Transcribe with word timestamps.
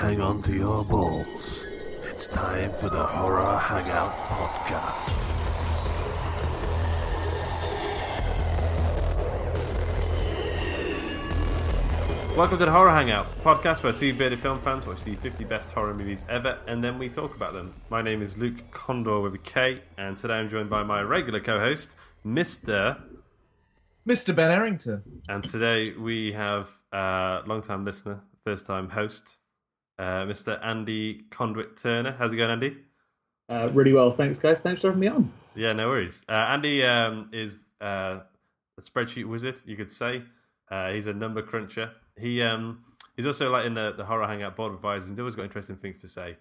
Hang 0.00 0.22
on 0.22 0.40
to 0.44 0.54
your 0.54 0.82
balls. 0.82 1.66
It's 2.04 2.26
time 2.26 2.72
for 2.72 2.88
the 2.88 3.02
Horror 3.02 3.58
Hangout 3.58 4.16
Podcast. 4.16 5.14
Welcome 12.34 12.56
to 12.56 12.64
the 12.64 12.70
Horror 12.70 12.90
Hangout 12.90 13.26
podcast 13.42 13.82
where 13.82 13.92
two 13.92 14.14
bearded 14.14 14.40
film 14.40 14.58
fans 14.62 14.86
watch 14.86 15.04
the 15.04 15.16
50 15.16 15.44
best 15.44 15.70
horror 15.70 15.92
movies 15.92 16.24
ever 16.30 16.58
and 16.66 16.82
then 16.82 16.98
we 16.98 17.10
talk 17.10 17.36
about 17.36 17.52
them. 17.52 17.74
My 17.90 18.00
name 18.00 18.22
is 18.22 18.38
Luke 18.38 18.70
Condor 18.70 19.20
with 19.20 19.34
a 19.34 19.38
K, 19.38 19.82
and 19.98 20.16
today 20.16 20.38
I'm 20.38 20.48
joined 20.48 20.70
by 20.70 20.82
my 20.82 21.02
regular 21.02 21.40
co 21.40 21.58
host, 21.58 21.94
Mr. 22.24 22.98
Mr. 24.08 24.34
Ben 24.34 24.50
Errington. 24.50 25.02
And 25.28 25.44
today 25.44 25.92
we 25.92 26.32
have 26.32 26.70
uh, 26.90 27.42
long 27.44 27.60
time 27.60 27.84
listener, 27.84 28.20
first 28.46 28.64
time 28.64 28.88
host, 28.88 29.39
uh, 30.00 30.24
Mr. 30.24 30.58
Andy 30.64 31.24
Conduit 31.30 31.76
Turner. 31.76 32.16
How's 32.18 32.32
it 32.32 32.36
going, 32.36 32.50
Andy? 32.50 32.76
Uh, 33.50 33.68
really 33.72 33.92
well, 33.92 34.10
thanks, 34.10 34.38
guys. 34.38 34.62
Thanks 34.62 34.80
for 34.80 34.88
having 34.88 35.00
me 35.00 35.08
on. 35.08 35.30
Yeah, 35.54 35.74
no 35.74 35.88
worries. 35.88 36.24
Uh, 36.26 36.32
Andy 36.32 36.82
um, 36.84 37.28
is 37.32 37.66
uh, 37.82 38.20
a 38.78 38.80
spreadsheet 38.80 39.26
wizard, 39.26 39.60
you 39.66 39.76
could 39.76 39.90
say. 39.90 40.22
Uh, 40.70 40.90
he's 40.92 41.06
a 41.06 41.12
number 41.12 41.42
cruncher. 41.42 41.90
He 42.16 42.42
um, 42.42 42.82
he's 43.16 43.26
also 43.26 43.50
like 43.50 43.66
in 43.66 43.74
the, 43.74 43.92
the 43.96 44.04
horror 44.04 44.26
hangout 44.26 44.56
board 44.56 44.70
of 44.70 44.76
advisors. 44.76 45.10
He's 45.10 45.18
always 45.18 45.34
got 45.34 45.42
interesting 45.42 45.76
things 45.76 46.00
to 46.00 46.08
say, 46.08 46.36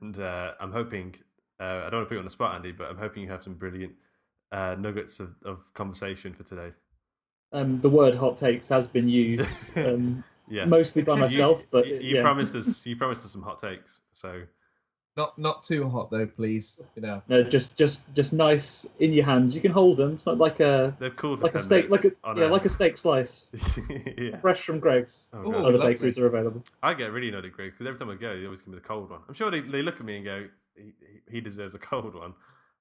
and 0.00 0.18
uh, 0.20 0.52
I'm 0.60 0.70
hoping 0.70 1.14
uh, 1.58 1.82
I 1.86 1.90
don't 1.90 1.94
want 1.94 2.04
to 2.04 2.06
put 2.06 2.14
you 2.14 2.18
on 2.18 2.24
the 2.24 2.30
spot, 2.30 2.54
Andy, 2.54 2.72
but 2.72 2.90
I'm 2.90 2.98
hoping 2.98 3.22
you 3.24 3.30
have 3.30 3.42
some 3.42 3.54
brilliant 3.54 3.94
uh, 4.52 4.76
nuggets 4.78 5.18
of, 5.18 5.34
of 5.44 5.72
conversation 5.74 6.32
for 6.34 6.44
today. 6.44 6.72
Um, 7.52 7.80
the 7.80 7.90
word 7.90 8.14
"hot 8.14 8.36
takes" 8.36 8.68
has 8.68 8.86
been 8.86 9.08
used, 9.08 9.70
um, 9.78 10.22
Yeah, 10.50 10.64
mostly 10.64 11.02
by 11.02 11.14
myself, 11.26 11.60
you, 11.60 11.66
but 11.70 11.86
you, 11.86 11.94
you 12.00 12.16
yeah. 12.16 12.22
promised 12.22 12.54
us 12.54 12.84
you 12.84 12.96
promised 12.96 13.24
us 13.24 13.32
some 13.32 13.42
hot 13.42 13.58
takes, 13.58 14.02
so 14.12 14.42
Not 15.16 15.38
not 15.38 15.62
too 15.64 15.88
hot 15.88 16.10
though, 16.10 16.26
please. 16.26 16.82
You 16.96 17.02
know. 17.02 17.22
no, 17.28 17.42
just 17.42 17.76
just 17.76 18.00
just 18.14 18.32
nice 18.32 18.86
in 18.98 19.12
your 19.12 19.24
hands. 19.24 19.54
You 19.54 19.60
can 19.60 19.72
hold 19.72 19.96
them. 19.96 20.14
It's 20.14 20.26
not 20.26 20.38
like 20.38 20.60
a 20.60 20.96
they're 20.98 21.10
cool 21.10 21.36
like 21.36 21.54
a 21.54 21.62
steak, 21.62 21.90
like 21.90 22.04
a 22.04 22.12
on 22.24 22.36
yeah, 22.36 22.46
like 22.46 22.64
a 22.64 22.68
steak 22.68 22.96
slice, 22.96 23.46
yeah. 24.18 24.38
fresh 24.40 24.62
from 24.62 24.78
Greggs. 24.80 25.28
Oh, 25.32 25.38
Ooh, 25.38 25.54
Other 25.54 25.72
lovely. 25.78 25.94
bakeries 25.94 26.18
are 26.18 26.26
available. 26.26 26.62
I 26.82 26.94
get 26.94 27.12
really 27.12 27.28
annoyed 27.28 27.44
at 27.44 27.52
Greg 27.52 27.72
because 27.72 27.86
every 27.86 27.98
time 27.98 28.10
I 28.10 28.14
go, 28.16 28.38
they 28.38 28.44
always 28.44 28.60
give 28.60 28.68
me 28.68 28.74
the 28.76 28.80
cold 28.82 29.10
one. 29.10 29.20
I'm 29.28 29.34
sure 29.34 29.50
they, 29.50 29.60
they 29.60 29.82
look 29.82 29.96
at 30.00 30.04
me 30.04 30.16
and 30.16 30.24
go, 30.24 30.46
he, 30.76 30.92
he 31.30 31.40
deserves 31.40 31.74
a 31.74 31.78
cold 31.78 32.14
one. 32.14 32.34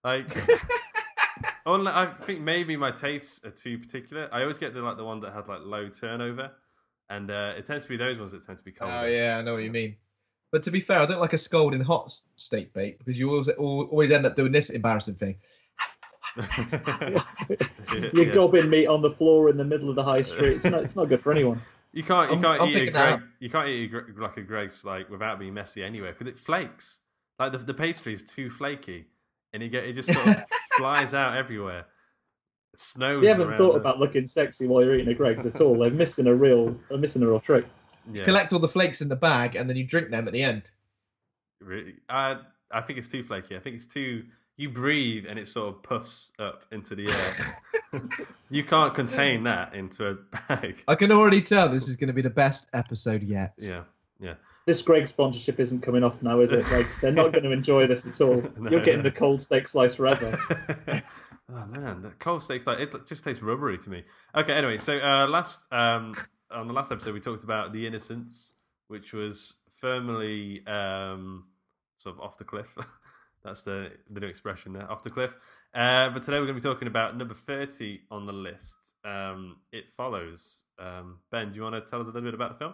Like, 0.04 0.28
I 1.66 2.14
think 2.22 2.42
maybe 2.42 2.76
my 2.78 2.92
tastes 2.92 3.44
are 3.46 3.52
too 3.52 3.78
particular. 3.78 4.30
I 4.32 4.42
always 4.42 4.58
get 4.58 4.74
the 4.74 4.82
like 4.82 4.98
the 4.98 5.04
one 5.04 5.20
that 5.22 5.34
had 5.34 5.48
like 5.48 5.62
low 5.64 5.90
turnover, 5.90 6.52
and 7.10 7.30
uh, 7.32 7.54
it 7.58 7.66
tends 7.66 7.86
to 7.86 7.90
be 7.90 7.98
those 7.98 8.20
ones 8.20 8.32
that 8.32 8.44
tend 8.46 8.58
to 8.58 8.64
be 8.64 8.72
cold. 8.72 8.92
Oh 8.94 9.06
yeah, 9.06 9.38
I 9.38 9.42
know 9.42 9.54
what 9.54 9.64
you 9.64 9.72
mean. 9.72 9.96
But 10.52 10.64
to 10.64 10.72
be 10.72 10.82
fair, 10.82 11.00
I 11.00 11.06
don't 11.06 11.20
like 11.22 11.34
a 11.34 11.38
scalding 11.38 11.82
hot 11.82 12.12
steak 12.36 12.74
bake 12.74 12.98
because 13.00 13.20
you 13.20 13.30
always 13.30 13.50
always 13.50 14.12
end 14.12 14.26
up 14.26 14.36
doing 14.36 14.52
this 14.52 14.70
embarrassing 14.72 15.16
thing. 15.16 15.36
You're 17.92 18.28
Yeah. 18.28 18.34
gobbing 18.34 18.70
meat 18.70 18.88
on 18.88 19.02
the 19.02 19.12
floor 19.12 19.50
in 19.50 19.58
the 19.58 19.64
middle 19.64 19.90
of 19.90 19.96
the 19.96 20.04
high 20.04 20.22
street. 20.22 20.54
It's 20.56 20.66
not. 20.66 20.84
It's 20.84 20.96
not 20.96 21.06
good 21.10 21.22
for 21.22 21.32
anyone. 21.32 21.62
You 21.92 22.04
can't 22.04 22.30
you 22.30 22.36
I'm- 22.36 22.44
can't 22.44 22.62
I'm 22.62 22.70
eat 22.70 22.76
a 22.76 22.80
picking 22.80 22.94
Greg, 22.94 23.22
you 23.40 23.50
can't 23.50 23.68
eat 23.68 23.92
a, 23.94 24.22
like 24.22 24.38
a 24.38 24.42
Greggs 24.42 24.86
like 24.86 25.10
without 25.10 25.40
being 25.40 25.54
messy 25.54 25.84
anywhere 25.84 26.12
because 26.14 26.28
it 26.28 26.38
flakes. 26.38 27.00
Like 27.40 27.52
the 27.52 27.58
the 27.60 27.74
pastry 27.74 28.14
is 28.14 28.24
too 28.24 28.50
flaky, 28.50 29.06
and 29.54 29.64
you 29.64 29.70
get 29.70 29.86
it 29.86 29.94
just 29.94 30.12
sort 30.12 30.28
of 30.28 30.44
flies 30.78 31.14
out 31.14 31.36
everywhere. 31.38 31.86
It 32.80 32.84
snows. 32.84 33.22
You 33.22 33.28
haven't 33.28 33.50
around 33.50 33.58
thought 33.58 33.74
the- 33.74 33.80
about 33.80 34.00
looking 34.00 34.26
sexy 34.26 34.66
while 34.66 34.82
you're 34.84 34.96
eating 34.96 35.10
a 35.10 35.14
Greggs 35.14 35.46
at 35.46 35.60
all. 35.60 35.78
They're 35.78 35.90
missing 35.92 36.28
a 36.28 36.34
real. 36.34 36.74
They're 36.88 36.98
missing 36.98 37.22
a 37.24 37.28
real 37.28 37.42
trick. 37.42 37.66
Yeah. 38.10 38.24
Collect 38.24 38.54
all 38.54 38.60
the 38.60 38.70
flakes 38.70 39.02
in 39.02 39.10
the 39.10 39.16
bag 39.18 39.56
and 39.56 39.70
then 39.70 39.76
you 39.76 39.84
drink 39.84 40.10
them 40.10 40.28
at 40.28 40.34
the 40.34 40.42
end. 40.42 40.72
Really, 41.60 41.96
I 42.08 42.38
I 42.72 42.80
think 42.82 42.98
it's 43.00 43.10
too 43.10 43.22
flaky. 43.24 43.56
I 43.58 43.60
think 43.60 43.76
it's 43.76 43.86
too. 43.86 44.24
You 44.56 44.70
breathe 44.70 45.26
and 45.28 45.38
it 45.40 45.48
sort 45.48 45.76
of 45.76 45.84
puffs 45.84 46.32
up 46.40 46.64
into 46.72 46.96
the 46.96 47.08
air. 47.10 48.02
you 48.50 48.64
can't 48.64 48.94
contain 48.94 49.44
that 49.44 49.74
into 49.74 50.08
a 50.08 50.14
bag. 50.48 50.84
I 50.88 50.96
can 50.96 51.12
already 51.12 51.42
tell 51.42 51.70
this 51.70 51.88
is 51.88 51.96
going 51.96 52.08
to 52.10 52.14
be 52.14 52.22
the 52.22 52.30
best 52.30 52.68
episode 52.74 53.24
yet. 53.24 53.54
Yeah, 53.58 53.84
yeah. 54.20 54.34
This 54.66 54.82
Greg 54.82 55.08
sponsorship 55.08 55.60
isn't 55.60 55.82
coming 55.82 56.04
off 56.04 56.22
now, 56.22 56.42
is 56.42 56.52
it? 56.52 56.70
Like 56.72 56.88
they're 57.02 57.12
not 57.12 57.32
going 57.34 57.44
to 57.46 57.52
enjoy 57.52 57.88
this 57.88 58.06
at 58.08 58.20
all. 58.22 58.42
No, 58.58 58.70
You're 58.72 58.84
getting 58.84 58.98
no. 59.04 59.10
the 59.10 59.12
cold 59.12 59.42
steak 59.42 59.68
slice 59.68 59.96
forever. 59.96 60.38
Oh 61.52 61.66
man, 61.68 62.02
that 62.02 62.20
cold 62.20 62.44
steak 62.44 62.66
like 62.68 62.80
it 62.80 63.08
just 63.08 63.24
tastes 63.24 63.42
rubbery 63.42 63.78
to 63.78 63.90
me. 63.90 64.04
Okay, 64.36 64.54
anyway, 64.54 64.78
so 64.78 64.98
uh, 65.00 65.28
last 65.28 65.72
um, 65.72 66.14
on 66.52 66.68
the 66.68 66.74
last 66.74 66.92
episode 66.92 67.14
we 67.14 67.20
talked 67.20 67.44
about 67.44 67.74
the 67.74 67.86
innocents, 67.86 68.56
which 68.88 69.14
was 69.14 69.56
firmly 69.80 70.66
um, 70.68 71.46
sort 71.98 72.16
of 72.16 72.22
off 72.22 72.38
the 72.38 72.44
cliff. 72.44 72.76
That's 73.44 73.62
the 73.62 73.92
the 74.10 74.20
new 74.20 74.28
expression 74.28 74.74
there, 74.74 74.92
off 74.92 75.04
the 75.04 75.10
cliff. 75.10 75.36
Uh, 75.74 76.10
but 76.10 76.24
today 76.24 76.40
we're 76.40 76.46
going 76.46 76.60
to 76.60 76.62
be 76.62 76.74
talking 76.74 76.88
about 76.88 77.16
number 77.18 77.34
thirty 77.34 78.02
on 78.12 78.26
the 78.26 78.34
list. 78.34 78.96
Um, 79.06 79.58
it 79.72 79.92
follows. 79.92 80.64
Um, 80.78 81.20
ben, 81.32 81.50
do 81.50 81.56
you 81.56 81.64
want 81.64 81.76
to 81.76 81.82
tell 81.82 82.02
us 82.02 82.06
a 82.06 82.12
little 82.12 82.22
bit 82.22 82.34
about 82.34 82.54
the 82.54 82.60
film? 82.60 82.74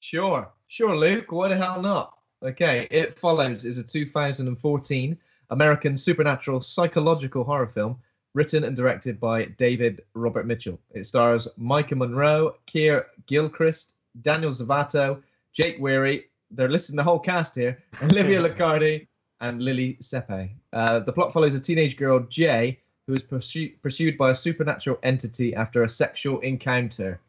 Sure, 0.00 0.48
sure, 0.68 0.96
Luke. 0.96 1.32
Why 1.32 1.48
the 1.48 1.56
hell 1.56 1.82
not? 1.82 2.12
Okay, 2.42 2.86
It 2.90 3.18
Follows 3.18 3.64
is 3.64 3.78
a 3.78 3.82
2014 3.82 5.18
American 5.50 5.96
supernatural 5.96 6.60
psychological 6.60 7.44
horror 7.44 7.66
film 7.66 7.98
written 8.34 8.64
and 8.64 8.76
directed 8.76 9.18
by 9.18 9.46
David 9.56 10.02
Robert 10.14 10.46
Mitchell. 10.46 10.78
It 10.92 11.06
stars 11.06 11.48
Maika 11.58 11.96
Monroe, 11.96 12.54
Keir 12.66 13.06
Gilchrist, 13.26 13.94
Daniel 14.22 14.50
Zovatto, 14.50 15.22
Jake 15.52 15.76
Weary. 15.80 16.26
They're 16.50 16.68
listing 16.68 16.96
the 16.96 17.02
whole 17.02 17.18
cast 17.18 17.54
here. 17.54 17.82
Olivia 18.02 18.40
Luccardi 18.40 19.06
and 19.40 19.62
Lili 19.62 19.96
Sepe. 20.02 20.50
Uh, 20.72 21.00
the 21.00 21.12
plot 21.12 21.32
follows 21.32 21.54
a 21.54 21.60
teenage 21.60 21.96
girl, 21.96 22.20
Jay, 22.20 22.78
who 23.06 23.14
is 23.14 23.22
pursu- 23.22 23.74
pursued 23.80 24.18
by 24.18 24.30
a 24.30 24.34
supernatural 24.34 24.98
entity 25.02 25.54
after 25.54 25.84
a 25.84 25.88
sexual 25.88 26.38
encounter. 26.40 27.20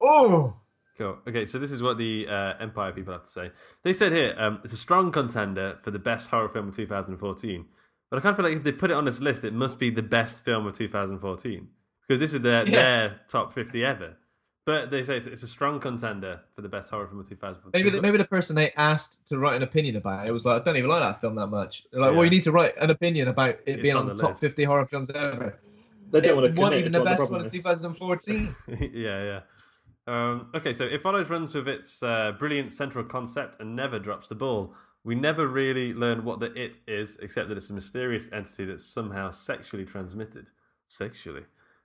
Oh, 0.00 0.54
Cool. 0.98 1.16
Okay, 1.28 1.46
so 1.46 1.60
this 1.60 1.70
is 1.70 1.80
what 1.80 1.96
the 1.96 2.26
uh, 2.28 2.54
Empire 2.58 2.90
people 2.92 3.12
have 3.12 3.22
to 3.22 3.28
say. 3.28 3.52
They 3.84 3.92
said 3.92 4.10
here 4.12 4.34
um, 4.36 4.60
it's 4.64 4.72
a 4.72 4.76
strong 4.76 5.12
contender 5.12 5.78
for 5.82 5.92
the 5.92 5.98
best 5.98 6.28
horror 6.28 6.48
film 6.48 6.68
of 6.68 6.74
2014. 6.76 7.64
But 8.10 8.16
I 8.16 8.20
kind 8.20 8.32
of 8.32 8.36
feel 8.36 8.46
like 8.46 8.56
if 8.56 8.64
they 8.64 8.72
put 8.72 8.90
it 8.90 8.94
on 8.94 9.04
this 9.04 9.20
list, 9.20 9.44
it 9.44 9.52
must 9.52 9.78
be 9.78 9.90
the 9.90 10.02
best 10.02 10.44
film 10.44 10.66
of 10.66 10.74
2014 10.74 11.68
because 12.06 12.18
this 12.18 12.32
is 12.32 12.40
their 12.40 12.68
Yeah. 12.68 12.74
their 12.74 13.20
top 13.28 13.52
50 13.52 13.84
ever. 13.84 14.16
But 14.66 14.90
they 14.90 15.02
say 15.02 15.16
it's, 15.16 15.26
it's 15.26 15.42
a 15.42 15.46
strong 15.46 15.78
contender 15.78 16.40
for 16.52 16.62
the 16.62 16.68
best 16.68 16.90
horror 16.90 17.06
film 17.06 17.20
of 17.20 17.28
2014. 17.28 17.70
Maybe 17.80 17.94
the, 17.94 18.02
maybe 18.02 18.18
the 18.18 18.24
person 18.24 18.56
they 18.56 18.72
asked 18.72 19.26
to 19.28 19.38
write 19.38 19.56
an 19.56 19.62
opinion 19.62 19.96
about 19.96 20.26
it 20.26 20.32
was 20.32 20.44
like, 20.44 20.60
I 20.60 20.64
don't 20.64 20.76
even 20.76 20.90
like 20.90 21.00
that 21.00 21.20
film 21.20 21.36
that 21.36 21.46
much. 21.46 21.84
They're 21.92 22.00
like, 22.00 22.10
Yeah. 22.10 22.16
well, 22.16 22.24
you 22.24 22.30
need 22.30 22.42
to 22.42 22.52
write 22.52 22.76
an 22.76 22.90
opinion 22.90 23.28
about 23.28 23.50
it 23.50 23.62
It's 23.66 23.82
being 23.82 23.94
on 23.94 24.02
on 24.02 24.08
the, 24.08 24.14
the 24.14 24.22
top 24.22 24.38
50 24.38 24.64
horror 24.64 24.84
films 24.84 25.10
ever. 25.10 25.58
They 26.10 26.20
don't 26.20 26.30
it 26.30 26.36
want 26.36 26.54
to 26.54 26.60
wasn't 26.60 26.80
even 26.80 26.92
the 26.92 27.04
best 27.04 27.18
problem 27.18 27.38
one 27.38 27.46
of 27.46 27.52
2014. 27.52 28.54
yeah, 28.68 29.22
yeah. 29.22 29.40
Um, 30.08 30.48
okay, 30.54 30.72
so 30.72 30.84
It 30.86 31.02
Follows 31.02 31.28
runs 31.28 31.54
with 31.54 31.68
its 31.68 32.02
uh, 32.02 32.32
brilliant 32.32 32.72
central 32.72 33.04
concept 33.04 33.58
and 33.60 33.76
never 33.76 33.98
drops 33.98 34.28
the 34.28 34.34
ball. 34.34 34.74
We 35.04 35.14
never 35.14 35.46
really 35.46 35.92
learn 35.92 36.24
what 36.24 36.40
the 36.40 36.50
it 36.54 36.80
is, 36.88 37.18
except 37.18 37.50
that 37.50 37.58
it's 37.58 37.68
a 37.68 37.74
mysterious 37.74 38.32
entity 38.32 38.64
that's 38.64 38.86
somehow 38.86 39.28
sexually 39.28 39.84
transmitted. 39.84 40.50
Sexually. 40.86 41.42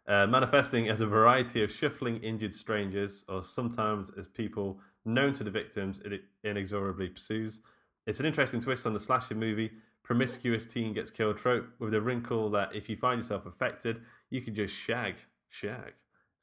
Uh, 0.08 0.25
manifesting 0.28 0.88
as 0.88 1.02
a 1.02 1.06
variety 1.06 1.64
of 1.64 1.72
shuffling 1.72 2.18
injured 2.20 2.54
strangers, 2.54 3.25
or 3.28 3.44
sometimes 3.44 4.10
as 4.18 4.26
people 4.26 4.80
known 5.04 5.34
to 5.34 5.44
the 5.44 5.52
victims 5.52 6.00
it 6.06 6.24
inexorably 6.46 7.10
pursues. 7.10 7.60
It's 8.08 8.22
an 8.22 8.26
interesting 8.26 8.62
twist 8.62 8.86
on 8.86 8.94
the 8.94 9.02
slasher 9.02 9.36
movie 9.36 9.72
promiscuous 10.02 10.66
teen 10.66 10.94
gets 10.94 11.10
killed 11.10 11.38
trope 11.38 11.66
with 11.80 11.92
the 11.92 12.02
wrinkle 12.02 12.50
that 12.50 12.76
if 12.76 12.90
you 12.90 12.98
find 12.98 13.22
yourself 13.22 13.46
affected, 13.46 14.02
you 14.30 14.42
can 14.42 14.54
just 14.54 14.76
shag, 14.76 15.16
shag 15.50 15.94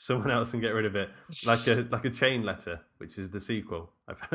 someone 0.00 0.31
else 0.31 0.55
and 0.55 0.62
get 0.62 0.70
rid 0.70 0.87
of 0.87 0.97
it, 0.97 1.11
like 1.47 1.67
a 1.67 1.87
like 1.91 2.06
a 2.06 2.11
chain 2.11 2.43
letter, 2.43 2.81
which 2.97 3.19
is 3.19 3.31
the 3.31 3.38
sequel. 3.38 3.93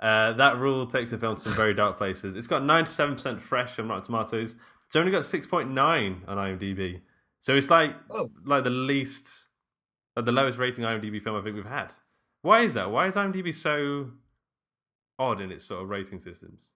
uh, 0.00 0.32
that 0.32 0.58
rule 0.58 0.86
takes 0.86 1.10
the 1.10 1.16
film 1.16 1.34
to 1.34 1.40
some 1.40 1.54
very 1.54 1.72
dark 1.72 1.96
places. 1.96 2.34
It's 2.34 2.46
got 2.46 2.62
ninety 2.62 2.90
seven 2.90 3.14
percent 3.14 3.40
fresh 3.40 3.78
on 3.78 3.88
Rotten 3.88 4.04
Tomatoes. 4.04 4.56
It's 4.86 4.96
only 4.96 5.10
got 5.10 5.24
six 5.24 5.46
point 5.46 5.70
nine 5.70 6.22
on 6.28 6.36
IMDb, 6.36 7.00
so 7.40 7.54
it's 7.56 7.70
like 7.70 7.96
Oh. 8.10 8.30
like 8.44 8.64
the 8.64 8.70
least, 8.70 9.46
uh, 10.16 10.20
the 10.20 10.32
lowest 10.32 10.58
rating 10.58 10.84
IMDb 10.84 11.22
film 11.22 11.36
I 11.36 11.42
think 11.42 11.56
we've 11.56 11.64
had. 11.64 11.92
Why 12.42 12.60
is 12.60 12.74
that? 12.74 12.90
Why 12.90 13.06
is 13.08 13.14
IMDb 13.14 13.54
so 13.54 14.10
odd 15.18 15.40
in 15.40 15.50
its 15.50 15.64
sort 15.64 15.82
of 15.82 15.88
rating 15.88 16.18
systems? 16.18 16.72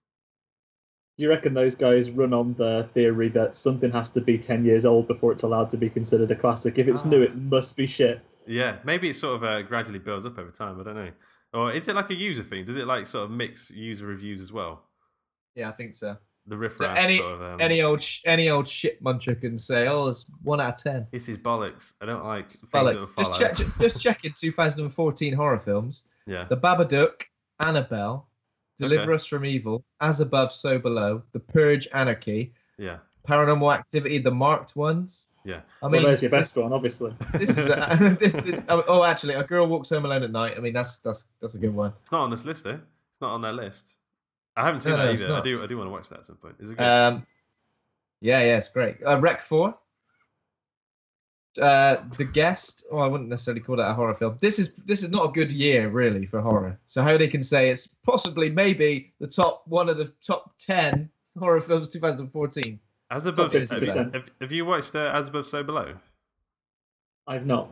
Do 1.17 1.23
you 1.23 1.29
reckon 1.29 1.53
those 1.53 1.75
guys 1.75 2.09
run 2.09 2.33
on 2.33 2.55
the 2.55 2.89
theory 2.93 3.29
that 3.29 3.53
something 3.55 3.91
has 3.91 4.09
to 4.11 4.21
be 4.21 4.37
10 4.37 4.65
years 4.65 4.83
old 4.83 5.07
before 5.07 5.31
it's 5.31 5.43
allowed 5.43 5.69
to 5.69 5.77
be 5.77 5.89
considered 5.89 6.31
a 6.31 6.35
classic? 6.35 6.79
If 6.79 6.87
it's 6.87 7.05
new, 7.05 7.21
Ah. 7.21 7.25
it 7.25 7.35
must 7.35 7.75
be 7.75 7.85
shit. 7.85 8.19
Yeah, 8.47 8.77
maybe 8.83 9.09
it 9.09 9.15
sort 9.15 9.35
of 9.35 9.43
uh, 9.43 9.61
gradually 9.61 9.99
builds 9.99 10.25
up 10.25 10.37
over 10.39 10.49
time. 10.51 10.79
I 10.79 10.83
don't 10.83 10.95
know. 10.95 11.11
Or 11.53 11.71
is 11.71 11.87
it 11.87 11.95
like 11.95 12.09
a 12.09 12.15
user 12.15 12.41
thing? 12.43 12.65
Does 12.65 12.75
it 12.77 12.87
like 12.87 13.05
sort 13.05 13.25
of 13.25 13.31
mix 13.31 13.69
user 13.69 14.07
reviews 14.07 14.41
as 14.41 14.51
well? 14.51 14.83
yeah, 15.55 15.69
I 15.69 15.71
think 15.71 15.93
so. 15.93 16.17
The 16.47 16.55
So 16.55 16.57
riffraff 16.57 16.97
any 16.97 17.19
sort 17.19 17.31
of. 17.33 17.41
Um, 17.41 17.61
any 17.61 17.83
old 17.83 18.01
sh- 18.01 18.19
any 18.25 18.49
old 18.49 18.67
shit 18.67 19.01
muncher 19.01 19.39
can 19.39 19.57
say, 19.57 19.87
"Oh, 19.87 20.07
it's 20.07 20.25
one 20.41 20.59
out 20.59 20.73
of 20.73 20.75
ten. 20.77 21.07
This 21.11 21.29
is 21.29 21.37
bollocks. 21.37 21.93
I 22.01 22.05
don't 22.07 22.25
like 22.25 22.49
things 22.49 22.63
Bollocks. 22.73 22.91
that 22.93 22.99
Just 22.99 23.13
follow. 23.13 23.53
check, 23.53 23.67
just 23.79 24.01
check 24.01 24.25
in 24.25 24.33
2014 24.33 25.31
horror 25.33 25.59
films: 25.59 26.03
Yeah. 26.25 26.43
The 26.45 26.57
Babadook, 26.57 27.21
Annabelle, 27.61 28.27
Deliver 28.77 29.03
Okay. 29.03 29.13
Us 29.15 29.25
from 29.27 29.45
Evil, 29.45 29.83
As 30.01 30.19
Above, 30.19 30.51
So 30.51 30.79
Below, 30.79 31.21
The 31.31 31.39
Purge, 31.39 31.87
Anarchy, 31.93 32.53
Yeah. 32.77 32.97
Paranormal 33.27 33.73
Activity, 33.73 34.17
the 34.17 34.31
marked 34.31 34.75
ones. 34.75 35.31
Yeah. 35.45 35.61
I 35.81 35.85
well, 35.85 35.91
mean, 35.91 36.03
there's 36.03 36.21
your 36.21 36.31
best 36.31 36.57
one, 36.57 36.73
obviously. 36.73 37.11
this 37.33 37.57
is 37.57 37.67
a, 37.67 38.15
this 38.19 38.33
is, 38.35 38.59
oh, 38.69 38.83
oh, 38.87 39.03
actually, 39.03 39.35
a 39.35 39.43
girl 39.43 39.67
walks 39.67 39.89
home 39.89 40.05
alone 40.05 40.23
at 40.23 40.31
night. 40.31 40.55
I 40.57 40.59
mean, 40.59 40.73
that's 40.73 40.97
that's 40.97 41.27
that's 41.39 41.53
a 41.55 41.57
good 41.57 41.73
one. 41.73 41.93
It's 42.01 42.11
not 42.11 42.21
on 42.21 42.29
this 42.29 42.43
list, 42.45 42.65
though. 42.65 42.71
It's 42.71 43.21
not 43.21 43.31
on 43.31 43.41
their 43.41 43.53
list. 43.53 43.97
I 44.55 44.65
haven't 44.65 44.81
seen 44.81 44.91
No, 44.93 44.97
that 44.97 45.05
no, 45.05 45.11
it's 45.11 45.23
either. 45.23 45.33
I 45.35 45.41
do. 45.41 45.63
I 45.63 45.67
do 45.67 45.77
want 45.77 45.87
to 45.87 45.91
watch 45.91 46.09
that 46.09 46.19
at 46.19 46.25
some 46.25 46.35
point. 46.35 46.55
Is 46.59 46.69
it 46.71 46.77
good? 46.77 46.83
Um, 46.85 47.25
yeah, 48.21 48.39
yeah, 48.39 48.57
it's 48.57 48.67
great. 48.67 48.97
Uh, 49.05 49.19
Rec 49.19 49.41
Four. 49.41 49.77
Uh, 51.61 51.97
the 52.17 52.25
guest. 52.25 52.85
Oh, 52.91 52.97
I 52.97 53.07
wouldn't 53.07 53.29
necessarily 53.29 53.61
call 53.61 53.75
that 53.75 53.89
a 53.89 53.93
horror 53.93 54.15
film. 54.15 54.37
This 54.41 54.57
is 54.57 54.73
this 54.85 55.03
is 55.03 55.09
not 55.09 55.25
a 55.25 55.31
good 55.31 55.51
year 55.51 55.89
really 55.89 56.25
for 56.25 56.41
horror. 56.41 56.79
So 56.87 57.03
how 57.03 57.17
they 57.17 57.27
can 57.27 57.43
say 57.43 57.69
it's 57.69 57.87
possibly 58.03 58.49
maybe 58.49 59.13
the 59.19 59.27
top 59.27 59.63
one 59.67 59.89
of 59.89 59.97
the 59.97 60.11
top 60.21 60.55
ten 60.57 61.09
horror 61.37 61.59
films 61.59 61.89
2014. 61.89 62.79
As 63.11 63.25
above, 63.27 63.51
top 63.51 63.69
have, 63.69 64.13
have, 64.13 64.31
have 64.41 64.51
you 64.51 64.65
watched 64.65 64.95
uh, 64.95 65.11
As 65.13 65.29
Above, 65.29 65.45
So 65.45 65.61
Below? 65.61 65.93
I've 67.27 67.45
not. 67.45 67.71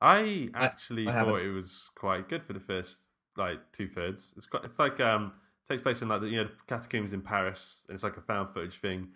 I 0.00 0.48
actually 0.54 1.06
I 1.08 1.12
thought 1.12 1.26
haven't. 1.26 1.46
it 1.46 1.52
was 1.52 1.90
quite 1.94 2.28
good 2.28 2.42
for 2.42 2.52
the 2.52 2.60
first 2.60 3.10
like 3.36 3.58
two 3.72 3.88
thirds. 3.88 4.34
It's 4.36 4.46
quite. 4.46 4.64
It's 4.64 4.78
like 4.78 4.98
um 5.00 5.32
takes 5.68 5.82
place 5.82 6.02
in 6.02 6.08
like 6.08 6.20
the 6.20 6.28
you 6.28 6.42
know 6.42 6.50
catacombs 6.66 7.12
in 7.12 7.22
Paris, 7.22 7.86
and 7.88 7.94
it's 7.94 8.04
like 8.04 8.16
a 8.16 8.20
found 8.20 8.50
footage 8.50 8.78
thing, 8.80 9.08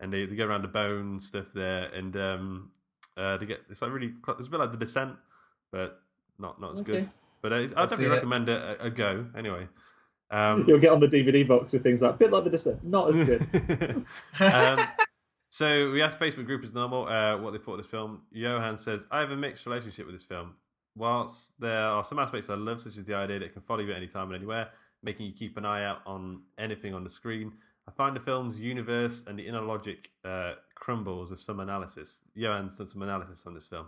and 0.00 0.12
they, 0.12 0.26
they 0.26 0.36
go 0.36 0.46
around 0.46 0.62
the 0.62 0.68
bone 0.68 1.18
stuff 1.20 1.52
there, 1.54 1.84
and 1.94 2.16
um 2.16 2.70
uh 3.18 3.36
they 3.36 3.46
get 3.46 3.60
it's 3.68 3.82
like 3.82 3.92
really 3.92 4.14
cl- 4.24 4.38
it's 4.38 4.46
a 4.46 4.50
bit 4.50 4.60
like 4.60 4.70
The 4.70 4.78
Descent, 4.78 5.16
but 5.72 6.00
not 6.38 6.60
not 6.60 6.72
as 6.72 6.82
good. 6.82 7.08
But 7.42 7.52
uh, 7.52 7.56
I'd 7.56 7.62
I've 7.74 7.90
definitely 7.90 8.06
recommend 8.06 8.48
it 8.48 8.60
a, 8.60 8.86
a 8.86 8.90
go. 8.90 9.26
Anyway, 9.36 9.68
um, 10.30 10.64
You'll 10.66 10.78
get 10.78 10.92
on 10.92 11.00
the 11.00 11.08
DVD 11.08 11.46
box 11.46 11.72
with 11.72 11.82
things 11.82 12.02
like 12.02 12.14
a 12.14 12.16
bit 12.16 12.30
like 12.30 12.44
the 12.44 12.50
Descent, 12.50 12.84
not 12.84 13.08
as 13.08 13.16
good. 13.16 14.04
um, 14.40 14.78
so 15.50 15.90
we 15.90 16.02
asked 16.02 16.20
Facebook 16.20 16.46
group 16.46 16.64
as 16.64 16.74
normal 16.74 17.08
uh, 17.08 17.38
what 17.38 17.52
they 17.52 17.58
thought 17.58 17.72
of 17.72 17.78
this 17.78 17.86
film. 17.86 18.22
Johan 18.30 18.76
says, 18.76 19.06
I 19.10 19.20
have 19.20 19.30
a 19.30 19.36
mixed 19.36 19.64
relationship 19.64 20.06
with 20.06 20.14
this 20.14 20.24
film. 20.24 20.54
Whilst 20.94 21.52
there 21.60 21.84
are 21.84 22.04
some 22.04 22.18
aspects 22.18 22.50
I 22.50 22.56
love, 22.56 22.80
such 22.82 22.96
as 22.96 23.04
the 23.04 23.14
idea 23.14 23.38
that 23.38 23.46
it 23.46 23.52
can 23.52 23.62
follow 23.62 23.80
you 23.80 23.92
at 23.92 23.96
any 23.96 24.08
time 24.08 24.26
and 24.28 24.34
anywhere, 24.34 24.68
making 25.02 25.26
you 25.26 25.32
keep 25.32 25.56
an 25.56 25.64
eye 25.64 25.84
out 25.84 25.98
on 26.06 26.42
anything 26.58 26.92
on 26.92 27.04
the 27.04 27.10
screen, 27.10 27.52
I 27.86 27.92
find 27.92 28.14
the 28.14 28.20
film's 28.20 28.58
universe 28.58 29.24
and 29.26 29.38
the 29.38 29.46
inner 29.46 29.62
logic 29.62 30.10
uh, 30.24 30.54
crumbles 30.78 31.30
with 31.30 31.40
some 31.40 31.60
analysis. 31.60 32.20
Johan's 32.36 32.78
done 32.78 32.86
some 32.86 33.02
analysis 33.02 33.46
on 33.46 33.54
this 33.54 33.66
film, 33.66 33.86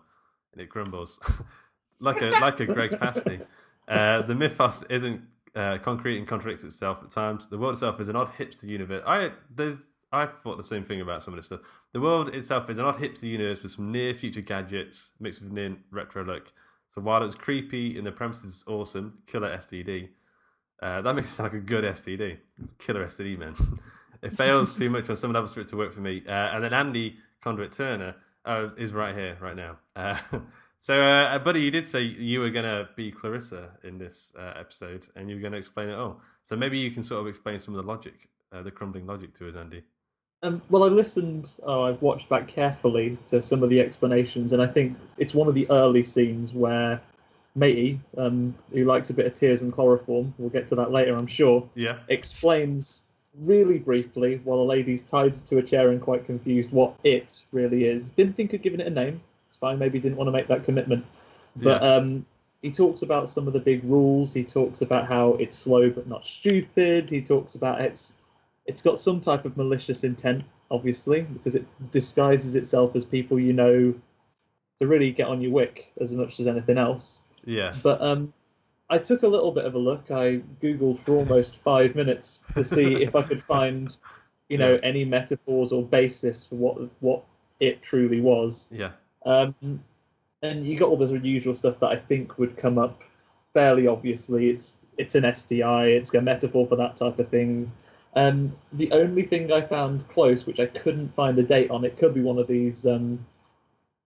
and 0.53 0.61
it 0.61 0.69
crumbles 0.69 1.21
like 2.01 2.21
a 2.23 2.31
like 2.41 2.61
a 2.61 2.67
Greggs 2.67 2.95
pasty. 2.97 3.41
Uh, 3.89 4.23
the 4.23 4.35
mythos 4.35 4.83
isn't 4.85 5.23
uh, 5.55 5.79
concrete 5.79 6.19
and 6.19 6.27
contradicts 6.27 6.65
itself 6.65 6.99
at 7.03 7.11
times. 7.11 7.49
The 7.49 7.59
world 7.59 7.75
itself 7.75 8.01
is 8.01 8.09
an 8.09 8.17
odd 8.17 8.33
hipster 8.39 8.65
universe. 8.65 9.03
I 9.07 9.33
there's 9.55 9.91
I 10.13 10.27
thought 10.27 10.57
the 10.57 10.65
same 10.65 10.85
thing 10.85 11.01
about 11.01 11.23
some 11.23 11.35
of 11.35 11.39
this 11.39 11.47
stuff. 11.47 11.61
The 11.93 12.01
world 12.01 12.35
itself 12.35 12.69
is 12.71 12.79
an 12.79 12.85
odd 12.85 12.97
hipster 12.97 13.25
universe 13.25 13.63
with 13.63 13.73
some 13.73 13.93
near 13.93 14.15
future 14.15 14.41
gadgets 14.41 15.13
mixed 15.21 15.43
with 15.43 15.53
near 15.53 15.77
retro 15.91 16.25
look. 16.25 16.53
So 16.95 17.01
while 17.01 17.23
it's 17.23 17.37
creepy 17.37 17.97
and 17.97 18.07
the 18.07 18.13
premise 18.13 18.43
is 18.43 18.65
awesome, 18.67 19.19
killer 19.27 19.57
STD. 19.57 20.09
Uh, 20.83 21.03
that 21.03 21.15
makes 21.15 21.29
it 21.29 21.33
sound 21.33 21.53
like 21.53 21.63
a 21.63 21.65
good 21.65 21.85
STD. 21.85 22.39
Killer 22.79 23.07
STD, 23.07 23.39
man. 23.39 23.55
it 24.23 24.33
fails 24.33 24.75
too 24.77 24.91
much 24.91 25.09
on 25.11 25.17
some 25.17 25.33
levels 25.33 25.53
for 25.53 25.61
it 25.61 25.69
to 25.69 25.77
work 25.77 25.93
for 25.93 26.01
me. 26.01 26.23
Uh, 26.27 26.31
and 26.33 26.65
then 26.65 26.73
Andy 26.75 27.17
Conduit 27.41 27.73
Turner 27.73 28.15
uh, 28.45 28.69
is 28.77 28.93
right 28.93 29.15
here, 29.15 29.37
right 29.41 29.57
now. 29.57 29.79
Uh, 29.97 30.19
so, 30.81 31.01
uh, 31.01 31.39
buddy, 31.39 31.61
you 31.61 31.71
did 31.71 31.87
say 31.87 32.03
you 32.03 32.41
were 32.41 32.51
going 32.51 32.65
to 32.65 32.89
be 32.97 33.11
Clarissa 33.11 33.71
in 33.85 33.99
this 33.99 34.33
uh, 34.39 34.55
episode 34.59 35.07
and 35.17 35.29
you 35.29 35.37
were 35.37 35.41
going 35.41 35.53
to 35.53 35.59
explain 35.59 35.89
it 35.89 35.95
all. 35.95 36.21
So 36.45 36.57
maybe 36.57 36.79
you 36.79 36.91
can 36.91 37.03
sort 37.03 37.21
of 37.21 37.27
explain 37.29 37.61
some 37.61 37.75
of 37.75 37.85
the 37.85 37.89
logic, 37.91 38.29
uh, 38.53 38.63
the 38.63 38.71
crumbling 38.71 39.07
logic 39.07 39.35
to 39.35 39.49
us, 39.49 39.57
Andy. 39.57 39.83
Um, 40.43 40.63
well, 40.71 40.85
I 40.85 40.89
listened, 40.89 41.51
oh, 41.65 41.83
I've 41.83 42.01
watched 42.01 42.29
back 42.31 42.49
carefully 42.49 43.19
to 43.27 43.43
some 43.43 43.63
of 43.63 43.69
the 43.69 43.79
explanations, 43.79 44.55
and 44.55 44.63
I 44.63 44.67
think 44.67 44.97
it's 45.19 45.35
one 45.35 45.49
of 45.49 45.55
the 45.55 45.69
early 45.71 46.03
scenes 46.03 46.55
where 46.55 46.99
Matey, 47.55 48.01
um, 48.17 48.55
who 48.73 48.85
likes 48.85 49.11
a 49.11 49.15
bit 49.15 49.27
of 49.27 49.35
tears 49.35 49.61
and 49.61 49.71
chloroform, 49.71 50.33
we'll 50.39 50.49
get 50.49 50.67
to 50.69 50.75
that 50.77 50.93
later, 50.93 51.15
I'm 51.15 51.27
sure, 51.27 51.69
Yeah. 51.75 51.99
explains 52.09 53.03
really 53.39 53.79
briefly 53.79 54.41
while 54.45 54.59
a 54.59 54.63
lady's 54.63 55.03
tied 55.03 55.45
to 55.47 55.59
a 55.59 55.63
chair 55.63 55.91
and 55.91 56.01
quite 56.01 56.27
confused 56.27 56.71
what 56.73 56.95
it 57.05 57.41
really 57.53 57.85
is. 57.85 58.11
Didn't 58.11 58.37
think 58.37 58.53
of 58.53 58.63
giving 58.63 58.81
it 58.81 58.87
a 58.87 58.91
name. 58.91 59.21
It's 59.47 59.57
fine, 59.57 59.79
maybe 59.79 59.99
didn't 60.01 60.17
want 60.17 60.29
to 60.29 60.33
make 60.33 60.47
that 60.49 60.65
commitment. 60.65 61.05
But 61.57 61.83
Yeah. 61.83 61.95
um, 61.95 62.27
he 62.63 62.71
talks 62.71 63.03
about 63.03 63.29
some 63.29 63.47
of 63.47 63.53
the 63.53 63.59
big 63.59 63.83
rules. 63.85 64.33
He 64.35 64.45
talks 64.45 64.83
about 64.83 65.07
how 65.07 65.35
it's 65.35 65.57
slow 65.57 65.91
but 65.91 66.07
not 66.07 66.27
stupid. 66.27 67.09
He 67.09 67.23
talks 67.23 67.55
about 67.55 67.81
it's 67.81 68.13
it's 68.67 68.83
got 68.83 68.99
some 68.99 69.21
type 69.21 69.45
of 69.45 69.57
malicious 69.57 70.05
intent, 70.05 70.45
obviously, 70.71 71.23
because 71.23 71.55
it 71.55 71.65
disguises 71.91 72.55
itself 72.55 72.95
as 72.95 73.05
people 73.05 73.41
you 73.41 73.53
know 73.53 73.95
to 74.79 74.87
really 74.87 75.11
get 75.11 75.27
on 75.27 75.41
your 75.41 75.51
wick 75.51 75.91
as 76.01 76.13
much 76.13 76.39
as 76.39 76.47
anything 76.47 76.79
else. 76.79 77.21
Yes. 77.45 77.83
But 77.83 78.01
um, 78.01 78.33
I 78.91 78.99
took 78.99 79.23
a 79.23 79.29
little 79.29 79.53
bit 79.53 79.65
of 79.65 79.75
a 79.75 79.79
look. 79.79 80.11
I 80.11 80.43
googled 80.61 80.99
for 81.01 81.17
almost 81.17 81.57
five 81.57 81.95
minutes 81.95 82.43
to 82.55 82.65
see 82.65 82.97
if 82.97 83.15
I 83.15 83.23
could 83.23 83.43
find, 83.43 83.97
you 84.49 84.59
know, 84.59 84.75
Yeah. 84.75 84.81
any 84.83 85.05
metaphors 85.05 85.71
or 85.73 85.83
basis 85.85 86.45
for 86.45 86.57
what 86.57 86.77
what 87.01 87.23
it 87.61 87.83
truly 87.83 88.21
was. 88.21 88.69
Yeah. 88.71 88.91
Um, 89.25 89.55
and 90.43 90.67
you 90.67 90.77
got 90.77 90.89
all 90.89 90.97
the 90.97 91.19
usual 91.19 91.55
stuff 91.55 91.79
that 91.81 91.89
I 91.91 91.97
think 91.97 92.39
would 92.39 92.57
come 92.57 92.79
up 92.79 93.01
fairly 93.55 93.87
obviously. 93.87 94.51
It's 94.51 94.73
it's 94.99 95.15
an 95.15 95.25
STI. 95.25 95.87
It's 95.87 96.13
a 96.13 96.21
metaphor 96.21 96.67
for 96.67 96.77
that 96.77 96.97
type 96.97 97.19
of 97.19 97.29
thing. 97.29 97.71
Um, 98.17 98.53
the 98.73 98.91
only 98.91 99.23
thing 99.23 99.53
I 99.53 99.61
found 99.61 100.07
close, 100.09 100.45
which 100.47 100.59
I 100.59 100.67
couldn't 100.67 101.15
find 101.15 101.39
a 101.39 101.43
date 101.45 101.71
on, 101.71 101.85
it 101.85 101.97
could 101.97 102.13
be 102.13 102.21
one 102.23 102.39
of 102.39 102.49
these, 102.49 102.85
um, 102.87 103.25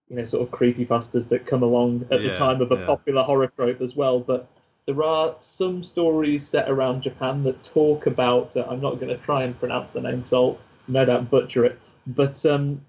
you 0.09 0.15
know, 0.15 0.25
sort 0.25 0.43
of 0.43 0.51
creepy 0.51 0.85
pastas 0.85 1.27
that 1.29 1.47
come 1.47 1.63
along 1.63 2.05
at 2.11 2.21
Yeah, 2.21 2.29
the 2.29 2.35
time 2.35 2.61
of 2.61 2.71
a 2.71 2.75
yeah. 2.75 2.85
popular 2.85 3.23
horror 3.23 3.47
trope 3.47 3.81
as 3.81 3.95
well. 3.95 4.19
But 4.19 4.47
there 4.85 5.03
are 5.03 5.35
some 5.39 5.83
stories 5.83 6.47
set 6.47 6.69
around 6.69 7.01
Japan 7.01 7.43
that 7.43 7.63
talk 7.63 8.05
about. 8.05 8.55
Uh, 8.55 8.65
I'm 8.69 8.81
not 8.81 8.99
going 8.99 9.09
to 9.09 9.17
try 9.17 9.43
and 9.43 9.59
pronounce 9.59 9.93
the 9.93 10.01
name, 10.01 10.23
so 10.27 10.57
no 10.87 11.05
doubt 11.05 11.29
butcher 11.29 11.65
it. 11.65 11.79
But 12.07 12.45
um, 12.45 12.81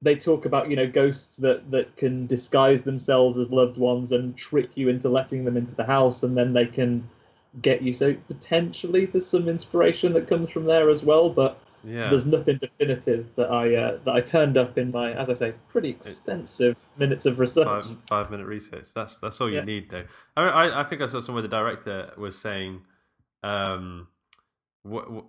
they 0.00 0.14
talk 0.14 0.46
about 0.46 0.70
you 0.70 0.76
know 0.76 0.86
ghosts 0.86 1.36
that 1.38 1.70
that 1.70 1.96
can 1.96 2.26
disguise 2.26 2.82
themselves 2.82 3.38
as 3.38 3.50
loved 3.50 3.76
ones 3.76 4.12
and 4.12 4.36
trick 4.36 4.70
you 4.74 4.88
into 4.88 5.08
letting 5.08 5.44
them 5.44 5.56
into 5.56 5.74
the 5.74 5.84
house, 5.84 6.22
and 6.22 6.36
then 6.36 6.52
they 6.54 6.66
can 6.66 7.08
get 7.60 7.82
you. 7.82 7.92
So 7.92 8.14
potentially 8.28 9.04
there's 9.06 9.26
some 9.26 9.48
inspiration 9.48 10.14
that 10.14 10.28
comes 10.28 10.50
from 10.50 10.64
there 10.64 10.88
as 10.88 11.02
well, 11.02 11.28
but 11.28 11.58
Yeah. 11.86 12.08
there's 12.10 12.26
nothing 12.26 12.58
definitive 12.58 13.32
that 13.36 13.50
I 13.50 13.74
uh, 13.76 13.98
that 14.04 14.14
I 14.14 14.20
turned 14.20 14.56
up 14.56 14.76
in 14.76 14.90
my, 14.90 15.12
as 15.12 15.30
I 15.30 15.34
say, 15.34 15.54
pretty 15.68 15.90
extensive 15.90 16.76
minutes 16.98 17.26
of 17.26 17.38
research. 17.38 17.66
five 17.84 17.96
five 18.08 18.30
minute 18.30 18.46
research. 18.46 18.92
That's 18.94 19.18
that's 19.20 19.40
all 19.40 19.48
you 19.48 19.56
Yeah. 19.56 19.64
need, 19.64 19.90
though. 19.90 20.04
I, 20.36 20.42
I 20.42 20.80
I 20.80 20.84
think 20.84 21.00
I 21.02 21.06
saw 21.06 21.20
somewhere 21.20 21.42
the 21.42 21.48
director 21.48 22.12
was 22.18 22.36
saying, 22.36 22.82
um, 23.44 24.08
what, 24.82 25.10
what 25.10 25.24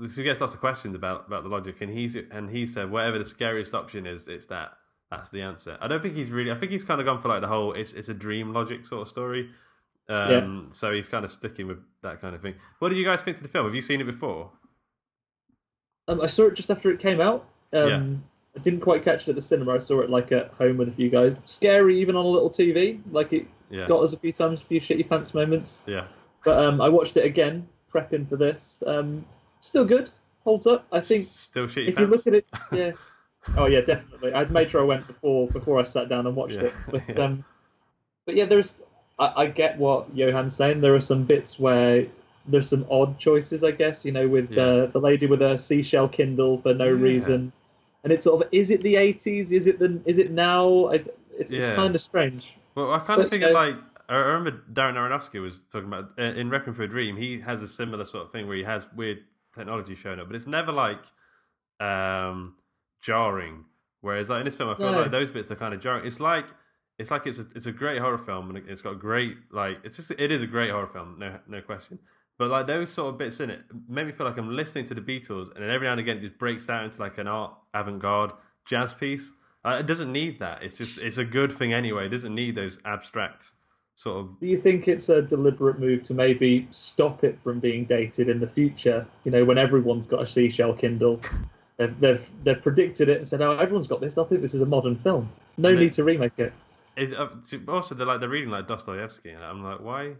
this 0.00 0.16
he 0.16 0.22
gets 0.22 0.40
lots 0.40 0.54
of 0.54 0.60
questions 0.60 0.94
about 0.96 1.26
about 1.26 1.42
the 1.42 1.48
logic, 1.50 1.80
and 1.82 1.90
he's 1.92 2.16
and 2.16 2.48
he 2.50 2.66
said 2.66 2.90
whatever 2.90 3.18
the 3.18 3.24
scariest 3.24 3.74
option 3.74 4.06
is, 4.06 4.28
it's 4.28 4.46
that. 4.46 4.72
That's 5.10 5.30
the 5.30 5.40
answer. 5.40 5.78
I 5.80 5.88
don't 5.88 6.02
think 6.02 6.14
he's 6.16 6.30
really. 6.30 6.50
I 6.52 6.54
think 6.56 6.70
he's 6.70 6.84
kind 6.84 7.00
of 7.00 7.06
gone 7.06 7.20
for 7.20 7.28
like 7.28 7.40
the 7.40 7.48
whole 7.48 7.72
it's 7.72 7.92
it's 7.94 8.08
a 8.10 8.14
dream 8.14 8.52
logic 8.52 8.84
sort 8.84 9.02
of 9.02 9.08
story. 9.08 9.50
Um, 10.10 10.68
So 10.70 10.92
he's 10.92 11.08
kind 11.08 11.24
of 11.24 11.30
sticking 11.30 11.66
with 11.66 11.78
that 12.02 12.20
kind 12.20 12.34
of 12.34 12.40
thing. 12.42 12.54
What 12.78 12.90
did 12.90 12.96
you 12.98 13.04
guys 13.04 13.22
think 13.22 13.36
of 13.38 13.42
the 13.42 13.48
film? 13.48 13.66
Have 13.66 13.74
you 13.74 13.82
seen 13.82 14.00
it 14.00 14.04
before? 14.04 14.50
Um, 16.08 16.20
I 16.20 16.26
saw 16.26 16.46
it 16.46 16.54
just 16.54 16.70
after 16.70 16.90
it 16.90 16.98
came 16.98 17.20
out. 17.20 17.44
Um, 17.72 18.22
I 18.56 18.60
didn't 18.60 18.80
quite 18.80 19.04
catch 19.04 19.22
it 19.22 19.28
at 19.28 19.34
the 19.34 19.42
cinema. 19.42 19.74
I 19.74 19.78
saw 19.78 20.00
it 20.00 20.10
like 20.10 20.32
at 20.32 20.48
home 20.52 20.78
with 20.78 20.88
a 20.88 20.92
few 20.92 21.10
guys. 21.10 21.36
Scary, 21.44 21.98
even 22.00 22.16
on 22.16 22.24
a 22.24 22.28
little 22.28 22.50
TV. 22.50 22.98
Like 23.12 23.32
it 23.32 23.46
Yeah. 23.70 23.86
got 23.86 24.02
us 24.02 24.12
a 24.12 24.16
few 24.16 24.32
times, 24.32 24.60
a 24.60 24.64
few 24.64 24.80
shit 24.80 24.98
your 24.98 25.06
pants 25.06 25.34
moments. 25.34 25.82
Yeah. 25.86 26.06
But 26.44 26.64
um, 26.64 26.80
I 26.80 26.88
watched 26.88 27.16
it 27.16 27.24
again, 27.24 27.68
prepping 27.92 28.28
for 28.28 28.36
this. 28.36 28.82
Um, 28.86 29.24
still 29.60 29.84
good, 29.84 30.10
holds 30.44 30.66
up. 30.66 30.86
I 30.90 31.00
think 31.00 31.24
Still 31.24 31.66
shit 31.68 31.88
if 31.88 31.98
you 31.98 32.06
look 32.06 32.26
at 32.26 32.34
it, 32.34 32.46
yeah. 32.72 32.92
Oh 33.56 33.66
yeah, 33.66 33.80
definitely. 33.82 34.32
I'd 34.32 34.50
made 34.50 34.70
sure 34.70 34.80
I 34.80 34.84
went 34.84 35.06
before 35.06 35.46
before 35.48 35.78
I 35.78 35.82
sat 35.84 36.08
down 36.08 36.26
and 36.26 36.34
watched 36.34 36.56
Yeah, 36.56 36.64
it. 36.64 36.74
But 36.90 37.02
yeah. 37.16 37.22
um, 37.24 37.44
but 38.24 38.34
yeah, 38.34 38.44
there's. 38.46 38.74
I, 39.18 39.32
I 39.42 39.46
get 39.46 39.78
what 39.78 40.14
Johan's 40.16 40.56
saying. 40.56 40.80
There 40.80 40.94
are 40.94 41.00
some 41.00 41.24
bits 41.24 41.58
where 41.58 42.06
there's 42.48 42.68
some 42.68 42.86
odd 42.90 43.18
choices, 43.18 43.62
I 43.64 43.70
guess. 43.72 44.04
You 44.04 44.12
know, 44.12 44.28
with 44.28 44.50
Yeah. 44.50 44.62
uh, 44.62 44.86
the 44.86 45.00
lady 45.00 45.26
with 45.26 45.42
a 45.42 45.56
seashell 45.58 46.08
Kindle 46.08 46.58
for 46.58 46.74
no 46.74 46.86
Yeah. 46.86 46.92
reason, 46.92 47.52
and 48.04 48.12
it's 48.12 48.24
sort 48.24 48.42
of 48.42 48.48
is 48.52 48.70
it 48.70 48.82
the 48.82 48.96
80s? 48.96 49.52
Is 49.52 49.66
it 49.66 49.78
the 49.78 50.00
is 50.04 50.18
it 50.18 50.30
now? 50.30 50.86
I, 50.86 51.04
it's 51.38 51.52
it's 51.52 51.68
kind 51.68 51.94
of 51.94 52.00
strange. 52.00 52.54
Well, 52.74 52.92
I 52.92 52.98
kind 53.00 53.20
of 53.20 53.28
But, 53.28 53.30
figured 53.30 53.50
uh, 53.50 53.54
like 53.54 53.76
I 54.08 54.16
remember 54.16 54.62
Darren 54.72 54.94
Aronofsky 54.94 55.40
was 55.40 55.64
talking 55.64 55.88
about 55.88 56.12
uh, 56.18 56.22
in 56.22 56.50
Requiem 56.50 56.74
for 56.74 56.82
a 56.82 56.88
Dream. 56.88 57.16
He 57.16 57.40
has 57.40 57.62
a 57.62 57.68
similar 57.68 58.04
sort 58.04 58.24
of 58.26 58.32
thing 58.32 58.46
where 58.48 58.56
he 58.56 58.64
has 58.64 58.86
weird 58.94 59.18
technology 59.54 59.94
showing 59.94 60.20
up, 60.20 60.26
but 60.28 60.36
it's 60.36 60.46
never 60.46 60.72
like 60.72 61.00
um, 61.80 62.56
jarring. 63.00 63.64
Whereas 64.00 64.28
like 64.28 64.40
in 64.40 64.44
this 64.44 64.54
film, 64.54 64.70
I 64.70 64.74
feel 64.74 64.92
No. 64.92 65.02
like 65.02 65.10
those 65.10 65.30
bits 65.30 65.50
are 65.50 65.56
kind 65.56 65.74
of 65.74 65.80
jarring. 65.80 66.06
It's 66.06 66.20
like 66.20 66.46
it's 66.98 67.10
like 67.10 67.26
it's 67.26 67.38
a, 67.38 67.46
it's 67.54 67.66
a 67.66 67.72
great 67.72 68.00
horror 68.00 68.18
film 68.18 68.48
and 68.54 68.68
it's 68.68 68.80
got 68.82 68.98
great 68.98 69.36
like 69.52 69.78
it's 69.84 69.96
just 69.96 70.10
it 70.12 70.30
is 70.32 70.42
a 70.42 70.46
great 70.46 70.70
horror 70.70 70.86
film, 70.88 71.16
no 71.18 71.38
no 71.48 71.60
question. 71.60 71.98
But 72.38 72.50
like 72.50 72.66
those 72.68 72.90
sort 72.90 73.08
of 73.12 73.18
bits 73.18 73.40
in 73.40 73.50
it 73.50 73.62
make 73.88 74.06
me 74.06 74.12
feel 74.12 74.26
like 74.26 74.38
I'm 74.38 74.54
listening 74.54 74.84
to 74.86 74.94
the 74.94 75.00
Beatles, 75.00 75.52
and 75.54 75.62
then 75.62 75.70
every 75.70 75.86
now 75.86 75.92
and 75.92 76.00
again 76.00 76.18
it 76.18 76.22
just 76.22 76.38
breaks 76.38 76.68
out 76.70 76.84
into 76.84 77.00
like 77.00 77.18
an 77.18 77.26
art 77.26 77.52
avant-garde 77.74 78.32
jazz 78.64 78.94
piece. 78.94 79.32
Uh, 79.64 79.78
it 79.80 79.86
doesn't 79.86 80.12
need 80.12 80.38
that. 80.38 80.62
It's 80.62 80.78
just 80.78 81.02
it's 81.02 81.18
a 81.18 81.24
good 81.24 81.50
thing 81.50 81.72
anyway. 81.72 82.06
It 82.06 82.10
doesn't 82.10 82.34
need 82.34 82.54
those 82.54 82.78
abstract 82.84 83.54
sort 83.96 84.20
of 84.20 84.40
Do 84.40 84.46
you 84.46 84.60
think 84.60 84.86
it's 84.86 85.08
a 85.08 85.20
deliberate 85.20 85.80
move 85.80 86.04
to 86.04 86.14
maybe 86.14 86.68
stop 86.70 87.24
it 87.24 87.36
from 87.42 87.58
being 87.58 87.84
dated 87.84 88.28
in 88.28 88.38
the 88.38 88.46
future? 88.46 89.04
You 89.24 89.32
know, 89.32 89.44
when 89.44 89.58
everyone's 89.58 90.06
got 90.06 90.22
a 90.22 90.26
seashell 90.26 90.74
Kindle, 90.74 91.20
they've 91.76 91.98
they've, 91.98 92.30
they've 92.44 92.62
predicted 92.62 93.08
it 93.08 93.16
and 93.16 93.26
said, 93.26 93.42
"Oh, 93.42 93.56
everyone's 93.58 93.88
got 93.88 94.00
this. 94.00 94.14
They'll 94.14 94.24
think 94.26 94.42
this 94.42 94.54
is 94.54 94.62
a 94.62 94.66
modern 94.66 94.94
film. 94.94 95.28
No 95.56 95.70
And 95.70 95.78
it- 95.78 95.82
need 95.82 95.92
to 95.94 96.04
remake 96.04 96.38
it." 96.38 96.52
It, 96.96 97.14
uh, 97.14 97.28
also, 97.68 97.94
they're 97.94 98.06
like 98.06 98.18
they're 98.20 98.28
reading 98.28 98.50
like 98.50 98.66
Dostoevsky, 98.66 99.30
and 99.30 99.42
I'm 99.44 99.62
like, 99.62 99.80
why? 99.80 100.14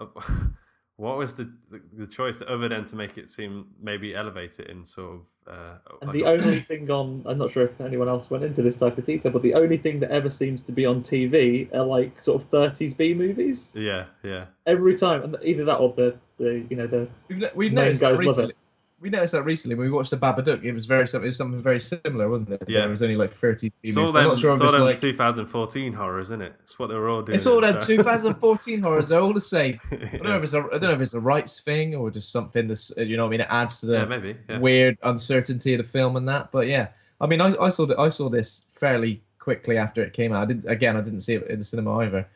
what 1.02 1.18
was 1.18 1.34
the, 1.34 1.50
the 1.68 1.80
the 1.94 2.06
choice 2.06 2.40
other 2.46 2.68
than 2.68 2.84
to 2.86 2.94
make 2.94 3.18
it 3.18 3.28
seem 3.28 3.66
maybe 3.82 4.14
elevate 4.14 4.60
it 4.60 4.68
in 4.68 4.84
sort 4.84 5.16
of? 5.16 5.52
Uh, 5.52 5.74
And 6.00 6.12
the 6.12 6.24
only 6.24 6.60
thing 6.60 6.88
on, 6.92 7.24
I'm 7.26 7.38
not 7.38 7.50
sure 7.50 7.64
if 7.64 7.80
anyone 7.80 8.08
else 8.08 8.30
went 8.30 8.44
into 8.44 8.62
this 8.62 8.76
type 8.76 8.96
of 8.96 9.04
detail, 9.04 9.32
but 9.32 9.42
the 9.42 9.54
only 9.54 9.76
thing 9.76 9.98
that 9.98 10.12
ever 10.12 10.30
seems 10.30 10.62
to 10.62 10.70
be 10.70 10.86
on 10.86 11.02
TV 11.02 11.74
are 11.74 11.82
like 11.82 12.20
sort 12.20 12.40
of 12.40 12.48
30s 12.52 12.96
B 12.96 13.14
movies. 13.14 13.72
yeah, 13.74 14.04
yeah, 14.22 14.44
Every 14.66 14.94
time, 14.94 15.24
and 15.24 15.36
either 15.42 15.64
that 15.64 15.78
or 15.78 15.92
the, 15.92 16.16
the 16.38 16.64
you 16.70 16.76
know, 16.76 16.86
the 16.86 17.08
We've, 17.28 17.50
we've 17.56 17.72
Main 17.72 17.86
noticed 17.86 18.00
that 18.02 18.10
guys 18.10 18.18
love 18.18 18.36
recently. 18.36 18.54
It. 19.02 19.04
We 19.04 19.10
noticed 19.10 19.32
that 19.32 19.42
recently 19.42 19.74
when 19.74 19.86
we 19.86 19.92
watched 19.92 20.10
the 20.10 20.16
Babadook. 20.16 20.62
It 20.64 20.72
was 20.72 20.86
very 20.86 21.06
something. 21.08 21.26
It 21.26 21.30
was 21.30 21.36
something 21.36 21.60
very 21.62 21.80
similar, 21.80 22.28
wasn't 22.28 22.50
it? 22.50 22.62
Yeah. 22.68 22.80
There 22.80 22.88
was 22.90 23.02
only 23.02 23.16
like 23.16 23.32
30 23.32 23.68
saw 23.68 23.74
movies. 23.84 23.96
I'm 23.96 24.12
them, 24.28 24.36
sure 24.36 24.52
it's 24.52 24.72
them 24.72 24.80
like 24.82 25.00
2014 25.00 25.92
horrors, 25.92 26.26
isn't 26.28 26.42
it? 26.42 26.54
It's 26.62 26.78
what 26.78 26.86
they 26.88 26.94
were 26.94 27.08
all 27.08 27.22
doing. 27.22 27.36
it's 27.36 27.46
all 27.46 27.60
them 27.60 27.80
so- 27.80 27.96
2014 27.96 28.82
horrors. 28.82 29.08
They're 29.08 29.20
all 29.20 29.32
the 29.32 29.40
same. 29.40 29.78
I 29.90 29.96
don't 29.96 30.22
know 30.22 30.36
if 30.36 30.42
it's 30.44 30.54
a, 30.54 30.58
I 30.60 30.78
don't 30.78 30.82
know 30.82 30.92
if 30.92 31.00
it's 31.00 31.14
a 31.14 31.20
rights 31.20 31.60
thing 31.60 31.94
or 31.94 32.10
just 32.10 32.30
something 32.30 32.68
that's 32.68 32.92
you 32.96 33.16
know 33.16 33.24
what 33.24 33.28
I 33.28 33.30
mean. 33.30 33.40
It 33.40 33.48
adds 33.50 33.80
to 33.80 33.86
the 33.86 33.92
yeah, 33.94 34.04
maybe. 34.04 34.36
Yeah. 34.48 34.58
weird 34.58 34.98
uncertainty 35.02 35.74
of 35.74 35.78
the 35.84 35.88
film 35.88 36.16
and 36.16 36.28
that. 36.28 36.52
But 36.52 36.66
yeah, 36.68 36.88
I 37.20 37.26
mean, 37.26 37.40
I, 37.40 37.54
I 37.60 37.68
saw 37.68 37.86
the, 37.86 37.98
I 37.98 38.08
saw 38.08 38.28
this 38.28 38.64
fairly 38.70 39.22
quickly 39.38 39.76
after 39.78 40.02
it 40.02 40.12
came 40.12 40.32
out. 40.32 40.42
I 40.42 40.46
didn't 40.46 40.70
again, 40.70 40.96
I 40.96 41.00
didn't 41.00 41.20
see 41.20 41.34
it 41.34 41.46
in 41.48 41.58
the 41.58 41.64
cinema 41.64 41.98
either. 41.98 42.28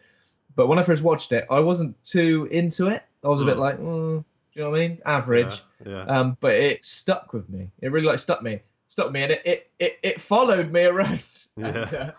But 0.56 0.68
when 0.68 0.78
I 0.78 0.82
first 0.82 1.02
watched 1.02 1.32
it, 1.32 1.44
I 1.50 1.60
wasn't 1.60 2.02
too 2.04 2.48
into 2.50 2.86
it. 2.88 3.02
I 3.24 3.28
was 3.28 3.42
a 3.42 3.44
bit 3.44 3.56
Mm. 3.56 3.60
like, 3.60 3.78
mm, 3.78 4.24
you 4.56 4.62
know 4.62 4.70
what 4.70 4.80
I 4.80 4.88
mean? 4.88 4.98
Average. 5.04 5.62
Yeah, 5.84 6.04
Um, 6.04 6.36
but 6.40 6.54
it 6.54 6.84
stuck 6.84 7.32
with 7.32 7.48
me. 7.50 7.70
It 7.82 7.92
really 7.92 8.06
like 8.06 8.18
stuck 8.18 8.42
me, 8.42 8.60
stuck 8.88 9.12
me, 9.12 9.22
and 9.22 9.32
it 9.32 9.42
it 9.44 9.70
it, 9.78 9.98
it 10.02 10.20
followed 10.20 10.72
me 10.72 10.84
around. 10.92 11.22
Yeah. 11.56 11.66
And, 11.66 11.94
uh, 11.94 12.12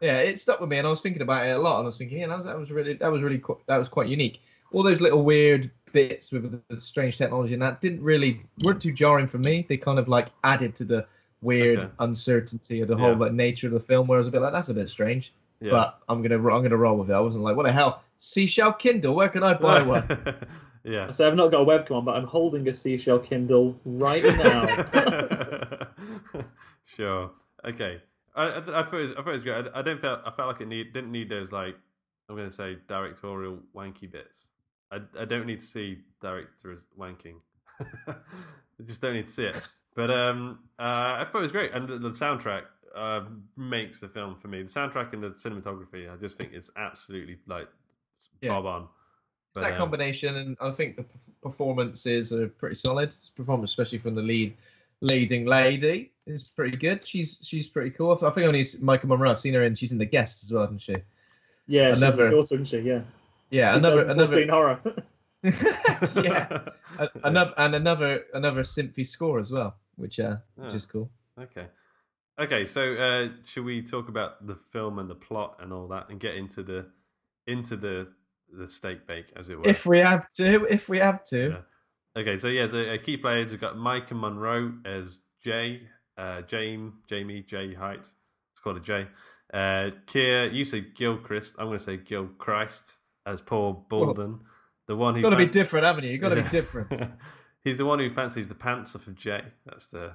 yeah, 0.00 0.18
it 0.18 0.38
stuck 0.38 0.60
with 0.60 0.68
me, 0.68 0.76
and 0.78 0.86
I 0.86 0.90
was 0.90 1.00
thinking 1.00 1.22
about 1.22 1.46
it 1.46 1.50
a 1.56 1.58
lot. 1.58 1.78
And 1.78 1.84
I 1.84 1.86
was 1.86 1.96
thinking, 1.98 2.18
yeah, 2.18 2.26
that 2.26 2.36
was, 2.36 2.46
that 2.46 2.58
was 2.58 2.70
really 2.70 2.92
that 2.94 3.10
was 3.10 3.22
really 3.22 3.42
that 3.66 3.78
was 3.78 3.88
quite 3.88 4.08
unique. 4.08 4.40
All 4.72 4.82
those 4.82 5.00
little 5.00 5.22
weird 5.24 5.70
bits 5.92 6.30
with 6.32 6.50
the, 6.50 6.60
the 6.74 6.80
strange 6.80 7.16
technology 7.16 7.52
and 7.54 7.62
that 7.62 7.80
didn't 7.80 8.02
really 8.02 8.42
weren't 8.62 8.82
too 8.82 8.92
jarring 8.92 9.26
for 9.28 9.38
me. 9.38 9.64
They 9.68 9.76
kind 9.76 9.98
of 9.98 10.08
like 10.08 10.28
added 10.42 10.74
to 10.76 10.84
the 10.84 11.06
weird 11.40 11.78
Okay. 11.78 11.88
uncertainty 12.00 12.80
of 12.80 12.88
the 12.88 12.96
whole 12.96 13.12
Yeah. 13.12 13.18
like 13.18 13.32
nature 13.32 13.68
of 13.68 13.72
the 13.72 13.80
film. 13.80 14.08
Where 14.08 14.18
I 14.18 14.20
was 14.20 14.28
a 14.28 14.32
bit 14.32 14.40
like, 14.42 14.52
that's 14.52 14.68
a 14.70 14.74
bit 14.74 14.88
strange. 14.90 15.32
yeah. 15.60 15.70
But 15.70 16.00
I'm 16.08 16.20
gonna 16.20 16.36
I'm 16.36 16.62
gonna 16.62 16.76
roll 16.76 16.98
with 16.98 17.10
it. 17.10 17.14
I 17.14 17.20
wasn't 17.20 17.44
like, 17.44 17.56
what 17.56 17.64
the 17.66 17.72
hell? 17.72 18.02
Seashell 18.18 18.72
Kindle, 18.74 19.14
where 19.14 19.28
can 19.28 19.42
I 19.44 19.54
buy 19.54 19.82
one? 19.94 20.04
yeah. 20.84 21.10
So 21.10 21.26
I've 21.26 21.34
not 21.34 21.50
got 21.50 21.62
a 21.62 21.64
webcam 21.64 21.96
on, 21.96 22.04
but 22.04 22.16
I'm 22.16 22.26
holding 22.26 22.68
a 22.68 22.72
seashell 22.72 23.18
Kindle 23.18 23.78
right 23.84 24.22
now. 24.22 25.86
sure. 26.86 27.30
Okay. 27.64 28.00
I, 28.34 28.44
I, 28.44 28.58
I 28.58 28.60
thought 28.60 28.94
it 28.94 28.96
was, 28.96 29.10
I 29.12 29.14
thought 29.16 29.28
it 29.28 29.32
was 29.32 29.42
great. 29.42 29.66
I, 29.66 29.78
I 29.78 29.82
didn't 29.82 30.00
feel 30.00 30.20
I 30.24 30.30
felt 30.30 30.48
like 30.48 30.60
it 30.60 30.68
need 30.68 30.92
didn't 30.92 31.12
need 31.12 31.28
those 31.28 31.52
like 31.52 31.76
I'm 32.28 32.36
going 32.36 32.48
to 32.48 32.54
say 32.54 32.78
directorial 32.88 33.58
wanky 33.74 34.10
bits. 34.10 34.50
I, 34.90 35.00
I 35.18 35.24
don't 35.24 35.46
need 35.46 35.58
to 35.58 35.64
see 35.64 35.98
directors 36.20 36.86
wanking. 36.98 37.36
I 38.08 38.14
just 38.86 39.00
don't 39.00 39.14
need 39.14 39.26
to 39.26 39.32
see 39.32 39.44
it. 39.44 39.66
But 39.94 40.10
um, 40.10 40.60
uh, 40.78 40.82
I 41.22 41.26
thought 41.30 41.38
it 41.38 41.42
was 41.42 41.52
great, 41.52 41.72
and 41.72 41.88
the, 41.88 41.98
the 41.98 42.10
soundtrack 42.10 42.62
uh, 42.94 43.22
makes 43.56 44.00
the 44.00 44.08
film 44.08 44.36
for 44.36 44.48
me. 44.48 44.62
The 44.62 44.68
soundtrack 44.68 45.12
and 45.12 45.22
the 45.22 45.30
cinematography, 45.30 46.12
I 46.12 46.16
just 46.16 46.36
think 46.36 46.52
it's 46.52 46.70
absolutely 46.76 47.38
like 47.46 47.68
Yeah. 48.40 48.50
bob 48.50 48.66
on. 48.66 48.88
It's 49.54 49.62
that 49.62 49.74
um, 49.74 49.78
combination, 49.78 50.34
and 50.36 50.56
I 50.60 50.72
think 50.72 50.96
the 50.96 51.04
p- 51.04 51.18
performances 51.40 52.32
are 52.32 52.48
pretty 52.48 52.74
solid. 52.74 53.14
Performance, 53.36 53.70
especially 53.70 53.98
from 53.98 54.16
the 54.16 54.22
lead 54.22 54.56
leading 55.00 55.46
lady, 55.46 56.10
is 56.26 56.42
pretty 56.42 56.76
good. 56.76 57.06
She's 57.06 57.38
she's 57.40 57.68
pretty 57.68 57.90
cool. 57.90 58.18
I 58.20 58.30
think 58.30 58.48
only 58.48 58.62
Maika 58.62 59.04
Monroe. 59.04 59.30
I've 59.30 59.38
seen 59.40 59.54
her 59.54 59.62
in. 59.62 59.76
She's 59.76 59.92
in 59.92 59.98
the 59.98 60.06
guests 60.06 60.42
as 60.42 60.52
well, 60.52 60.62
hasn't 60.62 60.80
she? 60.80 60.96
Yeah, 61.68 61.90
she's 61.90 61.98
Another- 61.98 62.24
the 62.24 62.30
daughter, 62.30 62.54
isn't 62.56 62.66
she? 62.66 62.78
Yeah. 62.80 63.02
Yeah, 63.50 63.76
another 63.76 64.08
another 64.08 64.44
horror. 64.48 64.80
yeah, 65.44 66.60
another 67.22 67.54
and 67.58 67.76
another 67.76 68.24
another 68.34 68.64
symphy 68.64 69.04
score 69.04 69.38
as 69.38 69.52
well, 69.52 69.76
which 69.94 70.18
uh 70.18 70.36
which 70.56 70.74
is 70.74 70.84
cool. 70.84 71.08
Okay. 71.38 71.66
Okay, 72.40 72.64
so 72.64 72.94
uh, 72.94 73.28
should 73.46 73.64
we 73.64 73.80
talk 73.80 74.08
about 74.08 74.44
the 74.44 74.56
film 74.56 74.98
and 74.98 75.08
the 75.08 75.14
plot 75.14 75.58
and 75.60 75.72
all 75.72 75.86
that, 75.88 76.08
and 76.08 76.18
get 76.18 76.34
into 76.34 76.64
the 76.64 76.86
into 77.46 77.76
the 77.76 78.08
the 78.56 78.66
steak 78.66 79.06
bake, 79.06 79.32
as 79.36 79.48
it 79.50 79.58
were? 79.58 79.68
If 79.68 79.86
we 79.86 79.98
have 79.98 80.30
to, 80.36 80.64
if 80.64 80.88
we 80.88 80.98
have 80.98 81.24
to, 81.24 81.48
Yeah. 81.50 81.60
Okay, 82.16 82.38
so 82.38 82.46
yeah, 82.46 82.66
the 82.66 82.94
uh, 82.94 82.98
key 82.98 83.16
players 83.16 83.50
we've 83.50 83.60
got 83.60 83.74
Maika 83.74 84.12
Monroe 84.12 84.74
as 84.84 85.18
Jay, 85.42 85.82
uh, 86.16 86.42
Jamie, 86.42 86.92
Jamie, 87.08 87.42
Jay 87.42 87.74
Height. 87.74 88.00
It's 88.00 88.60
called 88.62 88.76
a 88.76 88.80
J. 88.80 89.08
Uh, 89.52 89.90
Keir, 90.06 90.46
you 90.50 90.64
say 90.64 90.80
Gilchrist. 90.80 91.56
I'm 91.58 91.66
going 91.66 91.78
to 91.78 91.84
say 91.84 91.96
Gilchrist 91.96 92.98
as 93.26 93.40
Paul 93.40 93.86
Bolden, 93.88 94.40
the 94.86 94.94
one 94.94 95.16
who 95.16 95.22
got 95.22 95.30
to 95.30 95.36
be 95.36 95.46
different, 95.46 95.86
haven't 95.86 96.04
you? 96.04 96.10
You 96.10 96.18
got 96.18 96.30
to 96.30 96.36
Yeah. 96.36 96.42
be 96.42 96.50
different. 96.50 97.02
He's 97.64 97.78
the 97.78 97.84
one 97.84 97.98
who 97.98 98.10
fancies 98.10 98.46
the 98.48 98.54
pants 98.54 98.94
off 98.94 99.06
of 99.06 99.16
Jay. 99.16 99.42
That's 99.64 99.88
the 99.88 100.14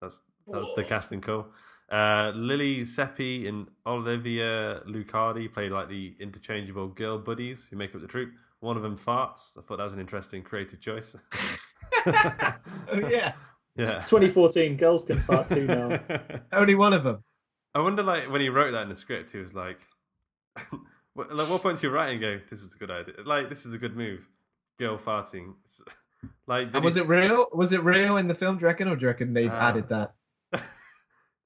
that's 0.00 0.20
that's 0.50 0.66
the 0.74 0.82
casting 0.84 1.20
call. 1.20 1.46
Uh, 1.90 2.30
Lili 2.36 2.82
Sepe 2.82 3.48
and 3.48 3.66
Olivia 3.86 4.80
Luccardi 4.86 5.52
play 5.52 5.68
like 5.68 5.88
the 5.88 6.14
interchangeable 6.20 6.86
girl 6.88 7.18
buddies 7.18 7.66
who 7.68 7.76
make 7.76 7.94
up 7.94 8.00
the 8.00 8.06
troupe. 8.06 8.30
One 8.60 8.76
of 8.76 8.82
them 8.82 8.96
farts. 8.96 9.58
I 9.58 9.62
thought 9.62 9.78
that 9.78 9.84
was 9.84 9.94
an 9.94 10.00
interesting 10.00 10.42
creative 10.42 10.80
choice. 10.80 11.16
oh 12.06 12.54
yeah, 13.10 13.32
Yeah. 13.76 13.96
It's 13.96 14.04
2014. 14.04 14.76
Girls 14.76 15.04
can 15.04 15.18
fart 15.18 15.48
too 15.48 15.66
now. 15.66 15.98
Only 16.52 16.74
one 16.74 16.92
of 16.92 17.02
them. 17.02 17.24
I 17.74 17.80
wonder, 17.80 18.02
like, 18.02 18.30
when 18.30 18.40
he 18.40 18.48
wrote 18.48 18.72
that 18.72 18.82
in 18.82 18.88
the 18.88 18.96
script, 18.96 19.30
he 19.30 19.38
was 19.38 19.54
like, 19.54 19.80
what- 21.14 21.34
like, 21.34 21.48
what 21.48 21.62
point 21.62 21.80
do 21.80 21.86
you 21.86 21.92
write 21.92 22.10
and 22.10 22.20
go, 22.20 22.40
"This 22.48 22.60
is 22.62 22.74
a 22.74 22.78
good 22.78 22.90
idea"? 22.90 23.14
Like, 23.24 23.48
this 23.48 23.64
is 23.66 23.72
a 23.74 23.78
good 23.78 23.96
move. 23.96 24.28
Girl 24.78 24.96
farting. 24.98 25.54
Like, 26.46 26.74
And 26.74 26.84
was 26.84 26.94
he- 26.96 27.00
it 27.02 27.08
real? 27.08 27.46
Was 27.52 27.72
it 27.72 27.82
real 27.82 28.16
in 28.16 28.26
the 28.28 28.34
film? 28.34 28.56
Do 28.56 28.62
you 28.62 28.66
reckon, 28.66 28.88
or 28.88 28.96
do 28.96 29.02
you 29.02 29.08
reckon 29.08 29.32
they've 29.32 29.50
Uh, 29.52 29.54
added 29.56 29.88
that? 29.88 30.14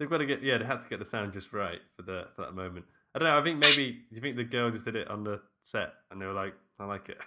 They've 0.04 0.10
got 0.10 0.18
to 0.18 0.26
get 0.26 0.42
yeah, 0.42 0.58
they 0.58 0.66
had 0.66 0.80
to 0.80 0.88
get 0.88 0.98
the 0.98 1.04
sound 1.06 1.32
just 1.32 1.54
right 1.54 1.80
for 1.96 2.02
the 2.02 2.26
for 2.36 2.42
that 2.42 2.54
moment. 2.54 2.84
I 3.14 3.18
don't 3.18 3.28
know. 3.28 3.38
I 3.38 3.42
think 3.42 3.58
maybe 3.58 3.92
do 3.92 4.16
you 4.16 4.20
think 4.20 4.36
the 4.36 4.44
girl 4.44 4.70
just 4.70 4.84
did 4.84 4.96
it 4.96 5.08
on 5.08 5.24
the 5.24 5.40
set 5.62 5.94
and 6.10 6.20
they 6.20 6.26
were 6.26 6.32
like, 6.34 6.52
I 6.78 6.84
like 6.84 7.08
it. 7.08 7.18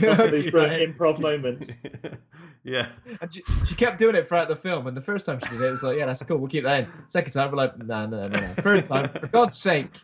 Possibly 0.00 0.50
for 0.50 0.58
an 0.58 0.80
Yeah. 0.80 0.86
improv 0.86 1.20
moments. 1.20 1.74
yeah, 2.64 2.88
And 3.20 3.32
she, 3.32 3.42
she 3.68 3.74
kept 3.74 3.98
doing 3.98 4.14
it 4.16 4.26
throughout 4.28 4.48
the 4.48 4.56
film, 4.56 4.86
and 4.86 4.96
the 4.96 5.00
first 5.02 5.26
time 5.26 5.38
she 5.40 5.50
did 5.50 5.60
it, 5.60 5.64
it 5.66 5.70
was 5.70 5.82
like, 5.82 5.98
yeah, 5.98 6.06
that's 6.06 6.22
cool, 6.22 6.38
we'll 6.38 6.48
keep 6.48 6.64
that 6.64 6.84
in. 6.84 6.90
Second 7.08 7.32
time, 7.32 7.50
we're 7.50 7.58
like, 7.58 7.76
no, 7.78 8.06
no, 8.06 8.26
no, 8.26 8.40
no. 8.40 8.46
Third 8.48 8.86
time, 8.86 9.08
for 9.10 9.26
God's 9.28 9.58
sake, 9.58 9.94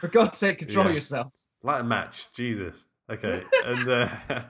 for 0.00 0.08
God's 0.08 0.36
sake, 0.38 0.58
control 0.58 0.86
Yeah. 0.88 0.92
yourself. 0.92 1.32
light 1.62 1.80
a 1.80 1.84
match. 1.84 2.28
Jesus. 2.34 2.84
Okay, 3.10 3.42
and 3.64 3.88
uh, 3.88 4.08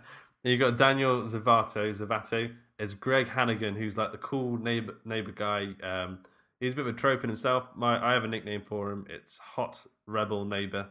you 0.43 0.59
got 0.59 0.77
Daniel 0.77 1.23
Zovatto 1.23 1.97
Zovatto 1.97 2.53
as 2.81 2.93
Greg 2.95 3.29
Hannigan, 3.29 3.77
who's 3.77 3.97
like 3.97 4.11
the 4.13 4.19
cool 4.19 4.59
neighbor 4.59 4.95
neighbor 5.05 5.31
guy. 5.33 5.69
Um, 5.83 6.19
he's 6.61 6.73
a 6.73 6.77
bit 6.77 6.87
of 6.87 6.95
a 6.95 6.99
trope 6.99 7.25
in 7.25 7.31
himself. 7.31 7.69
My 7.75 8.03
I 8.05 8.15
have 8.15 8.25
a 8.25 8.29
nickname 8.29 8.63
for 8.63 8.91
him. 8.91 9.07
It's 9.11 9.39
Hot 9.39 9.85
Rebel 10.07 10.45
Neighbor. 10.45 10.89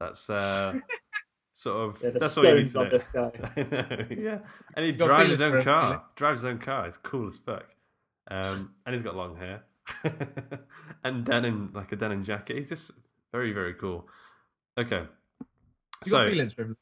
That's 0.00 0.28
uh, 0.30 0.74
sort 1.52 1.88
of 1.96 2.02
Yeah, 2.02 2.10
that's 2.18 2.36
all 2.36 2.44
you 2.44 2.54
need 2.54 2.68
to 2.68 2.84
know. 2.84 2.90
this 2.90 3.08
guy. 3.08 3.30
Know, 3.56 4.06
yeah, 4.10 4.38
and 4.76 4.84
he 4.84 4.92
drives 4.92 5.30
his 5.30 5.40
own 5.40 5.56
him, 5.56 5.62
car. 5.62 6.04
Drives 6.16 6.42
his 6.42 6.50
own 6.50 6.58
car. 6.58 6.86
It's 6.86 6.98
cool 6.98 7.28
as 7.28 7.38
fuck. 7.38 7.66
Um, 8.30 8.74
and 8.84 8.94
he's 8.94 9.02
got 9.02 9.16
long 9.16 9.36
hair 9.36 9.62
and 11.02 11.24
denim, 11.24 11.70
like 11.74 11.92
a 11.92 11.96
denim 11.96 12.22
jacket. 12.24 12.58
He's 12.58 12.68
just 12.68 12.90
very, 13.32 13.52
very 13.52 13.74
cool. 13.74 14.06
Okay, 14.78 15.04
You 16.04 16.10
so 16.10 16.18
got 16.18 16.30
feelings 16.30 16.54
for 16.54 16.62
him. 16.62 16.76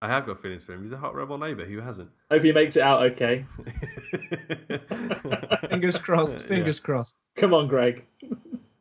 I 0.00 0.08
have 0.08 0.26
got 0.26 0.40
feelings 0.40 0.64
for 0.64 0.74
him. 0.74 0.82
He's 0.84 0.92
a 0.92 0.96
hot 0.96 1.14
rebel 1.14 1.38
neighbor. 1.38 1.64
Who 1.64 1.80
hasn't? 1.80 2.10
Hope 2.30 2.42
he 2.44 2.52
makes 2.52 2.76
it 2.76 2.82
out 2.82 3.02
okay. 3.12 3.44
Fingers 5.70 5.98
crossed, 5.98 6.40
Yeah. 6.40 6.46
fingers 6.46 6.80
crossed. 6.80 7.16
Come 7.36 7.54
on, 7.54 7.68
Greg. 7.68 8.04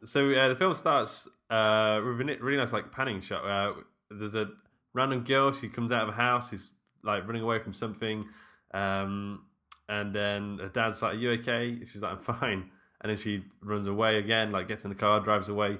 So 0.06 0.32
uh, 0.32 0.50
the 0.50 0.56
film 0.56 0.74
starts 0.74 1.28
uh, 1.50 2.02
with 2.04 2.22
a 2.22 2.38
really 2.42 2.58
nice 2.58 2.74
like 2.74 2.92
panning 2.92 3.22
shot. 3.22 3.46
Uh, 3.46 3.74
there's 4.12 4.36
a 4.36 4.52
random 4.94 5.24
girl. 5.24 5.52
She 5.52 5.68
comes 5.70 5.92
out 5.92 6.04
of 6.04 6.10
a 6.10 6.14
house. 6.14 6.50
She's 6.50 6.72
like 7.04 7.26
running 7.26 7.42
away 7.42 7.60
from 7.60 7.74
something, 7.74 8.26
um, 8.74 9.44
and 9.90 10.14
then 10.14 10.60
her 10.60 10.70
dad's 10.70 11.02
like, 11.02 11.14
"Are 11.14 11.18
you 11.18 11.32
okay?" 11.32 11.80
She's 11.80 12.02
like, 12.02 12.14
"I'm 12.14 12.20
fine." 12.20 12.70
And 13.02 13.10
then 13.10 13.18
she 13.18 13.44
runs 13.62 13.88
away 13.88 14.18
again. 14.18 14.52
Like 14.52 14.68
gets 14.68 14.84
in 14.86 14.90
the 14.90 14.96
car, 14.96 15.20
drives 15.20 15.50
away. 15.50 15.78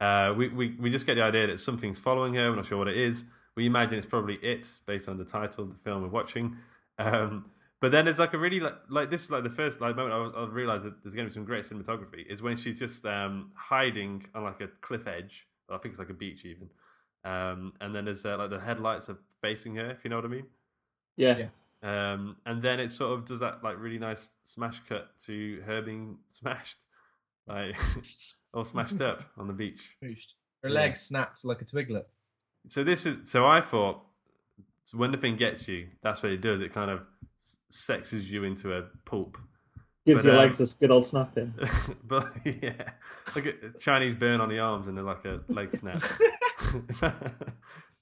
Uh, 0.00 0.34
we, 0.36 0.48
we 0.48 0.76
we 0.80 0.90
just 0.90 1.06
get 1.06 1.14
the 1.16 1.22
idea 1.22 1.46
that 1.48 1.60
something's 1.60 1.98
following 2.00 2.34
her. 2.34 2.50
We're 2.50 2.56
not 2.56 2.66
sure 2.66 2.78
what 2.78 2.88
it 2.88 2.96
is. 2.96 3.24
We 3.58 3.66
imagine 3.66 3.98
it's 3.98 4.06
probably 4.06 4.36
it 4.36 4.68
based 4.86 5.08
on 5.08 5.18
the 5.18 5.24
title 5.24 5.64
of 5.64 5.70
the 5.70 5.76
film 5.76 6.02
we're 6.02 6.08
watching. 6.08 6.56
Um, 6.96 7.46
but 7.80 7.90
then 7.90 8.04
there's 8.04 8.20
like 8.20 8.32
a 8.32 8.38
really 8.38 8.60
like, 8.60 8.76
like 8.88 9.10
this 9.10 9.24
is 9.24 9.32
like 9.32 9.42
the 9.42 9.50
first 9.50 9.80
like 9.80 9.96
moment 9.96 10.14
I, 10.36 10.42
I 10.42 10.46
realized 10.46 10.84
that 10.84 11.02
there's 11.02 11.16
going 11.16 11.26
to 11.26 11.30
be 11.30 11.34
some 11.34 11.44
great 11.44 11.64
cinematography 11.64 12.24
is 12.24 12.40
when 12.40 12.56
she's 12.56 12.78
just 12.78 13.04
um, 13.04 13.50
hiding 13.56 14.26
on 14.32 14.44
like 14.44 14.60
a 14.60 14.68
cliff 14.80 15.08
edge. 15.08 15.48
I 15.68 15.76
think 15.78 15.92
it's 15.92 15.98
like 15.98 16.08
a 16.08 16.14
beach 16.14 16.44
even. 16.44 16.70
Um, 17.24 17.72
and 17.80 17.92
then 17.92 18.04
there's 18.04 18.24
uh, 18.24 18.38
like 18.38 18.50
the 18.50 18.60
headlights 18.60 19.08
are 19.08 19.18
facing 19.42 19.74
her, 19.74 19.90
if 19.90 20.04
you 20.04 20.10
know 20.10 20.16
what 20.16 20.24
I 20.24 20.28
mean. 20.28 20.46
Yeah. 21.16 21.38
Yeah. 21.38 22.12
Um, 22.12 22.36
and 22.46 22.62
then 22.62 22.78
it 22.78 22.92
sort 22.92 23.18
of 23.18 23.24
does 23.24 23.40
that 23.40 23.64
like 23.64 23.76
really 23.80 23.98
nice 23.98 24.36
smash 24.44 24.80
cut 24.88 25.18
to 25.26 25.62
her 25.66 25.82
being 25.82 26.18
smashed, 26.30 26.84
like 27.48 27.76
all 28.54 28.62
smashed 28.64 29.00
up 29.00 29.22
on 29.36 29.48
the 29.48 29.52
beach. 29.52 29.96
Boost. 30.00 30.36
Her 30.62 30.68
Yeah. 30.68 30.76
leg 30.76 30.96
snapped 30.96 31.44
like 31.44 31.60
a 31.60 31.64
twiglet. 31.64 32.04
So 32.68 32.84
this 32.84 33.06
is 33.06 33.30
so 33.30 33.46
I 33.46 33.60
thought 33.60 34.04
so 34.84 34.98
when 34.98 35.10
the 35.10 35.18
thing 35.18 35.36
gets 35.36 35.68
you, 35.68 35.88
that's 36.02 36.22
what 36.22 36.32
it 36.32 36.40
does. 36.40 36.60
It 36.60 36.72
kind 36.72 36.90
of 36.90 37.02
sexes 37.70 38.30
you 38.30 38.44
into 38.44 38.74
a 38.74 38.82
pulp. 39.04 39.36
Gives 40.06 40.22
But, 40.22 40.28
your 40.28 40.40
um, 40.40 40.46
legs 40.46 40.60
a 40.60 40.78
good 40.78 40.90
old 40.90 41.06
snapping. 41.06 41.52
but 42.04 42.32
yeah, 42.44 42.90
like 43.34 43.46
a 43.46 43.78
Chinese 43.78 44.14
burn 44.14 44.40
on 44.40 44.48
the 44.48 44.58
arms 44.58 44.88
and 44.88 44.96
then 44.96 45.04
like 45.04 45.24
a 45.24 45.40
leg 45.48 45.74
snap. 45.74 46.00
but 47.00 47.14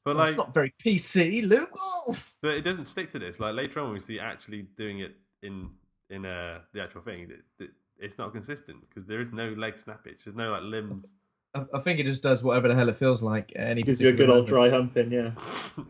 Oh, 0.06 0.12
like, 0.12 0.28
it's 0.28 0.36
not 0.36 0.54
very 0.54 0.72
PC, 0.78 1.48
Luke. 1.48 1.70
Oh. 1.76 2.16
but 2.40 2.54
it 2.54 2.62
doesn't 2.62 2.84
stick 2.84 3.10
to 3.10 3.18
this. 3.18 3.40
Like 3.40 3.54
later 3.54 3.80
on, 3.80 3.86
when 3.86 3.94
we 3.94 4.00
see 4.00 4.20
actually 4.20 4.62
doing 4.76 5.00
it 5.00 5.16
in 5.42 5.70
in 6.10 6.24
uh, 6.24 6.60
the 6.72 6.82
actual 6.82 7.02
thing. 7.02 7.28
It, 7.30 7.64
it, 7.64 7.70
it's 7.98 8.18
not 8.18 8.32
consistent 8.32 8.78
because 8.88 9.06
there 9.06 9.20
is 9.20 9.32
no 9.32 9.48
leg 9.50 9.74
snappage. 9.74 10.24
There's 10.24 10.36
no 10.36 10.52
like 10.52 10.62
limbs. 10.62 11.14
I, 11.56 11.76
I 11.78 11.80
think 11.80 11.98
it 12.00 12.06
just 12.06 12.22
does 12.22 12.42
whatever 12.42 12.68
the 12.68 12.74
hell 12.74 12.88
it 12.88 12.96
feels 12.96 13.22
like. 13.22 13.52
at 13.56 13.66
Any 13.68 13.82
Gives 13.82 14.00
you 14.00 14.08
a 14.08 14.12
good 14.12 14.26
particular 14.28 14.38
old 14.38 14.50
moment. 14.50 14.92
dry 14.94 15.04
humping, 15.04 15.12
yeah. 15.12 15.30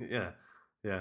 yeah, 0.11 0.31
yeah. 0.85 1.01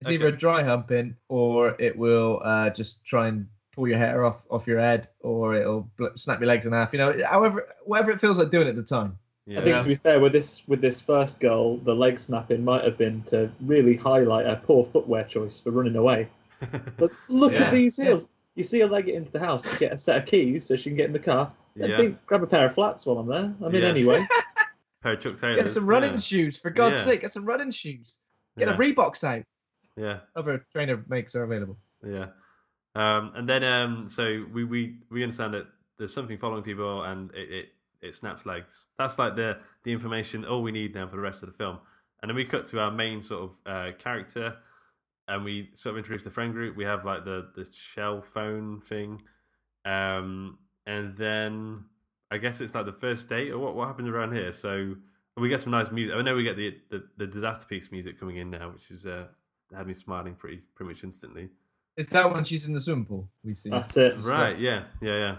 It's 0.00 0.10
either 0.10 0.28
a 0.28 0.36
dry 0.36 0.62
humping 0.62 1.16
or 1.28 1.76
it 1.80 1.96
will 1.96 2.42
uh, 2.44 2.70
just 2.70 3.04
try 3.06 3.28
and 3.28 3.46
pull 3.72 3.88
your 3.88 3.98
hair 3.98 4.24
off 4.24 4.44
off 4.50 4.66
your 4.66 4.78
head, 4.80 5.08
or 5.20 5.54
it'll 5.54 5.88
bl- 5.96 6.06
snap 6.16 6.40
your 6.40 6.48
legs 6.48 6.66
in 6.66 6.72
half. 6.72 6.92
You 6.92 6.98
know, 6.98 7.14
however, 7.28 7.66
whatever 7.84 8.10
it 8.10 8.20
feels 8.20 8.38
like 8.38 8.50
doing 8.50 8.68
at 8.68 8.76
the 8.76 8.82
time. 8.82 9.18
Yeah. 9.46 9.60
I 9.60 9.64
think 9.64 9.82
to 9.82 9.88
be 9.88 9.94
fair, 9.94 10.20
with 10.20 10.32
this 10.32 10.62
with 10.66 10.80
this 10.80 11.00
first 11.00 11.40
goal, 11.40 11.78
the 11.84 11.94
leg 11.94 12.18
snapping 12.18 12.64
might 12.64 12.84
have 12.84 12.96
been 12.98 13.22
to 13.24 13.50
really 13.62 13.96
highlight 13.96 14.46
a 14.46 14.56
poor 14.56 14.86
footwear 14.92 15.24
choice 15.24 15.58
for 15.60 15.70
running 15.70 15.96
away. 15.96 16.28
But 16.96 17.10
look 17.28 17.52
Yeah, 17.52 17.64
at 17.64 17.72
these 17.72 17.98
yeah. 17.98 18.04
heels. 18.06 18.26
You 18.54 18.62
see 18.62 18.80
her 18.80 18.86
leg 18.86 19.06
get 19.06 19.14
into 19.16 19.32
the 19.32 19.40
house, 19.40 19.78
get 19.78 19.92
a 19.92 19.98
set 19.98 20.16
of 20.16 20.26
keys 20.26 20.64
so 20.66 20.76
she 20.76 20.90
can 20.90 20.96
get 20.96 21.06
in 21.06 21.12
the 21.12 21.18
car. 21.18 21.52
Then 21.74 21.90
Yeah. 21.90 21.96
think, 21.96 22.26
grab 22.26 22.42
a 22.42 22.46
pair 22.46 22.66
of 22.66 22.74
flats 22.74 23.04
while 23.04 23.18
I'm 23.18 23.26
there. 23.26 23.52
I 23.64 23.68
mean, 23.70 23.82
Yeah. 23.82 23.88
anyway. 23.88 24.26
Pair 25.02 25.14
of 25.14 25.20
Chuck 25.20 25.36
Taylors. 25.36 25.56
Get 25.56 25.68
some 25.68 25.86
running 25.86 26.12
yeah. 26.12 26.16
shoes, 26.18 26.58
for 26.58 26.70
God's 26.70 27.00
Yeah. 27.00 27.06
sake. 27.10 27.20
Get 27.22 27.32
some 27.32 27.44
running 27.44 27.70
shoes. 27.70 28.20
Get 28.56 28.68
yeah. 28.68 28.74
a 28.74 28.78
Reeboks 28.78 29.24
out. 29.24 29.44
yeah. 29.96 30.20
Other 30.36 30.64
trainer 30.72 31.04
makes 31.08 31.34
are 31.34 31.42
available. 31.42 31.76
Yeah. 32.06 32.28
Um, 32.94 33.32
and 33.34 33.48
then 33.48 33.64
um, 33.64 34.08
so 34.08 34.46
we, 34.52 34.64
we 34.64 34.98
we 35.10 35.22
understand 35.24 35.52
that 35.54 35.66
there's 35.98 36.14
something 36.14 36.38
following 36.38 36.62
people 36.62 37.02
and 37.02 37.30
it, 37.34 37.50
it 37.50 37.68
it 38.02 38.14
snaps 38.14 38.46
legs. 38.46 38.86
That's 38.98 39.18
like 39.18 39.34
the 39.34 39.58
the 39.82 39.92
information 39.92 40.44
all 40.44 40.62
we 40.62 40.70
need 40.72 40.94
now 40.94 41.06
for 41.08 41.16
the 41.16 41.22
rest 41.22 41.42
of 41.42 41.48
the 41.50 41.54
film. 41.56 41.78
And 42.22 42.30
then 42.30 42.36
we 42.36 42.44
cut 42.44 42.66
to 42.66 42.80
our 42.80 42.90
main 42.92 43.20
sort 43.20 43.42
of 43.50 43.50
uh, 43.66 43.92
character 43.98 44.56
and 45.28 45.44
we 45.44 45.70
sort 45.74 45.94
of 45.94 45.98
introduce 45.98 46.24
the 46.24 46.30
friend 46.30 46.52
group. 46.52 46.76
We 46.76 46.84
have 46.84 47.04
like 47.04 47.24
the 47.24 47.50
the 47.54 47.66
shell 47.72 48.22
phone 48.22 48.80
thing. 48.80 49.22
Um, 49.84 50.58
and 50.86 51.16
then 51.16 51.84
I 52.30 52.38
guess 52.38 52.60
it's 52.60 52.74
like 52.74 52.86
the 52.86 52.92
first 52.92 53.28
date 53.28 53.50
or 53.50 53.58
what 53.58 53.74
what 53.74 53.86
happens 53.88 54.08
around 54.08 54.34
here. 54.34 54.52
So 54.52 54.94
we 55.36 55.48
get 55.48 55.60
some 55.60 55.72
nice 55.72 55.90
music. 55.90 56.16
I 56.16 56.22
know 56.22 56.34
we 56.34 56.42
get 56.42 56.56
the 56.56 56.76
the, 56.90 57.04
the 57.16 57.26
Disasterpeace 57.26 57.90
music 57.92 58.18
coming 58.18 58.36
in 58.36 58.50
now, 58.50 58.70
which 58.70 58.90
is 58.90 59.06
uh 59.06 59.26
had 59.74 59.86
me 59.86 59.94
smiling 59.94 60.34
pretty 60.34 60.60
pretty 60.74 60.90
much 60.90 61.04
instantly. 61.04 61.48
Is 61.96 62.08
that 62.08 62.32
when 62.32 62.44
she's 62.44 62.66
in 62.66 62.74
the 62.74 62.80
swimming 62.80 63.04
pool? 63.04 63.28
We 63.44 63.54
see. 63.54 63.70
That's 63.70 63.96
it. 63.96 64.16
Right, 64.18 64.58
yeah, 64.58 64.84
yeah, 65.00 65.16
yeah. 65.16 65.36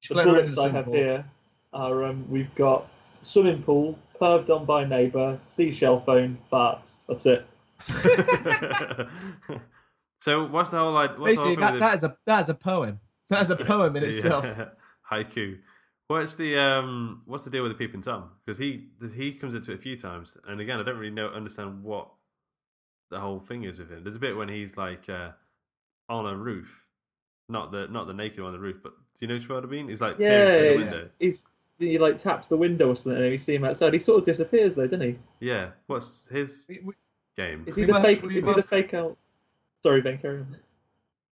She's 0.00 0.08
The 0.08 0.14
floating 0.14 0.34
around 0.34 0.40
bullets 0.42 0.54
the 0.56 0.62
I 0.62 0.68
have 0.68 0.84
pool. 0.84 0.94
here 0.94 1.24
are 1.72 2.04
um, 2.04 2.24
we've 2.28 2.54
got 2.54 2.86
swimming 3.22 3.62
pool, 3.62 3.98
perved 4.20 4.50
on 4.50 4.64
by 4.64 4.84
neighbour, 4.84 5.38
seashell 5.42 6.00
phone, 6.00 6.38
farts. 6.50 6.98
That's 7.08 7.26
it. 7.26 7.44
so 10.20 10.46
what's 10.46 10.70
the 10.70 10.78
whole 10.78 10.92
like? 10.92 11.18
What's 11.18 11.36
the 11.36 11.40
whole 11.42 11.54
Basically, 11.54 11.54
thing 11.56 11.60
that, 11.60 11.72
with 11.72 11.80
that 11.80 11.94
is 11.94 12.04
a 12.04 12.16
that 12.26 12.40
is 12.40 12.48
a 12.48 12.54
poem. 12.54 13.00
That 13.28 13.42
is 13.42 13.50
a 13.50 13.56
poem 13.64 13.96
in 13.96 14.04
itself. 14.04 14.44
Yeah. 14.44 14.66
Haiku. 15.10 15.58
What's 16.08 16.34
the 16.34 16.58
um? 16.58 17.22
What's 17.26 17.44
the 17.44 17.50
deal 17.50 17.62
with 17.62 17.72
the 17.72 17.78
peeping 17.78 18.02
tom? 18.02 18.30
Because 18.44 18.58
he 18.58 18.88
he 19.14 19.32
comes 19.32 19.54
into 19.54 19.72
it 19.72 19.76
a 19.76 19.78
few 19.78 19.96
times, 19.96 20.36
and 20.46 20.60
again, 20.60 20.80
I 20.80 20.82
don't 20.82 20.98
really 20.98 21.14
know 21.14 21.28
understand 21.28 21.82
what 21.82 22.08
the 23.10 23.20
whole 23.20 23.40
thing 23.40 23.64
is 23.64 23.78
with 23.78 23.90
him. 23.90 24.02
There's 24.02 24.16
a 24.16 24.20
bit 24.20 24.36
when 24.36 24.48
he's 24.48 24.76
like 24.76 25.08
uh, 25.08 25.30
on 26.08 26.26
a 26.26 26.36
roof, 26.36 26.86
not 27.48 27.70
the 27.72 27.86
not 27.88 28.06
the 28.06 28.14
naked 28.14 28.40
one 28.40 28.48
on 28.48 28.52
the 28.54 28.58
roof, 28.60 28.78
but 28.82 28.92
do 29.20 29.26
you 29.26 29.28
know 29.28 29.54
what 29.54 29.64
I 29.64 29.66
mean? 29.68 29.88
He's 29.88 30.00
like 30.00 30.16
Yeah, 30.18 30.44
the 30.46 30.80
it's, 30.80 30.92
window. 30.92 31.10
he's 31.18 31.46
he 31.78 31.98
like 31.98 32.18
taps 32.18 32.46
the 32.46 32.56
window 32.56 32.88
or 32.90 32.96
something, 32.96 33.22
and 33.22 33.32
you 33.32 33.38
see 33.38 33.54
him 33.54 33.64
outside. 33.64 33.92
He 33.92 33.98
sort 33.98 34.18
of 34.18 34.24
disappears 34.24 34.74
though, 34.74 34.86
doesn't 34.86 35.00
he? 35.00 35.18
Yeah. 35.40 35.70
What's 35.86 36.28
his 36.28 36.64
We, 36.68 36.80
we, 36.84 36.94
game? 37.36 37.64
Is 37.66 37.76
he 37.76 37.84
the 37.84 37.92
must- 37.92 38.04
fake? 38.04 38.22
we 38.22 38.38
Is 38.38 38.46
he 38.46 38.52
the 38.52 38.62
fake 38.62 38.94
out? 38.94 39.16
Sorry, 39.82 40.00
Ben. 40.00 40.18
Carry 40.18 40.40
on. 40.40 40.56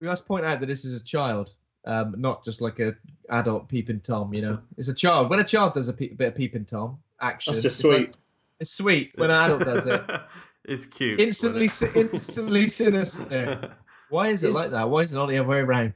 we 0.00 0.06
must 0.06 0.24
point 0.26 0.44
out 0.46 0.60
that 0.60 0.66
this 0.66 0.84
is 0.84 0.98
a 0.98 1.04
child, 1.04 1.52
um, 1.84 2.14
not 2.18 2.44
just 2.44 2.60
like 2.60 2.78
a 2.78 2.96
adult 3.30 3.68
peeping 3.68 4.00
tom. 4.00 4.32
You 4.32 4.42
know, 4.42 4.58
it's 4.76 4.88
a 4.88 4.94
child. 4.94 5.28
When 5.30 5.38
a 5.40 5.44
child 5.44 5.74
does 5.74 5.88
a 5.88 5.92
pe- 5.92 6.14
bit 6.14 6.28
of 6.28 6.34
peeping 6.34 6.64
tom 6.64 6.98
action, 7.20 7.52
That's 7.52 7.62
just 7.62 7.80
it's 7.80 7.88
like- 7.88 7.96
sweet. 7.96 8.16
it's 8.60 8.70
sweet 8.70 9.12
when 9.16 9.30
an 9.30 9.36
adult 9.36 9.64
does 9.64 9.86
it. 9.86 10.02
it's 10.64 10.86
cute. 10.86 11.20
Instantly, 11.20 11.66
wasn't 11.66 11.92
si- 11.92 12.00
it? 12.00 12.10
instantly 12.12 12.68
sinister. 12.68 13.70
Why 14.10 14.28
is 14.28 14.42
it 14.44 14.48
Is- 14.48 14.54
like 14.54 14.70
that? 14.70 14.88
Why 14.88 15.00
is 15.02 15.12
it 15.12 15.16
not 15.16 15.26
the 15.28 15.38
other 15.38 15.48
way 15.48 15.58
around? 15.58 15.92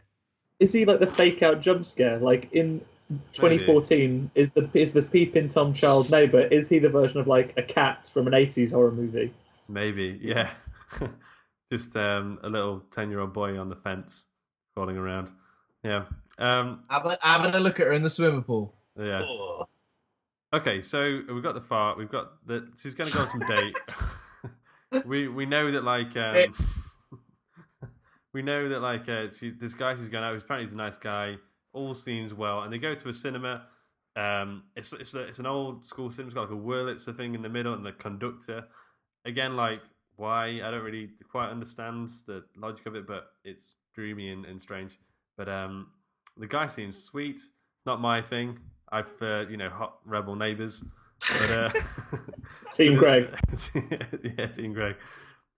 Is 0.60 0.72
he 0.72 0.84
like 0.84 1.00
the 1.00 1.06
fake 1.06 1.42
out 1.42 1.60
jump 1.62 1.84
scare? 1.86 2.18
Like 2.18 2.52
in 2.52 2.80
2014, 3.32 4.30
is 4.34 4.50
the 4.50 4.68
is 4.74 4.92
the 4.92 5.02
peeping 5.02 5.48
tom 5.48 5.72
child 5.72 6.10
neighbor? 6.10 6.42
Is 6.42 6.68
he 6.68 6.78
the 6.78 6.88
version 6.90 7.18
of 7.18 7.26
like 7.26 7.52
a 7.56 7.62
cat 7.62 8.08
from 8.12 8.26
an 8.26 8.32
80s 8.34 8.70
horror 8.72 8.92
movie? 8.92 9.32
Maybe, 9.72 10.18
yeah. 10.20 10.50
Just 11.72 11.96
um, 11.96 12.38
a 12.42 12.48
little 12.50 12.80
ten-year-old 12.90 13.32
boy 13.32 13.58
on 13.58 13.70
the 13.70 13.76
fence, 13.76 14.26
crawling 14.74 14.98
around. 14.98 15.30
Yeah. 15.82 16.04
Um, 16.38 16.84
Having, 16.90 17.16
having 17.22 17.54
a 17.54 17.60
look 17.60 17.80
at 17.80 17.86
her 17.86 17.92
in 17.92 18.02
the 18.02 18.10
swimming 18.10 18.42
pool. 18.42 18.74
yeah. 18.98 19.22
Ugh. 19.22 19.66
Okay, 20.54 20.82
so 20.82 21.22
we've 21.32 21.42
got 21.42 21.54
the 21.54 21.62
fart. 21.62 21.96
We've 21.96 22.10
got 22.10 22.46
the. 22.46 22.68
She's 22.76 22.92
going 22.92 23.08
to 23.08 23.16
go 23.16 23.22
on 23.22 23.30
some 23.30 23.46
date. 23.46 23.74
we 25.06 25.28
we 25.28 25.46
know 25.46 25.70
that 25.70 25.82
like 25.82 26.14
um, 26.18 26.54
we 28.34 28.42
know 28.42 28.68
that 28.68 28.80
like 28.80 29.08
uh, 29.08 29.28
she, 29.34 29.50
this 29.50 29.72
guy 29.72 29.94
she's 29.96 30.08
going 30.10 30.24
out. 30.24 30.34
with, 30.34 30.44
Apparently, 30.44 30.66
he's 30.66 30.74
a 30.74 30.76
nice 30.76 30.98
guy. 30.98 31.36
All 31.72 31.94
seems 31.94 32.34
well, 32.34 32.62
and 32.64 32.70
they 32.72 32.76
go 32.76 32.94
to 32.94 33.08
a 33.08 33.14
cinema. 33.14 33.66
Um, 34.14 34.64
it's 34.76 34.92
it's 34.92 35.14
a, 35.14 35.20
it's 35.20 35.38
an 35.38 35.46
old 35.46 35.86
school 35.86 36.10
cinema. 36.10 36.26
It's 36.26 36.34
got 36.34 36.50
like 36.50 36.50
a 36.50 36.62
Wurlitzer 36.62 37.16
thing 37.16 37.34
in 37.34 37.40
the 37.40 37.48
middle 37.48 37.72
and 37.72 37.86
a 37.86 37.92
conductor. 37.92 38.66
Again, 39.24 39.56
like 39.56 39.80
why 40.16 40.60
I 40.62 40.70
don't 40.70 40.82
really 40.82 41.10
quite 41.30 41.48
understand 41.50 42.10
the 42.26 42.44
logic 42.56 42.86
of 42.86 42.94
it, 42.94 43.06
but 43.06 43.32
it's 43.44 43.76
dreamy 43.94 44.30
and, 44.30 44.44
and 44.44 44.60
strange. 44.60 44.98
But 45.36 45.48
um, 45.48 45.88
the 46.36 46.46
guy 46.46 46.66
seems 46.66 47.02
sweet. 47.02 47.36
It's 47.36 47.50
not 47.86 48.00
my 48.00 48.22
thing. 48.22 48.58
I 48.90 49.02
prefer 49.02 49.46
you 49.48 49.56
know 49.56 49.70
hot 49.70 49.98
rebel 50.04 50.36
neighbors. 50.36 50.82
But 51.40 51.50
uh, 51.50 51.70
Team 52.72 52.96
Greg. 52.96 53.28
yeah, 54.38 54.46
Team 54.46 54.72
Greg. 54.72 54.96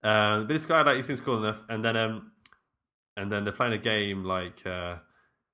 Uh, 0.03 0.39
but 0.39 0.49
this 0.49 0.65
guy 0.65 0.81
like 0.83 0.97
he 0.97 1.01
seems 1.01 1.19
cool 1.19 1.37
enough, 1.37 1.63
and 1.69 1.83
then 1.83 1.97
um, 1.97 2.31
and 3.17 3.31
then 3.31 3.43
they're 3.43 3.53
playing 3.53 3.73
a 3.73 3.77
game 3.77 4.23
like 4.23 4.65
uh, 4.65 4.97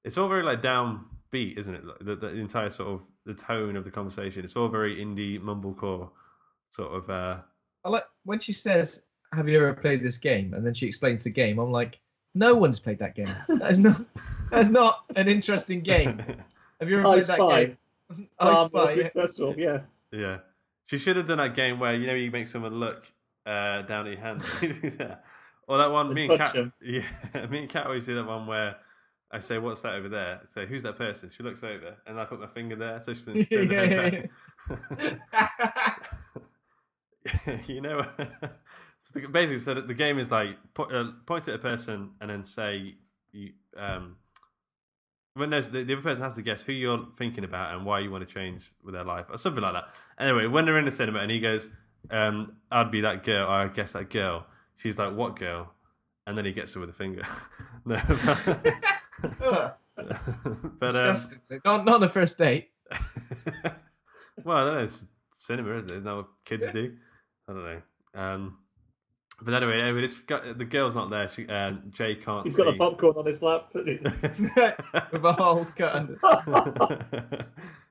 it's 0.03 0.17
all 0.17 0.27
very 0.27 0.43
like 0.43 0.61
downbeat, 0.61 1.57
isn't 1.57 1.75
it? 1.75 1.83
The, 2.01 2.15
the 2.15 2.29
entire 2.29 2.69
sort 2.69 2.89
of 2.89 3.01
the 3.25 3.33
tone 3.33 3.75
of 3.75 3.83
the 3.83 3.91
conversation. 3.91 4.43
It's 4.43 4.55
all 4.55 4.67
very 4.67 4.97
indie 4.97 5.39
mumblecore 5.39 6.09
sort 6.69 6.93
of. 6.93 7.43
I 7.83 7.89
like 7.89 8.05
when 8.25 8.39
she 8.39 8.53
says, 8.53 9.03
"Have 9.33 9.49
you 9.49 9.57
ever 9.57 9.73
played 9.73 10.03
this 10.03 10.17
game?" 10.17 10.53
and 10.53 10.65
then 10.65 10.73
she 10.73 10.85
explains 10.85 11.23
the 11.23 11.29
game. 11.29 11.59
I'm 11.59 11.71
like, 11.71 11.99
"No 12.35 12.53
one's 12.55 12.79
played 12.79 12.99
that 12.99 13.15
game. 13.15 13.33
That 13.47 13.71
is 13.71 13.79
not. 13.79 14.01
That's 14.51 14.69
not 14.69 15.05
an 15.15 15.27
interesting 15.27 15.81
game. 15.81 16.19
Have 16.79 16.89
you 16.89 16.99
ever 16.99 17.07
I 17.07 17.13
played 17.13 17.25
that 17.25 17.37
Spy. 17.37 17.65
game?" 17.65 17.77
Far 18.39 18.51
I 18.51 18.53
more 18.53 18.67
spy. 18.67 18.93
yeah. 18.93 19.03
successful. 19.05 19.55
Yeah. 19.57 19.79
yeah, 20.11 20.37
she 20.87 20.97
should 20.97 21.15
have 21.15 21.27
done 21.27 21.37
that 21.37 21.55
game 21.55 21.79
where 21.79 21.95
you 21.95 22.07
know 22.07 22.13
you 22.13 22.29
make 22.29 22.47
someone 22.47 22.75
look 22.79 23.11
uh, 23.45 23.83
down 23.83 24.07
at 24.07 24.13
your 24.13 24.21
hand. 24.21 24.43
or 25.67 25.77
that 25.77 25.91
one, 25.91 26.13
me 26.13 26.27
and 26.27 26.37
punch 26.37 26.53
Kat. 26.53 26.71
Yeah, 26.81 27.45
me 27.47 27.59
and 27.59 27.69
Kat 27.69 27.85
always 27.85 28.05
do 28.05 28.15
that 28.15 28.25
one 28.25 28.47
where. 28.47 28.75
I 29.33 29.39
say, 29.39 29.57
"What's 29.59 29.79
that 29.83 29.93
over 29.93 30.09
there?" 30.09 30.41
I 30.43 30.45
say, 30.45 30.65
"Who's 30.65 30.83
that 30.83 30.97
person?" 30.97 31.29
She 31.29 31.41
looks 31.41 31.63
over, 31.63 31.95
and 32.05 32.19
I 32.19 32.25
put 32.25 32.41
my 32.41 32.47
finger 32.47 32.75
there, 32.75 32.99
so 32.99 33.13
she's 33.13 33.21
been 33.21 33.45
turned 33.45 33.71
her 33.71 33.87
head 33.87 34.29
back. 35.31 36.00
you 37.67 37.81
know, 37.81 38.05
basically, 39.31 39.59
so 39.59 39.73
the 39.75 39.93
game 39.93 40.19
is 40.19 40.31
like 40.31 40.57
uh, 40.77 41.11
point 41.25 41.47
at 41.47 41.55
a 41.55 41.59
person 41.59 42.11
and 42.21 42.29
then 42.29 42.43
say 42.43 42.95
you 43.31 43.51
um. 43.77 44.17
When 45.33 45.49
there's 45.49 45.69
the, 45.69 45.83
the 45.83 45.93
other 45.93 46.01
person 46.01 46.23
has 46.23 46.35
to 46.35 46.41
guess 46.41 46.61
who 46.61 46.73
you're 46.73 47.07
thinking 47.17 47.45
about 47.45 47.73
and 47.73 47.85
why 47.85 47.99
you 47.99 48.11
want 48.11 48.27
to 48.27 48.33
change 48.33 48.67
with 48.83 48.93
their 48.93 49.05
life 49.05 49.27
or 49.29 49.37
something 49.37 49.63
like 49.63 49.73
that. 49.73 49.85
Anyway, 50.19 50.45
when 50.47 50.65
they're 50.65 50.77
in 50.77 50.83
the 50.83 50.91
cinema 50.91 51.19
and 51.19 51.31
he 51.31 51.39
goes, 51.39 51.69
um, 52.09 52.57
"I'd 52.69 52.91
be 52.91 52.99
that 53.01 53.23
girl," 53.23 53.47
or 53.47 53.51
I 53.51 53.67
guess 53.69 53.93
that 53.93 54.09
girl. 54.09 54.45
She's 54.75 54.97
like, 54.97 55.15
"What 55.15 55.37
girl?" 55.37 55.73
And 56.27 56.37
then 56.37 56.43
he 56.43 56.51
gets 56.51 56.73
her 56.73 56.81
with 56.81 56.89
a 56.89 56.93
finger. 56.93 57.23
no, 57.85 57.95
Ugh, 59.41 59.73
but 59.95 60.95
um, 60.95 61.17
not, 61.65 61.85
not 61.85 61.95
on 61.95 62.01
the 62.01 62.09
first 62.09 62.37
date. 62.37 62.71
well, 64.43 64.57
I 64.57 64.63
don't 64.65 64.73
know. 64.73 64.83
It's 64.83 65.05
cinema, 65.31 65.77
isn't 65.77 65.89
it? 65.89 65.91
Isn't 65.91 66.03
that 66.03 66.15
what 66.15 66.27
kids 66.45 66.69
do? 66.71 66.95
I 67.51 67.53
don't 67.53 67.63
know. 67.65 67.81
Um, 68.21 68.57
but 69.41 69.53
anyway, 69.55 69.81
anyway, 69.81 70.03
it's 70.03 70.19
got, 70.19 70.57
the 70.57 70.65
girl's 70.65 70.95
not 70.95 71.09
there. 71.09 71.27
She, 71.27 71.47
uh, 71.47 71.73
Jay 71.89 72.15
can't 72.15 72.45
He's 72.45 72.55
see. 72.55 72.63
got 72.63 72.73
a 72.73 72.77
popcorn 72.77 73.15
on 73.17 73.25
his 73.25 73.41
lap. 73.41 73.69
it's- 73.75 74.39
With 75.11 75.25
a 75.25 75.33
hole 75.33 75.65
cut 75.75 75.95
under. 75.95 77.45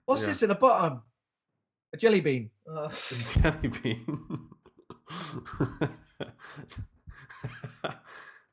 What's 0.07 0.23
Yeah. 0.23 0.29
this 0.29 0.43
in 0.43 0.49
the 0.49 0.55
bottom? 0.55 1.03
A 1.93 1.97
jelly 1.97 2.21
bean. 2.21 2.51
Ugh. 2.73 2.93
Jelly 3.43 3.69
bean. 3.83 4.49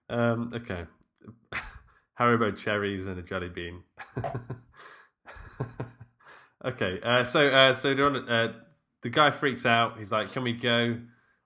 um, 0.09 0.51
okay. 0.55 0.85
Haribo 2.19 2.55
cherries 2.57 3.05
and 3.05 3.19
a 3.19 3.21
jelly 3.21 3.49
bean. 3.49 3.83
okay, 6.65 6.99
uh, 7.03 7.23
so 7.23 7.47
uh, 7.47 7.75
so 7.75 7.93
they're 7.93 8.05
on, 8.07 8.27
uh, 8.29 8.53
the 9.07 9.13
guy 9.13 9.31
freaks 9.31 9.65
out. 9.65 9.97
He's 9.97 10.11
like, 10.11 10.29
"Can 10.33 10.43
we 10.43 10.51
go?" 10.51 10.97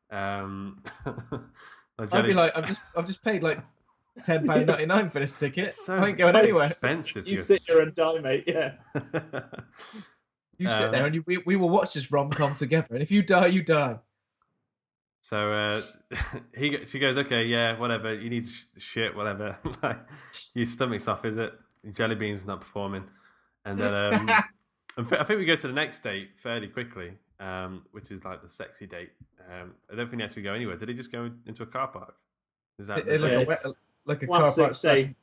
Um, 0.10 0.82
I'd 2.00 2.26
be 2.26 2.34
like, 2.34 2.58
"I've 2.58 2.66
just, 2.66 2.82
I've 2.98 3.06
just 3.06 3.24
paid 3.24 3.44
like 3.44 3.60
ten 4.24 4.48
pound 4.48 4.66
ninety 4.66 4.88
nine 4.88 5.12
for 5.12 5.20
this 5.20 5.36
ticket. 5.36 5.76
So 5.76 5.96
I 5.96 6.08
ain't 6.08 6.18
going 6.18 6.36
anywhere. 6.36 6.66
expensive. 6.68 7.28
You 7.28 7.38
sit 7.38 7.62
to- 7.66 7.74
here 7.74 7.82
and 7.84 7.94
die, 7.94 8.20
mate. 8.20 8.46
Yeah. 8.48 8.74
You 10.58 10.70
sit 10.70 10.82
Um, 10.86 10.92
there 10.92 11.06
and 11.08 11.16
you, 11.16 11.24
we, 11.26 11.38
we 11.40 11.56
will 11.56 11.70
watch 11.72 11.96
this 11.96 12.12
rom 12.12 12.30
com 12.30 12.54
together. 12.54 12.90
And 12.94 13.02
if 13.02 13.10
you 13.10 13.24
die, 13.24 13.48
you 13.48 13.64
die. 13.64 13.98
So 15.24 15.52
uh, 15.52 15.82
he 16.56 16.86
she 16.86 17.00
goes, 17.00 17.18
okay, 17.18 17.46
yeah, 17.46 17.80
whatever. 17.80 18.14
You 18.14 18.30
need 18.30 18.48
sh- 18.48 18.66
shit, 18.78 19.16
whatever. 19.16 19.58
like 19.82 19.98
your 20.54 20.68
stomach's 20.68 21.08
off, 21.08 21.26
is 21.26 21.38
it? 21.38 21.54
Your 21.84 21.94
jelly 21.94 22.14
bean's 22.14 22.46
not 22.46 22.62
performing, 22.62 23.06
and 23.66 23.80
then 23.80 23.94
um, 23.96 24.30
I 24.98 25.24
think 25.24 25.40
we 25.40 25.46
go 25.46 25.56
to 25.56 25.68
the 25.68 25.74
next 25.74 26.04
date 26.04 26.30
fairly 26.38 26.68
quickly, 26.68 27.14
um, 27.42 27.84
which 27.92 28.12
is 28.12 28.24
like 28.24 28.42
the 28.42 28.48
sexy 28.48 28.88
date. 28.88 29.10
Um, 29.50 29.74
I 29.92 29.96
don't 29.96 30.08
think 30.10 30.20
they 30.20 30.26
actually 30.26 30.44
go 30.44 30.54
anywhere. 30.54 30.78
Did 30.78 30.88
he 30.88 30.96
just 30.96 31.12
go 31.12 31.30
into 31.46 31.64
a 31.64 31.66
car 31.66 31.88
park? 31.88 32.14
Is 32.80 32.88
that 32.88 33.00
It- 33.00 33.08
it 33.10 33.22
like, 33.22 33.32
Yeah, 33.32 33.38
a, 33.40 33.46
wet- 33.46 33.66
like 34.06 34.24
a 34.24 34.28
car 34.28 34.54
park 34.54 34.80
date 34.80 35.16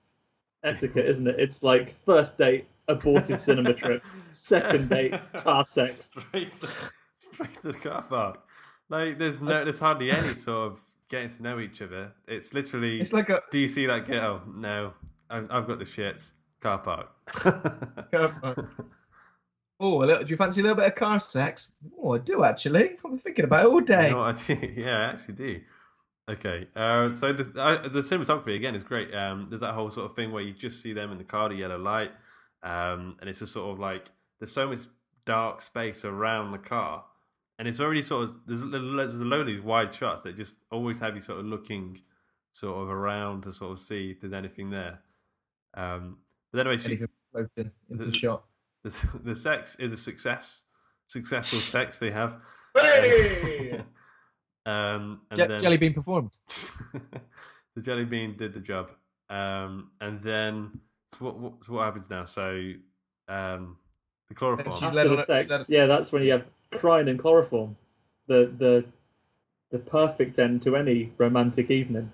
etiquette, 0.64 1.06
isn't 1.06 1.26
it? 1.26 1.38
It's 1.38 1.62
like 1.62 1.94
first 2.04 2.36
date, 2.36 2.66
aborted 2.88 3.40
cinema 3.40 3.72
trip. 3.74 4.04
Second 4.32 4.88
date, 4.90 5.14
car 5.34 5.64
sex. 5.76 6.10
straight 6.10 6.52
to, 6.60 6.66
straight 7.18 7.54
to 7.62 7.68
the 7.72 7.78
car 7.78 8.02
park? 8.02 8.42
Like 8.88 9.18
there's 9.18 9.40
no, 9.40 9.64
there's 9.64 9.78
hardly 9.78 10.10
any 10.10 10.20
sort 10.20 10.72
of 10.72 10.80
getting 11.08 11.28
to 11.28 11.42
know 11.42 11.58
each 11.60 11.80
other. 11.82 12.12
It's 12.26 12.52
literally. 12.54 13.00
It's 13.00 13.12
like 13.12 13.28
a 13.30 13.40
Do 13.50 13.58
you 13.58 13.68
see 13.68 13.86
that 13.86 14.06
girl? 14.06 14.42
No, 14.52 14.92
I've, 15.30 15.50
I've 15.50 15.66
got 15.66 15.78
the 15.78 15.84
shits. 15.84 16.32
Car 16.60 16.78
park. 16.78 17.08
car 17.30 18.28
park. 18.42 18.68
Oh, 19.80 20.02
a 20.02 20.04
little, 20.04 20.24
do 20.24 20.30
you 20.30 20.36
fancy 20.36 20.60
a 20.60 20.64
little 20.64 20.76
bit 20.76 20.86
of 20.86 20.94
car 20.96 21.20
sex? 21.20 21.70
Oh, 22.02 22.14
I 22.14 22.18
do 22.18 22.42
actually. 22.44 22.90
I've 22.96 23.02
been 23.02 23.18
thinking 23.18 23.44
about 23.44 23.64
it 23.66 23.70
all 23.70 23.80
day. 23.80 24.08
You 24.08 24.14
know 24.14 24.20
what? 24.20 24.48
Yeah, 24.76 24.98
I 24.98 25.02
actually 25.12 25.34
do. 25.34 25.60
Okay, 26.28 26.66
uh, 26.76 27.14
so 27.14 27.32
the 27.32 27.58
uh, 27.62 27.88
the 27.88 28.00
cinematography 28.00 28.54
again 28.56 28.74
is 28.74 28.82
great. 28.82 29.14
Um, 29.14 29.46
there's 29.48 29.62
that 29.62 29.72
whole 29.72 29.90
sort 29.90 30.10
of 30.10 30.14
thing 30.16 30.30
where 30.30 30.42
you 30.42 30.52
just 30.52 30.82
see 30.82 30.92
them 30.92 31.10
in 31.10 31.16
the 31.16 31.24
car, 31.24 31.48
the 31.48 31.54
yellow 31.54 31.78
light, 31.78 32.10
um, 32.62 33.16
and 33.20 33.30
it's 33.30 33.38
just 33.38 33.52
sort 33.54 33.72
of 33.72 33.78
like 33.78 34.10
there's 34.38 34.52
so 34.52 34.68
much 34.68 34.80
dark 35.24 35.62
space 35.62 36.04
around 36.04 36.52
the 36.52 36.58
car, 36.58 37.04
and 37.58 37.66
it's 37.66 37.80
already 37.80 38.02
sort 38.02 38.24
of 38.24 38.36
there's, 38.46 38.60
there's 38.60 39.14
a 39.14 39.24
load 39.24 39.40
of 39.42 39.46
these 39.46 39.62
wide 39.62 39.90
shots 39.94 40.22
that 40.24 40.36
just 40.36 40.58
always 40.70 40.98
have 41.00 41.14
you 41.14 41.22
sort 41.22 41.38
of 41.40 41.46
looking 41.46 41.98
sort 42.52 42.76
of 42.82 42.90
around 42.90 43.44
to 43.44 43.52
sort 43.52 43.72
of 43.72 43.78
see 43.78 44.10
if 44.10 44.20
there's 44.20 44.34
anything 44.34 44.68
there. 44.68 45.00
Um, 45.74 46.18
but 46.52 46.66
anyway, 46.66 46.76
she, 46.76 46.88
Anything 46.88 47.08
floating 47.32 47.70
into 47.90 48.04
The- 48.04 48.12
shot. 48.12 48.44
The, 48.88 49.18
the 49.24 49.36
sex 49.36 49.76
is 49.76 49.92
a 49.92 49.96
success, 49.96 50.64
successful 51.06 51.58
sex 51.74 51.98
they 51.98 52.10
have. 52.10 52.42
Hey! 52.74 53.80
Um, 54.66 55.22
and 55.30 55.38
Je- 55.38 55.46
then 55.46 55.60
Jelly 55.60 55.76
bean 55.78 55.94
performed. 55.94 56.36
the 57.74 57.80
jelly 57.80 58.04
bean 58.04 58.36
did 58.36 58.52
the 58.52 58.60
job. 58.60 58.90
Um, 59.30 59.92
and 60.02 60.20
then 60.20 60.78
so 61.12 61.24
what, 61.24 61.38
what 61.38 61.64
so 61.64 61.72
what 61.72 61.84
happens 61.86 62.10
now? 62.10 62.24
So 62.24 62.72
um, 63.28 63.78
the 64.28 64.34
chloroform. 64.34 64.74
she's 64.76 64.82
After 64.82 65.08
the 65.08 65.14
a- 65.14 65.24
sex, 65.24 65.46
she's 65.56 65.68
led- 65.70 65.74
yeah, 65.74 65.86
that's 65.86 66.12
when 66.12 66.22
you 66.22 66.32
have 66.32 66.44
crying 66.72 67.08
and 67.08 67.18
chloroform. 67.18 67.78
The 68.26 68.52
the 68.58 68.84
the 69.70 69.78
perfect 69.78 70.38
end 70.38 70.60
to 70.64 70.76
any 70.76 71.12
romantic 71.16 71.70
evening. 71.70 72.12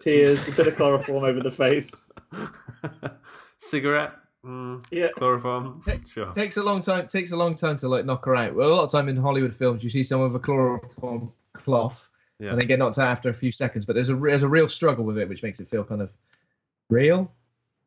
Tears, 0.00 0.48
a 0.48 0.52
bit 0.56 0.66
of 0.66 0.74
chloroform 0.74 1.22
over 1.22 1.40
the 1.40 1.52
face. 1.52 2.10
Cigarette. 3.58 4.14
Mm, 4.44 4.84
Yeah. 4.90 5.08
chloroform. 5.16 5.82
Take- 5.86 6.06
Sure. 6.08 6.30
Takes 6.32 6.56
a 6.56 6.62
long 6.62 6.80
time. 6.82 7.08
Takes 7.08 7.32
a 7.32 7.36
long 7.36 7.54
time 7.54 7.76
to 7.78 7.88
like 7.88 8.04
knock 8.04 8.24
her 8.26 8.36
out. 8.36 8.54
Well, 8.54 8.68
a 8.68 8.74
lot 8.74 8.84
of 8.84 8.92
time 8.92 9.08
in 9.08 9.16
Hollywood 9.16 9.54
films, 9.54 9.82
you 9.82 9.90
see 9.90 10.02
someone 10.02 10.32
with 10.32 10.40
a 10.42 10.44
chloroform 10.44 11.32
cloth, 11.54 12.08
Yeah. 12.38 12.50
and 12.50 12.60
they 12.60 12.64
get 12.66 12.78
knocked 12.78 12.98
out 12.98 13.08
after 13.08 13.28
a 13.30 13.34
few 13.34 13.50
seconds. 13.52 13.84
But 13.84 13.94
there's 13.94 14.10
a 14.10 14.14
there's 14.16 14.42
a 14.42 14.48
real 14.48 14.68
struggle 14.68 15.04
with 15.04 15.18
it, 15.18 15.28
which 15.28 15.42
makes 15.42 15.60
it 15.60 15.68
feel 15.68 15.84
kind 15.84 16.02
of 16.02 16.12
real, 16.90 17.30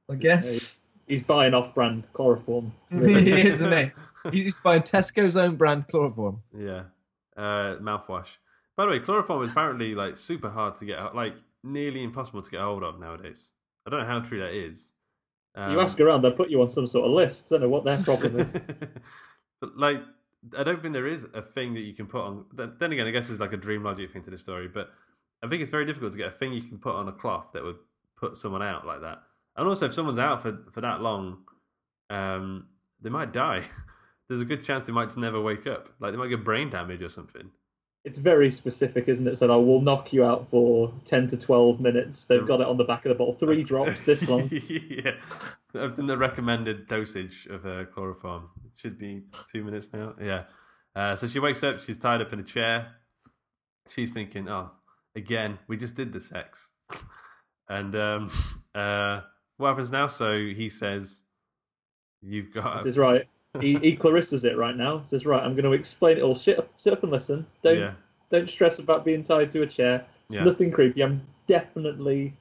I 0.10 0.16
guess. 0.16 0.78
He's 1.08 1.22
buying 1.24 1.54
off-brand 1.54 2.06
chloroform. 2.14 2.74
he 2.90 3.32
is, 3.32 3.62
isn't 3.62 3.92
he? 4.26 4.32
He's 4.42 4.58
buying 4.58 4.82
Tesco's 4.82 5.38
own 5.38 5.56
brand 5.56 5.88
chloroform. 5.88 6.42
Yeah. 6.58 6.84
Uh, 7.38 7.76
mouthwash. 7.78 8.38
By 8.76 8.86
the 8.86 8.92
way, 8.92 9.00
chloroform 9.00 9.44
is 9.46 9.52
apparently 9.52 9.96
like 9.96 10.18
super 10.18 10.50
hard 10.50 10.76
to 10.78 10.86
get, 10.86 11.16
like 11.16 11.34
nearly 11.64 12.04
impossible 12.04 12.42
to 12.42 12.52
get 12.52 12.60
hold 12.60 12.84
of 12.84 13.00
nowadays. 13.00 13.52
I 13.86 13.90
don't 13.90 14.02
know 14.02 14.06
how 14.06 14.20
true 14.20 14.40
that 14.40 14.54
is. 14.54 14.92
Um, 15.58 15.72
You 15.74 15.82
ask 15.82 16.00
around, 16.00 16.22
they'll 16.22 16.32
put 16.32 16.50
you 16.50 16.62
on 16.62 16.70
some 16.70 16.88
sort 16.88 17.06
of 17.06 17.12
list. 17.12 17.48
I 17.48 17.56
Don't 17.56 17.62
know 17.64 17.70
what 17.70 17.84
their 17.84 17.98
problem 17.98 18.40
is. 18.40 18.54
but 19.60 19.76
like, 19.76 20.02
I 20.56 20.64
don't 20.64 20.82
think 20.82 20.94
there 20.94 21.08
is 21.08 21.26
a 21.34 21.42
thing 21.42 21.74
that 21.74 21.82
you 21.82 21.94
can 21.94 22.06
put 22.06 22.22
on. 22.22 22.46
Then 22.54 22.92
again, 22.92 23.08
I 23.08 23.12
guess 23.12 23.28
there's 23.28 23.40
like 23.40 23.54
a 23.54 23.58
dream 23.58 23.84
logic 23.84 24.14
thing 24.14 24.22
to 24.22 24.30
the 24.30 24.38
story, 24.38 24.68
but 24.68 24.92
I 25.44 25.48
think 25.48 25.62
it's 25.62 25.72
very 25.72 25.86
difficult 25.86 26.12
to 26.12 26.18
get 26.18 26.28
a 26.28 26.32
thing 26.32 26.54
you 26.54 26.62
can 26.62 26.78
put 26.78 26.96
on 26.96 27.08
a 27.08 27.12
cloth 27.12 27.52
that 27.54 27.64
would 27.64 27.78
put 28.16 28.38
someone 28.38 28.62
out 28.62 28.86
like 28.86 29.02
that. 29.02 29.24
And 29.56 29.68
also, 29.68 29.88
if 29.88 29.94
someone's 29.94 30.20
out 30.20 30.44
for 30.44 30.60
for 30.72 30.82
that 30.82 31.02
long, 31.02 31.40
um, 32.12 32.68
they 33.02 33.10
might 33.10 33.34
die. 33.34 33.64
There's 34.28 34.42
a 34.42 34.46
good 34.46 34.64
chance 34.64 34.86
they 34.86 34.94
might 34.94 35.06
just 35.06 35.18
never 35.18 35.42
wake 35.42 35.66
up. 35.66 35.90
Like 36.00 36.12
they 36.12 36.18
might 36.18 36.28
get 36.28 36.44
brain 36.44 36.70
damage 36.70 37.02
or 37.02 37.10
something. 37.10 37.50
It's 38.08 38.18
very 38.18 38.52
specific, 38.52 39.10
isn't 39.10 39.28
it? 39.28 39.38
So 39.38 39.52
I 39.52 39.58
will 39.58 39.82
knock 39.82 40.14
you 40.14 40.24
out 40.24 40.50
for 40.50 40.94
ten 41.04 41.28
to 41.28 41.36
twelve 41.36 41.82
minutes. 41.82 42.24
They've 42.24 42.48
got 42.48 42.62
it 42.62 42.68
on 42.68 42.78
the 42.78 42.86
back 42.86 43.06
of 43.06 43.10
the 43.10 43.16
bottle. 43.16 43.34
Three 43.34 43.64
drops 43.72 44.02
this 44.04 44.30
long. 44.30 44.50
yeah, 44.70 45.12
I've 45.76 45.94
done 45.94 46.08
the 46.08 46.18
recommended 46.18 46.88
dosage 46.88 47.48
of 47.48 47.66
uh, 47.66 47.84
chloroform. 47.86 48.50
It 48.66 48.72
should 48.80 48.98
be 48.98 49.24
two 49.52 49.66
minutes 49.66 49.92
now. 49.92 50.16
Yeah. 50.22 50.44
Uh, 50.96 51.18
so 51.18 51.28
she 51.28 51.40
wakes 51.40 51.64
up. 51.64 51.82
She's 51.82 51.98
tied 51.98 52.22
up 52.22 52.32
in 52.32 52.40
a 52.40 52.44
chair. 52.44 52.94
She's 53.90 54.12
thinking, 54.12 54.48
"Oh, 54.48 54.72
again, 55.14 55.60
we 55.68 55.76
just 55.76 55.96
did 55.96 56.14
the 56.14 56.22
sex." 56.22 56.72
and 57.70 57.94
um, 57.94 58.32
uh, 58.74 59.20
what 59.58 59.68
happens 59.68 59.92
now? 59.92 60.08
So 60.08 60.38
he 60.38 60.70
says, 60.70 61.24
"You've 62.22 62.54
got." 62.54 62.78
This 62.78 62.94
is 62.94 62.98
right. 62.98 63.28
He, 63.62 63.76
he 63.78 63.96
Clarissa's 63.96 64.44
it 64.44 64.58
right 64.58 64.76
now. 64.76 65.02
Says 65.02 65.26
right. 65.26 65.44
I'm 65.44 65.54
going 65.54 65.66
to 65.66 65.74
explain 65.74 66.18
it 66.18 66.22
all. 66.24 66.36
Sit 66.36 66.60
up, 66.60 66.70
sit 66.78 66.94
up 66.94 67.04
and 67.04 67.12
listen. 67.12 67.46
Don't 67.62 67.78
Yeah. 67.78 67.94
don't 68.30 68.50
stress 68.50 68.80
about 68.80 69.06
being 69.06 69.24
tied 69.24 69.52
to 69.52 69.62
a 69.62 69.68
chair. 69.68 70.06
It's 70.28 70.36
Yeah. 70.36 70.44
nothing 70.44 70.72
creepy. 70.72 71.02
I'm 71.02 71.22
definitely 71.48 72.34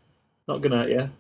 not 0.49 0.61
going 0.61 0.73
to 0.73 0.79
hurt 0.79 0.91
you. 0.91 1.11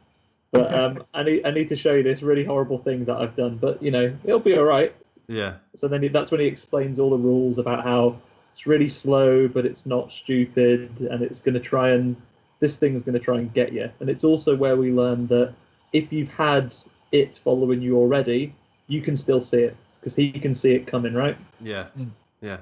But 0.53 0.75
um, 0.75 1.05
I 1.15 1.23
need 1.23 1.47
I 1.47 1.51
need 1.51 1.69
to 1.69 1.77
show 1.77 1.95
you 1.95 2.03
this 2.03 2.23
really 2.23 2.45
horrible 2.45 2.79
thing 2.79 3.05
that 3.05 3.17
I've 3.17 3.37
done. 3.37 3.57
But 3.57 3.83
you 3.83 3.91
know, 3.91 4.13
it'll 4.25 4.41
be 4.41 4.57
all 4.57 4.65
right. 4.65 4.95
Yeah. 5.29 5.55
So 5.75 5.89
then 5.89 6.03
he, 6.03 6.09
that's 6.09 6.31
when 6.31 6.41
he 6.41 6.47
explains 6.47 6.99
all 6.99 7.11
the 7.11 7.17
rules 7.17 7.59
about 7.59 7.85
how 7.85 8.17
it's 8.53 8.67
really 8.67 8.89
slow, 8.89 9.49
but 9.49 9.67
it's 9.67 9.85
not 9.87 10.11
stupid, 10.11 11.01
and 11.01 11.23
it's 11.23 11.41
going 11.41 11.55
to 11.55 11.61
try 11.61 11.91
and 11.91 12.17
this 12.61 12.77
thing 12.77 12.95
is 12.95 13.03
going 13.03 13.19
to 13.19 13.21
try 13.21 13.39
and 13.39 13.53
get 13.53 13.73
you. 13.73 13.91
And 14.01 14.09
it's 14.09 14.25
also 14.25 14.57
where 14.57 14.77
we 14.77 14.91
learn 14.91 15.27
that 15.27 15.53
if 15.93 16.13
you've 16.13 16.31
had 16.31 16.75
it 17.13 17.37
following 17.37 17.83
you 17.83 17.99
already, 17.99 18.55
you 18.87 19.03
can 19.03 19.15
still 19.15 19.41
see 19.41 19.59
it 19.59 19.77
because 20.01 20.15
he 20.15 20.31
can 20.33 20.55
see 20.55 20.73
it 20.75 20.87
coming, 20.87 21.15
right? 21.15 21.37
Yeah, 21.61 21.87
Mm. 21.99 22.11
yeah. 22.41 22.59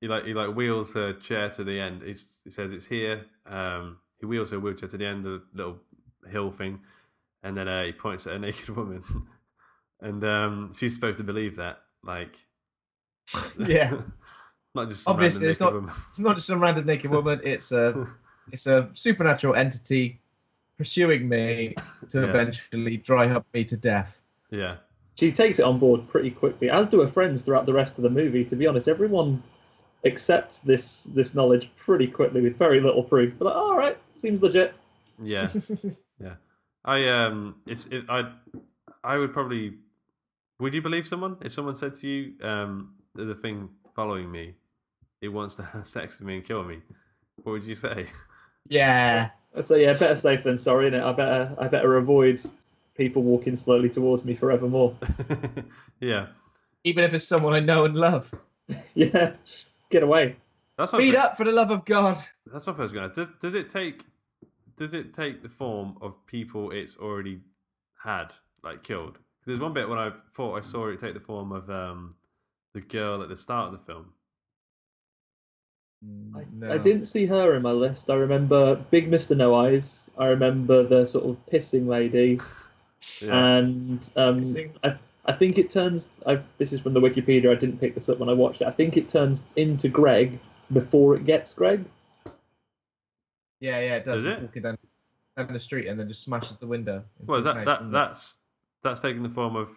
He 0.00 0.08
like 0.08 0.24
he 0.24 0.32
like 0.34 0.54
wheels 0.56 0.94
her 0.94 1.12
chair 1.12 1.50
to 1.50 1.64
the 1.64 1.78
end. 1.78 2.02
He's, 2.02 2.38
he 2.44 2.50
says 2.50 2.72
it's 2.72 2.86
here. 2.86 3.26
Um, 3.46 3.98
he 4.18 4.26
wheels 4.26 4.50
her 4.50 4.58
wheelchair 4.60 4.88
to 4.88 4.96
the 4.96 5.06
end 5.06 5.26
of 5.26 5.42
the 5.52 5.58
little 5.62 5.78
hill 6.30 6.50
thing, 6.50 6.80
and 7.42 7.56
then 7.56 7.68
uh, 7.68 7.84
he 7.84 7.92
points 7.92 8.26
at 8.26 8.34
a 8.34 8.38
naked 8.46 8.70
woman, 8.70 9.02
and 10.00 10.24
um, 10.24 10.72
she's 10.74 10.94
supposed 10.94 11.18
to 11.18 11.24
believe 11.24 11.56
that. 11.56 11.80
Like, 12.02 12.36
Yeah. 13.58 14.00
not 14.74 14.88
just 14.88 15.02
some 15.04 15.12
Obviously, 15.14 15.48
it's 15.48 15.60
not. 15.60 15.74
woman. 15.74 15.92
It's 16.08 16.18
not 16.18 16.36
just 16.36 16.46
some 16.46 16.62
random 16.62 16.86
naked 16.86 17.10
woman. 17.10 17.40
It's 17.44 17.72
a. 17.72 18.06
It's 18.52 18.66
a 18.66 18.88
supernatural 18.94 19.54
entity 19.54 20.18
pursuing 20.78 21.28
me 21.28 21.74
to 22.08 22.20
Yeah. 22.22 22.26
eventually 22.30 22.96
dry 22.96 23.28
up 23.28 23.46
me 23.54 23.64
to 23.64 23.76
death. 23.76 24.18
Yeah, 24.50 24.78
She 25.20 25.30
takes 25.30 25.58
it 25.58 25.64
on 25.64 25.78
board 25.78 26.08
pretty 26.08 26.30
quickly, 26.30 26.70
as 26.70 26.88
do 26.88 27.00
her 27.00 27.06
friends 27.06 27.42
throughout 27.42 27.66
the 27.66 27.74
rest 27.74 27.98
of 27.98 28.04
the 28.04 28.08
movie. 28.08 28.42
To 28.42 28.56
be 28.56 28.66
honest, 28.66 28.88
everyone 28.88 29.42
accepts 30.06 30.56
this 30.58 31.04
this 31.04 31.34
knowledge 31.34 31.70
pretty 31.76 32.06
quickly 32.06 32.40
with 32.40 32.56
very 32.56 32.80
little 32.80 33.02
proof. 33.02 33.38
They're 33.38 33.48
like, 33.48 33.54
all 33.54 33.76
right, 33.76 33.98
seems 34.14 34.40
legit. 34.40 34.72
yeah, 35.22 35.46
yeah. 36.18 36.36
I 36.86 37.06
um, 37.06 37.56
if, 37.66 37.86
if 37.92 38.08
I, 38.08 38.32
I 39.04 39.18
would 39.18 39.34
probably. 39.34 39.74
Would 40.58 40.72
you 40.72 40.80
believe 40.80 41.06
someone 41.06 41.36
if 41.42 41.52
someone 41.52 41.74
said 41.74 41.96
to 41.96 42.08
you, 42.08 42.32
um, 42.42 42.94
"There's 43.14 43.28
a 43.28 43.34
thing 43.34 43.68
following 43.94 44.32
me. 44.32 44.54
It 45.20 45.28
wants 45.28 45.54
to 45.56 45.64
have 45.64 45.86
sex 45.86 46.18
with 46.18 46.28
me 46.28 46.36
and 46.36 46.44
kill 46.46 46.64
me." 46.64 46.78
What 47.42 47.52
would 47.52 47.64
you 47.64 47.74
say? 47.74 48.06
Yeah. 48.70 49.30
So 49.60 49.74
yeah, 49.74 49.92
better 49.92 50.16
safe 50.16 50.44
than 50.44 50.56
sorry, 50.56 50.90
innit? 50.90 51.02
I 51.02 51.12
better 51.12 51.56
I 51.58 51.68
better 51.68 51.98
avoid 51.98 52.40
people 53.00 53.22
walking 53.22 53.56
slowly 53.56 53.88
towards 53.88 54.26
me 54.26 54.34
forevermore. 54.34 54.94
yeah, 56.00 56.26
Even 56.84 57.02
if 57.02 57.14
it's 57.14 57.26
someone 57.26 57.54
I 57.54 57.60
know 57.60 57.86
and 57.86 57.94
love. 57.94 58.30
yeah, 58.94 59.32
get 59.88 60.02
away. 60.02 60.36
that's 60.76 60.90
Speed 60.90 61.14
up 61.14 61.38
for 61.38 61.44
the 61.44 61.52
love 61.52 61.70
of 61.70 61.86
God. 61.86 62.18
That's 62.52 62.66
what 62.66 62.78
I 62.78 62.82
was 62.82 62.92
going 62.92 63.08
to. 63.08 63.24
Does, 63.24 63.34
does 63.40 63.54
it 63.54 63.70
take? 63.70 64.04
Does 64.76 64.92
it 64.92 65.14
take 65.14 65.42
the 65.42 65.48
form 65.48 65.96
of 66.02 66.14
people 66.26 66.72
it's 66.72 66.98
already 66.98 67.40
had, 68.02 68.34
like 68.62 68.82
killed? 68.82 69.18
There's 69.46 69.60
one 69.60 69.72
bit 69.72 69.88
when 69.88 69.98
I 69.98 70.12
thought 70.34 70.58
I 70.58 70.60
saw 70.60 70.88
it 70.88 70.98
take 70.98 71.14
the 71.14 71.20
form 71.20 71.52
of 71.52 71.70
um, 71.70 72.16
the 72.74 72.82
girl 72.82 73.22
at 73.22 73.30
the 73.30 73.36
start 73.36 73.72
of 73.72 73.78
the 73.78 73.84
film. 73.86 74.12
I, 76.34 76.44
No. 76.52 76.72
I 76.72 76.78
didn't 76.78 77.06
see 77.06 77.24
her 77.26 77.54
in 77.54 77.62
my 77.62 77.72
list. 77.72 78.10
I 78.10 78.14
remember 78.14 78.76
Big 78.90 79.08
Mister 79.08 79.34
No 79.34 79.54
Eyes. 79.54 80.04
I 80.18 80.26
remember 80.26 80.82
the 80.82 81.06
sort 81.06 81.24
of 81.24 81.36
pissing 81.46 81.86
lady, 81.86 82.40
Yeah, 83.22 83.56
and 83.56 84.10
um, 84.16 84.40
Pissing. 84.42 84.70
I, 84.84 84.94
I 85.26 85.32
think 85.32 85.58
it 85.58 85.70
turns. 85.70 86.08
I, 86.26 86.38
this 86.58 86.72
is 86.72 86.80
from 86.80 86.92
the 86.92 87.00
Wikipedia. 87.00 87.50
I 87.50 87.54
didn't 87.54 87.78
pick 87.78 87.94
this 87.94 88.08
up 88.08 88.18
when 88.18 88.28
I 88.28 88.32
watched 88.34 88.60
it. 88.62 88.66
I 88.66 88.70
think 88.70 88.96
it 88.96 89.08
turns 89.08 89.42
into 89.56 89.88
Greg 89.88 90.38
before 90.72 91.14
it 91.16 91.24
gets 91.24 91.52
Greg. 91.52 91.84
Yeah, 93.60 93.80
yeah, 93.80 93.96
it 93.96 94.04
does. 94.04 94.24
Does 94.24 94.26
it? 94.26 94.40
Walking 94.42 94.62
down, 94.62 94.78
down 95.36 95.52
the 95.52 95.60
street 95.60 95.86
and 95.86 95.98
then 96.00 96.08
just 96.08 96.22
smashes 96.24 96.56
the 96.56 96.66
window. 96.66 97.04
well, 97.26 97.38
is 97.38 97.44
that 97.44 97.64
that 97.64 97.90
that's 97.90 98.38
that's 98.82 99.00
taking 99.00 99.22
the 99.22 99.28
form 99.28 99.56
of 99.56 99.70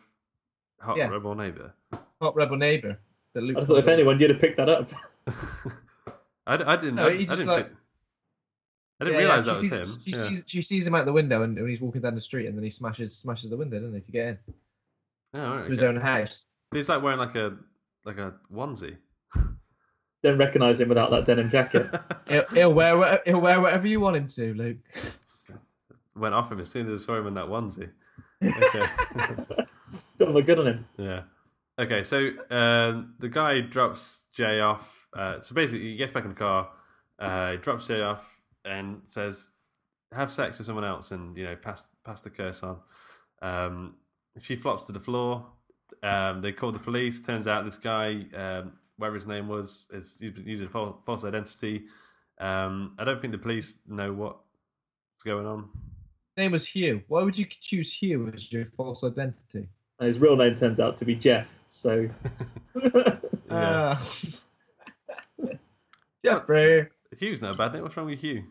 hot 0.79 0.97
Yeah. 0.97 1.07
rebel 1.07 1.35
neighbor. 1.35 1.73
hot 2.21 2.35
rebel 2.35 2.57
neighbor. 2.57 2.97
I 3.35 3.39
thought 3.65 3.79
if 3.79 3.87
anyone, 3.87 4.19
you'd 4.19 4.29
have 4.29 4.39
picked 4.39 4.57
that 4.57 4.69
up. 4.69 4.89
I, 6.45 6.57
d- 6.57 6.63
I 6.65 6.75
didn't. 6.75 6.95
No, 6.95 7.07
I, 7.07 7.13
he 7.15 7.23
I 7.27 7.35
didn't. 7.35 7.47
like- 7.47 7.67
pick- 7.69 7.77
I 9.01 9.05
didn't 9.05 9.19
Yeah, 9.19 9.25
yeah, 9.27 9.35
realize 9.35 9.43
she 9.43 9.45
that 9.45 9.51
was 9.51 9.61
sees, 9.61 9.71
him. 9.73 9.99
She 10.05 10.11
yeah. 10.11 10.17
sees 10.17 10.43
she 10.47 10.61
sees 10.61 10.87
him 10.87 10.95
out 10.95 11.05
the 11.05 11.13
window 11.13 11.43
and 11.43 11.55
when 11.55 11.69
he's 11.69 11.81
walking 11.81 12.01
down 12.01 12.15
the 12.15 12.21
street 12.21 12.45
and 12.47 12.57
then 12.57 12.63
he 12.63 12.69
smashes 12.69 13.15
smashes 13.15 13.49
the 13.49 13.57
window, 13.57 13.79
doesn't 13.79 13.95
he, 13.95 14.01
to 14.01 14.11
get 14.11 14.27
in 14.27 14.39
Oh, 15.35 15.55
right, 15.55 15.63
to 15.65 15.69
his 15.71 15.83
own 15.83 15.95
house. 15.97 16.45
He's 16.73 16.89
like 16.89 17.01
wearing 17.01 17.19
like 17.19 17.35
a 17.35 17.57
like 18.05 18.17
a 18.19 18.35
onesie. 18.53 18.97
Don't 20.23 20.37
recognise 20.37 20.79
him 20.79 20.87
without 20.89 21.11
that 21.11 21.25
denim 21.25 21.49
jacket. 21.49 21.89
He'll, 22.29 22.45
he'll 22.53 22.73
wear 22.73 23.21
he'll 23.25 23.41
wear 23.41 23.59
whatever 23.59 23.87
you 23.87 23.99
want 23.99 24.15
him 24.15 24.27
to, 24.29 24.53
Luke. 24.53 24.77
Went 26.15 26.33
off 26.35 26.51
him 26.51 26.59
as 26.61 26.69
soon 26.69 26.89
as 26.91 27.03
I 27.03 27.05
saw 27.05 27.17
him 27.17 27.27
in 27.27 27.33
that 27.33 27.45
onesie. 27.45 27.89
Okay. 28.43 28.85
Don't 30.19 30.33
look 30.33 30.45
good 30.45 30.59
on 30.59 30.67
him. 30.67 30.85
Yeah. 30.97 31.21
Okay, 31.79 32.03
so 32.03 32.29
um, 32.49 33.15
the 33.19 33.29
guy 33.29 33.61
drops 33.61 34.23
Jay 34.33 34.59
off. 34.59 35.07
Uh, 35.13 35.39
so 35.39 35.55
basically, 35.55 35.85
he 35.85 35.95
gets 35.95 36.11
back 36.11 36.23
in 36.23 36.29
the 36.29 36.35
car, 36.35 36.69
uh, 37.19 37.51
he 37.51 37.57
drops 37.57 37.87
Jay 37.87 38.01
off, 38.01 38.41
and 38.65 39.01
says, 39.05 39.49
"Have 40.11 40.31
sex 40.31 40.57
with 40.57 40.67
someone 40.67 40.85
else," 40.85 41.11
and 41.11 41.35
you 41.37 41.45
know, 41.45 41.55
pass 41.55 41.89
pass 42.05 42.21
the 42.21 42.29
curse 42.29 42.63
on. 42.63 42.79
Um, 43.41 43.95
she 44.41 44.55
flops 44.55 44.85
to 44.87 44.91
the 44.91 44.99
floor. 44.99 45.45
Um, 46.01 46.41
they 46.41 46.51
call 46.51 46.71
the 46.71 46.79
police. 46.79 47.21
Turns 47.21 47.47
out 47.47 47.65
this 47.65 47.77
guy, 47.77 48.25
um, 48.35 48.73
whatever 48.97 49.15
his 49.15 49.27
name 49.27 49.47
was, 49.47 49.87
is 49.93 50.17
using 50.19 50.67
false, 50.69 50.95
false 51.05 51.23
identity. 51.23 51.83
Um, 52.39 52.95
I 52.97 53.03
don't 53.03 53.21
think 53.21 53.31
the 53.31 53.37
police 53.37 53.79
know 53.87 54.11
what's 54.11 55.23
going 55.23 55.45
on. 55.45 55.69
His 56.35 56.43
name 56.43 56.51
was 56.51 56.65
Hugh. 56.65 57.03
Why 57.07 57.21
would 57.21 57.37
you 57.37 57.45
choose 57.45 57.93
Hugh 57.93 58.31
as 58.33 58.51
your 58.51 58.65
false 58.65 59.03
identity? 59.03 59.69
And 59.99 60.07
his 60.07 60.19
real 60.19 60.35
name 60.35 60.55
turns 60.55 60.79
out 60.79 60.97
to 60.97 61.05
be 61.05 61.15
Jeff. 61.15 61.47
So 61.67 62.09
Yeah. 63.53 63.97
Uh, 65.43 65.55
Jeffrey. 66.25 66.87
Hugh's 67.19 67.41
not 67.41 67.55
a 67.55 67.57
bad 67.57 67.73
name. 67.73 67.83
What's 67.83 67.95
wrong 67.97 68.05
with 68.07 68.19
Hugh? 68.19 68.43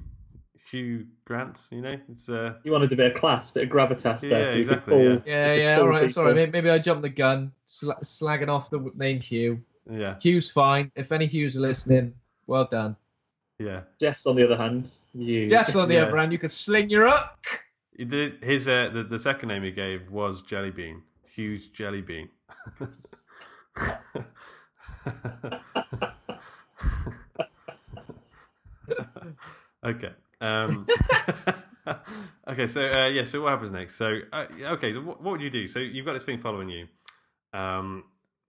Hugh 0.70 1.06
Grant, 1.26 1.68
you 1.70 1.82
know, 1.82 1.98
it's 2.10 2.28
uh, 2.30 2.54
you 2.64 2.72
wanted 2.72 2.92
a 2.92 2.96
bit 2.96 3.12
of 3.12 3.18
class, 3.18 3.50
bit 3.50 3.64
of 3.64 3.68
gravitas 3.68 4.20
there, 4.20 4.30
Yeah, 4.40 4.44
so 4.46 4.52
you 4.54 4.60
exactly, 4.62 4.94
could 4.96 5.22
yeah. 5.26 5.52
Yeah, 5.52 5.54
yeah, 5.54 5.76
fall 5.76 5.84
all 5.84 5.90
right. 5.90 6.10
Sorry, 6.10 6.34
maybe, 6.34 6.52
maybe 6.52 6.70
I 6.70 6.78
jumped 6.78 7.02
the 7.02 7.08
gun, 7.10 7.52
sla- 7.68 8.00
slagging 8.02 8.48
off 8.48 8.70
the 8.70 8.90
name 8.94 9.20
Hugh. 9.20 9.60
yeah, 9.90 10.14
Hugh's 10.22 10.50
fine. 10.50 10.90
If 10.96 11.12
any 11.12 11.26
Hughes 11.26 11.56
are 11.56 11.60
listening, 11.60 12.14
well 12.46 12.66
done. 12.70 12.96
yeah. 13.58 13.82
Jeff's 14.00 14.24
on 14.26 14.34
the 14.36 14.44
other 14.44 14.56
hand, 14.56 14.90
you. 15.14 15.46
Jeff's 15.48 15.76
on 15.76 15.88
the 15.88 15.96
Yeah. 15.96 16.04
other 16.04 16.16
hand. 16.16 16.32
You 16.32 16.38
could 16.38 16.52
sling 16.52 16.88
your 16.88 17.06
up. 17.06 17.44
He 17.96 18.06
did 18.06 18.42
his 18.42 18.66
uh, 18.66 18.88
the 18.94 19.02
the 19.02 19.18
second 19.18 19.48
name 19.50 19.62
he 19.64 19.72
gave 19.72 20.10
was 20.10 20.40
Jelly 20.42 20.70
Bean, 20.70 21.02
Jellybean, 21.02 21.34
huge 21.34 21.72
Jellybean. 21.72 22.28
Okay. 29.84 30.10
Um, 30.40 30.86
okay. 32.48 32.66
So 32.66 32.80
uh, 32.90 33.08
yeah. 33.08 33.24
So 33.24 33.42
what 33.42 33.50
happens 33.50 33.72
next? 33.72 33.96
So 33.96 34.20
uh, 34.32 34.46
okay. 34.62 34.92
So 34.92 35.00
what, 35.00 35.22
what 35.22 35.32
would 35.32 35.40
you 35.40 35.50
do? 35.50 35.68
So 35.68 35.78
you've 35.78 36.06
got 36.06 36.14
this 36.14 36.24
thing 36.24 36.38
following 36.38 36.68
you. 36.68 36.86
Um, 37.52 38.04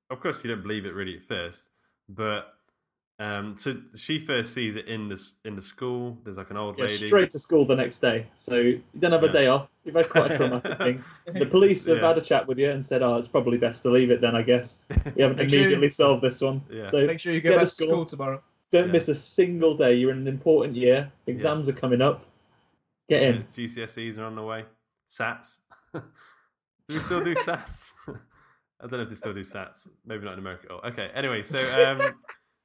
of 0.10 0.20
course, 0.20 0.38
you 0.44 0.50
don't 0.50 0.62
believe 0.64 0.86
it 0.86 0.94
really 0.94 1.16
at 1.18 1.24
first, 1.24 1.70
but 2.10 2.54
um, 3.20 3.56
so 3.58 3.76
she 3.96 4.20
first 4.20 4.54
sees 4.54 4.76
it 4.76 4.88
in 4.88 5.08
the 5.10 5.22
in 5.46 5.56
the 5.56 5.62
school. 5.62 6.18
There's 6.24 6.38
like 6.38 6.50
an 6.52 6.58
old 6.58 6.78
Yeah, 6.78 6.86
lady. 6.86 7.08
straight 7.08 7.30
to 7.32 7.40
school 7.40 7.66
the 7.66 7.76
next 7.76 8.00
day. 8.00 8.28
So 8.38 8.56
you 8.58 8.82
don't 9.00 9.12
have 9.12 9.24
a 9.24 9.28
Yeah. 9.28 9.32
day 9.32 9.48
off. 9.48 9.68
You've 9.86 9.96
had 9.96 10.10
quite 10.10 10.32
a 10.32 10.38
traumatic 10.38 10.78
thing. 10.78 11.04
The 11.34 11.46
police 11.46 11.86
have 11.88 11.98
Yeah. 11.98 12.08
had 12.08 12.18
a 12.18 12.22
chat 12.22 12.48
with 12.48 12.58
you 12.58 12.70
and 12.72 12.86
said, 12.86 13.02
"Oh, 13.02 13.18
it's 13.18 13.28
probably 13.28 13.58
best 13.58 13.84
to 13.84 13.92
leave 13.92 14.12
it 14.12 14.22
then, 14.22 14.36
I 14.36 14.42
guess." 14.42 14.84
You 15.16 15.24
haven't 15.24 15.38
Make 15.38 15.50
sure- 15.50 15.60
immediately 15.60 15.90
solved 15.90 16.22
this 16.24 16.42
one. 16.42 16.64
Yeah. 16.72 16.90
So 16.90 17.06
Make 17.06 17.20
sure 17.20 17.34
you 17.34 17.42
get 17.42 17.50
go 17.50 17.56
to 17.56 17.60
back 17.60 17.68
to 17.70 17.74
school. 17.76 17.88
school 17.88 18.06
tomorrow. 18.06 18.42
Don't 18.74 18.88
Yeah. 18.88 18.94
miss 18.94 19.08
a 19.08 19.16
single 19.16 19.78
day. 19.78 19.94
You're 19.94 20.12
in 20.12 20.18
an 20.18 20.28
important 20.28 20.76
year. 20.76 21.12
Exams 21.28 21.70
are 21.70 21.74
coming 21.74 22.02
up. 22.02 22.26
Get 23.08 23.22
in. 23.22 23.36
Yeah, 23.36 23.66
GCSEs 23.66 24.18
are 24.18 24.26
on 24.26 24.36
the 24.36 24.44
way. 24.44 24.66
SATs. 25.10 25.60
do 25.94 26.02
we 26.90 26.96
still 26.96 27.24
do 27.24 27.36
sats? 27.48 27.92
I 28.08 28.88
don't 28.88 28.94
know 28.94 29.02
if 29.02 29.10
they 29.10 29.16
still 29.16 29.34
do 29.34 29.42
sats. 29.42 29.88
Maybe 30.06 30.26
not 30.26 30.34
in 30.34 30.40
America. 30.40 30.68
Oh, 30.72 30.90
okay. 30.90 31.10
Anyway, 31.14 31.44
so 31.44 31.58
um, 31.86 32.02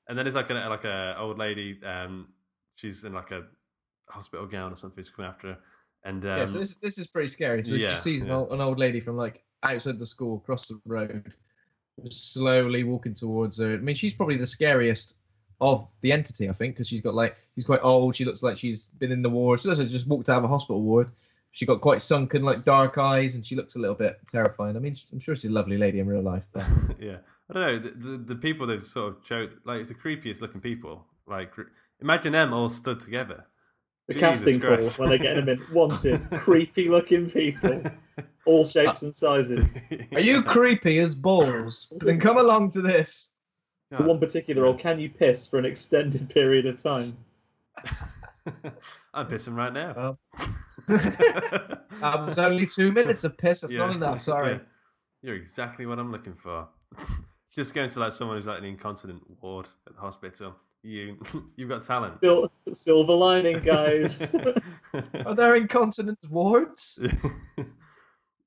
and 0.08 0.18
then 0.18 0.24
there's 0.24 0.34
like 0.34 0.50
a 0.50 0.54
like 0.54 0.84
a 0.84 1.14
old 1.18 1.38
lady. 1.38 1.78
Um, 1.84 2.28
she's 2.76 3.04
in 3.04 3.12
like 3.12 3.30
a 3.30 3.42
hospital 4.08 4.46
gown 4.46 4.72
or 4.72 4.76
something. 4.76 5.04
She's 5.04 5.10
coming 5.12 5.30
after 5.30 5.48
her, 5.48 5.58
and 6.04 6.24
um, 6.24 6.38
yeah, 6.38 6.46
so 6.46 6.58
this 6.58 6.74
this 6.76 6.98
is 6.98 7.06
pretty 7.06 7.28
scary. 7.28 7.62
So 7.62 7.74
yeah, 7.74 7.90
she 7.90 7.96
sees 7.96 8.22
an, 8.22 8.28
yeah. 8.28 8.36
old, 8.38 8.52
an 8.52 8.60
old 8.60 8.78
lady 8.80 8.98
from 8.98 9.16
like 9.16 9.44
outside 9.62 9.98
the 9.98 10.06
school 10.06 10.38
across 10.38 10.66
the 10.66 10.80
road, 10.86 11.32
slowly 12.10 12.82
walking 12.82 13.14
towards 13.14 13.58
her. 13.60 13.74
I 13.74 13.76
mean, 13.76 13.94
she's 13.94 14.14
probably 14.14 14.38
the 14.38 14.46
scariest 14.46 15.16
of 15.60 15.88
the 16.00 16.12
entity, 16.12 16.48
I 16.48 16.52
think, 16.52 16.74
because 16.74 16.88
she's 16.88 17.00
got 17.00 17.14
like 17.14 17.36
she's 17.54 17.64
quite 17.64 17.80
old. 17.82 18.14
She 18.14 18.24
looks 18.24 18.42
like 18.42 18.58
she's 18.58 18.86
been 18.98 19.12
in 19.12 19.22
the 19.22 19.30
war. 19.30 19.56
She 19.56 19.68
doesn't 19.68 19.88
just 19.88 20.06
walked 20.06 20.28
out 20.28 20.38
of 20.38 20.44
a 20.44 20.48
hospital 20.48 20.82
ward. 20.82 21.10
She 21.50 21.66
got 21.66 21.80
quite 21.80 22.02
sunken, 22.02 22.42
like 22.42 22.64
dark 22.64 22.98
eyes, 22.98 23.34
and 23.34 23.44
she 23.44 23.56
looks 23.56 23.74
a 23.74 23.78
little 23.78 23.94
bit 23.94 24.18
terrifying. 24.30 24.76
I 24.76 24.80
mean, 24.80 24.96
I'm 25.12 25.18
sure 25.18 25.34
she's 25.34 25.50
a 25.50 25.52
lovely 25.52 25.78
lady 25.78 25.98
in 25.98 26.06
real 26.06 26.22
life, 26.22 26.44
but 26.52 26.64
yeah, 27.00 27.16
I 27.50 27.52
don't 27.52 27.62
know 27.66 27.78
the, 27.78 27.90
the, 27.90 28.16
the 28.18 28.34
people 28.36 28.66
they've 28.66 28.84
sort 28.84 29.16
of 29.16 29.24
chose 29.24 29.52
like 29.64 29.80
it's 29.80 29.88
the 29.88 29.94
creepiest 29.94 30.40
looking 30.40 30.60
people. 30.60 31.04
Like 31.26 31.52
imagine 32.00 32.32
them 32.32 32.52
all 32.52 32.68
stood 32.68 33.00
together. 33.00 33.46
The 34.06 34.14
Jesus 34.14 34.58
casting 34.58 34.60
call 34.60 35.04
when 35.04 35.10
they 35.10 35.18
get 35.18 35.34
them 35.34 35.48
in 35.48 35.60
wanted 35.72 36.20
creepy 36.32 36.88
looking 36.88 37.30
people, 37.30 37.82
all 38.46 38.64
shapes 38.66 39.02
and 39.02 39.14
sizes. 39.14 39.68
are 40.12 40.20
you 40.20 40.42
creepy 40.42 40.98
as 40.98 41.14
balls? 41.14 41.92
Then 42.00 42.18
come 42.18 42.38
along 42.38 42.70
to 42.72 42.80
this. 42.80 43.34
The 43.90 44.02
one 44.02 44.18
particular, 44.18 44.66
or 44.66 44.76
can 44.76 45.00
you 45.00 45.08
piss 45.08 45.46
for 45.46 45.58
an 45.58 45.64
extended 45.64 46.28
period 46.34 46.66
of 46.66 46.82
time? 46.82 47.16
I'm 49.14 49.26
pissing 49.26 49.54
right 49.56 49.72
now. 49.72 49.94
Well, 49.96 50.18
um, 52.02 52.28
it's 52.28 52.38
only 52.38 52.66
two 52.66 52.92
minutes 52.92 53.24
of 53.24 53.36
piss. 53.36 53.60
That's 53.62 53.72
not 53.72 53.94
enough. 53.94 54.22
Sorry. 54.22 54.52
Yeah. 54.52 54.58
You're 55.22 55.36
exactly 55.36 55.86
what 55.86 55.98
I'm 55.98 56.12
looking 56.12 56.34
for. 56.34 56.68
Just 57.54 57.74
going 57.74 57.90
to 57.90 58.00
like 58.00 58.12
someone 58.12 58.36
who's 58.36 58.46
like 58.46 58.58
an 58.58 58.64
incontinent 58.64 59.22
ward 59.40 59.66
at 59.86 59.94
the 59.94 60.00
hospital. 60.00 60.54
You, 60.82 61.18
you've 61.56 61.68
got 61.68 61.82
talent. 61.82 62.14
Sil- 62.22 62.52
silver 62.72 63.14
lining, 63.14 63.58
guys. 63.60 64.32
Are 65.26 65.34
there 65.34 65.56
incontinence 65.56 66.24
wards? 66.30 67.00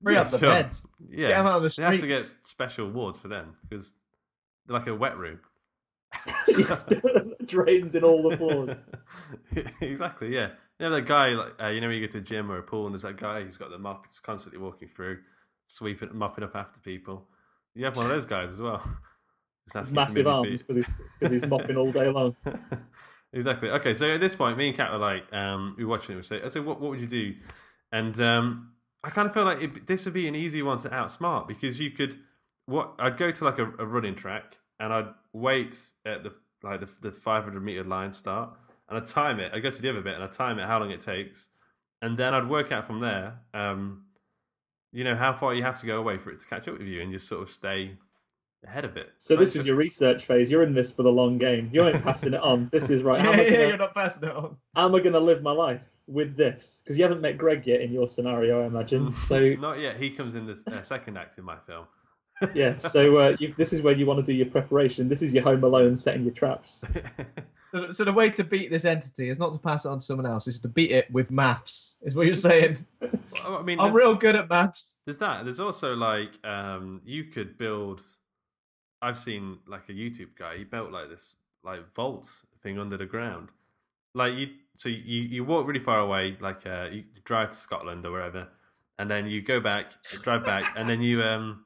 Free 0.03 0.13
Yeah, 0.13 0.21
up 0.21 0.31
the 0.31 0.39
sure. 0.39 0.49
beds. 0.49 0.87
Yeah, 1.09 1.27
Get 1.27 1.37
'em 1.39 1.45
out 1.47 1.57
of 1.57 1.63
the 1.63 1.75
They 1.75 1.83
have 1.83 1.99
to 1.99 2.07
get 2.07 2.21
special 2.41 2.89
wards 2.89 3.19
for 3.19 3.27
them 3.27 3.55
because 3.67 3.91
they're 3.91 4.00
like 4.71 4.87
a 4.87 4.95
wet 4.95 5.17
room. 5.17 5.39
Drains 7.45 7.95
in 7.95 8.03
all 8.03 8.29
the 8.29 8.37
floors. 8.37 8.77
exactly. 9.81 10.33
Yeah. 10.33 10.49
You 10.79 10.89
know 10.89 10.91
that 10.91 11.05
guy, 11.05 11.29
like 11.29 11.53
uh, 11.61 11.67
you 11.67 11.79
know, 11.79 11.87
when 11.87 11.97
you 11.97 12.07
go 12.07 12.11
to 12.11 12.17
a 12.17 12.21
gym 12.21 12.51
or 12.51 12.57
a 12.57 12.63
pool, 12.63 12.85
and 12.85 12.93
there's 12.93 13.03
that 13.03 13.17
guy 13.17 13.41
who's 13.43 13.57
got 13.57 13.69
the 13.69 13.77
mop, 13.77 14.07
he's 14.07 14.19
constantly 14.19 14.59
walking 14.59 14.87
through, 14.87 15.19
sweeping, 15.67 16.09
mopping 16.13 16.43
up 16.43 16.55
after 16.55 16.79
people. 16.79 17.27
You 17.75 17.85
have 17.85 17.95
one 17.95 18.05
of 18.05 18.11
those 18.11 18.25
guys 18.25 18.51
as 18.51 18.59
well. 18.59 18.83
Massive 19.91 20.27
arms 20.27 20.63
because 20.63 20.85
he's, 21.21 21.31
he's 21.31 21.45
mopping 21.45 21.77
all 21.77 21.91
day 21.91 22.09
long. 22.09 22.35
exactly. 23.31 23.69
Okay, 23.69 23.93
so 23.93 24.09
at 24.09 24.19
this 24.19 24.35
point, 24.35 24.57
me 24.57 24.69
and 24.69 24.75
Kat 24.75 24.91
were 24.91 24.97
like, 24.97 25.31
um, 25.31 25.75
we 25.77 25.85
were 25.85 25.91
watching 25.91 26.13
it. 26.13 26.17
We 26.17 26.23
say, 26.23 26.41
I 26.41 26.49
said, 26.49 26.65
what, 26.65 26.81
what 26.81 26.89
would 26.89 26.99
you 26.99 27.07
do? 27.07 27.35
And 27.91 28.19
um, 28.19 28.71
I 29.03 29.11
kind 29.11 29.27
of 29.27 29.33
feel 29.33 29.45
like 29.45 29.61
it, 29.61 29.87
this 29.87 30.05
would 30.05 30.13
be 30.13 30.27
an 30.27 30.35
easy 30.35 30.61
one 30.61 30.79
to 30.79 30.89
outsmart 30.89 31.47
because 31.47 31.79
you 31.79 31.91
could. 31.91 32.19
What 32.65 32.93
I'd 32.99 33.17
go 33.17 33.31
to 33.31 33.45
like 33.45 33.59
a, 33.59 33.65
a 33.79 33.85
running 33.85 34.15
track 34.15 34.59
and 34.81 34.91
I'd 34.91 35.13
wait 35.31 35.77
at 36.05 36.23
the 36.23 36.33
like 36.63 36.79
the, 36.79 36.89
the 37.01 37.11
500 37.11 37.59
meter 37.61 37.83
line 37.83 38.13
start 38.13 38.51
and 38.89 38.97
I'd 38.97 39.05
time 39.05 39.39
it. 39.39 39.51
I'd 39.53 39.63
go 39.63 39.69
to 39.69 39.81
the 39.81 39.89
other 39.89 40.01
bit 40.01 40.15
and 40.15 40.23
I'd 40.23 40.31
time 40.31 40.59
it 40.59 40.65
how 40.65 40.79
long 40.79 40.91
it 40.91 41.01
takes, 41.01 41.49
and 42.01 42.17
then 42.17 42.33
I'd 42.33 42.49
work 42.49 42.71
out 42.71 42.85
from 42.85 42.99
there. 42.99 43.39
Um, 43.53 44.03
you 44.91 45.05
know 45.05 45.15
how 45.15 45.31
far 45.31 45.53
you 45.53 45.63
have 45.63 45.79
to 45.79 45.85
go 45.85 45.97
away 45.99 46.17
for 46.17 46.31
it 46.31 46.39
to 46.41 46.47
catch 46.47 46.67
up 46.67 46.77
with 46.77 46.87
you 46.87 47.01
and 47.01 47.13
just 47.13 47.27
sort 47.27 47.41
of 47.41 47.49
stay 47.49 47.97
ahead 48.65 48.83
of 48.83 48.97
it. 48.97 49.11
So 49.17 49.35
Like, 49.35 49.45
this 49.45 49.55
is 49.55 49.65
your 49.65 49.75
research 49.75 50.25
phase. 50.25 50.51
You're 50.51 50.63
in 50.63 50.73
this 50.73 50.91
for 50.91 51.03
the 51.03 51.11
long 51.11 51.37
game. 51.37 51.69
You 51.71 51.87
ain't 51.87 52.03
passing 52.03 52.33
it 52.33 52.41
on. 52.41 52.69
This 52.71 52.89
is 52.89 53.01
right. 53.01 53.23
Yeah, 53.23 53.31
yeah, 53.41 53.49
gonna, 53.49 53.67
you're 53.67 53.77
not 53.77 53.93
passing 53.93 54.27
it 54.27 54.35
on. 54.35 54.57
how 54.75 54.85
am 54.85 54.95
I 54.95 54.99
gonna 54.99 55.19
live 55.19 55.41
my 55.41 55.53
life 55.53 55.81
with 56.07 56.35
this? 56.35 56.81
Because 56.83 56.97
you 56.97 57.03
haven't 57.03 57.21
met 57.21 57.37
Greg 57.37 57.65
yet 57.65 57.81
in 57.81 57.93
your 57.93 58.07
scenario, 58.07 58.63
I 58.63 58.65
imagine. 58.65 59.13
So 59.27 59.39
Not 59.53 59.79
yet. 59.79 59.97
He 59.97 60.09
comes 60.09 60.35
in 60.35 60.45
the 60.45 60.61
uh, 60.67 60.81
second 60.81 61.17
act 61.17 61.37
in 61.37 61.45
my 61.45 61.57
film. 61.57 61.85
Yeah. 62.53 62.77
So 62.77 63.17
uh, 63.17 63.37
you, 63.39 63.53
this 63.57 63.73
is 63.73 63.81
where 63.81 63.95
you 63.95 64.05
want 64.05 64.19
to 64.19 64.25
do 64.25 64.33
your 64.33 64.47
preparation. 64.47 65.09
This 65.09 65.21
is 65.21 65.33
your 65.33 65.43
Home 65.43 65.63
Alone 65.63 65.97
setting 65.97 66.23
your 66.23 66.33
traps. 66.33 66.83
So, 67.73 67.91
so 67.91 68.03
the 68.03 68.11
way 68.11 68.29
to 68.29 68.43
beat 68.43 68.69
this 68.69 68.83
entity 68.83 69.29
is 69.29 69.39
not 69.39 69.53
to 69.53 69.59
pass 69.59 69.85
it 69.85 69.89
on 69.89 69.99
to 69.99 70.05
someone 70.05 70.25
else; 70.25 70.47
is 70.47 70.59
to 70.59 70.67
beat 70.67 70.91
it 70.91 71.09
with 71.11 71.31
maths. 71.31 71.97
Is 72.01 72.15
what 72.15 72.25
you're 72.25 72.35
saying? 72.35 72.85
Well, 73.45 73.59
I 73.59 73.61
mean, 73.61 73.79
I'm 73.79 73.93
real 73.93 74.13
good 74.13 74.35
at 74.35 74.49
maths. 74.49 74.97
There's 75.05 75.19
that. 75.19 75.45
There's 75.45 75.61
also 75.61 75.95
like 75.95 76.37
um, 76.45 77.01
you 77.05 77.23
could 77.23 77.57
build. 77.57 78.03
I've 79.01 79.17
seen 79.17 79.59
like 79.65 79.87
a 79.87 79.93
YouTube 79.93 80.35
guy. 80.37 80.57
He 80.57 80.65
built 80.65 80.91
like 80.91 81.09
this 81.09 81.35
like 81.63 81.93
vault 81.93 82.29
thing 82.61 82.77
under 82.77 82.97
the 82.97 83.05
ground. 83.05 83.47
Like 84.13 84.33
you, 84.33 84.49
so 84.75 84.89
you 84.89 85.21
you 85.21 85.45
walk 85.45 85.65
really 85.65 85.79
far 85.79 85.99
away. 85.99 86.35
Like 86.41 86.67
uh, 86.67 86.89
you 86.91 87.05
drive 87.23 87.51
to 87.51 87.55
Scotland 87.55 88.05
or 88.05 88.11
wherever, 88.11 88.49
and 88.99 89.09
then 89.09 89.27
you 89.27 89.41
go 89.41 89.61
back, 89.61 89.93
drive 90.23 90.43
back, 90.43 90.73
and 90.75 90.89
then 90.89 91.01
you 91.01 91.23
um 91.23 91.63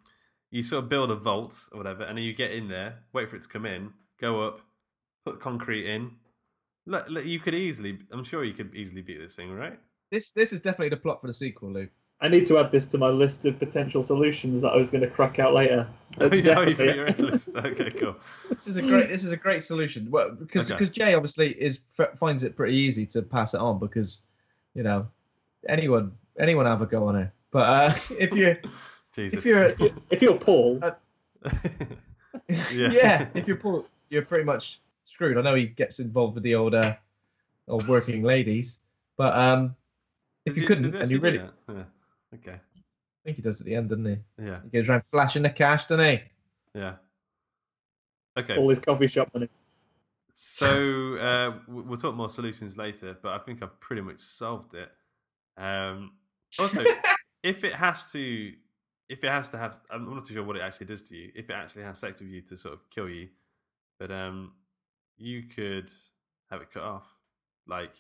you 0.52 0.64
sort 0.64 0.84
of 0.84 0.90
build 0.90 1.12
a 1.12 1.16
vault 1.16 1.58
or 1.72 1.78
whatever, 1.78 2.04
and 2.04 2.18
then 2.18 2.24
you 2.26 2.34
get 2.34 2.52
in 2.52 2.68
there, 2.68 3.00
wait 3.14 3.30
for 3.30 3.36
it 3.36 3.42
to 3.42 3.48
come 3.48 3.66
in, 3.66 3.92
go 4.20 4.42
up, 4.48 4.62
put 5.26 5.40
concrete 5.40 5.90
in. 5.90 6.12
Look, 6.86 7.10
look, 7.10 7.26
you 7.26 7.40
could 7.40 7.56
easily. 7.56 7.98
I'm 8.12 8.24
sure 8.24 8.44
you 8.44 8.54
could 8.54 8.76
easily 8.76 9.02
beat 9.02 9.20
this 9.20 9.36
thing, 9.36 9.52
right? 9.52 9.80
This 10.12 10.32
this 10.32 10.54
is 10.54 10.62
definitely 10.62 10.90
the 10.90 10.98
plot 10.98 11.20
for 11.22 11.28
the 11.28 11.34
sequel, 11.34 11.72
Luke. 11.72 11.90
I 12.22 12.30
need 12.30 12.46
to 12.46 12.58
add 12.60 12.72
this 12.72 12.86
to 12.88 12.98
my 12.98 13.10
list 13.10 13.46
of 13.46 13.60
potential 13.60 14.02
solutions 14.02 14.62
that 14.62 14.70
I 14.70 14.78
was 14.78 14.90
going 14.90 15.02
to 15.02 15.10
crack 15.10 15.38
out 15.40 15.54
later. 15.54 15.86
Oh, 16.18 16.26
you 16.34 16.44
know, 16.44 16.62
you 16.62 16.74
Definitely. 16.74 16.76
put 16.76 16.96
your 16.96 17.08
into. 17.08 17.68
Okay, 17.68 17.92
cool. 17.92 18.16
This 18.50 18.68
is 18.68 18.78
a 18.78 18.82
great 18.82 19.10
this 19.10 19.26
is 19.26 19.34
a 19.34 19.38
great 19.38 19.64
solution. 19.64 20.10
Well, 20.10 20.32
because 20.32 20.72
Okay. 20.72 20.78
because 20.78 20.96
Jay 20.96 21.14
obviously 21.14 21.52
is 21.62 21.80
f- 22.00 22.18
finds 22.18 22.44
it 22.46 22.56
pretty 22.56 22.76
easy 22.78 23.06
to 23.08 23.22
pass 23.22 23.54
it 23.54 23.60
on 23.60 23.80
because 23.80 24.22
you 24.76 24.84
know 24.84 25.08
anyone 25.68 26.14
anyone 26.40 26.66
have 26.68 26.82
a 26.82 26.86
go 26.86 27.06
on 27.08 27.16
it. 27.18 27.30
But 27.52 27.60
uh, 27.70 27.94
if 28.18 28.32
you're 28.34 28.58
Jesus. 29.16 29.40
if 29.40 29.46
you're 29.46 29.74
If 30.10 30.22
you're 30.22 30.38
Paul, 30.38 30.80
Uh, 30.82 30.92
Yeah. 32.74 32.90
yeah. 32.92 33.28
if 33.34 33.48
you're 33.48 33.58
Paul, 33.58 33.86
you're 34.10 34.22
pretty 34.26 34.44
much 34.44 34.80
screwed. 35.06 35.38
I 35.38 35.42
know 35.42 35.56
he 35.56 35.68
gets 35.68 36.00
involved 36.00 36.36
with 36.36 36.44
the 36.44 36.56
old 36.56 36.76
uh, 36.76 36.96
old 37.68 37.88
working 37.88 38.24
ladies, 38.24 38.80
but 39.18 39.36
um, 39.36 39.76
if 40.46 40.52
Does 40.54 40.58
you 40.58 40.62
he- 40.64 40.68
couldn't 40.68 40.96
and 40.96 41.10
you 41.12 41.20
really, 41.20 41.38
do 41.40 41.50
I? 41.70 41.72
Yeah. 41.74 41.84
Okay. 42.36 42.52
I 42.52 43.22
think 43.24 43.38
he 43.38 43.42
does 43.42 43.60
at 43.60 43.66
the 43.66 43.74
end, 43.76 43.90
doesn't 43.90 44.06
he? 44.06 44.18
Yeah. 44.44 44.60
He 44.64 44.70
goes 44.70 44.90
around 44.90 45.04
flashing 45.06 45.42
the 45.44 45.50
cash, 45.50 45.88
doesn't 45.88 46.06
he? 46.06 46.22
Yeah. 46.80 46.96
Okay. 48.38 48.58
all 48.58 48.70
his 48.70 48.80
coffee 48.80 49.08
shop 49.08 49.30
money. 49.34 49.50
So 50.34 51.16
uh, 51.16 51.60
we'll 51.68 51.98
talk 51.98 52.14
more 52.16 52.28
solutions 52.30 52.78
later, 52.78 53.18
but 53.22 53.32
I 53.32 53.38
think 53.40 53.64
I've 53.64 53.80
pretty 53.80 54.02
much 54.02 54.20
solved 54.20 54.74
it. 54.76 54.92
Um, 55.58 56.12
also, 56.60 56.84
if 57.44 57.64
it 57.64 57.74
has 57.74 58.12
to, 58.12 58.52
if 59.10 59.24
it 59.24 59.30
has 59.30 59.50
to 59.52 59.58
have, 59.58 59.80
I'm 59.90 60.14
not 60.14 60.26
too 60.26 60.34
sure 60.34 60.44
what 60.44 60.56
it 60.56 60.62
actually 60.62 60.88
does 60.88 61.08
to 61.10 61.16
you. 61.16 61.32
If 61.36 61.50
it 61.50 61.54
actually 61.54 61.84
has 61.84 62.00
sex 62.00 62.20
with 62.20 62.30
you 62.30 62.42
to 62.42 62.58
sort 62.58 62.74
of 62.74 62.90
kill 62.90 63.10
you, 63.10 63.30
but 64.00 64.12
um, 64.12 64.54
you 65.18 65.44
could 65.44 65.92
have 66.50 66.62
it 66.62 66.72
cut 66.72 66.84
off. 66.84 67.08
Like, 67.68 67.94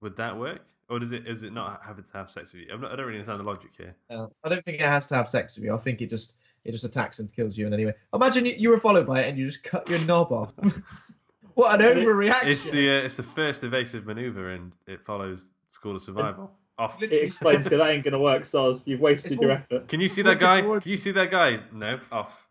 would 0.00 0.16
that 0.16 0.36
work, 0.36 0.66
or 0.88 0.98
does 0.98 1.12
it? 1.12 1.26
Is 1.26 1.42
it 1.42 1.52
not 1.52 1.80
having 1.84 2.04
to 2.04 2.12
have 2.14 2.30
sex 2.30 2.52
with 2.52 2.62
you? 2.62 2.68
I'm 2.72 2.80
not, 2.80 2.92
I 2.92 2.96
don't 2.96 3.06
really 3.06 3.18
understand 3.18 3.40
the 3.40 3.44
logic 3.44 3.70
here. 3.76 3.94
Uh, 4.08 4.26
I 4.44 4.48
don't 4.48 4.64
think 4.64 4.80
it 4.80 4.86
has 4.86 5.06
to 5.08 5.14
have 5.14 5.28
sex 5.28 5.56
with 5.56 5.64
you. 5.64 5.74
I 5.74 5.78
think 5.78 6.00
it 6.00 6.10
just 6.10 6.36
it 6.64 6.72
just 6.72 6.84
attacks 6.84 7.18
and 7.18 7.34
kills 7.34 7.56
you 7.56 7.66
in 7.66 7.74
any 7.74 7.86
way. 7.86 7.94
Imagine 8.14 8.46
you, 8.46 8.54
you 8.56 8.70
were 8.70 8.78
followed 8.78 9.06
by 9.06 9.22
it 9.22 9.28
and 9.28 9.38
you 9.38 9.46
just 9.46 9.62
cut 9.62 9.88
your 9.88 10.00
knob 10.00 10.32
off. 10.32 10.52
what 11.54 11.80
an 11.80 11.86
overreaction! 11.86 12.46
It's 12.46 12.68
the 12.68 12.90
uh, 12.90 13.04
it's 13.04 13.16
the 13.16 13.22
first 13.22 13.64
evasive 13.64 14.06
maneuver, 14.06 14.50
and 14.50 14.76
it 14.86 15.02
follows 15.02 15.52
School 15.70 15.96
of 15.96 16.02
Survival. 16.02 16.50
Off. 16.80 17.02
It 17.02 17.12
explains 17.12 17.64
to 17.68 17.76
that 17.76 17.88
ain't 17.90 18.04
going 18.04 18.12
to 18.12 18.18
work, 18.18 18.44
Soz. 18.44 18.86
You've 18.86 19.00
wasted 19.00 19.32
It's 19.32 19.40
your 19.42 19.50
all- 19.52 19.58
effort. 19.58 19.86
Can 19.88 20.00
you 20.00 20.08
see 20.08 20.22
that 20.22 20.38
guy? 20.38 20.62
Can 20.62 20.80
you 20.86 20.96
see 20.96 21.10
that 21.10 21.30
guy? 21.30 21.60
No, 21.72 22.00
off. 22.10 22.46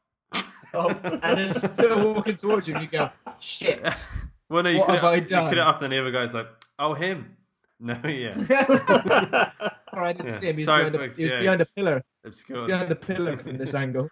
off, 0.75 1.03
and 1.03 1.19
it's 1.39 1.61
still 1.73 2.13
walking 2.13 2.35
towards 2.35 2.67
you, 2.67 2.75
and 2.75 2.83
you 2.83 2.89
go, 2.91 3.09
"Shit!" 3.39 3.81
Well, 4.49 4.63
no, 4.63 4.69
you 4.69 4.79
What 4.79 4.87
could 4.87 4.95
have 4.95 5.03
I 5.05 5.15
You 5.15 5.21
done? 5.21 5.49
could 5.49 5.57
have 5.57 5.67
off, 5.75 5.81
and 5.81 5.93
the 5.93 5.99
other 5.99 6.11
guy's 6.11 6.33
like, 6.33 6.47
"Oh, 6.77 6.93
him." 6.93 7.35
No, 7.79 7.97
yeah, 8.03 8.33
All 8.37 10.01
right, 10.01 10.09
I 10.09 10.13
didn't 10.13 10.29
Yeah. 10.29 10.35
see 10.37 10.47
him. 10.49 10.55
He 10.57 10.61
was, 10.61 10.65
Sorry, 10.65 10.79
behind, 10.83 10.95
a, 10.95 10.99
folks, 10.99 11.17
he 11.17 11.23
was 11.23 11.31
yeah, 11.31 11.39
behind 11.39 11.59
a 11.59 11.63
it's- 11.63 11.73
pillar. 11.73 12.03
obscure. 12.25 12.67
Behind 12.67 12.91
a 12.91 12.95
pillar 12.95 13.39
in 13.45 13.57
this 13.57 13.73
angle. 13.73 14.09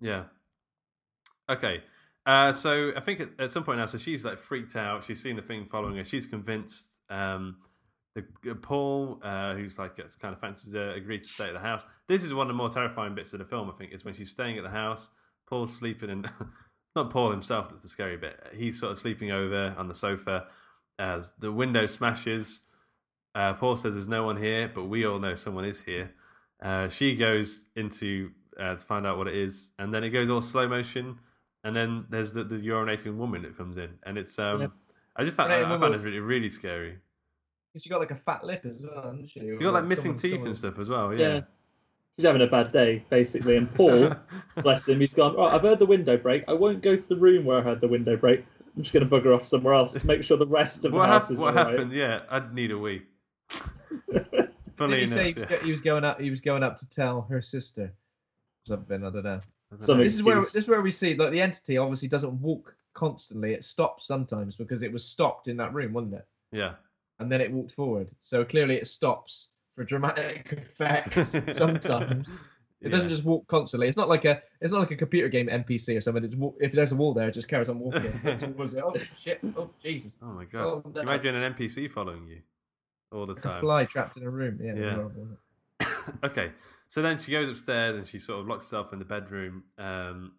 yeah. 0.00 0.24
Okay. 1.48 1.82
Uh, 2.26 2.52
so 2.52 2.92
I 2.96 3.00
think 3.00 3.20
at, 3.20 3.28
at 3.38 3.50
some 3.52 3.62
point 3.64 3.78
now, 3.78 3.86
so 3.86 3.96
she's 3.98 4.24
like 4.24 4.38
freaked 4.38 4.76
out. 4.76 5.04
She's 5.04 5.22
seen 5.22 5.36
the 5.36 5.42
thing 5.42 5.66
following 5.70 5.96
her. 5.96 6.04
She's 6.04 6.26
convinced 6.26 7.00
um, 7.08 7.56
uh, 7.60 7.75
Paul, 8.62 9.20
uh, 9.22 9.54
who's 9.54 9.78
like 9.78 9.98
uh, 9.98 10.04
kind 10.20 10.34
of 10.34 10.40
fancies 10.40 10.72
her, 10.72 10.90
agreed 10.90 11.22
to 11.22 11.28
stay 11.28 11.46
at 11.46 11.52
the 11.52 11.60
house. 11.60 11.84
This 12.08 12.22
is 12.22 12.32
one 12.32 12.46
of 12.46 12.48
the 12.48 12.54
more 12.54 12.70
terrifying 12.70 13.14
bits 13.14 13.32
of 13.32 13.38
the 13.38 13.44
film. 13.44 13.70
I 13.70 13.72
think 13.72 13.92
is 13.92 14.04
when 14.04 14.14
she's 14.14 14.30
staying 14.30 14.56
at 14.58 14.64
the 14.64 14.70
house. 14.70 15.10
Paul's 15.48 15.76
sleeping, 15.76 16.10
and 16.10 16.30
not 16.96 17.10
Paul 17.10 17.30
himself. 17.30 17.70
That's 17.70 17.82
the 17.82 17.88
scary 17.88 18.16
bit. 18.16 18.38
He's 18.54 18.80
sort 18.80 18.92
of 18.92 18.98
sleeping 18.98 19.30
over 19.30 19.74
on 19.76 19.88
the 19.88 19.94
sofa 19.94 20.46
as 20.98 21.32
the 21.38 21.52
window 21.52 21.86
smashes. 21.86 22.62
Uh, 23.34 23.54
Paul 23.54 23.76
says 23.76 23.94
there's 23.94 24.08
no 24.08 24.24
one 24.24 24.36
here, 24.36 24.70
but 24.74 24.84
we 24.84 25.04
all 25.04 25.18
know 25.18 25.34
someone 25.34 25.66
is 25.66 25.82
here. 25.82 26.10
Uh, 26.62 26.88
she 26.88 27.14
goes 27.14 27.66
into 27.76 28.30
uh, 28.58 28.74
to 28.74 28.78
find 28.78 29.06
out 29.06 29.18
what 29.18 29.28
it 29.28 29.36
is, 29.36 29.72
and 29.78 29.92
then 29.92 30.04
it 30.04 30.10
goes 30.10 30.30
all 30.30 30.40
slow 30.40 30.66
motion, 30.66 31.18
and 31.62 31.76
then 31.76 32.06
there's 32.08 32.32
the, 32.32 32.44
the 32.44 32.56
urinating 32.56 33.16
woman 33.16 33.42
that 33.42 33.56
comes 33.56 33.76
in, 33.76 33.90
and 34.04 34.16
it's 34.16 34.38
um, 34.38 34.62
Yeah. 34.62 34.66
I 35.16 35.24
just 35.24 35.36
found 35.36 35.52
I, 35.52 35.60
I 35.62 35.78
found 35.78 35.94
it 35.94 36.00
really 36.00 36.20
really 36.20 36.50
scary. 36.50 36.98
She 37.78 37.88
got 37.90 38.00
like 38.00 38.10
a 38.10 38.16
fat 38.16 38.44
lip 38.44 38.64
as 38.64 38.82
well, 38.82 39.10
hasn't 39.10 39.28
she? 39.28 39.40
You 39.40 39.58
got 39.60 39.74
like 39.74 39.84
missing 39.84 40.16
teeth 40.16 40.44
and 40.44 40.56
stuff 40.56 40.78
as 40.78 40.88
well, 40.88 41.14
Yeah. 41.14 41.28
yeah. 41.34 41.40
She's 42.18 42.24
having 42.24 42.40
a 42.40 42.46
bad 42.46 42.72
day, 42.72 43.04
basically. 43.10 43.56
And 43.58 43.70
Paul, 43.74 44.10
bless 44.62 44.88
him, 44.88 45.00
he's 45.00 45.12
gone, 45.12 45.34
oh, 45.36 45.44
I've 45.44 45.60
heard 45.60 45.78
the 45.78 45.84
window 45.86 46.16
break. 46.16 46.44
I 46.48 46.54
won't 46.54 46.80
go 46.82 46.96
to 46.96 47.08
the 47.08 47.16
room 47.16 47.44
where 47.44 47.58
I 47.58 47.60
heard 47.60 47.82
the 47.82 47.88
window 47.88 48.16
break. 48.16 48.42
I'm 48.74 48.82
just 48.82 48.94
going 48.94 49.06
to 49.06 49.14
bugger 49.14 49.34
off 49.34 49.46
somewhere 49.46 49.74
else. 49.74 49.92
To 49.92 50.06
make 50.06 50.22
sure 50.22 50.38
the 50.38 50.46
rest 50.46 50.86
of 50.86 50.92
what 50.92 51.02
the 51.06 51.12
house 51.12 51.22
hap- 51.24 51.30
is 51.32 51.38
what 51.38 51.56
all 51.56 51.64
right. 51.64 51.72
happened? 51.74 51.92
Yeah, 51.92 52.22
I'd 52.30 52.54
need 52.54 52.70
a 52.70 52.78
wee. 52.78 53.02
Did 54.12 54.48
Funny 54.76 55.00
he 55.00 55.06
say 55.06 55.28
he 55.28 55.32
was, 55.34 55.44
yeah. 55.44 55.48
go- 55.50 55.64
he 55.64 55.70
was 55.70 55.80
going 55.80 56.04
up? 56.04 56.20
He 56.20 56.30
was 56.30 56.40
going 56.40 56.62
up 56.62 56.76
to 56.76 56.88
tell 56.88 57.22
her 57.22 57.40
sister 57.42 57.92
something. 58.66 59.04
I 59.04 59.10
don't 59.10 59.24
know. 59.24 59.30
I 59.72 59.74
don't 59.76 59.84
Some 59.84 59.98
know. 59.98 60.02
This 60.04 60.14
is 60.14 60.22
where 60.22 60.40
this 60.40 60.54
is 60.56 60.68
where 60.68 60.82
we 60.82 60.90
see 60.90 61.14
like 61.14 61.30
the 61.32 61.40
entity 61.40 61.78
obviously 61.78 62.08
doesn't 62.08 62.32
walk 62.40 62.74
constantly. 62.94 63.52
It 63.54 63.64
stops 63.64 64.06
sometimes 64.06 64.54
because 64.56 64.82
it 64.82 64.92
was 64.92 65.04
stopped 65.04 65.48
in 65.48 65.56
that 65.58 65.72
room, 65.72 65.92
wasn't 65.94 66.14
it? 66.14 66.26
Yeah. 66.52 66.72
And 67.18 67.30
then 67.30 67.40
it 67.40 67.50
walked 67.50 67.72
forward. 67.72 68.10
So 68.20 68.44
clearly 68.44 68.76
it 68.76 68.86
stops 68.86 69.50
for 69.74 69.84
dramatic 69.84 70.52
effect 70.78 71.52
sometimes. 71.56 72.40
It 72.82 72.90
doesn't 72.90 73.08
just 73.08 73.24
walk 73.24 73.46
constantly. 73.48 73.88
It's 73.88 73.96
not 73.96 74.08
like 74.08 74.24
a 74.26 74.42
it's 74.60 74.70
not 74.70 74.80
like 74.80 74.90
a 74.90 74.96
computer 74.96 75.28
game 75.28 75.48
NPC 75.48 75.96
or 75.96 76.00
something. 76.00 76.24
It's, 76.24 76.36
if 76.60 76.72
there's 76.72 76.92
a 76.92 76.96
wall 76.96 77.14
there, 77.14 77.28
it 77.28 77.32
just 77.32 77.48
carries 77.48 77.68
on 77.68 77.78
walking. 77.78 78.12
towards 78.38 78.74
it. 78.74 78.84
Oh 78.84 78.94
shit! 79.18 79.40
Oh 79.56 79.70
Jesus! 79.82 80.16
Oh 80.22 80.26
my 80.26 80.44
god! 80.44 80.64
Oh, 80.64 80.82
no. 80.84 81.00
you 81.00 81.08
imagine 81.08 81.34
an 81.34 81.54
NPC 81.54 81.90
following 81.90 82.26
you 82.26 82.42
all 83.12 83.26
the 83.26 83.32
Like 83.32 83.44
a 83.44 83.48
time? 83.48 83.60
fly 83.60 83.84
trapped 83.86 84.16
in 84.18 84.24
a 84.24 84.30
room. 84.30 84.60
Yeah. 84.62 84.74
Yeah. 84.74 84.94
horrible, 84.94 85.22
isn't 85.22 85.38
it? 85.80 86.24
okay, 86.24 86.52
so 86.88 87.00
then 87.02 87.18
she 87.18 87.32
goes 87.32 87.48
upstairs 87.48 87.96
and 87.96 88.06
she 88.06 88.18
sort 88.18 88.40
of 88.40 88.46
locks 88.46 88.66
herself 88.66 88.92
in 88.92 88.98
the 88.98 89.04
bedroom. 89.04 89.64
Um, 89.78 90.32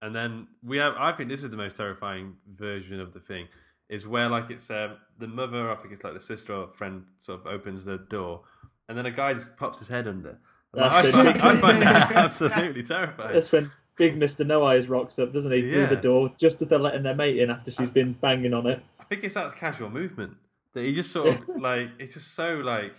and 0.00 0.14
then 0.14 0.48
we 0.62 0.78
have. 0.78 0.94
I 0.98 1.12
think 1.12 1.28
this 1.28 1.42
is 1.42 1.50
the 1.50 1.56
most 1.56 1.76
terrifying 1.76 2.36
version 2.56 2.98
of 2.98 3.12
the 3.12 3.20
thing. 3.20 3.46
Is 3.94 4.06
where 4.08 4.28
like 4.28 4.50
it's 4.50 4.70
um, 4.70 4.96
the 5.18 5.28
mother, 5.28 5.70
I 5.70 5.76
think 5.76 5.92
it's 5.94 6.02
like 6.02 6.14
the 6.14 6.20
sister 6.20 6.52
or 6.54 6.68
friend, 6.68 7.04
sort 7.20 7.40
of 7.40 7.46
opens 7.46 7.84
the 7.84 7.98
door, 7.98 8.40
and 8.88 8.98
then 8.98 9.06
a 9.06 9.10
guy 9.10 9.32
just 9.34 9.56
pops 9.56 9.78
his 9.78 9.88
head 9.88 10.08
under. 10.08 10.38
And 10.72 10.82
I, 10.84 11.02
find. 11.12 11.28
I 11.28 11.56
find 11.60 11.82
that 11.82 12.12
absolutely 12.24 12.82
terrifying. 12.82 13.32
That's 13.34 13.52
when 13.52 13.70
big 13.96 14.18
Mr. 14.18 14.44
No 14.44 14.66
Eyes 14.66 14.88
rocks 14.88 15.18
up, 15.20 15.32
doesn't 15.32 15.52
he, 15.52 15.60
through 15.70 15.86
the 15.86 15.96
door, 15.96 16.32
just 16.38 16.60
as 16.60 16.68
they're 16.68 16.78
letting 16.80 17.04
their 17.04 17.14
mate 17.14 17.38
in 17.38 17.50
after 17.50 17.70
she's 17.70 17.90
been 17.90 18.14
banging 18.14 18.52
on 18.52 18.66
it. 18.66 18.82
I 18.98 19.04
think 19.04 19.22
it's 19.22 19.34
that 19.34 19.54
casual 19.54 19.90
movement 19.90 20.36
that 20.72 20.82
he 20.82 20.92
just 20.92 21.12
sort 21.12 21.28
of 21.28 21.48
like. 21.60 21.90
It's 22.00 22.14
just 22.14 22.34
so 22.34 22.54
like. 22.56 22.94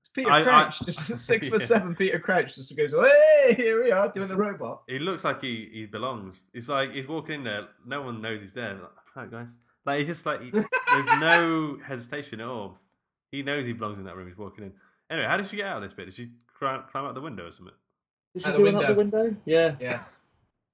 It's 0.00 0.08
Peter 0.12 0.30
I- 0.30 0.40
I- 0.40 0.44
Crouch, 0.44 0.80
just 0.80 1.16
six 1.26 1.48
foot 1.48 1.60
Yeah. 1.60 1.66
seven. 1.66 1.94
Peter 1.94 2.18
Crouch 2.18 2.56
just 2.56 2.76
goes, 2.76 2.92
"Hey, 2.92 3.54
here 3.54 3.82
we 3.82 3.90
are 3.90 4.08
doing 4.12 4.28
the 4.28 4.36
robot." 4.36 4.82
He 4.86 4.98
looks 4.98 5.24
like 5.24 5.40
he, 5.40 5.70
he 5.72 5.86
belongs. 5.86 6.44
It's 6.52 6.68
like 6.68 6.92
he's 6.92 7.08
walking 7.08 7.36
in 7.36 7.44
there. 7.44 7.68
No 7.86 8.02
one 8.02 8.20
knows 8.20 8.42
he's 8.42 8.52
there. 8.54 8.74
Like, 8.74 8.90
Hi 9.14 9.26
guys. 9.26 9.56
Like 9.86 9.98
he's 9.98 10.08
just 10.08 10.26
like 10.26 10.42
he, 10.42 10.50
there's 10.50 11.20
no 11.20 11.78
hesitation 11.84 12.40
at 12.40 12.46
all. 12.46 12.78
He 13.32 13.42
knows 13.42 13.64
he 13.64 13.72
belongs 13.72 13.98
in 13.98 14.04
that 14.04 14.16
room. 14.16 14.28
He's 14.28 14.36
walking 14.36 14.64
in. 14.64 14.72
Anyway, 15.08 15.26
how 15.26 15.36
did 15.36 15.46
she 15.46 15.56
get 15.56 15.66
out 15.66 15.76
of 15.78 15.82
this 15.82 15.92
bit? 15.92 16.06
Did 16.06 16.14
she 16.14 16.30
climb, 16.58 16.82
climb 16.90 17.04
out 17.04 17.14
the 17.14 17.20
window 17.20 17.46
or 17.46 17.52
something? 17.52 17.74
Did 18.34 18.42
she 18.42 18.48
Out 18.48 18.52
the 18.52 18.58
do 18.58 18.66
it 18.66 18.74
out 18.74 18.86
the 18.86 18.94
window? 18.94 19.36
Yeah. 19.44 19.74
Yeah. 19.80 20.02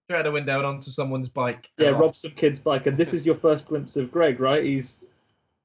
Straight 0.05 0.19
out 0.21 0.25
the 0.25 0.33
window 0.33 0.57
and 0.59 0.67
onto 0.67 0.91
someone's 0.91 1.29
bike. 1.29 1.71
Yeah, 1.79 1.89
and 1.89 2.01
rob 2.01 2.17
some 2.17 2.33
kid's 2.33 2.61
bike. 2.61 2.87
And 2.87 2.97
this 2.97 3.13
is 3.13 3.25
your 3.25 3.35
first 3.35 3.67
glimpse 3.67 3.97
of 3.97 4.13
Greg, 4.13 4.41
right? 4.41 4.63
He's 4.63 5.03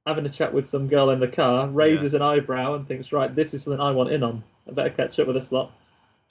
having 0.08 0.26
a 0.26 0.30
chat 0.30 0.54
with 0.54 0.66
some 0.66 0.88
girl 0.88 1.10
in 1.12 1.20
the 1.20 1.28
car, 1.28 1.68
raises 1.68 2.14
an 2.14 2.22
eyebrow, 2.22 2.76
and 2.76 2.88
thinks, 2.88 3.12
right, 3.12 3.34
this 3.36 3.54
is 3.54 3.64
something 3.64 3.80
I 3.80 3.92
want 3.92 4.12
in 4.12 4.24
on. 4.24 4.44
I 4.68 4.74
better 4.74 4.90
catch 4.90 5.20
up 5.20 5.28
with 5.28 5.36
this 5.36 5.52
lot. 5.52 5.72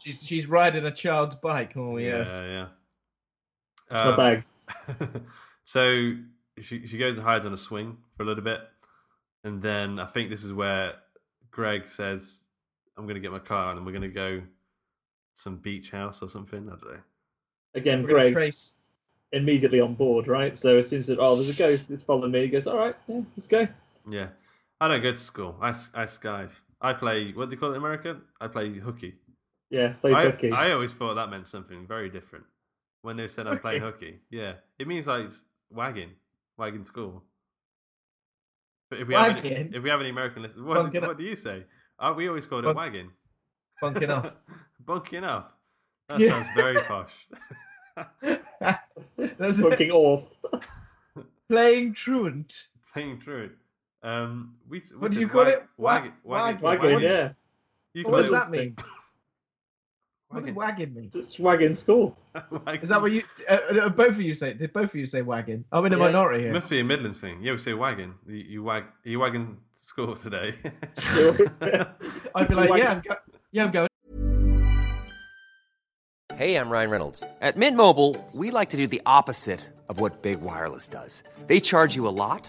She's 0.02 0.22
she's 0.22 0.46
riding 0.46 0.86
a 0.86 0.90
child's 0.90 1.34
bike. 1.34 1.76
Oh 1.76 1.98
yes. 1.98 2.40
Yeah, 2.42 2.48
yeah. 2.48 2.66
It's 3.90 4.00
Um, 4.00 4.16
my 4.16 4.16
bag. 4.96 5.22
so 5.64 6.12
she 6.60 6.86
she 6.86 6.98
goes 6.98 7.16
and 7.16 7.24
hides 7.24 7.46
on 7.46 7.52
a 7.52 7.56
swing 7.56 7.98
for 8.16 8.22
a 8.22 8.26
little 8.26 8.44
bit, 8.44 8.60
and 9.44 9.60
then 9.62 9.98
I 9.98 10.06
think 10.06 10.30
this 10.30 10.44
is 10.44 10.52
where 10.52 10.94
Greg 11.50 11.86
says, 11.86 12.44
"I'm 12.96 13.04
going 13.04 13.14
to 13.14 13.20
get 13.20 13.32
my 13.32 13.38
car 13.38 13.72
and 13.72 13.84
we're 13.84 13.92
going 13.92 14.02
to 14.02 14.08
go 14.08 14.42
some 15.34 15.56
beach 15.56 15.90
house 15.90 16.22
or 16.22 16.28
something." 16.28 16.66
I 16.68 16.70
don't 16.70 16.84
know. 16.84 17.00
Again, 17.74 18.02
We're 18.02 18.08
gonna 18.08 18.22
Greg 18.24 18.32
trace. 18.32 18.74
immediately 19.32 19.80
on 19.80 19.94
board, 19.94 20.26
right? 20.26 20.56
So 20.56 20.78
as 20.78 20.88
soon 20.88 20.98
as 20.98 21.08
it, 21.08 21.18
oh, 21.20 21.36
there's 21.36 21.48
a 21.48 21.58
ghost 21.58 21.88
it's 21.90 22.02
following 22.02 22.32
me, 22.32 22.42
he 22.42 22.48
goes, 22.48 22.66
all 22.66 22.76
right, 22.78 22.96
yeah, 23.06 23.20
let's 23.36 23.46
go. 23.46 23.68
Yeah, 24.08 24.28
I 24.80 24.88
don't 24.88 25.02
go 25.02 25.12
to 25.12 25.16
school. 25.16 25.56
I 25.60 25.70
skive. 25.70 26.50
I 26.80 26.94
play 26.94 27.30
what 27.32 27.48
do 27.48 27.54
you 27.54 27.60
call 27.60 27.68
it 27.68 27.76
in 27.76 27.78
America? 27.78 28.16
I 28.40 28.48
play 28.48 28.72
hooky. 28.78 29.14
Yeah, 29.70 29.92
plays 30.00 30.16
I, 30.16 30.24
hooky. 30.30 30.50
I 30.50 30.72
always 30.72 30.92
thought 30.92 31.14
that 31.14 31.30
meant 31.30 31.46
something 31.46 31.86
very 31.86 32.08
different 32.10 32.44
when 33.02 33.16
they 33.16 33.28
said 33.28 33.46
I'm 33.46 33.60
playing 33.60 33.82
hooky. 33.82 34.18
Yeah, 34.30 34.54
it 34.80 34.88
means 34.88 35.06
like 35.06 35.26
s- 35.26 35.44
wagging, 35.70 36.10
wagging 36.60 36.84
school. 36.84 37.24
But 38.90 39.00
if 39.00 39.08
we 39.08 39.14
have 39.14 39.38
any, 39.44 39.50
if 39.74 39.82
we 39.82 39.88
have 39.88 40.00
any 40.00 40.10
American 40.10 40.42
listeners, 40.42 40.62
what, 40.62 40.74
Bunking 40.76 41.02
what 41.02 41.16
do 41.18 41.24
you 41.24 41.34
say? 41.36 41.64
Uh, 41.98 42.12
we 42.16 42.28
always 42.28 42.46
called 42.46 42.64
it 42.64 42.66
Bunk- 42.66 42.76
wagging. 42.78 43.10
Bunking 43.80 44.10
off. 44.10 44.36
Bunking 44.86 45.24
off. 45.24 45.46
That 46.08 46.20
Yeah. 46.20 46.28
sounds 46.30 46.48
very 46.54 46.76
posh. 46.82 47.12
That's 49.38 49.60
Fucking 49.60 49.90
off. 49.90 50.24
playing 51.48 51.94
truant. 51.94 52.68
playing 52.92 53.20
true. 53.20 53.50
Um, 54.02 54.54
we, 54.68 54.78
we 54.90 54.96
What 54.98 55.08
do 55.10 55.14
said 55.14 55.20
you 55.22 55.28
call 55.28 55.44
wag- 55.44 55.52
it? 55.54 55.62
Wag- 55.76 56.02
Wag, 56.02 56.12
wag- 56.24 56.62
wagging. 56.62 56.82
Wagging, 56.96 57.00
yeah. 57.00 57.32
You 57.94 58.04
What 58.04 58.22
does 58.22 58.30
that 58.30 58.50
mean? 58.50 58.76
What 60.32 60.44
does 60.44 60.54
Wagging. 60.54 60.54
wagging 60.54 60.94
mean? 60.94 61.10
Just 61.12 61.40
wagging 61.40 61.72
school. 61.72 62.16
Wagging. 62.64 62.82
Is 62.82 62.90
that 62.90 63.02
what 63.02 63.10
you? 63.10 63.22
Uh, 63.48 63.54
uh, 63.82 63.88
both 63.88 64.10
of 64.10 64.20
you 64.20 64.32
say? 64.34 64.52
Did 64.52 64.72
both 64.72 64.90
of 64.90 64.94
you 64.94 65.04
say 65.04 65.22
wagging? 65.22 65.64
I'm 65.72 65.84
in 65.86 65.92
a 65.92 65.96
Yeah. 65.98 66.04
minority 66.04 66.38
It 66.38 66.44
here. 66.44 66.52
must 66.52 66.70
be 66.70 66.78
a 66.78 66.84
Midlands 66.84 67.18
thing. 67.18 67.42
Yeah, 67.42 67.50
we 67.52 67.58
say 67.58 67.74
wagging. 67.74 68.14
You, 68.28 68.36
you 68.36 68.62
wag. 68.62 68.84
Are 68.84 69.08
you 69.08 69.18
wagging 69.18 69.56
to 69.72 69.78
school 69.78 70.14
today? 70.14 70.54
I'd 72.36 72.48
be 72.48 72.54
like, 72.54 72.78
yeah, 72.80 72.92
I'm 72.92 73.00
go- 73.00 73.16
yeah, 73.50 73.64
I'm 73.64 73.70
going. 73.72 73.88
Hey, 76.36 76.54
I'm 76.56 76.70
Ryan 76.70 76.90
Reynolds. 76.90 77.24
At 77.40 77.56
Mint 77.56 77.76
Mobile, 77.76 78.16
we 78.32 78.52
like 78.52 78.68
to 78.70 78.76
do 78.76 78.86
the 78.86 79.02
opposite 79.04 79.60
of 79.88 79.98
what 80.00 80.22
Big 80.22 80.40
Wireless 80.40 80.86
does. 80.86 81.24
They 81.48 81.58
charge 81.58 81.96
you 81.96 82.06
a 82.06 82.14
lot, 82.14 82.48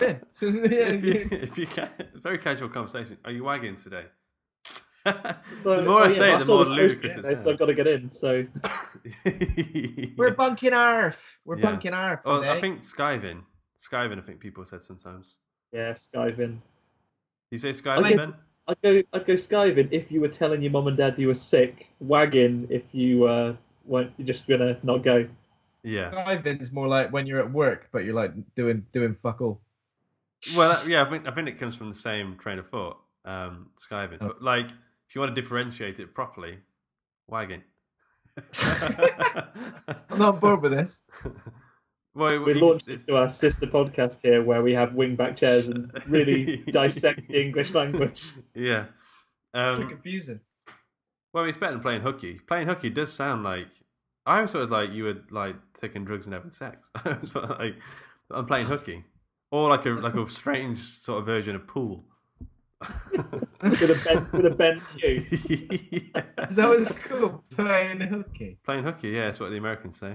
Yeah. 0.00 0.18
Yeah, 0.42 0.88
if 0.88 1.04
you, 1.04 1.28
if 1.30 1.58
you 1.58 1.66
can, 1.66 1.90
very 2.14 2.38
casual 2.38 2.68
conversation. 2.68 3.18
Are 3.24 3.32
you 3.32 3.44
wagging 3.44 3.76
today? 3.76 4.06
So, 5.62 5.76
the 5.76 5.82
more 5.84 6.00
oh, 6.00 6.04
I 6.04 6.08
yeah, 6.08 6.14
say, 6.14 6.32
I 6.32 6.38
the 6.38 6.44
saw 6.44 6.56
more 6.56 6.64
this 6.66 6.76
ludicrous 6.76 7.14
poster, 7.14 7.32
it 7.32 7.36
so. 7.38 7.50
I've 7.52 7.58
got 7.58 7.66
to 7.66 7.74
get 7.74 7.86
in. 7.86 8.10
So 8.10 8.44
We're 10.16 10.34
bunking 10.34 10.74
Arf. 10.74 11.38
We're 11.46 11.56
Yeah. 11.58 11.62
bunking 11.70 11.94
Arf. 11.94 12.20
Oh, 12.26 12.40
today. 12.40 12.50
I 12.52 12.60
think 12.60 12.80
Skyvin. 12.80 13.42
Skyvin, 13.80 14.18
I 14.18 14.22
think 14.22 14.40
people 14.40 14.64
said 14.64 14.82
sometimes. 14.82 15.38
yeah, 15.72 15.92
skiving. 15.94 16.58
You 17.50 17.58
say 17.58 17.70
I 17.70 17.72
Skyvin, 17.72 18.16
Ben? 18.16 18.34
I'd 18.68 18.82
go, 18.82 19.02
I'd 19.14 19.26
go 19.26 19.34
skiving 19.34 19.88
if 19.90 20.12
you 20.12 20.20
were 20.20 20.28
telling 20.28 20.60
your 20.62 20.70
mum 20.70 20.86
and 20.86 20.96
dad 20.96 21.18
you 21.18 21.28
were 21.28 21.34
sick. 21.34 21.86
Wagging 22.00 22.66
if 22.70 22.82
you 22.92 23.24
uh, 23.24 23.54
weren't 23.86 24.12
you're 24.18 24.26
just 24.26 24.46
gonna 24.46 24.78
not 24.82 25.02
go. 25.02 25.26
Yeah. 25.82 26.10
Skiving 26.10 26.60
is 26.60 26.72
more 26.72 26.86
like 26.88 27.10
when 27.10 27.26
you're 27.26 27.40
at 27.40 27.50
work, 27.50 27.88
but 27.90 28.04
you're 28.04 28.14
like 28.14 28.32
doing 28.54 28.84
doing 28.92 29.14
fuck 29.14 29.40
all. 29.40 29.60
Well, 30.56 30.76
yeah, 30.88 31.02
I 31.02 31.10
think 31.10 31.28
I 31.28 31.32
think 31.32 31.48
it 31.48 31.58
comes 31.58 31.76
from 31.76 31.88
the 31.88 31.94
same 31.94 32.36
train 32.38 32.58
of 32.58 32.68
thought, 32.68 32.98
um, 33.24 33.70
Skyvin. 33.78 34.18
Oh. 34.20 34.28
But 34.28 34.42
like, 34.42 34.66
if 34.66 35.14
you 35.14 35.20
want 35.20 35.34
to 35.34 35.40
differentiate 35.40 36.00
it 36.00 36.14
properly, 36.14 36.58
wagging. 37.28 37.62
I'm 40.10 40.18
not 40.18 40.34
on 40.34 40.40
board 40.40 40.62
with 40.62 40.72
this. 40.72 41.02
well, 42.14 42.40
We 42.42 42.54
you- 42.54 42.60
launched 42.60 42.88
into 42.88 43.16
our 43.16 43.28
sister 43.28 43.66
podcast 43.66 44.20
here 44.22 44.42
where 44.42 44.62
we 44.62 44.72
have 44.72 44.90
wingback 44.90 45.36
chairs 45.36 45.68
and 45.68 45.90
really 46.08 46.56
dissect 46.70 47.26
the 47.28 47.40
English 47.40 47.74
language. 47.74 48.24
Yeah. 48.54 48.86
so 49.54 49.60
Um, 49.60 49.88
confusing. 49.88 50.40
well, 51.32 51.44
it's 51.44 51.58
better 51.58 51.72
than 51.72 51.80
playing 51.82 52.02
hooky. 52.02 52.38
Playing 52.38 52.68
hooky 52.68 52.90
does 52.90 53.12
sound 53.12 53.44
like 53.44 53.68
i 54.26 54.44
sort 54.46 54.64
of 54.64 54.70
like 54.70 54.92
you 54.92 55.04
were 55.04 55.16
like 55.30 55.56
taking 55.74 56.04
drugs 56.04 56.26
and 56.26 56.34
having 56.34 56.50
sex. 56.50 56.90
I 57.04 57.16
was 57.20 57.34
like, 57.34 57.76
I'm 58.30 58.46
playing 58.46 58.66
hooky, 58.66 59.04
or 59.50 59.68
like 59.68 59.86
a 59.86 59.90
like 59.90 60.14
a 60.14 60.28
strange 60.28 60.78
sort 60.78 61.20
of 61.20 61.26
version 61.26 61.56
of 61.56 61.66
pool. 61.66 62.04
with 63.12 63.82
a 63.82 64.02
bent 64.06 64.32
with 64.32 64.46
a 64.46 64.54
bent 64.56 64.82
cue. 64.96 65.22
Is 66.48 66.56
that 66.56 66.68
what 66.68 66.80
it's 66.80 66.90
called? 66.98 67.42
Playing 67.50 68.00
hooky. 68.00 68.56
Playing 68.64 68.84
hooky, 68.84 69.10
yeah, 69.10 69.26
that's 69.26 69.38
what 69.40 69.50
the 69.50 69.58
Americans 69.58 69.98
say. 69.98 70.14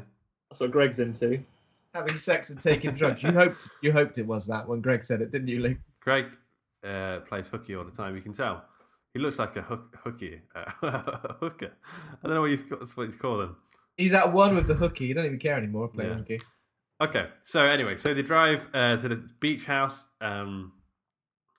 That's 0.49 0.61
what 0.61 0.71
Greg's 0.71 0.99
into. 0.99 1.39
Having 1.93 2.17
sex 2.17 2.49
and 2.49 2.59
taking 2.61 2.91
drugs. 2.91 3.21
You 3.23 3.31
hoped 3.31 3.69
you 3.81 3.91
hoped 3.91 4.17
it 4.17 4.25
was 4.25 4.47
that 4.47 4.67
when 4.67 4.81
Greg 4.81 5.05
said 5.05 5.21
it, 5.21 5.31
didn't 5.31 5.47
you, 5.47 5.59
Luke? 5.59 5.77
Greg 6.01 6.25
uh, 6.83 7.19
plays 7.19 7.47
hooky 7.49 7.75
all 7.75 7.83
the 7.83 7.91
time. 7.91 8.15
You 8.15 8.21
can 8.21 8.33
tell. 8.33 8.65
He 9.13 9.19
looks 9.21 9.39
like 9.39 9.55
a 9.55 9.61
hook, 9.61 9.95
hooky, 10.03 10.41
uh, 10.55 10.71
hooker. 11.39 11.71
I 12.23 12.27
don't 12.27 12.33
know 12.35 12.41
what 12.41 12.51
you 12.51 12.57
that's 12.57 12.97
what 12.97 13.07
you 13.07 13.13
call 13.13 13.37
them. 13.37 13.55
He's 13.95 14.13
at 14.13 14.33
one 14.33 14.55
with 14.55 14.67
the 14.67 14.73
hooky. 14.75 15.05
You 15.05 15.13
don't 15.13 15.25
even 15.25 15.39
care 15.39 15.55
anymore 15.55 15.87
playing 15.87 16.11
Yeah. 16.11 16.17
hooky. 16.17 16.39
Okay, 17.01 17.27
so 17.43 17.61
anyway, 17.65 17.97
so 17.97 18.13
they 18.13 18.21
drive 18.21 18.67
uh, 18.73 18.95
to 18.97 19.09
the 19.09 19.27
beach 19.39 19.65
house. 19.65 20.07
Um, 20.21 20.71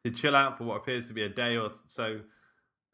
they 0.02 0.10
chill 0.10 0.34
out 0.34 0.56
for 0.56 0.64
what 0.64 0.76
appears 0.78 1.08
to 1.08 1.14
be 1.14 1.24
a 1.24 1.28
day 1.28 1.56
or 1.58 1.70
so. 1.86 2.20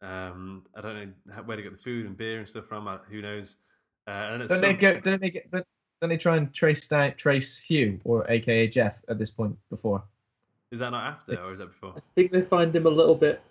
Um, 0.01 0.65
I 0.75 0.81
don't 0.81 0.95
know 0.95 1.33
how- 1.33 1.43
where 1.43 1.55
they 1.55 1.63
get 1.63 1.71
the 1.71 1.77
food 1.81 2.05
and 2.05 2.17
beer 2.17 2.39
and 2.39 2.47
stuff 2.49 2.65
from. 2.65 2.87
uh, 2.87 2.97
Who 3.09 3.21
knows? 3.21 3.57
Uh, 4.07 4.11
and 4.11 4.41
it's 4.43 4.51
Don't 4.51 4.59
they 4.61 4.67
some- 4.71 4.77
get? 4.77 5.03
Don't 5.03 5.21
they 5.21 5.29
get? 5.29 5.49
Don't 5.51 5.65
don't 6.01 6.09
they 6.09 6.17
try 6.17 6.35
and 6.35 6.53
trace 6.53 6.85
down 6.89 7.13
trace 7.15 7.57
Hugh 7.57 8.01
or 8.03 8.29
AKA 8.29 8.67
Jeff 8.67 8.97
at 9.07 9.17
this 9.17 9.31
point 9.31 9.57
before? 9.69 10.03
is 10.71 10.79
that 10.79 10.89
not 10.89 11.05
after 11.05 11.35
or 11.41 11.53
is 11.53 11.59
that 11.59 11.67
before? 11.67 11.93
I 11.95 12.01
think 12.15 12.31
they 12.31 12.41
find 12.41 12.75
him 12.75 12.85
a 12.87 12.89
little 12.89 13.15
bit. 13.15 13.41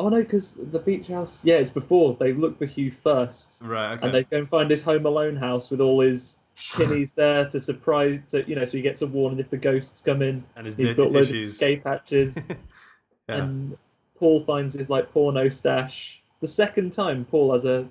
Oh 0.00 0.08
no, 0.10 0.18
because 0.22 0.56
the 0.70 0.80
beach 0.80 1.06
house. 1.06 1.40
Yeah, 1.44 1.54
it's 1.54 1.70
before 1.70 2.14
they 2.20 2.34
look 2.34 2.58
for 2.58 2.66
Hugh 2.66 2.90
first, 2.90 3.58
Right. 3.62 3.92
Okay. 3.94 4.04
and 4.06 4.14
they 4.14 4.24
go 4.24 4.36
and 4.38 4.48
find 4.50 4.70
his 4.70 4.82
Home 4.82 5.06
Alone 5.06 5.36
house 5.36 5.70
with 5.70 5.80
all 5.80 6.00
his 6.00 6.36
pinnies 6.56 7.12
there 7.14 7.48
to 7.50 7.60
surprise. 7.60 8.20
To 8.30 8.48
you 8.48 8.54
know, 8.56 8.64
so 8.64 8.72
he 8.72 8.82
gets 8.82 9.02
a 9.02 9.06
warning 9.06 9.38
if 9.38 9.50
the 9.50 9.56
ghosts 9.56 10.00
come 10.00 10.22
in. 10.22 10.44
and 10.56 10.66
his 10.66 10.76
He's 10.76 10.84
dirty 10.86 10.94
built 10.96 11.12
loads 11.12 11.30
of 11.30 11.36
escape 11.36 11.84
hatches, 11.84 12.36
yeah. 13.28 13.36
and 13.42 13.76
Paul 14.16 14.44
finds 14.44 14.74
his 14.74 14.88
like 14.90 15.10
porno 15.12 15.48
stash. 15.48 16.22
The 16.40 16.48
second 16.48 16.92
time 16.92 17.24
Paul 17.30 17.52
has 17.52 17.64
a 17.64 17.86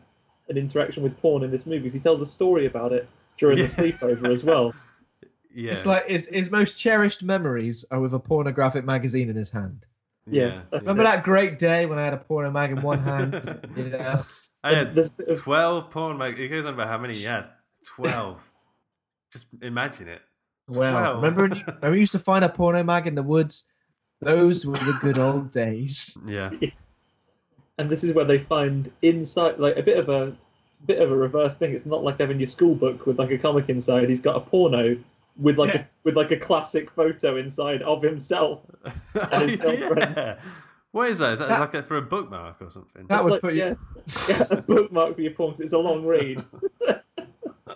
an 0.50 0.58
interaction 0.58 1.04
with 1.04 1.18
porn 1.22 1.44
in 1.44 1.52
this 1.52 1.66
movie, 1.66 1.84
'cause 1.84 1.94
he 1.94 2.00
tells 2.00 2.22
a 2.22 2.26
story 2.26 2.66
about 2.66 2.92
it 2.92 3.08
during 3.38 3.58
Yeah. 3.58 3.66
the 3.68 3.92
sleepover 3.92 4.30
as 4.32 4.44
well. 4.44 4.74
yeah. 5.54 5.72
It's 5.72 5.86
like 5.86 6.08
his 6.08 6.28
his 6.28 6.52
most 6.52 6.78
cherished 6.78 7.24
memories 7.24 7.86
are 7.92 8.00
with 8.00 8.14
a 8.14 8.20
pornographic 8.20 8.86
magazine 8.86 9.30
in 9.30 9.36
his 9.36 9.50
hand. 9.50 9.86
Yeah, 10.26 10.62
that's 10.72 10.84
Remember 10.86 11.02
it. 11.04 11.06
that 11.06 11.24
great 11.26 11.58
day 11.60 11.86
when 11.86 11.98
I 12.00 12.04
had 12.06 12.14
a 12.14 12.18
porno 12.18 12.50
mag 12.50 12.72
in 12.72 12.82
one 12.82 13.00
hand? 13.00 13.34
you 13.76 13.90
know? 13.90 14.22
I 14.64 14.74
had 14.74 14.96
There's- 14.96 15.12
there's- 15.18 15.40
twelve 15.42 15.90
porn. 15.90 16.18
Mag- 16.18 16.38
he 16.38 16.48
goes 16.48 16.66
on 16.66 16.76
about 16.76 16.88
how 16.88 16.98
many 16.98 17.14
he 17.14 17.24
had. 17.26 17.50
Twelve. 17.86 18.50
Just 19.34 19.48
imagine 19.62 20.08
it. 20.08 20.22
Well, 20.70 20.92
Twelve. 20.92 21.16
remember 21.18 21.42
when 21.50 21.56
you, 21.58 21.64
remember 21.68 21.96
you 21.96 22.00
used 22.02 22.12
to 22.14 22.20
find 22.20 22.46
a 22.46 22.50
porno 22.50 22.84
mag 22.84 23.08
in 23.08 23.16
the 23.16 23.24
woods? 23.24 23.66
Those 24.22 24.66
were 24.66 24.78
the 24.78 24.98
good 25.02 25.18
old 25.18 25.52
days. 25.52 26.18
Yeah. 26.26 26.52
and 27.78 27.90
this 27.90 28.04
is 28.04 28.14
where 28.14 28.26
they 28.26 28.38
find 28.40 28.92
inside 29.02 29.60
like 29.60 29.76
a 29.78 29.84
bit 29.84 29.98
of 29.98 30.08
a 30.10 30.34
bit 30.86 31.02
of 31.02 31.12
a 31.12 31.16
reverse 31.18 31.56
thing. 31.56 31.74
It's 31.74 31.86
not 31.86 32.04
like 32.04 32.20
having 32.20 32.40
your 32.40 32.48
school 32.48 32.76
book 32.76 33.06
with 33.06 33.20
like 33.20 33.32
a 33.32 33.38
comic 33.38 33.68
inside. 33.70 34.08
He's 34.10 34.20
got 34.22 34.36
a 34.36 34.40
porno 34.40 34.98
with 35.38 35.58
like 35.58 35.74
Yeah. 35.74 35.82
a 35.82 35.86
with 36.04 36.16
like 36.16 36.32
a 36.32 36.38
classic 36.38 36.92
photo 36.92 37.38
inside 37.38 37.82
of 37.82 38.02
himself. 38.02 38.62
Oh, 39.16 39.48
his 39.48 39.60
girlfriend. 39.60 40.14
Oh, 40.18 40.22
yeah. 40.22 40.40
What 40.92 41.10
is 41.10 41.18
that? 41.20 41.34
Is 41.34 41.40
that 41.40 41.50
That- 41.50 41.60
like 41.60 41.74
a, 41.74 41.84
for 41.84 41.98
a 41.98 42.02
bookmark 42.04 42.62
or 42.62 42.70
something? 42.70 43.08
That 43.08 43.16
It's 43.16 43.24
would 43.24 43.32
like, 43.34 43.42
put 43.42 43.54
you. 43.56 43.60
yeah, 43.60 43.74
yeah, 44.30 44.46
a 44.52 44.62
bookmark 44.62 45.16
for 45.16 45.22
your 45.22 45.32
porn 45.34 45.52
'cause 45.52 45.62
it's 45.62 45.74
a 45.74 45.78
long 45.78 46.06
read. 46.06 46.44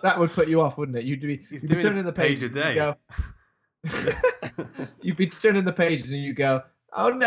That 0.02 0.18
would 0.18 0.30
put 0.30 0.48
you 0.48 0.60
off, 0.60 0.78
wouldn't 0.78 0.96
it? 0.98 1.04
You'd 1.04 1.20
be, 1.20 1.42
He's 1.50 1.62
you'd 1.62 1.70
be 1.70 1.76
turning 1.76 2.00
a 2.00 2.02
the 2.04 2.12
page 2.12 2.40
pages. 2.40 2.56
a 2.56 2.62
and 2.62 2.76
day. 2.76 2.94
you 3.84 3.94
go, 4.54 4.84
you'd 5.02 5.16
be 5.16 5.26
turning 5.26 5.64
the 5.64 5.72
pages 5.72 6.10
and 6.10 6.20
you 6.22 6.32
go, 6.34 6.62
"Oh 6.92 7.08
no, 7.08 7.26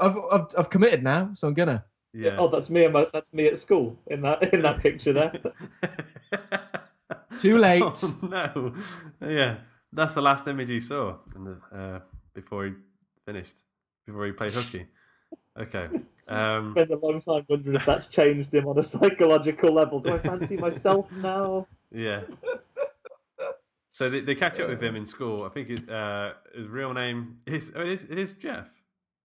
I've, 0.00 0.16
I've 0.32 0.46
I've 0.58 0.70
committed 0.70 1.02
now, 1.02 1.30
so 1.34 1.48
I'm 1.48 1.54
gonna." 1.54 1.84
yeah. 2.12 2.36
Oh, 2.38 2.48
that's 2.48 2.70
me. 2.70 2.84
and 2.84 2.92
my- 2.94 3.06
That's 3.12 3.32
me 3.34 3.46
at 3.46 3.58
school 3.58 3.98
in 4.08 4.22
that 4.22 4.52
in 4.52 4.60
that 4.60 4.80
picture 4.80 5.12
there. 5.12 5.32
Too 7.38 7.58
late. 7.68 7.82
Oh, 7.84 8.18
no. 8.22 8.74
Yeah. 9.20 9.56
That's 9.92 10.14
the 10.14 10.22
last 10.22 10.46
image 10.48 10.68
you 10.68 10.80
saw 10.80 11.16
in 11.34 11.44
the, 11.44 11.58
uh, 11.74 12.00
before 12.34 12.66
he 12.66 12.72
finished, 13.24 13.56
before 14.06 14.26
he 14.26 14.32
played 14.32 14.50
hooky. 14.52 14.86
Okay. 15.58 15.88
Um, 16.28 16.72
Spend 16.72 16.90
a 16.90 16.98
long 16.98 17.20
time 17.20 17.44
wondering 17.48 17.76
if 17.76 17.86
that's 17.86 18.06
changed 18.06 18.54
him 18.54 18.68
on 18.68 18.78
a 18.78 18.82
psychological 18.82 19.72
level. 19.72 20.00
Do 20.00 20.14
I 20.14 20.18
fancy 20.18 20.56
myself 20.56 21.10
now? 21.12 21.66
yeah. 21.90 22.22
So 23.90 24.08
they, 24.08 24.20
they 24.20 24.36
catch 24.36 24.60
up 24.60 24.68
with 24.68 24.80
him 24.80 24.94
in 24.94 25.06
school. 25.06 25.42
I 25.42 25.48
think 25.48 25.70
it, 25.70 25.90
uh, 25.90 26.34
his 26.54 26.68
real 26.68 26.92
name 26.94 27.38
is, 27.46 27.72
oh, 27.74 27.80
it 27.80 27.88
is, 27.88 28.04
it 28.04 28.18
is 28.18 28.32
Jeff. 28.32 28.68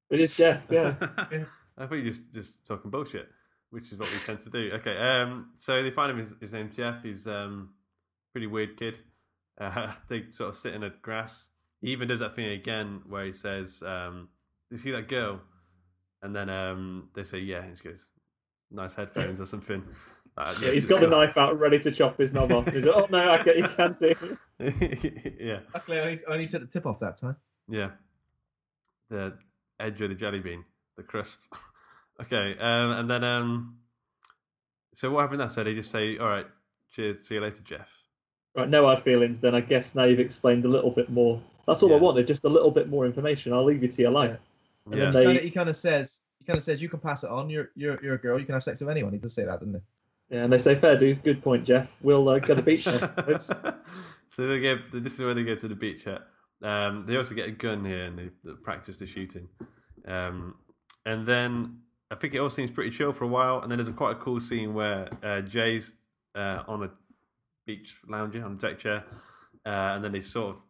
It 0.10 0.20
is 0.20 0.36
Jeff. 0.36 0.64
Yeah. 0.70 0.96
I 1.78 1.86
thought 1.86 1.96
you're 1.96 2.06
just 2.06 2.32
just 2.34 2.66
talking 2.66 2.92
bullshit, 2.92 3.30
which 3.72 3.92
is 3.92 3.98
what 3.98 4.12
we 4.12 4.20
tend 4.20 4.40
to 4.42 4.50
do. 4.50 4.72
Okay, 4.76 4.98
um, 4.98 5.52
so 5.58 5.82
they 5.82 5.90
find 5.90 6.12
him. 6.12 6.18
His, 6.18 6.36
his 6.40 6.54
name's 6.54 6.76
Jeff. 6.76 7.04
He's 7.04 7.28
um, 7.28 7.70
pretty 8.32 8.48
weird 8.48 8.78
kid. 8.78 9.00
Uh, 9.60 9.92
they 10.08 10.26
sort 10.30 10.50
of 10.50 10.56
sit 10.56 10.74
in 10.74 10.82
the 10.82 10.92
grass. 11.02 11.50
He 11.82 11.90
even 11.90 12.08
does 12.08 12.20
that 12.20 12.36
thing 12.36 12.46
again 12.46 13.02
where 13.08 13.26
he 13.26 13.32
says, 13.32 13.84
um, 13.86 14.30
"You 14.70 14.78
see 14.78 14.92
that 14.92 15.08
girl?" 15.08 15.42
And 16.24 16.36
then 16.36 16.50
um, 16.50 17.10
they 17.14 17.22
say, 17.24 17.40
"Yeah." 17.40 17.62
And 17.62 17.78
he 17.78 17.88
goes, 17.90 18.10
"Nice 18.72 18.96
headphones 18.96 19.40
or 19.40 19.46
something." 19.46 19.84
Uh, 20.36 20.52
Yeah, 20.64 20.72
he's 20.72 20.88
got 20.88 21.00
the 21.00 21.06
knife 21.06 21.38
out 21.38 21.60
ready 21.60 21.78
to 21.78 21.92
chop 21.92 22.18
his 22.18 22.34
knob 22.34 22.52
off. 22.52 22.68
He's 22.68 22.84
like, 22.86 22.96
oh 22.96 23.08
no, 23.12 23.34
okay, 23.34 23.56
you 23.56 23.68
can't 23.68 23.94
see. 23.96 24.16
knife. 24.60 25.06
yeah, 25.40 25.60
Luckily, 25.76 26.00
I 26.00 26.02
only, 26.02 26.20
I 26.28 26.32
only 26.34 26.48
took 26.48 26.62
the 26.62 26.68
tip 26.68 26.88
off 26.88 27.00
that 27.02 27.18
time. 27.18 27.36
yeah. 27.70 27.92
The 29.12 29.38
edge 29.80 30.02
of 30.02 30.10
the 30.10 30.16
jelly 30.16 30.40
bean, 30.40 30.66
the 30.98 31.04
crust. 31.04 31.54
okay, 32.22 32.56
um, 32.60 32.92
and 32.94 33.12
then 33.12 33.24
um, 33.24 33.78
so 34.96 35.12
what 35.12 35.22
happened? 35.22 35.42
That 35.42 35.52
so 35.52 35.64
they 35.64 35.76
just 35.76 35.92
say, 35.92 36.18
"All 36.18 36.28
right, 36.30 36.48
cheers, 36.92 37.28
see 37.28 37.36
you 37.36 37.42
later, 37.42 37.62
Jeff." 37.64 37.96
Right, 38.56 38.68
no 38.68 38.86
hard 38.86 39.02
feelings. 39.04 39.38
Then 39.38 39.54
I 39.54 39.62
guess 39.62 39.94
now 39.94 40.06
you've 40.06 40.20
explained 40.20 40.66
a 40.66 40.68
little 40.68 40.90
bit 40.90 41.12
more. 41.12 41.40
That's 41.68 41.84
all 41.84 41.94
I 41.94 41.98
wanted, 41.98 42.26
just 42.26 42.44
a 42.44 42.50
little 42.50 42.72
bit 42.72 42.90
more 42.90 43.06
information. 43.06 43.54
I'll 43.54 43.66
leave 43.66 43.84
you 43.84 43.88
to 43.90 44.02
your 44.02 44.10
life. 44.12 44.40
And 44.86 44.96
Yeah. 44.96 45.06
then 45.06 45.14
they, 45.14 45.26
Kinda- 45.26 45.42
he 45.42 45.50
kind 45.52 45.70
of 45.70 45.76
says, 45.78 46.22
he 46.40 46.46
kind 46.46 46.58
of 46.58 46.64
says, 46.64 46.82
you 46.82 46.90
can 46.90 47.00
pass 47.00 47.24
it 47.24 47.30
on. 47.30 47.50
You're 47.50 47.70
you're 47.76 48.04
you're 48.04 48.16
a 48.16 48.20
girl. 48.20 48.40
You 48.40 48.46
can 48.46 48.54
have 48.54 48.64
sex 48.64 48.82
with 48.82 48.90
anyone. 48.90 49.14
He 49.14 49.20
does 49.20 49.34
say 49.34 49.46
that, 49.46 49.60
doesn't 49.60 49.74
he? 49.76 50.36
yeah, 50.36 50.44
and 50.44 50.52
they 50.52 50.58
say, 50.58 50.76
"Fair 50.76 50.98
dues, 50.98 51.20
good 51.20 51.42
point, 51.44 51.66
Jeff. 51.66 51.96
We'll 52.02 52.28
uh, 52.28 52.40
go 52.40 52.56
to 52.56 52.56
the 52.56 52.62
beach." 52.64 52.84
so 52.84 54.48
they 54.48 54.60
go. 54.62 54.78
This 54.94 55.14
is 55.14 55.20
where 55.22 55.34
they 55.34 55.44
go 55.44 55.56
to 55.56 55.68
the 55.68 55.76
beach 55.76 56.04
hut. 56.04 56.28
Um, 56.62 57.06
they 57.06 57.18
also 57.18 57.36
get 57.36 57.48
a 57.48 57.52
gun 57.52 57.84
here 57.86 58.06
and 58.06 58.18
they, 58.18 58.30
they 58.44 58.54
practice 58.64 58.98
the 58.98 59.06
shooting. 59.06 59.48
Um, 60.08 60.56
and 61.06 61.26
then 61.26 61.80
I 62.10 62.16
think 62.16 62.34
it 62.34 62.40
all 62.40 62.50
seems 62.50 62.72
pretty 62.72 62.92
chill 62.92 63.12
for 63.12 63.26
a 63.26 63.28
while. 63.28 63.60
And 63.62 63.70
then 63.72 63.78
there's 63.80 63.90
a 63.90 63.94
quite 63.94 64.14
a 64.14 64.20
cool 64.20 64.40
scene 64.40 64.74
where 64.74 65.10
uh, 65.22 65.42
Jay's 65.42 65.94
uh, 66.36 66.64
on 66.68 66.84
a 66.84 66.90
beach 67.66 68.00
lounger 68.08 68.44
on 68.46 68.54
a 68.54 68.56
deck 68.56 68.80
chair, 68.80 69.04
uh, 69.66 69.70
and 69.96 70.04
then 70.04 70.12
they 70.14 70.22
sort 70.22 70.56
of 70.56 70.62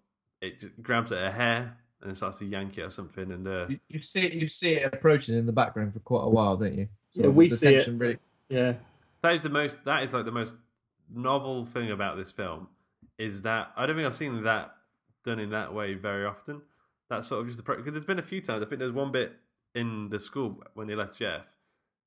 it 0.42 0.60
just 0.60 0.82
grabs 0.82 1.12
at 1.12 1.20
her 1.20 1.32
hair 1.32 1.78
and 2.04 2.12
then 2.12 2.16
starts 2.16 2.38
to 2.40 2.46
yank 2.46 2.78
it 2.78 2.82
or 2.82 2.90
something. 2.90 3.32
And 3.32 3.48
uh, 3.48 3.66
You, 3.70 3.80
you 3.88 4.02
see 4.02 4.22
it, 4.22 4.34
you 4.34 4.48
see 4.48 4.74
it 4.74 4.94
approaching 4.94 5.36
in 5.36 5.46
the 5.46 5.52
background 5.52 5.94
for 5.94 6.00
quite 6.00 6.24
a 6.24 6.30
while, 6.30 6.56
don't 6.58 6.78
you? 6.78 6.88
Yeah, 7.14 7.28
we 7.28 7.48
the 7.48 7.58
see 7.58 7.76
it. 7.76 7.88
Really, 7.88 8.18
yeah, 8.50 8.74
that 9.22 9.34
is 9.34 9.42
the 9.42 9.50
most. 9.50 9.84
That 9.86 10.04
is 10.04 10.14
like 10.14 10.26
the 10.26 10.32
most 10.32 10.56
novel 11.14 11.66
thing 11.66 11.92
about 11.92 12.18
this 12.18 12.32
film 12.32 12.68
is 13.18 13.42
that 13.44 13.72
I 13.76 13.86
don't 13.86 13.96
think 13.96 14.06
I've 14.06 14.16
seen 14.16 14.44
that 14.44 14.76
done 15.26 15.40
in 15.40 15.50
that 15.52 15.74
way 15.74 15.94
very 15.94 16.26
often. 16.26 16.62
That 17.10 17.24
sort 17.24 17.42
of 17.42 17.48
just 17.48 17.64
the 17.64 17.76
because 17.76 17.94
there's 17.94 18.06
been 18.06 18.20
a 18.20 18.24
few 18.24 18.42
times. 18.42 18.64
I 18.64 18.68
think 18.68 18.80
there's 18.80 18.92
one 18.92 19.12
bit 19.12 19.34
in 19.74 20.10
the 20.10 20.20
school 20.20 20.62
when 20.76 20.88
they 20.88 20.96
left 20.96 21.18
Jeff 21.18 21.46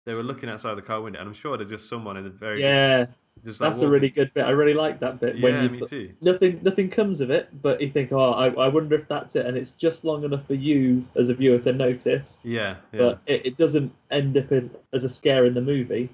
they 0.06 0.14
were 0.14 0.22
looking 0.22 0.48
outside 0.48 0.76
the 0.76 0.82
car 0.82 1.02
window, 1.02 1.18
and 1.18 1.28
I'm 1.28 1.34
sure 1.34 1.56
there's 1.56 1.68
just 1.68 1.88
someone 1.88 2.16
in 2.16 2.24
the 2.24 2.30
very 2.30 2.62
Yeah, 2.62 3.06
just 3.44 3.58
that's 3.58 3.80
a 3.80 3.88
really 3.88 4.08
good 4.08 4.32
bit. 4.34 4.44
I 4.44 4.50
really 4.50 4.74
like 4.74 4.98
that 5.00 5.20
bit. 5.20 5.36
Yeah, 5.36 5.62
you, 5.62 5.68
me 5.68 5.80
too. 5.86 6.14
Nothing, 6.20 6.60
nothing 6.62 6.90
comes 6.90 7.20
of 7.20 7.30
it, 7.30 7.48
but 7.62 7.80
you 7.80 7.90
think, 7.90 8.12
oh, 8.12 8.32
I, 8.32 8.48
I 8.48 8.68
wonder 8.68 8.96
if 8.96 9.06
that's 9.08 9.36
it, 9.36 9.46
and 9.46 9.56
it's 9.56 9.70
just 9.70 10.04
long 10.04 10.24
enough 10.24 10.46
for 10.46 10.54
you 10.54 11.04
as 11.16 11.28
a 11.28 11.34
viewer 11.34 11.58
to 11.60 11.72
notice, 11.72 12.40
Yeah, 12.42 12.76
yeah. 12.92 12.98
but 12.98 13.20
it, 13.26 13.46
it 13.46 13.56
doesn't 13.56 13.92
end 14.10 14.36
up 14.36 14.50
in, 14.52 14.70
as 14.92 15.04
a 15.04 15.08
scare 15.08 15.44
in 15.44 15.54
the 15.54 15.60
movie. 15.60 16.08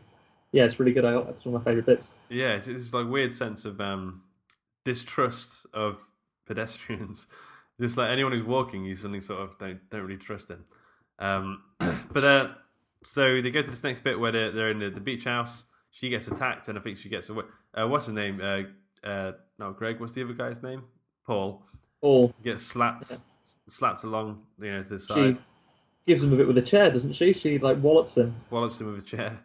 Yeah, 0.52 0.64
it's 0.64 0.78
really 0.78 0.92
good. 0.92 1.04
I, 1.04 1.18
it's 1.20 1.44
one 1.44 1.54
of 1.54 1.62
my 1.62 1.70
favorite 1.70 1.86
bits. 1.86 2.12
Yeah, 2.28 2.52
it's, 2.52 2.68
it's 2.68 2.92
like 2.92 3.08
weird 3.08 3.34
sense 3.34 3.64
of 3.64 3.80
um, 3.80 4.22
distrust 4.84 5.66
of 5.72 5.98
pedestrians. 6.46 7.26
Just 7.80 7.96
like 7.96 8.10
anyone 8.10 8.32
who's 8.32 8.44
walking, 8.44 8.84
you 8.84 8.94
suddenly 8.94 9.20
sort 9.20 9.40
of 9.40 9.58
don't 9.58 9.80
don't 9.90 10.02
really 10.02 10.18
trust 10.18 10.48
them. 10.48 10.66
Um, 11.18 11.62
but 11.78 12.22
uh, 12.22 12.50
so 13.02 13.40
they 13.40 13.50
go 13.50 13.62
to 13.62 13.70
this 13.70 13.82
next 13.82 14.04
bit 14.04 14.20
where 14.20 14.30
they're, 14.30 14.52
they're 14.52 14.70
in 14.70 14.78
the, 14.78 14.90
the 14.90 15.00
beach 15.00 15.24
house. 15.24 15.64
She 15.92 16.08
gets 16.08 16.26
attacked, 16.26 16.68
and 16.68 16.76
I 16.76 16.80
think 16.80 16.98
she 16.98 17.08
gets 17.08 17.28
away. 17.28 17.44
Uh, 17.72 17.86
what's 17.86 18.06
his 18.06 18.14
name? 18.14 18.40
Uh, 18.42 18.62
uh, 19.06 19.32
not 19.58 19.76
Greg. 19.76 20.00
What's 20.00 20.14
the 20.14 20.24
other 20.24 20.32
guy's 20.32 20.62
name? 20.62 20.84
Paul. 21.26 21.62
Paul 22.00 22.34
gets 22.42 22.64
slapped 22.64 23.12
slapped 23.68 24.04
along, 24.04 24.42
you 24.60 24.72
know, 24.72 24.82
to 24.82 24.88
the 24.88 25.34
She 25.34 25.40
gives 26.06 26.22
him 26.22 26.32
a 26.32 26.36
bit 26.36 26.46
with 26.46 26.58
a 26.58 26.62
chair, 26.62 26.90
doesn't 26.90 27.12
she? 27.12 27.32
She 27.32 27.58
like 27.58 27.78
wallops 27.82 28.16
him. 28.16 28.34
Wallops 28.50 28.80
him 28.80 28.92
with 28.92 29.02
a 29.02 29.06
chair. 29.06 29.38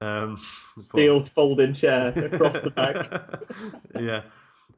Um, 0.00 0.36
Steel 0.78 1.24
folding 1.24 1.72
chair 1.72 2.08
across 2.08 2.58
the 2.60 2.70
back. 2.70 2.96
yeah. 4.00 4.22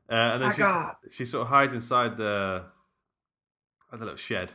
Uh, 0.09 0.35
and 0.35 0.43
then 0.43 0.55
she, 0.55 1.11
she 1.11 1.25
sort 1.25 1.43
of 1.43 1.49
hides 1.49 1.75
inside 1.75 2.17
the, 2.17 2.65
the 3.93 3.99
little 3.99 4.17
shed 4.17 4.53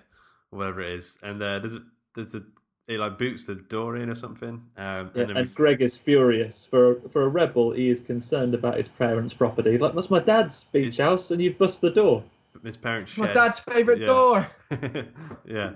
or 0.52 0.60
whatever 0.60 0.82
it 0.82 0.94
is, 0.94 1.18
and 1.24 1.42
uh, 1.42 1.60
there's 1.60 1.76
a, 1.76 1.82
there's 2.16 2.36
a 2.36 2.44
it 2.92 3.00
like 3.00 3.18
boots 3.18 3.46
the 3.46 3.56
door 3.56 3.96
in 3.98 4.10
or 4.10 4.16
something. 4.16 4.62
Um, 4.78 5.12
Yeah, 5.16 5.24
and 5.24 5.32
and 5.32 5.48
we- 5.48 5.54
Greg 5.54 5.82
is 5.82 5.96
furious. 5.98 6.66
For 6.66 6.96
for 7.12 7.24
a 7.24 7.28
rebel, 7.28 7.72
he 7.72 7.90
is 7.90 8.02
concerned 8.02 8.54
about 8.54 8.78
his 8.78 8.88
parents' 8.88 9.34
property. 9.34 9.78
Like 9.78 9.94
that's 9.94 10.10
my 10.10 10.20
dad's 10.20 10.66
beach 10.66 10.98
house, 10.98 11.32
and 11.32 11.42
you've 11.42 11.58
bust 11.58 11.82
the 11.82 11.90
door. 11.92 12.24
Miss 12.64 12.78
Parent's 12.78 13.18
my 13.18 13.32
dad's 13.34 13.60
favourite 13.60 14.02
Yeah. 14.02 14.06
door. 14.08 14.48
yeah. 15.46 15.72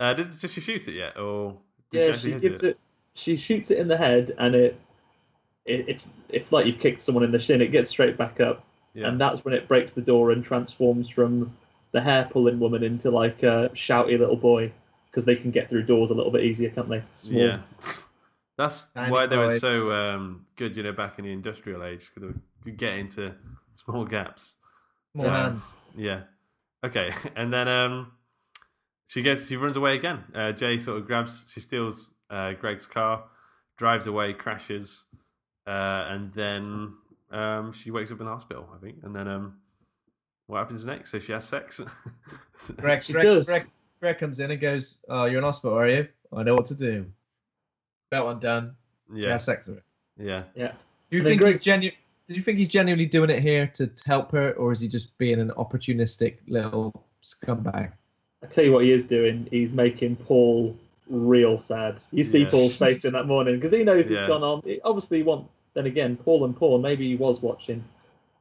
Uh, 0.00 0.14
did, 0.14 0.26
did 0.40 0.50
she 0.50 0.60
shoot 0.60 0.86
it 0.88 0.92
yet, 0.94 1.18
or 1.18 1.56
did 1.90 1.98
Yeah, 2.00 2.12
actually 2.12 2.30
she 2.30 2.32
hit 2.32 2.42
gives 2.42 2.62
it. 2.62 2.78
She 3.14 3.36
shoots 3.36 3.70
it 3.70 3.78
in 3.78 3.88
the 3.88 3.96
head, 3.96 4.34
and 4.38 4.54
it, 4.54 4.78
it 5.64 5.84
it's 5.88 6.08
it's 6.28 6.52
like 6.52 6.66
you've 6.66 6.80
kicked 6.80 7.00
someone 7.02 7.24
in 7.24 7.30
the 7.30 7.38
shin. 7.38 7.62
It 7.62 7.72
gets 7.72 7.88
straight 7.88 8.16
back 8.16 8.40
up, 8.40 8.64
Yeah. 8.94 9.08
and 9.08 9.20
that's 9.20 9.44
when 9.44 9.54
it 9.54 9.66
breaks 9.68 9.92
the 9.92 10.02
door 10.02 10.30
and 10.32 10.44
transforms 10.44 11.08
from 11.08 11.56
the 11.92 12.00
hair 12.00 12.28
pulling 12.30 12.58
woman 12.60 12.82
into 12.82 13.10
like 13.10 13.42
a 13.42 13.70
shouty 13.72 14.18
little 14.18 14.36
boy 14.36 14.70
because 15.10 15.24
they 15.24 15.36
can 15.36 15.50
get 15.50 15.68
through 15.68 15.82
doors 15.84 16.10
a 16.10 16.14
little 16.14 16.32
bit 16.32 16.44
easier, 16.44 16.70
can't 16.70 16.88
they? 16.88 17.02
Small. 17.14 17.40
Yeah. 17.40 17.60
That's 18.58 18.90
Tiny 18.90 19.12
why 19.12 19.26
they 19.26 19.36
were 19.36 19.56
so 19.58 19.92
um, 19.92 20.44
good, 20.56 20.76
you 20.76 20.82
know, 20.82 20.92
back 20.92 21.18
in 21.20 21.24
the 21.24 21.32
industrial 21.32 21.84
age, 21.84 22.10
because 22.12 22.34
they 22.34 22.40
could 22.64 22.76
get 22.76 22.94
into 22.94 23.32
small 23.76 24.04
gaps. 24.04 24.56
More 25.14 25.26
Um, 25.28 25.32
hands. 25.32 25.76
Yeah. 25.96 26.22
Okay, 26.84 27.12
and 27.36 27.52
then 27.52 27.68
um, 27.68 28.12
she 29.06 29.22
gets 29.22 29.46
she 29.46 29.56
runs 29.56 29.76
away 29.76 29.94
again. 29.94 30.24
Uh, 30.34 30.52
Jay 30.52 30.78
sort 30.78 30.98
of 30.98 31.06
grabs, 31.06 31.50
she 31.52 31.60
steals 31.60 32.14
uh, 32.30 32.52
Greg's 32.54 32.86
car, 32.86 33.24
drives 33.76 34.06
away, 34.08 34.32
crashes, 34.32 35.04
uh, 35.66 36.06
and 36.08 36.32
then 36.32 36.94
um, 37.30 37.72
she 37.72 37.92
wakes 37.92 38.10
up 38.10 38.18
in 38.18 38.26
the 38.26 38.32
hospital, 38.32 38.68
I 38.74 38.78
think. 38.78 38.96
And 39.04 39.14
then 39.14 39.28
um, 39.28 39.58
what 40.48 40.58
happens 40.58 40.84
next? 40.84 41.12
So 41.12 41.20
she 41.20 41.30
has 41.32 41.44
sex. 41.44 41.80
Greg, 42.76 43.04
She 43.04 43.12
Greg, 43.12 43.22
does. 43.22 43.46
Greg, 43.46 43.66
Greg 44.00 44.18
comes 44.18 44.40
in 44.40 44.50
and 44.50 44.60
goes, 44.60 44.98
"Oh, 45.08 45.24
you're 45.26 45.38
in 45.38 45.44
hospital, 45.44 45.76
are 45.76 45.88
you? 45.88 46.08
I 46.32 46.42
know 46.42 46.54
what 46.54 46.66
to 46.66 46.74
do. 46.74 47.06
Belt 48.10 48.28
undone. 48.34 48.76
yeah, 49.12 49.28
Yeah, 49.28 49.36
sex 49.38 49.66
with 49.68 49.78
it. 49.78 49.84
yeah. 50.18 50.44
Yeah. 50.54 50.72
Do 51.10 51.16
you 51.16 51.18
And 51.18 51.26
then 51.26 51.32
think 51.38 51.42
he's 51.42 51.62
Greg's- 51.62 51.64
genu- 51.64 51.90
Do 52.28 52.34
you 52.34 52.42
think 52.42 52.58
he's 52.58 52.68
genuinely 52.68 53.06
doing 53.06 53.30
it 53.30 53.40
here 53.40 53.66
to 53.74 53.90
help 54.04 54.30
her, 54.32 54.52
or 54.52 54.70
is 54.72 54.80
he 54.80 54.88
just 54.88 55.16
being 55.16 55.40
an 55.40 55.48
opportunistic 55.56 56.36
little 56.46 56.92
scumbag? 57.22 57.90
I 58.42 58.46
tell 58.46 58.64
you 58.64 58.72
what 58.72 58.84
he 58.84 58.92
is 58.92 59.06
doing. 59.06 59.48
He's 59.50 59.72
making 59.72 60.16
Paul 60.16 60.76
real 61.08 61.56
sad. 61.56 62.02
You 62.12 62.22
see 62.22 62.40
Yeah. 62.42 62.48
Paul's 62.50 62.78
face 62.78 63.04
in 63.06 63.14
that 63.14 63.26
morning 63.26 63.54
because 63.54 63.72
he 63.72 63.82
knows 63.82 64.10
it's 64.10 64.20
Yeah. 64.20 64.26
gone 64.28 64.42
on. 64.42 64.60
He- 64.62 64.80
obviously, 64.84 65.18
he 65.18 65.22
want 65.24 65.48
then 65.72 65.86
again 65.86 66.16
Paul 66.18 66.44
and 66.44 66.54
Paul. 66.54 66.78
Maybe 66.80 67.08
he 67.08 67.16
was 67.16 67.40
watching 67.40 67.82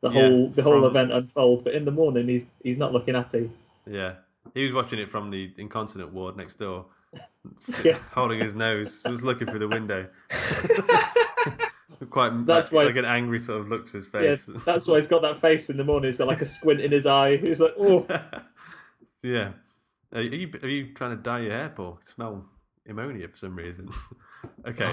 the 0.01 0.09
Yeah, 0.09 0.21
whole 0.29 0.47
the 0.49 0.63
whole 0.63 0.85
event 0.85 1.13
unfold, 1.13 1.63
but 1.63 1.73
in 1.73 1.85
the 1.85 1.91
morning 1.91 2.27
he's 2.27 2.47
he's 2.63 2.77
not 2.77 2.91
looking 2.91 3.15
happy. 3.15 3.49
Yeah, 3.89 4.15
he 4.53 4.63
was 4.63 4.73
watching 4.73 4.99
it 4.99 5.09
from 5.09 5.29
the 5.29 5.51
incontinent 5.57 6.13
ward 6.13 6.37
next 6.37 6.55
door, 6.55 6.85
Yeah. 7.83 7.97
holding 8.11 8.39
his 8.39 8.55
nose, 8.55 9.01
just 9.07 9.23
looking 9.23 9.47
through 9.47 9.59
the 9.59 9.67
window. 9.67 10.07
Quite, 12.09 12.45
That's 12.45 12.71
like, 12.71 12.71
why 12.71 12.83
like 12.85 12.95
an 12.95 13.05
angry 13.05 13.39
sort 13.39 13.61
of 13.61 13.69
look 13.69 13.85
to 13.85 13.93
his 13.93 14.07
face. 14.07 14.47
that's 14.65 14.87
why 14.87 14.97
he's 14.97 15.07
got 15.07 15.21
that 15.23 15.41
face 15.41 15.69
in 15.69 15.77
the 15.77 15.83
morning. 15.83 16.09
He's 16.09 16.17
got 16.17 16.27
like 16.27 16.41
a 16.41 16.45
squint 16.45 16.79
in 16.81 16.91
his 16.91 17.05
eye. 17.05 17.37
He's 17.37 17.59
like, 17.59 17.73
oh, 17.79 18.05
yeah. 19.23 19.51
Are 20.13 20.21
you, 20.21 20.51
are 20.61 20.69
you 20.69 20.93
trying 20.93 21.11
to 21.11 21.17
dye 21.17 21.39
your 21.39 21.51
hair, 21.51 21.69
Paul? 21.69 21.99
Smell 22.03 22.45
ammonia 22.87 23.27
for 23.27 23.35
some 23.35 23.55
reason. 23.55 23.89
okay. 24.67 24.85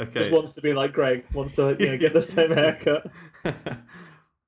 okay. 0.00 0.20
just 0.20 0.30
wants 0.30 0.52
to 0.52 0.60
be 0.62 0.72
like 0.72 0.92
Greg. 0.92 1.24
Wants 1.34 1.54
to 1.56 1.76
you 1.78 1.90
know 1.90 1.98
get 1.98 2.12
the 2.12 2.22
same 2.22 2.50
haircut. 2.50 3.10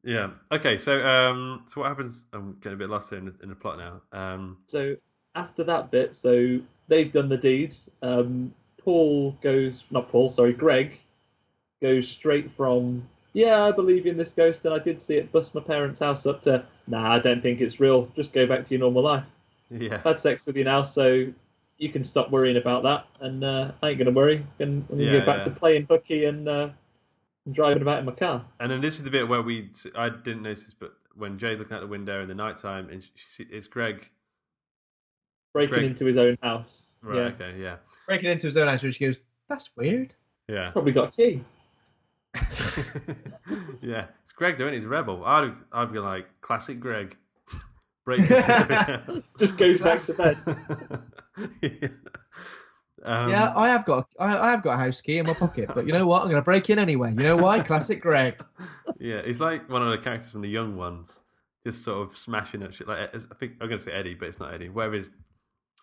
Yeah. 0.03 0.31
Okay. 0.53 0.77
So, 0.77 1.05
um, 1.05 1.65
so 1.67 1.81
what 1.81 1.89
happens? 1.89 2.25
I'm 2.33 2.55
getting 2.61 2.75
a 2.75 2.77
bit 2.77 2.91
lost 2.91 3.13
in 3.13 3.27
the, 3.27 3.35
in 3.43 3.49
the 3.49 3.55
plot 3.55 3.79
now. 3.79 4.01
Um, 4.19 4.59
So 4.67 4.97
after 5.35 5.65
that 5.65 5.91
bit, 5.91 6.15
so 6.15 6.59
they've 6.89 7.11
done 7.11 7.29
the 7.29 7.37
deed. 7.37 7.75
Um, 8.03 8.53
Paul 8.79 9.33
goes, 9.43 9.85
not 9.91 10.09
Paul, 10.09 10.29
sorry, 10.29 10.53
Greg 10.53 10.99
goes 11.83 12.09
straight 12.09 12.51
from, 12.51 13.03
yeah, 13.33 13.63
I 13.65 13.73
believe 13.73 14.07
in 14.07 14.17
this 14.17 14.33
ghost 14.33 14.65
and 14.65 14.75
I 14.75 14.79
did 14.79 15.01
see 15.01 15.17
it 15.17 15.31
bust 15.33 15.55
my 15.55 15.61
parents' 15.61 16.01
house 16.01 16.27
up 16.27 16.43
to, 16.43 16.65
nah, 16.87 17.15
I 17.15 17.19
don't 17.19 17.43
think 17.43 17.61
it's 17.61 17.79
real. 17.79 18.07
Just 18.17 18.33
go 18.33 18.47
back 18.47 18.65
to 18.65 18.71
your 18.75 18.81
normal 18.81 19.03
life. 19.03 19.25
yeah. 19.71 19.95
I've 19.95 20.03
had 20.03 20.19
sex 20.19 20.47
with 20.47 20.57
you 20.57 20.65
now, 20.65 20.83
so 20.83 21.27
you 21.79 21.89
can 21.91 22.03
stop 22.03 22.31
worrying 22.31 22.57
about 22.57 22.83
that. 22.83 23.07
And 23.21 23.45
uh, 23.45 23.73
I 23.83 23.91
ain't 23.91 23.99
going 23.99 24.07
to 24.07 24.13
worry. 24.13 24.45
And 24.59 24.87
to 24.89 24.97
Yeah, 24.97 25.13
go 25.21 25.27
back 25.27 25.39
yeah. 25.39 25.45
to 25.45 25.51
playing 25.51 25.87
hooky 25.89 26.25
and, 26.25 26.49
uh, 26.49 26.69
and 27.47 27.55
driving 27.55 27.83
about 27.83 27.99
in 28.01 28.05
my 28.05 28.13
car. 28.13 28.45
And 28.59 28.71
then 28.71 28.81
this 28.81 28.97
is 28.97 29.05
the 29.05 29.11
bit 29.11 29.29
where 29.29 29.43
we 29.43 29.71
I 29.95 30.09
didn't 30.09 30.43
notice, 30.43 30.65
this, 30.65 30.75
but 30.75 30.93
when 31.15 31.39
Jay's 31.39 31.59
looking 31.59 31.77
out 31.77 31.81
the 31.81 31.87
window 31.87 32.23
in 32.23 32.29
the 32.29 32.35
night 32.35 32.59
time, 32.59 32.89
and 32.91 33.03
she, 33.03 33.11
she, 33.15 33.43
it's 33.45 33.67
Greg. 33.67 34.09
Breaking 35.53 35.75
Greg- 35.75 35.85
into 35.87 36.05
his 36.05 36.17
own 36.17 36.39
house. 36.43 36.95
Right. 37.03 37.17
Yeah. 37.17 37.23
Okay. 37.47 37.59
Yeah. 37.61 37.77
Breaking 38.07 38.31
into 38.31 38.47
his 38.47 38.57
own 38.57 38.69
house, 38.69 38.83
and 38.83 38.95
she 38.95 39.05
goes, 39.07 39.19
"That's 39.49 39.71
weird." 39.77 40.15
Yeah. 40.49 40.71
Probably 40.71 40.93
got 40.93 41.09
a 41.09 41.13
key. 41.13 41.43
yeah. 43.83 44.07
It's 44.23 44.33
Greg 44.33 44.57
doing 44.57 44.75
He's 44.75 44.85
a 44.85 44.89
rebel. 44.89 45.25
I'd 45.25 45.53
I'd 45.73 45.93
be 45.93 45.99
like 45.99 46.27
classic 46.41 46.79
Greg. 46.81 47.17
Breaks 48.05 48.31
into 48.31 48.43
something 48.43 48.77
else. 49.17 49.35
Just 49.39 49.59
goes 49.59 49.81
back 49.81 50.01
to 50.03 50.15
bed. 50.15 50.37
yeah. 51.63 51.89
Um, 53.03 53.31
yeah, 53.31 53.53
I 53.57 53.69
have 53.69 53.85
got, 53.85 54.07
I, 54.19 54.37
I 54.37 54.51
have 54.51 54.63
got 54.63 54.75
a 54.75 54.77
house 54.77 55.01
key 55.01 55.19
in 55.19 55.27
my 55.27 55.33
pocket, 55.33 55.71
but 55.75 55.87
you 55.87 55.93
know 55.93 56.07
what? 56.07 56.23
I'm 56.23 56.29
going 56.29 56.37
to 56.37 56.45
break 56.45 56.69
in 56.69 56.79
anyway. 56.79 57.11
You 57.11 57.23
know 57.23 57.37
why? 57.37 57.61
Classic 57.61 58.01
Greg. 58.01 58.43
Yeah, 58.99 59.23
he's 59.25 59.41
like 59.41 59.69
one 59.71 59.83
of 59.83 59.91
the 59.91 59.99
characters 59.99 60.31
from 60.31 60.43
the 60.43 60.51
Young 60.51 60.77
Ones, 60.77 61.23
just 61.65 61.83
sort 61.83 62.07
of 62.07 62.17
smashing 62.17 62.63
at 62.63 62.75
shit. 62.75 62.87
Like 62.87 63.15
I 63.15 63.35
think 63.39 63.53
I'm 63.61 63.69
going 63.69 63.79
to 63.79 63.85
say 63.85 63.93
Eddie, 63.93 64.15
but 64.15 64.29
it's 64.29 64.39
not 64.39 64.53
Eddie. 64.53 64.69
Where 64.69 64.93
is 64.95 65.11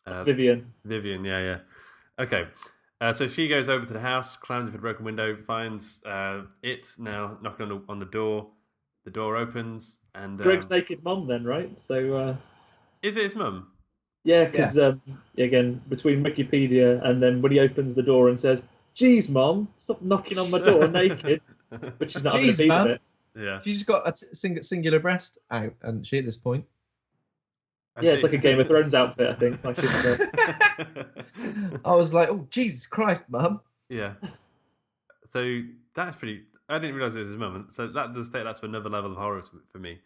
uh, 0.06 0.24
Vyvyan. 0.24 0.66
Vyvyan? 0.88 1.26
Yeah, 1.26 1.44
yeah. 1.44 2.24
Okay, 2.24 2.48
uh, 3.02 3.14
so 3.14 3.28
she 3.28 3.48
goes 3.48 3.70
over 3.70 3.86
to 3.86 3.94
the 3.94 4.00
house, 4.00 4.36
climbs 4.36 4.68
over 4.68 4.78
the 4.78 4.82
broken 4.82 5.04
window, 5.04 5.36
finds 5.36 6.04
uh, 6.06 6.44
it 6.62 6.88
now 7.00 7.38
knocking 7.42 7.64
on 7.64 7.70
the 7.70 7.82
on 7.90 8.00
the 8.00 8.06
door. 8.06 8.50
The 9.06 9.12
door 9.12 9.38
opens, 9.38 10.02
and 10.16 10.38
Greg's 10.38 10.66
um, 10.66 10.78
naked 10.78 11.02
mom, 11.02 11.28
then, 11.28 11.46
right? 11.46 11.80
So, 11.80 12.18
uh, 12.18 12.36
is 13.02 13.16
it 13.16 13.24
his 13.24 13.36
mum? 13.36 13.72
Yeah, 14.28 14.44
because 14.46 14.78
um, 14.78 15.02
again, 15.38 15.82
between 15.88 16.22
Wikipedia 16.22 17.04
and 17.08 17.24
then 17.24 17.42
when 17.42 17.54
he 17.54 17.60
opens 17.60 17.94
the 17.94 18.04
door 18.04 18.28
and 18.28 18.38
says, 18.38 18.64
"Geez, 18.94 19.30
mom, 19.30 19.70
stop 19.78 20.02
knocking 20.02 20.38
on 20.38 20.52
my 20.52 20.60
door 20.60 20.88
naked," 21.02 21.42
but 21.70 22.12
she's 22.12 22.24
not 22.24 22.34
having 22.34 22.50
a 22.50 22.52
Jeez, 22.52 22.58
peep 22.58 22.68
man. 22.68 22.82
of 22.82 22.92
it. 22.92 23.02
Yeah, 23.40 23.62
She's 23.62 23.78
just 23.78 23.88
got 23.88 24.08
a 24.08 24.12
t- 24.12 24.28
sing- 24.34 24.62
singular 24.62 25.00
breast 25.00 25.38
out, 25.52 25.74
and 25.84 26.06
she 26.06 26.18
at 26.18 26.26
this 26.26 26.38
point. 26.38 26.66
Yeah, 28.02 28.12
it's 28.12 28.24
like 28.24 28.34
a 28.34 28.38
Game 28.38 28.60
of 28.60 28.68
Thrones 28.68 28.94
outfit, 28.94 29.30
I 29.30 29.34
think. 29.36 29.60
I 29.66 29.74
should 29.74 29.90
say. 29.90 31.78
I 31.86 31.96
was 31.96 32.14
like, 32.14 32.30
"Oh 32.30 32.46
Jesus 32.50 32.86
Christ, 32.86 33.30
mum!" 33.30 33.62
yeah. 33.90 34.14
So 35.32 35.62
that's 35.94 36.18
pretty. 36.18 36.44
I 36.70 36.80
didn't 36.80 36.96
realize 36.96 37.16
it 37.16 37.20
was 37.20 37.30
his 37.30 37.38
mum. 37.38 37.68
So 37.72 37.88
that 37.88 38.14
does 38.14 38.30
take 38.30 38.44
that 38.44 38.58
to 38.58 38.66
another 38.66 38.90
level 38.90 39.12
of 39.12 39.18
horror 39.18 39.42
for 39.72 39.80
me. 39.80 40.00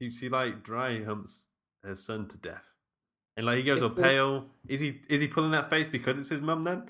She, 0.00 0.10
she 0.10 0.28
like 0.28 0.62
dry 0.64 1.02
humps 1.04 1.46
her 1.84 1.94
son 1.94 2.26
to 2.28 2.36
death, 2.38 2.74
and 3.38 3.46
like 3.46 3.56
he 3.56 3.62
goes 3.62 3.80
all 3.80 3.88
pale. 3.88 4.44
Is 4.68 4.80
he 4.80 4.98
is 5.08 5.20
he 5.22 5.28
pulling 5.28 5.52
that 5.52 5.70
face 5.70 5.86
because 5.88 6.18
it's 6.18 6.28
his 6.28 6.40
mum 6.42 6.64
then? 6.64 6.82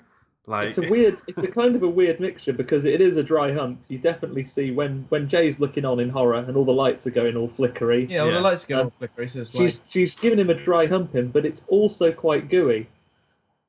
Like 0.47 0.69
It's 0.69 0.79
a 0.79 0.89
weird, 0.89 1.21
it's 1.27 1.37
a 1.37 1.47
kind 1.59 1.75
of 1.75 1.83
a 1.83 1.87
weird 1.87 2.19
mixture 2.19 2.53
because 2.53 2.83
it 2.85 3.01
is 3.01 3.17
a 3.17 3.23
dry 3.23 3.53
hump. 3.53 3.79
You 3.87 3.99
definitely 3.99 4.43
see 4.43 4.71
when 4.71 5.05
when 5.09 5.29
Jay's 5.29 5.59
looking 5.59 5.85
on 5.85 5.99
in 5.99 6.09
horror 6.09 6.37
and 6.39 6.57
all 6.57 6.65
the 6.65 6.71
lights 6.73 7.05
are 7.05 7.11
going 7.11 7.37
all 7.37 7.47
flickery. 7.47 8.07
Yeah, 8.09 8.21
all 8.21 8.27
Yeah. 8.29 8.33
the 8.33 8.41
lights 8.41 8.65
go 8.65 8.79
Um, 8.79 8.85
all 8.85 8.93
flickery, 8.97 9.29
so 9.29 9.41
it's 9.41 9.51
She's 9.51 9.75
like, 9.75 9.81
she's 9.89 10.15
giving 10.15 10.39
him 10.39 10.49
a 10.49 10.55
dry 10.55 10.87
humping, 10.87 11.27
but 11.27 11.45
it's 11.45 11.63
also 11.67 12.11
quite 12.11 12.49
gooey. 12.49 12.87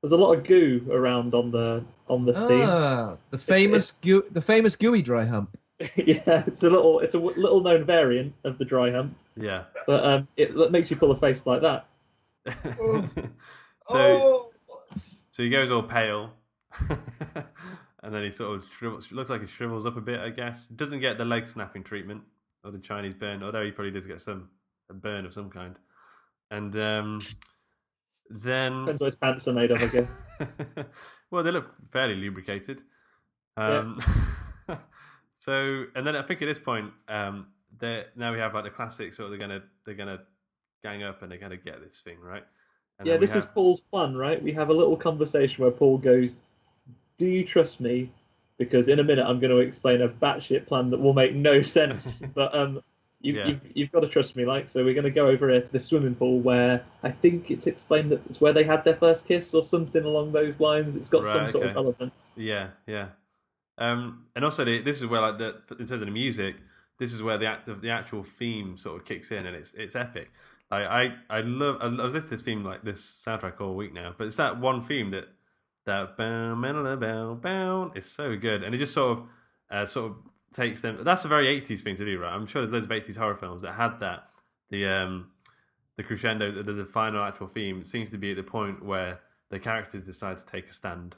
There's 0.00 0.12
a 0.12 0.16
lot 0.16 0.32
of 0.32 0.44
goo 0.44 0.86
around 0.90 1.34
on 1.34 1.50
the 1.50 1.84
on 2.08 2.24
the 2.24 2.32
scene. 2.32 2.64
Ah, 2.66 3.16
the 3.28 3.36
famous 3.36 3.90
goo, 4.00 4.24
the 4.30 4.40
famous 4.40 4.74
gooey 4.74 5.02
dry 5.02 5.26
hump. 5.26 5.58
yeah, 5.96 6.44
it's 6.46 6.62
a 6.62 6.70
little 6.70 7.00
it's 7.00 7.14
a 7.14 7.18
little 7.18 7.60
known 7.60 7.84
variant 7.84 8.32
of 8.44 8.56
the 8.56 8.64
dry 8.64 8.90
hump, 8.90 9.14
Yeah. 9.36 9.64
but 9.86 10.02
um, 10.04 10.28
it, 10.38 10.56
it 10.56 10.72
makes 10.72 10.90
you 10.90 10.96
pull 10.96 11.10
a 11.10 11.16
face 11.18 11.44
like 11.44 11.60
that. 11.60 11.84
so 13.88 14.50
so 15.30 15.42
he 15.42 15.50
goes 15.50 15.70
all 15.70 15.82
pale, 15.82 16.32
and 18.02 18.14
then 18.14 18.22
he 18.22 18.30
sort 18.30 18.56
of 18.56 18.68
shrivels, 18.70 19.10
looks 19.12 19.30
like 19.30 19.40
he 19.40 19.46
shrivels 19.46 19.86
up 19.86 19.96
a 19.96 20.00
bit. 20.00 20.20
I 20.20 20.30
guess 20.30 20.66
doesn't 20.66 21.00
get 21.00 21.18
the 21.18 21.24
leg 21.24 21.48
snapping 21.48 21.84
treatment 21.84 22.22
or 22.64 22.70
the 22.70 22.78
Chinese 22.78 23.14
burn, 23.14 23.42
although 23.42 23.64
he 23.64 23.70
probably 23.70 23.92
does 23.92 24.06
get 24.06 24.20
some 24.20 24.50
a 24.88 24.94
burn 24.94 25.24
of 25.24 25.32
some 25.32 25.50
kind. 25.50 25.78
And 26.50 26.74
um, 26.76 27.20
then 28.28 28.80
Depends 28.80 29.00
what 29.00 29.06
his 29.06 29.14
pants 29.14 29.48
are 29.48 29.52
made 29.52 29.70
of, 29.70 29.82
I 29.82 29.86
guess. 29.86 30.22
well, 31.30 31.42
they 31.42 31.50
look 31.50 31.72
fairly 31.92 32.16
lubricated. 32.16 32.82
Um, 33.56 34.02
so, 35.38 35.84
and 35.94 36.06
then 36.06 36.16
I 36.16 36.22
think 36.22 36.42
at 36.42 36.46
this 36.46 36.58
point, 36.58 36.92
um, 37.08 37.48
they 37.78 38.04
now 38.16 38.32
we 38.32 38.38
have 38.38 38.54
like 38.54 38.64
the 38.64 38.70
classic 38.70 39.14
sort 39.14 39.26
of 39.26 39.30
they're 39.30 39.48
gonna 39.48 39.62
they're 39.84 39.94
gonna 39.94 40.20
gang 40.82 41.02
up 41.02 41.22
and 41.22 41.30
they're 41.30 41.38
gonna 41.38 41.56
get 41.56 41.82
this 41.82 42.00
thing 42.00 42.18
right. 42.20 42.44
And 42.98 43.08
yeah, 43.08 43.16
this 43.16 43.34
is 43.34 43.44
Paul's 43.46 43.80
plan, 43.80 44.16
right? 44.16 44.42
We 44.42 44.52
have 44.52 44.68
a 44.68 44.74
little 44.74 44.96
conversation 44.96 45.62
where 45.64 45.70
Paul 45.72 45.96
goes, 45.98 46.36
"Do 47.18 47.26
you 47.26 47.44
trust 47.44 47.80
me?" 47.80 48.10
Because 48.58 48.88
in 48.88 48.98
a 48.98 49.02
minute 49.04 49.24
I'm 49.26 49.40
going 49.40 49.50
to 49.52 49.56
explain 49.58 50.02
a 50.02 50.08
batshit 50.08 50.66
plan 50.66 50.90
that 50.90 51.00
will 51.00 51.14
make 51.14 51.34
no 51.34 51.62
sense. 51.62 52.20
but 52.34 52.54
um, 52.54 52.82
you, 53.22 53.32
Yeah. 53.32 53.46
you've, 53.48 53.60
you've 53.74 53.92
got 53.92 54.00
to 54.00 54.08
trust 54.08 54.36
me, 54.36 54.44
like. 54.44 54.68
So 54.68 54.84
we're 54.84 54.92
going 54.92 55.04
to 55.04 55.10
go 55.10 55.28
over 55.28 55.48
here 55.48 55.62
to 55.62 55.72
the 55.72 55.80
swimming 55.80 56.14
pool 56.14 56.40
where 56.40 56.84
I 57.02 57.10
think 57.10 57.50
it's 57.50 57.66
explained 57.66 58.12
that 58.12 58.20
it's 58.26 58.38
where 58.38 58.52
they 58.52 58.64
had 58.64 58.84
their 58.84 58.96
first 58.96 59.26
kiss 59.26 59.54
or 59.54 59.62
something 59.62 60.04
along 60.04 60.32
those 60.32 60.60
lines. 60.60 60.94
It's 60.94 61.08
got 61.08 61.24
some 61.24 61.44
Right, 61.44 61.50
sort 61.50 61.64
of 61.64 61.70
okay. 61.70 61.76
relevance. 61.76 62.32
Yeah, 62.36 62.68
yeah. 62.86 63.08
Um, 63.78 64.26
and 64.36 64.44
also, 64.44 64.64
the, 64.66 64.82
this 64.82 65.00
is 65.00 65.06
where, 65.06 65.22
like, 65.22 65.38
the, 65.38 65.62
in 65.78 65.86
terms 65.86 65.92
of 65.92 66.00
the 66.00 66.10
music, 66.10 66.56
this 66.98 67.14
is 67.14 67.22
where 67.22 67.38
the 67.38 67.46
act 67.46 67.68
of 67.68 67.80
the 67.80 67.88
actual 67.90 68.24
theme 68.24 68.76
sort 68.76 69.00
of 69.00 69.06
kicks 69.06 69.30
in, 69.30 69.46
and 69.46 69.56
it's 69.56 69.72
it's 69.72 69.96
epic. 69.96 70.30
Like, 70.70 70.86
I 70.86 71.14
I 71.28 71.40
love 71.40 71.78
I 71.80 71.86
was 71.88 71.98
listening 71.98 72.22
to 72.22 72.30
this 72.30 72.42
theme 72.42 72.64
like 72.64 72.82
this 72.82 73.00
soundtrack 73.26 73.60
all 73.60 73.74
week 73.74 73.92
now, 73.92 74.14
but 74.16 74.26
it's 74.28 74.36
that 74.36 74.60
one 74.60 74.82
theme 74.82 75.10
that 75.10 75.24
that 75.86 76.16
bow 76.16 77.34
bow 77.34 77.92
is 77.94 78.06
so 78.06 78.36
good, 78.36 78.62
and 78.62 78.74
it 78.74 78.78
just 78.78 78.94
sort 78.94 79.18
of 79.18 79.24
uh, 79.70 79.86
sort 79.86 80.12
of 80.12 80.16
takes 80.52 80.80
them. 80.80 80.98
That's 81.02 81.24
a 81.24 81.28
very 81.28 81.48
eighties 81.48 81.82
thing 81.82 81.96
to 81.96 82.04
do, 82.04 82.20
right? 82.20 82.32
I'm 82.32 82.46
sure 82.46 82.62
there's 82.62 82.72
loads 82.72 82.86
of 82.86 82.92
eighties 82.92 83.16
horror 83.16 83.36
films 83.36 83.62
that 83.62 83.72
had 83.72 83.98
that. 84.00 84.30
The 84.70 84.86
um 84.86 85.30
the 85.96 86.04
crescendo, 86.04 86.50
the, 86.52 86.72
the 86.72 86.84
final 86.84 87.22
actual 87.22 87.48
theme 87.48 87.82
seems 87.82 88.10
to 88.10 88.18
be 88.18 88.30
at 88.30 88.36
the 88.36 88.42
point 88.42 88.84
where 88.84 89.20
the 89.50 89.58
characters 89.58 90.04
decide 90.04 90.38
to 90.38 90.46
take 90.46 90.68
a 90.68 90.72
stand. 90.72 91.16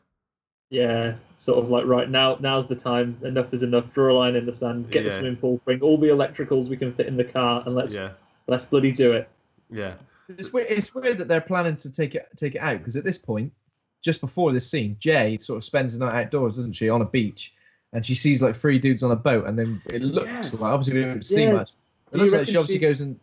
Yeah, 0.70 1.16
sort 1.36 1.62
of 1.62 1.68
like 1.68 1.84
right 1.84 2.09
now. 2.09 2.38
Now's 2.40 2.66
the 2.66 2.74
time. 2.74 3.18
Enough 3.22 3.53
is 3.53 3.62
enough. 3.62 3.92
Draw 3.92 4.11
a 4.11 4.14
line 4.14 4.36
in 4.36 4.46
the 4.46 4.53
sand. 4.55 4.90
Get 4.90 5.05
the 5.05 5.11
swimming 5.11 5.36
pool. 5.36 5.61
Bring 5.66 5.82
all 5.82 5.98
the 5.98 6.09
electricals 6.09 6.70
we 6.70 6.78
can 6.78 6.94
fit 6.94 7.07
in 7.07 7.18
the 7.18 7.24
car, 7.24 7.62
and 7.66 7.74
let's 7.74 7.92
Yeah. 7.92 8.12
let's 8.46 8.64
bloody 8.64 8.90
do 8.90 9.12
it. 9.12 9.28
Yeah. 9.73 9.95
It's 10.29 10.53
weird. 10.53 10.68
It's 10.70 10.95
weird 10.95 11.18
that 11.18 11.29
they're 11.29 11.41
planning 11.41 11.77
to 11.77 11.91
take 11.91 12.14
it 12.14 12.29
take 12.37 12.55
it 12.55 12.61
out 12.61 12.79
because 12.79 12.97
at 12.97 13.05
this 13.05 13.18
point, 13.18 13.53
just 14.03 14.20
before 14.20 14.53
this 14.53 14.68
scene, 14.70 14.97
Jay 14.99 15.37
sort 15.39 15.57
of 15.57 15.64
spends 15.64 15.99
the 15.99 16.05
night 16.05 16.25
outdoors, 16.25 16.57
doesn't 16.57 16.73
she, 16.73 16.89
on 16.89 17.03
a 17.03 17.05
beach, 17.05 17.53
and 17.93 18.05
she 18.07 18.14
sees 18.14 18.41
like 18.41 18.55
three 18.55 18.79
dudes 18.79 19.03
on 19.03 19.11
a 19.11 19.16
boat, 19.16 19.47
and 19.47 19.59
then 19.59 19.81
it 19.93 20.03
looks 20.03 20.29
Yes. 20.29 20.61
like 20.61 20.73
obviously 20.73 21.01
we 21.01 21.05
don't 21.07 21.25
see 21.25 21.43
Yeah. 21.43 21.53
much. 21.53 21.70
It 21.70 22.16
you 22.16 22.20
looks 22.20 22.33
like 22.33 22.47
she 22.47 22.57
obviously 22.57 22.77
she- 22.77 22.81
goes 22.81 23.01
and 23.01 23.18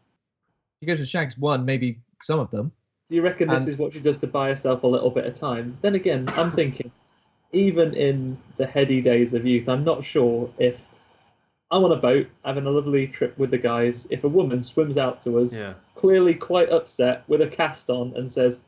she 0.81 0.87
goes 0.87 0.99
and 0.99 1.07
shags 1.07 1.37
one, 1.37 1.65
maybe 1.65 1.99
some 2.23 2.39
of 2.39 2.51
them. 2.51 2.71
Do 3.09 3.15
you 3.15 3.21
reckon 3.21 3.47
this 3.49 3.65
is 3.67 3.77
what 3.77 3.93
she 3.93 3.99
does 3.99 4.17
to 4.19 4.27
buy 4.27 4.49
herself 4.49 4.83
a 4.83 4.87
little 4.87 5.09
bit 5.09 5.25
of 5.25 5.33
time? 5.35 5.75
Then 5.81 5.95
again, 5.95 6.25
I'm 6.37 6.51
thinking, 6.51 6.91
even 7.51 7.95
in 7.95 8.37
the 8.57 8.67
heady 8.67 9.01
days 9.01 9.33
of 9.33 9.45
youth, 9.45 9.67
I'm 9.67 9.83
not 9.83 10.03
sure 10.03 10.49
if 10.59 10.79
I'm 11.71 11.83
on 11.83 11.91
a 11.91 11.95
boat 11.97 12.27
having 12.45 12.65
a 12.65 12.69
lovely 12.71 13.07
trip 13.07 13.37
with 13.37 13.51
the 13.51 13.57
guys. 13.57 14.07
If 14.09 14.23
a 14.23 14.27
woman 14.27 14.63
swims 14.63 14.97
out 14.97 15.21
to 15.23 15.37
us, 15.39 15.55
Yeah. 15.55 15.73
clearly 15.95 16.33
quite 16.33 16.69
upset 16.69 17.23
with 17.27 17.41
a 17.41 17.47
cast 17.47 17.89
on, 17.89 18.13
and 18.15 18.31
says, 18.31 18.61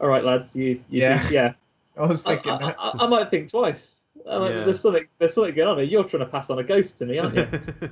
"All 0.00 0.08
right, 0.08 0.24
lads, 0.24 0.56
you, 0.56 0.80
you 0.88 1.02
Yeah. 1.02 1.18
think- 1.18 1.32
yeah." 1.32 1.52
I 1.98 2.06
was 2.06 2.22
thinking 2.22 2.52
I, 2.52 2.58
that. 2.58 2.76
I, 2.78 2.92
I 3.00 3.06
might 3.08 3.30
think 3.30 3.50
twice. 3.50 4.00
I'm 4.28 4.40
like, 4.42 4.50
Yeah. 4.52 4.64
There's 4.64 4.80
something. 4.80 5.06
There's 5.18 5.34
something 5.34 5.54
going 5.54 5.68
on 5.68 5.76
here. 5.78 5.86
You're 5.86 6.04
trying 6.04 6.24
to 6.24 6.30
pass 6.30 6.48
on 6.50 6.58
a 6.58 6.64
ghost 6.64 6.96
to 6.98 7.06
me, 7.06 7.18
aren't 7.18 7.34
you? 7.34 7.46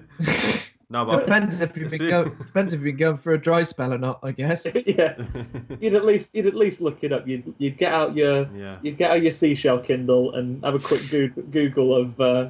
no, 0.90 1.04
but 1.04 1.20
depends 1.20 1.60
if 1.60 1.76
you've 1.76 1.90
been 1.90 2.08
go, 2.10 2.24
depends 2.46 2.72
if 2.72 2.78
you've 2.80 2.84
been 2.84 2.96
going 2.96 3.16
for 3.18 3.32
a 3.34 3.38
dry 3.38 3.62
spell 3.62 3.92
or 3.92 3.98
not, 3.98 4.18
I 4.22 4.32
guess. 4.32 4.66
yeah. 4.86 5.14
You'd 5.80 5.94
at 5.94 6.04
least 6.04 6.34
you'd 6.34 6.46
at 6.46 6.54
least 6.54 6.80
look 6.80 7.02
it 7.04 7.12
up. 7.12 7.26
You'd 7.28 7.52
you'd 7.58 7.76
get 7.78 7.92
out 7.92 8.16
your 8.16 8.48
yeah, 8.56 8.78
you'd 8.82 8.96
get 8.98 9.10
out 9.10 9.22
your 9.22 9.30
seashell 9.30 9.78
Kindle 9.80 10.34
and 10.34 10.62
have 10.64 10.74
a 10.74 10.78
quick 10.78 11.00
Google, 11.10 11.42
Google 11.44 11.96
of 11.96 12.20
uh, 12.20 12.48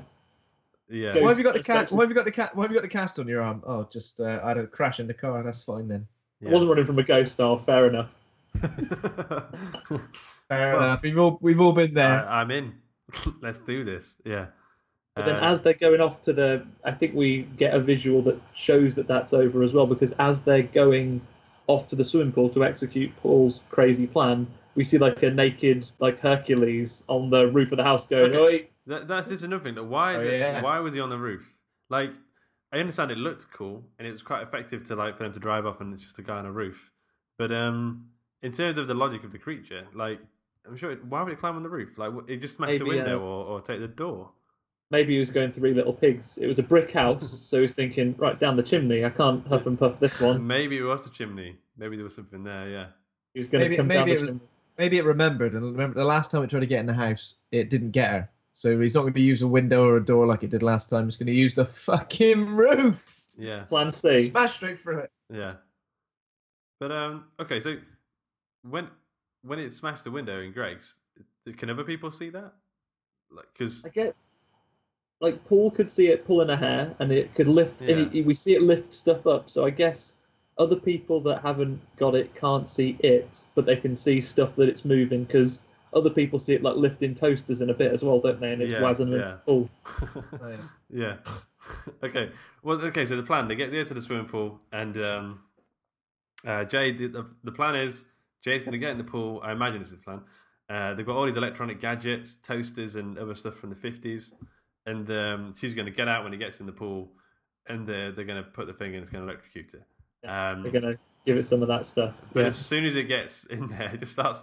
yeah. 0.89 1.19
Why 1.21 1.29
have 1.29 1.39
you 1.39 1.45
got 1.45 1.55
the 1.55 1.63
cat? 1.63 1.91
Why 1.91 2.03
have 2.03 2.11
you 2.11 2.15
got 2.15 2.25
the 2.25 2.31
cat? 2.33 2.55
Why 2.55 2.63
have 2.65 2.71
you 2.71 2.77
got 2.77 2.83
the 2.83 2.89
cast 2.89 3.19
on 3.19 3.27
your 3.29 3.43
arm? 3.43 3.63
Oh, 3.67 3.85
just 3.91 4.21
uh, 4.21 4.41
I 4.43 4.49
had 4.49 4.59
a 4.59 4.67
crash 4.67 5.01
in 5.01 5.07
the 5.07 5.15
car. 5.15 5.43
That's 5.43 5.63
fine 5.63 5.89
then. 5.89 6.07
I 6.47 6.51
wasn't 6.51 6.69
running 6.71 6.85
from 6.87 6.99
a 6.99 7.03
ghost. 7.03 7.41
Oh, 7.41 7.57
fair 7.59 7.87
enough. 7.89 8.11
Fair 10.49 10.75
Well, 10.75 10.77
enough. 10.77 11.03
We've 11.03 11.19
all 11.19 11.39
we've 11.41 11.61
all 11.61 11.73
been 11.73 11.95
there. 11.95 12.27
I, 12.29 12.41
I'm 12.41 12.51
in. 12.51 12.75
Let's 13.41 13.61
do 13.61 13.85
this. 13.85 14.17
Yeah. 14.25 14.47
But 15.17 15.27
then, 15.27 15.37
Uh, 15.37 15.41
as 15.53 15.63
they're 15.63 15.75
going 15.75 16.01
off 16.01 16.23
to 16.23 16.33
the, 16.33 16.67
I 16.85 16.91
think 16.93 17.15
we 17.15 17.43
get 17.57 17.73
a 17.73 17.79
visual 17.81 18.21
that 18.23 18.41
shows 18.55 18.95
that 18.97 19.07
that's 19.07 19.33
over 19.33 19.63
as 19.63 19.73
well. 19.73 19.87
Because 19.87 20.13
as 20.19 20.43
they're 20.43 20.63
going 20.65 21.21
off 21.67 21.89
to 21.89 21.97
the 21.97 22.05
swimming 22.05 22.33
pool 22.33 22.49
to 22.51 22.65
execute 22.65 23.15
Paul's 23.19 23.61
crazy 23.71 24.07
plan, 24.07 24.47
we 24.75 24.83
see 24.85 24.99
like 24.99 25.23
a 25.23 25.31
naked, 25.31 25.89
like 26.01 26.21
Hercules 26.21 27.03
on 27.09 27.31
the 27.31 27.47
roof 27.49 27.71
of 27.73 27.79
the 27.79 27.85
house 27.85 28.07
going, 28.07 28.35
Okay. 28.35 28.55
"Oi!" 28.57 28.69
That, 28.87 29.09
that's 29.09 29.29
just 29.29 29.45
another 29.45 29.65
thing. 29.65 29.75
That 29.75 29.85
why 29.85 30.17
Oh, 30.17 30.25
the, 30.25 30.39
yeah. 30.39 30.63
why 30.63 30.79
was 30.81 30.95
he 30.95 31.01
on 31.01 31.11
the 31.11 31.19
roof? 31.19 31.55
Like, 31.89 32.13
I 32.73 32.79
understand 32.79 33.11
it 33.11 33.19
looked 33.19 33.51
cool 33.53 33.85
and 33.99 34.07
it 34.07 34.13
was 34.13 34.23
quite 34.23 34.43
effective 34.43 34.85
to 34.85 34.97
like 34.97 35.17
for 35.17 35.23
them 35.23 35.33
to 35.33 35.41
drive 35.41 35.65
off 35.67 35.81
and 35.81 35.93
it's 35.95 36.03
just 36.03 36.19
a 36.19 36.23
guy 36.23 36.39
on 36.39 36.47
a 36.47 36.53
roof. 36.53 36.91
But 37.39 37.53
um, 37.53 38.07
in 38.43 38.53
terms 38.53 38.79
of 38.79 38.87
the 38.89 38.95
logic 38.95 39.25
of 39.25 39.33
the 39.33 39.39
creature, 39.39 39.87
like, 39.95 40.21
I'm 40.67 40.77
sure 40.77 40.91
it, 40.93 41.05
why 41.05 41.23
would 41.23 41.33
it 41.33 41.39
climb 41.39 41.57
on 41.57 41.63
the 41.63 41.69
roof? 41.69 41.99
Like, 41.99 42.13
it 42.27 42.39
just 42.39 42.57
smash 42.57 42.79
the 42.79 42.85
window 42.85 43.21
uh, 43.21 43.25
or, 43.25 43.45
or 43.47 43.61
take 43.61 43.81
the 43.81 43.89
door. 43.89 44.31
Maybe 44.91 45.15
he 45.15 45.19
was 45.19 45.31
going 45.31 45.53
three 45.53 45.73
little 45.75 45.93
pigs. 45.93 46.39
It 46.39 46.47
was 46.47 46.59
a 46.59 46.63
brick 46.63 46.91
house, 46.93 47.43
so 47.47 47.57
he 47.59 47.63
was 47.63 47.75
thinking, 47.75 48.15
right 48.19 48.39
down 48.39 48.57
the 48.57 48.63
chimney. 48.63 49.05
I 49.05 49.11
can't 49.11 49.47
huff 49.47 49.67
and 49.67 49.79
puff 49.79 49.99
this 49.99 50.21
one. 50.21 50.47
Maybe 50.47 50.77
it 50.79 50.83
was 50.83 51.05
the 51.05 51.11
chimney. 51.11 51.57
Maybe 51.77 51.97
there 51.97 52.05
was 52.05 52.15
something 52.15 52.45
there. 52.45 52.69
Yeah. 52.69 52.87
He 53.33 53.41
was 53.41 53.49
going 53.49 53.63
to 53.65 53.69
Maybe 53.69 53.77
come 53.77 53.89
down 53.89 54.07
maybe 54.07 54.11
the 54.13 54.17
it 54.17 54.21
was 54.21 54.29
chimney. 54.31 54.45
maybe 54.79 54.99
it 54.99 55.05
remembered 55.05 55.55
and 55.55 55.65
remember 55.65 55.99
the 55.99 56.05
last 56.05 56.31
time 56.31 56.43
it 56.45 56.51
tried 56.51 56.61
to 56.61 56.67
get 56.67 56.81
in 56.81 56.87
the 56.87 56.95
house, 56.95 57.37
it 57.51 57.69
didn't 57.71 57.91
get 57.91 58.11
her. 58.11 58.31
So 58.55 58.81
he's 58.81 58.95
not 58.95 59.03
going 59.03 59.15
to 59.15 59.21
use 59.21 59.43
a 59.43 59.49
window 59.49 59.85
or 59.85 59.97
a 59.97 60.05
door 60.05 60.27
like 60.27 60.45
it 60.45 60.51
did 60.51 60.63
last 60.63 60.89
time. 60.89 61.05
He's 61.07 61.17
going 61.17 61.27
to 61.27 61.33
use 61.33 61.55
the 61.55 61.65
fucking 61.65 62.47
roof. 62.47 63.25
Yeah. 63.37 63.65
Plan 63.65 63.91
C. 63.91 64.31
Smash 64.31 64.55
straight 64.55 64.79
through 64.79 65.01
it. 65.01 65.11
Yeah. 65.31 65.55
But 66.79 66.93
um, 66.93 67.25
okay. 67.41 67.59
So 67.59 67.77
when 68.63 68.89
when 69.43 69.59
it 69.59 69.73
smashed 69.73 70.05
the 70.05 70.13
window 70.13 70.41
in 70.41 70.53
Greg's, 70.53 71.01
can 71.57 71.69
other 71.69 71.83
people 71.83 72.13
see 72.13 72.31
that? 72.31 72.53
Like, 73.31 73.47
because 73.53 73.85
I 73.85 73.89
get 73.89 74.15
like 75.21 75.45
Paul 75.47 75.73
could 75.73 75.91
see 75.91 76.09
it 76.09 76.25
pulling 76.25 76.51
a 76.51 76.57
hair, 76.57 76.95
and 77.01 77.11
it 77.11 77.35
could 77.35 77.49
lift. 77.49 77.81
And 77.81 78.15
it, 78.15 78.25
we 78.25 78.35
see 78.35 78.55
it 78.55 78.63
lift 78.63 78.95
stuff 78.95 79.27
up. 79.27 79.51
So 79.51 79.65
I 79.65 79.71
guess 79.71 80.15
other 80.59 80.77
people 80.77 81.21
that 81.23 81.43
haven't 81.43 81.81
got 81.97 82.15
it 82.15 82.33
can't 82.37 82.69
see 82.69 82.97
it, 83.01 83.43
but 83.57 83.67
they 83.67 83.77
can 83.77 83.97
see 83.97 84.21
stuff 84.21 84.55
that 84.55 84.69
it's 84.69 84.85
moving 84.85 85.25
because 85.25 85.61
other 85.95 86.11
people 86.11 86.39
see 86.39 86.55
it 86.55 86.63
like 86.63 86.77
lifting 86.77 87.15
toasters 87.15 87.61
in 87.61 87.71
a 87.71 87.75
bit 87.75 87.93
as 87.93 88.03
well, 88.03 88.21
don't 88.21 88.41
they? 88.41 88.53
And 88.53 88.63
it's 88.63 88.73
Yeah, 88.73 88.81
wazzing 88.81 89.11
yeah. 89.17 89.37
and 89.47 89.69
oh, 90.43 90.59
yeah. 90.91 91.17
okay. 92.03 92.31
Well, 92.63 92.79
okay. 92.83 93.07
So 93.07 93.17
the 93.17 93.23
plan: 93.23 93.49
they 93.49 93.55
get 93.55 93.71
there 93.71 93.85
to 93.85 93.95
the 93.95 94.03
swimming 94.03 94.27
pool, 94.27 94.61
and 94.73 94.97
um, 94.99 95.41
uh, 96.47 96.65
Jay. 96.65 96.93
The, 96.93 97.27
the 97.43 97.53
plan 97.53 97.75
is 97.75 98.05
Jay's 98.43 98.61
going 98.61 98.73
to 98.73 98.79
get 98.79 98.91
in 98.91 98.99
the 98.99 99.05
pool. 99.05 99.41
I 99.43 99.53
imagine 99.53 99.79
this 99.79 99.89
is 99.91 99.99
the 99.99 100.03
plan. 100.05 100.21
Uh, 100.69 100.95
they've 100.95 101.07
got 101.07 101.17
all 101.17 101.25
these 101.27 101.37
electronic 101.37 101.81
gadgets, 101.81 102.37
toasters, 102.37 102.97
and 102.97 103.19
other 103.19 103.35
stuff 103.35 103.55
from 103.55 103.71
the 103.71 103.77
fifties, 103.77 104.35
and 104.87 105.11
um, 105.11 105.55
she's 105.57 105.75
going 105.75 105.87
to 105.87 105.93
get 105.93 106.07
out 106.09 106.23
when 106.23 106.33
he 106.33 106.39
gets 106.39 106.61
in 106.61 106.67
the 106.67 106.73
pool, 106.73 107.13
and 107.67 107.87
they're 107.87 108.13
they're 108.13 108.25
going 108.27 108.43
to 108.43 108.51
put 108.51 108.67
the 108.67 108.73
thing 108.75 108.95
in. 108.95 109.01
It's 109.01 109.11
going 109.11 109.25
to 109.27 109.31
electrocute 109.33 109.73
her. 109.73 109.87
Um, 110.27 110.63
they're 110.63 110.73
gonna 110.73 110.97
give 111.27 111.37
it 111.37 111.45
some 111.45 111.61
of 111.63 111.69
that 111.69 111.85
stuff. 111.87 112.15
but 112.33 112.41
Yeah. 112.41 112.47
as 112.47 112.57
soon 112.57 112.85
as 112.85 112.97
it 112.97 113.05
gets 113.05 113.45
in 113.45 113.69
there, 113.69 113.91
it 113.95 114.01
just 114.01 114.13
starts, 114.13 114.41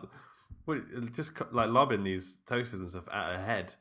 well, 0.72 1.02
just 1.16 1.32
like 1.52 1.70
lobbing 1.70 2.04
these 2.04 2.42
toasters 2.46 2.80
and 2.80 2.90
stuff 2.90 3.08
at 3.12 3.36
her 3.38 3.44
head. 3.44 3.76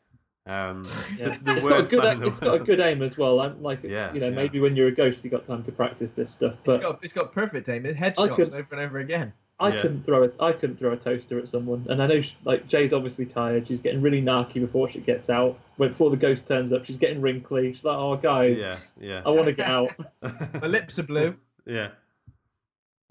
Um, 0.46 0.84
Yeah. 1.16 1.36
the, 1.42 1.44
the 1.44 1.56
it's 1.56 1.66
got 1.68 1.80
a 1.80 1.88
good 1.88 2.00
plan 2.00 2.22
it's 2.22 2.40
got 2.40 2.54
a 2.54 2.58
good 2.58 2.80
aim 2.80 3.02
as 3.02 3.16
well. 3.18 3.40
I'm 3.40 3.62
like 3.62 3.82
Yeah, 3.82 4.12
you 4.12 4.20
know 4.20 4.28
yeah. 4.28 4.34
maybe 4.34 4.58
when 4.60 4.74
you're 4.74 4.88
a 4.88 4.94
ghost 4.94 5.18
you 5.22 5.30
got 5.30 5.44
time 5.46 5.62
to 5.64 5.72
practice 5.72 6.12
this 6.12 6.30
stuff, 6.30 6.54
It's 6.54 6.62
but 6.64 6.80
got 6.82 6.98
it's 7.04 7.12
got 7.12 7.32
perfect 7.32 7.68
aim. 7.68 7.84
It 7.86 7.96
I 8.00 8.10
headshots 8.10 8.36
could- 8.36 8.54
over 8.54 8.68
and 8.72 8.80
over 8.80 8.98
again. 8.98 9.32
I 9.62 9.68
Yeah. 9.74 9.82
couldn't 9.82 10.04
throw 10.06 10.22
it. 10.22 10.34
I 10.40 10.52
couldn't 10.52 10.78
throw 10.78 10.92
a 10.92 10.96
toaster 10.96 11.38
at 11.38 11.46
someone, 11.46 11.84
and 11.90 12.02
I 12.02 12.06
know 12.06 12.22
she, 12.22 12.34
like 12.44 12.66
Jay's 12.66 12.94
obviously 12.94 13.26
tired. 13.26 13.68
She's 13.68 13.78
getting 13.80 14.00
really 14.00 14.22
narky 14.22 14.54
before 14.54 14.90
she 14.90 15.00
gets 15.00 15.28
out. 15.28 15.58
When 15.76 15.90
before 15.90 16.08
the 16.08 16.16
ghost 16.16 16.46
turns 16.46 16.72
up, 16.72 16.86
she's 16.86 16.96
getting 16.96 17.20
wrinkly. 17.20 17.74
She's 17.74 17.84
like, 17.84 17.98
"Oh, 17.98 18.16
guys, 18.16 18.56
Yeah, 18.58 18.76
yeah. 18.98 19.22
I 19.26 19.28
want 19.28 19.44
to 19.44 19.52
get 19.52 19.68
out." 19.68 19.90
My 20.62 20.66
lips 20.66 20.98
are 20.98 21.02
blue. 21.02 21.36
Yeah. 21.66 21.90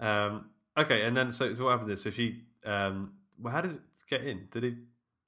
Um, 0.00 0.46
okay, 0.76 1.02
and 1.04 1.16
then 1.16 1.30
so, 1.32 1.54
so 1.54 1.64
what 1.66 1.70
happens 1.70 1.90
is 1.90 2.02
so 2.02 2.10
she 2.10 2.42
um, 2.66 3.12
Well, 3.42 3.52
how 3.52 3.60
does 3.60 3.74
it 3.74 3.80
get 4.08 4.24
in? 4.26 4.46
Did 4.50 4.62
he? 4.64 4.76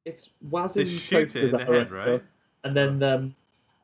It's 0.04 0.30
Waz 0.50 0.74
They 0.74 0.82
in 0.82 0.88
shoot 0.88 1.36
it 1.36 1.44
in 1.44 1.50
the 1.52 1.64
head, 1.64 1.90
right? 1.90 2.20
stuff, 2.20 2.22
And 2.64 2.76
then 2.76 3.02
um, 3.02 3.34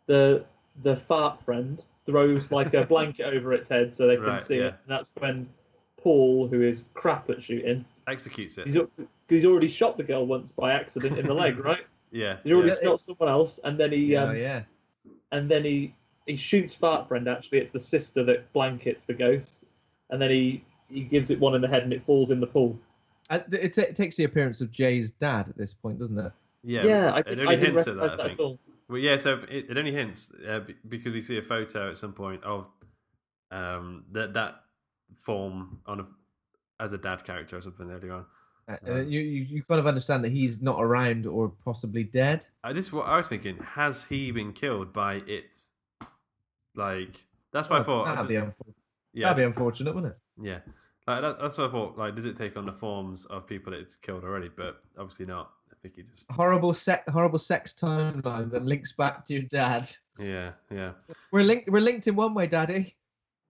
the 0.07 0.45
the 0.83 0.97
fart 0.97 1.43
friend 1.45 1.81
throws 2.07 2.51
like 2.51 2.75
a 2.75 2.87
blanket 2.95 3.25
over 3.25 3.53
its 3.53 3.69
head 3.69 3.93
so 3.95 4.07
they 4.07 4.17
can 4.17 4.25
Right, 4.25 4.43
see 4.43 4.57
yeah. 4.59 4.63
it. 4.67 4.75
And 4.75 4.89
that's 4.89 5.13
when 5.19 5.49
Paul, 6.01 6.49
who 6.49 6.63
is 6.63 6.85
crap 6.95 7.29
at 7.31 7.43
shooting, 7.43 7.85
Executes 8.07 8.59
it. 8.59 8.67
he's, 8.67 8.77
he's 9.29 9.45
already 9.47 9.69
shot 9.69 9.97
the 9.97 10.03
girl 10.03 10.27
once 10.27 10.51
by 10.53 10.73
accident 10.73 11.19
in 11.19 11.27
the 11.27 11.35
leg, 11.35 11.59
right? 11.65 11.85
Yeah. 12.11 12.39
He's 12.43 12.53
already 12.53 12.71
yeah. 12.71 12.89
shot 12.89 13.01
someone 13.01 13.29
else, 13.29 13.61
and 13.65 13.79
then 13.79 13.93
he 13.93 13.99
Yeah, 13.99 14.25
um, 14.25 14.37
yeah. 14.37 14.63
and 15.33 15.49
then 15.51 15.65
he 15.65 15.95
he 16.27 16.37
shoots 16.37 16.75
fart 16.75 17.07
friend. 17.09 17.29
Actually, 17.29 17.59
it's 17.59 17.73
the 17.73 17.81
sister 17.81 18.25
that 18.25 18.53
blankets 18.53 19.05
the 19.05 19.15
ghost, 19.15 19.65
and 20.11 20.21
then 20.21 20.31
he 20.31 20.65
he 20.89 21.03
gives 21.03 21.31
it 21.31 21.39
one 21.39 21.55
in 21.55 21.61
the 21.61 21.69
head 21.69 21.83
and 21.83 21.93
it 21.93 22.03
falls 22.05 22.31
in 22.31 22.41
the 22.41 22.47
pool. 22.47 22.79
Uh, 23.31 23.41
It, 23.53 23.73
ta- 23.75 23.83
it 23.83 23.97
takes 23.97 24.17
the 24.17 24.25
appearance 24.25 24.61
of 24.61 24.71
Jay's 24.71 25.11
dad 25.11 25.49
at 25.49 25.57
this 25.57 25.75
point, 25.75 25.99
doesn't 25.99 26.19
it? 26.19 26.33
Yeah, 26.65 26.85
Yeah, 26.85 27.13
I 27.15 27.19
it 27.21 27.27
didn't- 27.29 27.41
only 27.47 27.57
I 27.57 27.61
hints 27.61 27.87
at 27.87 27.97
that. 27.97 28.11
that 28.17 28.21
I 28.21 28.27
think. 28.29 28.41
all. 28.41 28.59
Well, 28.89 28.99
yeah, 28.99 29.17
so 29.19 29.41
it, 29.51 29.67
it 29.71 29.77
only 29.77 29.93
hints 29.93 30.33
uh, 30.49 30.61
because 30.89 31.13
we 31.13 31.21
see 31.21 31.37
a 31.39 31.43
photo 31.43 31.91
at 31.91 31.99
some 31.99 32.15
point 32.15 32.43
of 32.43 32.69
um, 33.51 34.05
that 34.13 34.33
that 34.35 34.63
form 35.21 35.81
on 35.87 36.01
a, 36.01 36.07
as 36.83 36.93
a 36.95 36.99
dad 36.99 37.23
character 37.25 37.59
or 37.59 37.61
something 37.61 37.91
earlier 37.91 38.13
on. 38.15 38.25
Uh, 38.67 38.77
uh, 38.89 38.95
you, 39.01 39.21
you 39.21 39.43
you 39.45 39.63
kind 39.63 39.79
of 39.79 39.87
understand 39.87 40.25
that 40.25 40.33
he's 40.33 40.63
not 40.63 40.83
around 40.83 41.27
or 41.27 41.51
possibly 41.65 42.03
dead. 42.05 42.47
Uh, 42.65 42.73
this 42.73 42.87
is 42.87 42.93
what 42.93 43.07
I 43.07 43.19
was 43.19 43.27
thinking. 43.27 43.59
Has 43.59 44.05
he 44.05 44.31
been 44.31 44.53
killed 44.55 44.93
by 44.95 45.17
it? 45.27 45.55
Like 46.75 47.27
that's 47.53 47.69
what 47.69 47.79
I 47.81 47.83
Oh, 47.83 47.85
thought. 47.85 48.07
That'd 48.15 48.29
be, 48.29 48.35
unfor- 48.35 48.75
yeah, 49.13 49.25
that'd 49.27 49.37
be 49.37 49.43
unfortunate, 49.45 49.95
wouldn't 49.95 50.13
it? 50.15 50.19
yeah. 50.41 50.59
Like 51.09 51.23
that, 51.23 51.41
that's 51.41 51.57
what 51.57 51.71
I 51.71 51.73
thought. 51.73 51.97
Like, 51.97 52.15
does 52.15 52.27
it 52.27 52.37
take 52.37 52.59
on 52.59 52.67
the 52.67 52.73
forms 52.73 53.25
of 53.27 53.47
people 53.47 53.73
it's 53.73 53.97
killed 53.97 54.25
already? 54.25 54.51
But 54.55 54.83
obviously 54.99 55.25
not. 55.25 55.53
I 55.73 55.75
think 55.81 55.97
he 55.97 56.03
just. 56.03 56.31
Horrible 56.31 56.75
sex, 56.75 57.11
horrible 57.11 57.39
sex 57.39 57.73
timeline 57.73 58.51
that 58.51 58.63
links 58.63 58.93
back 58.93 59.25
to 59.25 59.33
your 59.33 59.45
dad. 59.45 59.91
Yeah, 60.19 60.51
yeah. 60.71 60.93
We're 61.33 61.45
linked. 61.45 61.71
We're 61.71 61.81
linked 61.81 62.09
in 62.09 62.15
one 62.15 62.35
way, 62.35 62.47
Daddy. 62.47 62.95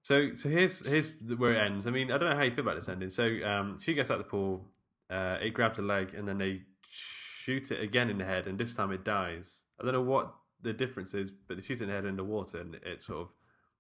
So, 0.03 0.37
so 0.37 0.49
here's 0.49 0.87
here's 0.87 1.13
where 1.37 1.55
it 1.55 1.59
ends. 1.59 1.89
I 1.89 1.91
mean, 1.91 2.13
I 2.13 2.19
don't 2.19 2.31
know 2.31 2.37
how 2.37 2.45
you 2.45 2.53
feel 2.53 2.61
about 2.61 2.77
this 2.77 2.89
ending. 2.89 3.11
So, 3.11 3.25
um, 3.45 3.77
she 3.83 3.93
gets 3.93 4.09
out 4.13 4.21
of 4.21 4.27
the 4.27 4.31
pool. 4.31 4.65
Uh, 5.11 5.39
it 5.43 5.51
grabs 5.51 5.81
a 5.81 5.83
leg, 5.83 6.15
and 6.15 6.29
then 6.29 6.39
they 6.39 6.63
shoot 6.89 7.73
it 7.73 7.83
again 7.83 8.09
in 8.09 8.19
the 8.19 8.25
head, 8.25 8.47
and 8.47 8.57
this 8.57 8.77
time 8.77 8.93
it 8.93 9.05
dies. 9.05 9.65
I 9.81 9.85
don't 9.85 9.95
know 9.95 10.03
what 10.03 10.33
the 10.63 10.73
difference 10.73 11.13
is, 11.13 11.33
but 11.33 11.57
they 11.57 11.63
shoot 11.63 11.81
it 11.81 11.85
in 11.85 11.89
the 11.89 11.95
head 11.95 12.05
in 12.05 12.15
the 12.15 12.23
water, 12.23 12.61
and 12.61 12.77
it 12.77 13.03
sort 13.03 13.23
of 13.23 13.29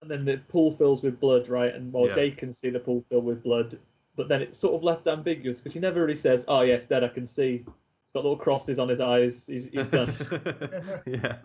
And 0.00 0.10
then 0.10 0.24
the 0.24 0.38
pool 0.48 0.76
fills 0.76 1.02
with 1.02 1.18
blood, 1.18 1.48
right? 1.48 1.74
And 1.74 1.92
while 1.92 2.06
Yeah. 2.06 2.14
Jay 2.14 2.30
can 2.30 2.52
see 2.52 2.70
the 2.70 2.78
pool 2.78 3.04
fill 3.08 3.20
with 3.20 3.42
blood, 3.42 3.78
but 4.16 4.28
then 4.28 4.42
it's 4.42 4.58
sort 4.58 4.74
of 4.74 4.82
left 4.82 5.06
ambiguous 5.06 5.58
because 5.58 5.74
he 5.74 5.80
never 5.80 6.00
really 6.00 6.14
says, 6.14 6.44
"Oh 6.48 6.62
yes, 6.62 6.86
dead. 6.86 7.04
I 7.04 7.08
can 7.08 7.26
see." 7.26 7.58
He's 7.58 8.12
got 8.14 8.24
little 8.24 8.36
crosses 8.38 8.78
on 8.78 8.88
his 8.88 9.00
eyes. 9.00 9.46
He's, 9.46 9.66
he's 9.66 9.86
done. 9.98 10.12
yeah. 11.06 11.36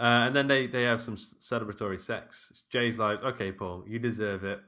Uh, 0.00 0.26
and 0.26 0.36
then 0.36 0.46
they, 0.46 0.66
they 0.66 0.84
have 0.84 1.00
some 1.00 1.16
celebratory 1.16 2.00
sex. 2.00 2.64
Jay's 2.70 2.98
like, 2.98 3.22
"Okay, 3.22 3.50
Paul, 3.52 3.84
you 3.86 3.98
deserve 3.98 4.44
it. 4.44 4.60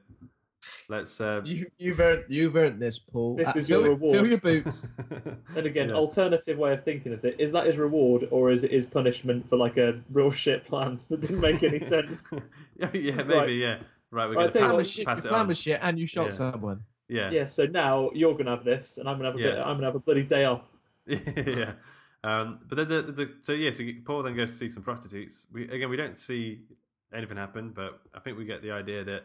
Let's." 0.89 1.19
Uh, 1.21 1.41
You 1.43 1.67
you've 1.77 1.99
earned 1.99 2.25
you've 2.27 2.55
earned 2.55 2.81
this, 2.81 2.99
Paul. 2.99 3.35
This 3.35 3.49
Uh, 3.49 3.53
is 3.55 3.67
fill, 3.67 3.81
your 3.81 3.89
reward. 3.91 4.17
Fill 4.17 4.27
your 4.27 4.37
boots. 4.39 4.93
and 5.55 5.65
again, 5.65 5.89
Yeah. 5.89 5.95
alternative 5.95 6.57
way 6.57 6.73
of 6.73 6.83
thinking 6.83 7.13
of 7.13 7.23
it 7.25 7.35
is 7.39 7.51
that 7.53 7.65
his 7.65 7.77
reward 7.77 8.27
or 8.31 8.51
is 8.51 8.63
it 8.63 8.71
his 8.71 8.85
punishment 8.85 9.47
for 9.49 9.57
like 9.57 9.77
a 9.77 9.99
real 10.11 10.31
shit 10.31 10.65
plan 10.65 10.99
that 11.09 11.21
didn't 11.21 11.39
make 11.41 11.63
any 11.63 11.79
sense? 11.95 12.27
yeah, 12.77 12.89
yeah, 12.93 13.15
maybe, 13.15 13.33
Right. 13.33 13.49
yeah. 13.51 13.79
Right, 14.13 14.27
we're 14.29 14.35
Right, 14.35 14.51
going 14.51 14.51
tell 14.51 14.51
to 14.51 14.59
you 14.59 14.65
pass, 14.67 14.73
what, 14.73 14.73
Your 14.73 14.81
it- 14.81 14.87
shit- 14.87 15.05
pass 15.05 15.17
your 15.23 15.25
it 15.27 15.29
plan 15.29 15.41
on. 15.41 15.47
was 15.47 15.57
shit, 15.57 15.79
and 15.81 15.99
you 15.99 16.05
shot 16.07 16.25
Yeah. 16.27 16.31
someone. 16.31 16.83
Yeah, 17.07 17.31
yeah. 17.31 17.45
So 17.45 17.65
now 17.65 18.09
you're 18.13 18.35
gonna 18.37 18.51
have 18.55 18.63
this, 18.65 18.97
and 18.97 19.07
I'm 19.09 19.17
gonna 19.17 19.29
have 19.29 19.35
a 19.35 19.37
bit, 19.43 19.55
Yeah. 19.55 19.63
I'm 19.63 19.75
gonna 19.77 19.87
have 19.87 19.95
a 19.95 19.99
bloody 19.99 20.23
day 20.23 20.45
off. 20.45 20.63
yeah. 21.07 21.73
Um, 22.23 22.59
but 22.69 22.75
then 22.77 22.87
the, 22.87 23.01
the, 23.01 23.11
the 23.11 23.31
so 23.41 23.53
yeah, 23.53 23.71
so 23.71 23.83
Paul 24.05 24.23
then 24.23 24.35
goes 24.35 24.51
to 24.51 24.55
see 24.57 24.69
some 24.69 24.83
prostitutes. 24.83 25.47
We 25.51 25.67
again 25.69 25.89
we 25.89 25.97
don't 25.97 26.15
see 26.15 26.61
anything 27.13 27.35
happen, 27.37 27.71
but 27.71 27.99
I 28.13 28.19
think 28.19 28.37
we 28.37 28.45
get 28.45 28.61
the 28.61 28.71
idea 28.71 29.03
that 29.05 29.23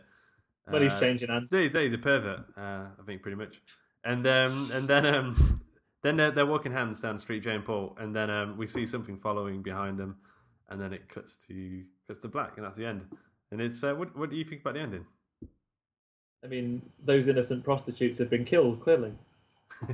But 0.69 0.83
he's 0.83 0.93
uh, 0.93 1.01
changing 1.01 1.29
hands. 1.29 1.51
He's, 1.51 1.73
he's 1.73 1.95
a 1.95 1.99
pervert, 1.99 2.45
uh, 2.57 2.87
I 3.01 3.03
think, 3.07 3.23
pretty 3.23 3.37
much. 3.37 3.61
And 4.05 4.27
um, 4.27 4.69
and 4.73 4.89
then 4.89 5.07
um, 5.07 5.61
then 6.03 6.17
they're, 6.17 6.31
they're 6.31 6.47
walking 6.47 6.73
hands 6.73 7.01
down 7.01 7.17
the 7.17 7.23
street, 7.23 7.43
Jay 7.43 7.55
and 7.55 7.65
Paul, 7.65 7.97
and 8.01 8.15
then 8.15 8.31
um, 8.31 8.57
we 8.57 8.67
see 8.67 8.87
something 8.87 9.19
following 9.19 9.63
behind 9.63 9.99
them, 9.99 10.17
and 10.69 10.81
then 10.81 10.93
it 10.93 11.09
cuts 11.09 11.37
to 11.49 11.85
cuts 12.09 12.21
to 12.21 12.29
black, 12.29 12.57
and 12.57 12.67
that's 12.67 12.77
the 12.77 12.87
end. 12.87 13.03
And 13.53 13.61
it's 13.61 13.83
uh, 13.85 13.95
what 13.95 14.17
what 14.17 14.31
do 14.31 14.37
you 14.37 14.45
think 14.45 14.63
about 14.63 14.75
the 14.75 14.81
ending? 14.81 15.07
I 16.45 16.49
mean, 16.49 16.83
those 17.05 17.29
innocent 17.29 17.65
prostitutes 17.65 18.19
have 18.19 18.31
been 18.31 18.45
killed 18.45 18.81
clearly. 18.83 19.13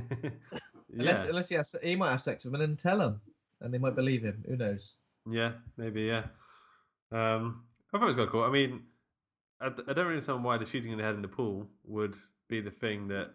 Unless 0.97 1.23
yeah, 1.23 1.29
unless 1.29 1.49
he 1.49 1.55
has, 1.55 1.75
he 1.81 1.95
might 1.95 2.11
have 2.11 2.21
sex 2.21 2.43
with 2.43 2.53
them 2.53 2.61
and 2.61 2.77
tell 2.77 2.99
them, 2.99 3.19
and 3.61 3.73
they 3.73 3.79
might 3.79 3.95
believe 3.95 4.21
him. 4.21 4.43
Who 4.47 4.55
knows? 4.55 4.95
yeah, 5.29 5.53
maybe, 5.77 6.03
yeah. 6.03 6.25
Um, 7.11 7.63
I 7.91 7.97
thought 7.97 8.03
it 8.03 8.07
was 8.07 8.15
quite 8.15 8.29
cool. 8.29 8.43
I 8.43 8.51
mean, 8.51 8.83
I, 9.63 9.69
d- 9.69 9.83
I 9.87 9.93
don't 9.93 10.05
really 10.05 10.15
understand 10.15 10.43
why 10.43 10.57
the 10.57 10.65
shooting 10.65 10.91
in 10.91 10.97
the 10.97 11.03
head 11.03 11.15
in 11.15 11.21
the 11.21 11.27
pool 11.27 11.67
would 11.85 12.15
be 12.47 12.61
the 12.61 12.71
thing 12.71 13.07
that 13.07 13.31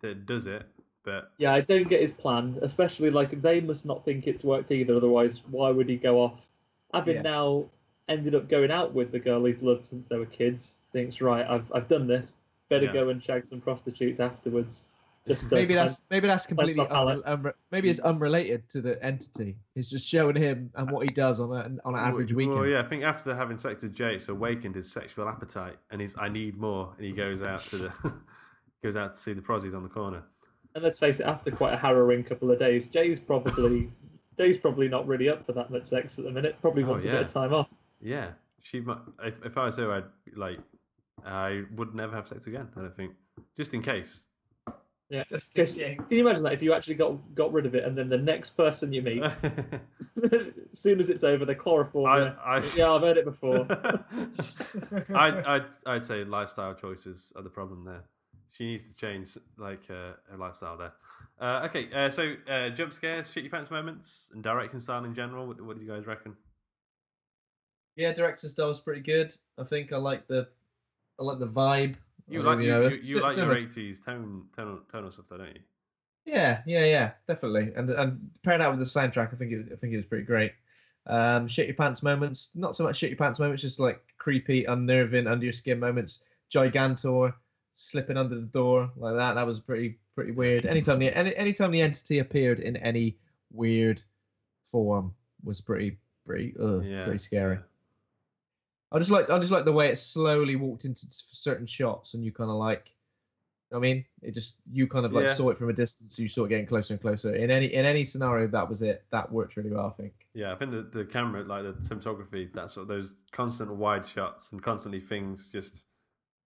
that 0.00 0.26
does 0.26 0.46
it, 0.46 0.66
but 1.02 1.30
Yeah, 1.38 1.52
I 1.54 1.60
don't 1.60 1.88
get 1.88 2.00
his 2.00 2.12
plan, 2.12 2.58
especially 2.62 3.10
like 3.10 3.40
they 3.40 3.60
must 3.60 3.86
not 3.86 4.04
think 4.04 4.26
it's 4.26 4.44
worked 4.44 4.70
either. 4.70 4.96
Otherwise, 4.96 5.42
why 5.50 5.70
would 5.70 5.88
he 5.88 5.96
go 5.96 6.20
off? 6.20 6.46
Having 6.92 7.16
Yeah. 7.16 7.22
now 7.22 7.64
ended 8.08 8.34
up 8.34 8.48
going 8.48 8.70
out 8.70 8.92
with 8.92 9.12
the 9.12 9.18
girl 9.18 9.44
he's 9.44 9.62
loved 9.62 9.84
since 9.84 10.06
they 10.06 10.18
were 10.18 10.26
kids, 10.26 10.80
thinks 10.92 11.20
right, 11.20 11.46
I've 11.48 11.70
I've 11.72 11.88
done 11.88 12.06
this. 12.06 12.36
Better 12.68 12.86
Yeah. 12.86 12.92
go 12.92 13.08
and 13.08 13.22
shag 13.22 13.46
some 13.46 13.60
prostitutes 13.60 14.20
afterwards. 14.20 14.88
Just 15.26 15.50
Maybe 15.50 15.72
cleanse- 15.72 15.92
that's 15.92 16.02
maybe 16.10 16.28
that's 16.28 16.44
completely 16.44 16.74
my 16.74 16.84
palate. 16.84 17.24
unre- 17.24 17.42
unre- 17.42 17.52
maybe 17.70 17.88
it's 17.88 18.00
mm. 18.00 18.04
unrelated 18.04 18.68
to 18.68 18.82
the 18.82 19.02
entity. 19.02 19.56
It's 19.74 19.88
just 19.88 20.06
showing 20.06 20.36
him 20.36 20.70
and 20.74 20.90
what 20.90 21.06
he 21.06 21.12
does 21.14 21.40
on 21.40 21.50
a, 21.50 21.62
on 21.86 21.94
an 21.94 22.00
average 22.00 22.32
well, 22.32 22.36
weekend. 22.36 22.58
Well, 22.60 22.66
yeah, 22.68 22.80
I 22.80 22.84
think 22.84 23.04
after 23.04 23.34
having 23.34 23.58
sex 23.58 23.82
with 23.82 23.94
Jay, 23.94 24.16
it's 24.16 24.28
awakened 24.28 24.74
his 24.74 24.92
sexual 24.92 25.26
appetite, 25.26 25.76
and 25.90 25.98
he's 26.00 26.14
I 26.18 26.28
need 26.28 26.58
more, 26.58 26.92
and 26.98 27.06
he 27.06 27.12
goes 27.12 27.40
out 27.40 27.60
to 27.60 27.76
the 27.76 27.92
goes 28.82 28.96
out 28.96 29.12
to 29.14 29.18
see 29.18 29.32
the 29.32 29.40
prozzies 29.40 29.74
on 29.74 29.82
the 29.82 29.88
corner. 29.88 30.22
And 30.74 30.84
let's 30.84 30.98
face 30.98 31.20
it, 31.20 31.24
after 31.26 31.50
quite 31.50 31.72
a 31.72 31.78
harrowing 31.78 32.22
couple 32.22 32.50
of 32.50 32.58
days, 32.58 32.84
Jay's 32.86 33.18
probably 33.18 33.90
Jay's 34.38 34.58
probably 34.58 34.88
not 34.88 35.06
really 35.06 35.30
up 35.30 35.46
for 35.46 35.52
that 35.52 35.70
much 35.70 35.86
sex 35.86 36.18
at 36.18 36.24
the 36.24 36.30
minute. 36.32 36.56
Probably 36.60 36.84
Oh, 36.84 36.88
wants 36.88 37.06
a 37.06 37.08
bit 37.08 37.22
of 37.22 37.32
time 37.32 37.54
off. 37.54 37.68
Yeah, 38.02 38.32
she. 38.60 38.80
mu- 38.80 38.96
If, 39.22 39.42
if 39.42 39.56
I 39.56 39.64
was 39.64 39.78
her, 39.78 39.90
I'd 39.90 40.04
like, 40.36 40.58
I 41.24 41.62
would 41.76 41.94
never 41.94 42.14
have 42.14 42.28
sex 42.28 42.46
again. 42.46 42.68
I 42.76 42.80
don't 42.82 42.94
think, 42.94 43.12
just 43.56 43.72
in 43.72 43.80
case. 43.80 44.26
Yeah. 45.10 45.24
Just 45.28 45.54
'Cause 45.54 45.74
Can 45.74 46.04
you 46.10 46.20
imagine 46.26 46.42
that 46.44 46.54
if 46.54 46.62
you 46.62 46.72
actually 46.72 46.94
got 46.94 47.18
got 47.34 47.52
rid 47.52 47.66
of 47.66 47.74
it 47.74 47.84
and 47.84 47.96
then 47.96 48.08
the 48.08 48.16
next 48.18 48.50
person 48.56 48.92
you 48.92 49.02
meet, 49.02 49.22
as 50.32 50.78
soon 50.78 50.98
as 50.98 51.08
it's 51.10 51.22
over, 51.22 51.44
they 51.44 51.54
chloroform 51.54 52.06
I- 52.10 52.18
you. 52.18 52.32
I- 52.44 52.62
Yeah, 52.76 52.90
I've 52.92 53.02
heard 53.02 53.18
it 53.18 53.24
before. 53.24 53.66
I'd, 55.14 55.34
I'd 55.44 55.64
I'd 55.86 56.04
say 56.04 56.24
lifestyle 56.24 56.74
choices 56.74 57.32
are 57.36 57.42
the 57.42 57.50
problem 57.50 57.84
there. 57.84 58.02
She 58.52 58.64
needs 58.66 58.88
to 58.90 58.96
change 58.96 59.36
like 59.58 59.82
uh, 59.90 60.14
her 60.30 60.36
lifestyle 60.38 60.76
there. 60.78 60.92
Uh, 61.40 61.66
okay, 61.68 61.88
uh, 61.92 62.08
so 62.08 62.34
uh, 62.48 62.70
jump 62.70 62.92
scares, 62.92 63.30
shit 63.30 63.42
your 63.42 63.50
pants 63.50 63.70
moments, 63.70 64.30
and 64.32 64.42
direction 64.42 64.80
style 64.80 65.04
in 65.04 65.14
general. 65.14 65.46
What, 65.48 65.60
what 65.60 65.76
do 65.76 65.84
you 65.84 65.90
guys 65.90 66.06
reckon? 66.06 66.36
Yeah, 67.96 68.12
director 68.12 68.48
style's 68.48 68.80
pretty 68.80 69.00
good. 69.02 69.32
I 69.58 69.64
think 69.64 69.92
I 69.92 69.96
like 69.96 70.26
the 70.28 70.48
I 71.20 71.24
like 71.24 71.38
the 71.40 71.46
vibe. 71.48 71.96
You 72.28 72.42
like 72.42 72.60
you, 72.60 72.68
know, 72.68 72.88
you, 72.88 72.98
you 73.02 73.20
like 73.20 73.36
your 73.36 73.54
eighties 73.56 74.00
tone 74.00 74.46
tonal 74.56 74.80
tonal 74.90 75.10
stuff, 75.12 75.26
though, 75.28 75.38
don't 75.38 75.48
you? 75.54 75.60
Yeah, 76.24 76.62
yeah, 76.66 76.84
yeah, 76.84 77.10
definitely. 77.28 77.72
And 77.76 77.90
and 77.90 78.30
paired 78.42 78.62
out 78.62 78.70
with 78.70 78.78
the 78.80 79.00
soundtrack, 79.00 79.32
I 79.34 79.36
think 79.36 79.52
it, 79.52 79.66
I 79.72 79.76
think 79.76 79.92
it 79.92 79.96
was 79.96 80.06
pretty 80.06 80.24
great. 80.24 80.52
Um, 81.06 81.46
shit 81.46 81.66
your 81.66 81.76
pants 81.76 82.02
moments, 82.02 82.48
not 82.54 82.74
so 82.74 82.84
much 82.84 82.96
shit 82.96 83.10
your 83.10 83.18
pants 83.18 83.38
moments, 83.38 83.60
just 83.62 83.78
like 83.78 84.00
creepy, 84.16 84.64
unnerving, 84.64 85.26
under 85.26 85.44
your 85.44 85.52
skin 85.52 85.78
moments. 85.78 86.20
Gigantor 86.50 87.34
slipping 87.74 88.16
under 88.16 88.36
the 88.36 88.42
door 88.42 88.90
like 88.96 89.16
that. 89.16 89.34
That 89.34 89.46
was 89.46 89.60
pretty 89.60 89.98
pretty 90.14 90.32
weird. 90.32 90.64
Anytime 90.64 90.98
the 90.98 91.14
any 91.14 91.36
anytime 91.36 91.72
the 91.72 91.82
entity 91.82 92.20
appeared 92.20 92.60
in 92.60 92.76
any 92.78 93.18
weird 93.52 94.02
form 94.64 95.12
was 95.42 95.60
pretty 95.60 95.98
pretty 96.26 96.54
uh, 96.58 96.78
Yeah, 96.80 97.04
pretty 97.04 97.18
scary. 97.18 97.56
yeah. 97.56 97.60
I 98.94 98.98
just 98.98 99.10
like 99.10 99.28
I 99.28 99.38
just 99.38 99.50
like 99.52 99.64
the 99.64 99.72
way 99.72 99.88
it 99.88 99.98
slowly 99.98 100.56
walked 100.56 100.84
into 100.84 101.06
certain 101.10 101.66
shots, 101.66 102.14
and 102.14 102.24
you 102.24 102.32
kind 102.32 102.48
of 102.48 102.56
like, 102.56 102.92
I 103.74 103.78
mean, 103.78 104.04
it 104.22 104.32
just 104.34 104.56
you 104.70 104.86
kind 104.86 105.04
of 105.04 105.12
like 105.12 105.26
Yeah. 105.26 105.34
saw 105.34 105.50
it 105.50 105.58
from 105.58 105.68
a 105.68 105.72
distance. 105.72 106.18
You 106.18 106.28
saw 106.28 106.44
it 106.44 106.48
getting 106.48 106.66
closer 106.66 106.94
and 106.94 107.00
closer. 107.00 107.34
In 107.34 107.50
any 107.50 107.66
in 107.66 107.84
any 107.84 108.04
scenario, 108.04 108.46
that 108.46 108.68
was 108.68 108.82
it. 108.82 109.04
That 109.10 109.30
worked 109.32 109.56
really 109.56 109.70
well, 109.72 109.86
I 109.86 110.00
think. 110.00 110.12
Yeah, 110.32 110.52
I 110.52 110.56
think 110.56 110.70
the, 110.70 110.82
the 110.82 111.04
camera, 111.04 111.42
like 111.44 111.62
the 111.64 111.72
cinematography, 111.88 112.52
that 112.54 112.70
sort 112.70 112.82
of 112.82 112.88
those 112.88 113.16
constant 113.32 113.70
wide 113.74 114.06
shots 114.06 114.52
and 114.52 114.62
constantly 114.62 115.00
things 115.00 115.50
just 115.50 115.86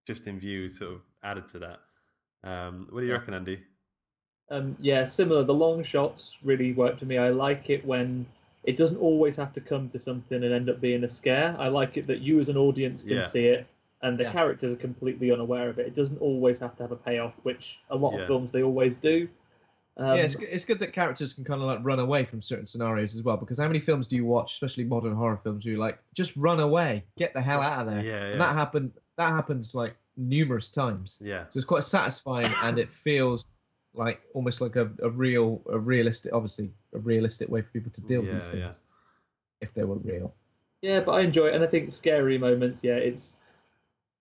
just 0.06 0.26
in 0.26 0.40
view 0.40 0.68
sort 0.68 0.94
of 0.94 1.00
added 1.22 1.46
to 1.48 1.58
that. 1.58 1.80
Um, 2.44 2.86
what 2.90 3.00
do 3.00 3.06
you 3.06 3.12
reckon, 3.12 3.34
Andy? 3.34 3.60
Um, 4.50 4.74
yeah, 4.80 5.04
similar. 5.04 5.44
The 5.44 5.52
long 5.52 5.82
shots 5.82 6.38
really 6.42 6.72
work 6.72 6.98
for 6.98 7.04
me. 7.04 7.18
I 7.18 7.28
like 7.28 7.68
it 7.68 7.84
when 7.84 8.24
it 8.64 8.76
doesn't 8.76 8.98
always 8.98 9.36
have 9.36 9.52
to 9.54 9.60
come 9.60 9.88
to 9.90 9.98
something 9.98 10.42
and 10.42 10.52
end 10.52 10.68
up 10.68 10.80
being 10.80 11.04
a 11.04 11.08
scare. 11.08 11.56
I 11.58 11.68
like 11.68 11.96
it 11.96 12.06
that 12.08 12.20
you 12.20 12.40
as 12.40 12.48
an 12.48 12.56
audience 12.56 13.02
can 13.02 13.18
Yeah. 13.18 13.26
see 13.26 13.46
it 13.46 13.66
and 14.02 14.18
the 14.18 14.24
Yeah. 14.24 14.32
characters 14.32 14.72
are 14.72 14.76
completely 14.76 15.30
unaware 15.32 15.68
of 15.68 15.78
it. 15.78 15.86
It 15.86 15.94
doesn't 15.94 16.18
always 16.20 16.58
have 16.60 16.76
to 16.76 16.82
have 16.84 16.92
a 16.92 16.96
payoff, 16.96 17.34
which 17.44 17.78
a 17.90 17.96
lot 17.96 18.12
Yeah. 18.14 18.20
of 18.20 18.26
films 18.26 18.52
they 18.52 18.62
always 18.62 18.96
do. 18.96 19.28
Um, 19.96 20.16
yeah, 20.16 20.22
it's, 20.22 20.36
good- 20.36 20.48
it's 20.52 20.64
good 20.64 20.78
that 20.78 20.92
characters 20.92 21.32
can 21.34 21.42
kind 21.44 21.60
of 21.60 21.66
like 21.66 21.80
run 21.82 21.98
away 21.98 22.24
from 22.24 22.40
certain 22.40 22.66
scenarios 22.66 23.14
as 23.16 23.24
well. 23.24 23.36
Because 23.36 23.58
how 23.58 23.66
many 23.66 23.80
films 23.80 24.06
do 24.06 24.14
you 24.16 24.24
watch, 24.24 24.52
especially 24.52 24.84
modern 24.84 25.14
horror 25.14 25.38
films, 25.42 25.64
where 25.64 25.72
you're 25.72 25.80
like, 25.80 25.98
just 26.14 26.36
run 26.36 26.60
away, 26.60 27.02
get 27.16 27.34
the 27.34 27.40
hell 27.40 27.60
out 27.60 27.86
of 27.88 27.92
there? 27.92 28.04
Yeah, 28.04 28.26
And 28.26 28.40
that 28.40 28.54
happened. 28.54 28.92
That 29.16 29.30
happens 29.30 29.74
like 29.74 29.96
numerous 30.16 30.68
times. 30.68 31.20
Yeah. 31.24 31.44
So 31.50 31.56
it's 31.56 31.64
quite 31.64 31.82
satisfying, 31.82 32.46
and 32.62 32.78
it 32.78 32.88
feels 32.92 33.50
like 33.98 34.20
almost 34.32 34.60
like 34.60 34.76
a, 34.76 34.90
a 35.02 35.10
real, 35.10 35.60
a 35.70 35.78
realistic, 35.78 36.32
obviously 36.32 36.70
a 36.94 36.98
realistic 36.98 37.48
way 37.50 37.60
for 37.62 37.68
people 37.68 37.90
to 37.92 38.00
deal 38.02 38.22
with 38.22 38.30
these 38.30 38.44
Yeah, 38.46 38.50
things 38.62 38.80
if 39.60 39.74
they 39.74 39.82
were 39.82 39.96
real. 39.96 40.32
Yeah, 40.82 41.00
but 41.00 41.12
I 41.12 41.22
enjoy 41.22 41.48
it, 41.48 41.54
and 41.56 41.64
I 41.64 41.66
think 41.66 41.90
scary 41.90 42.38
moments. 42.38 42.84
Yeah, 42.84 42.94
it's 42.94 43.36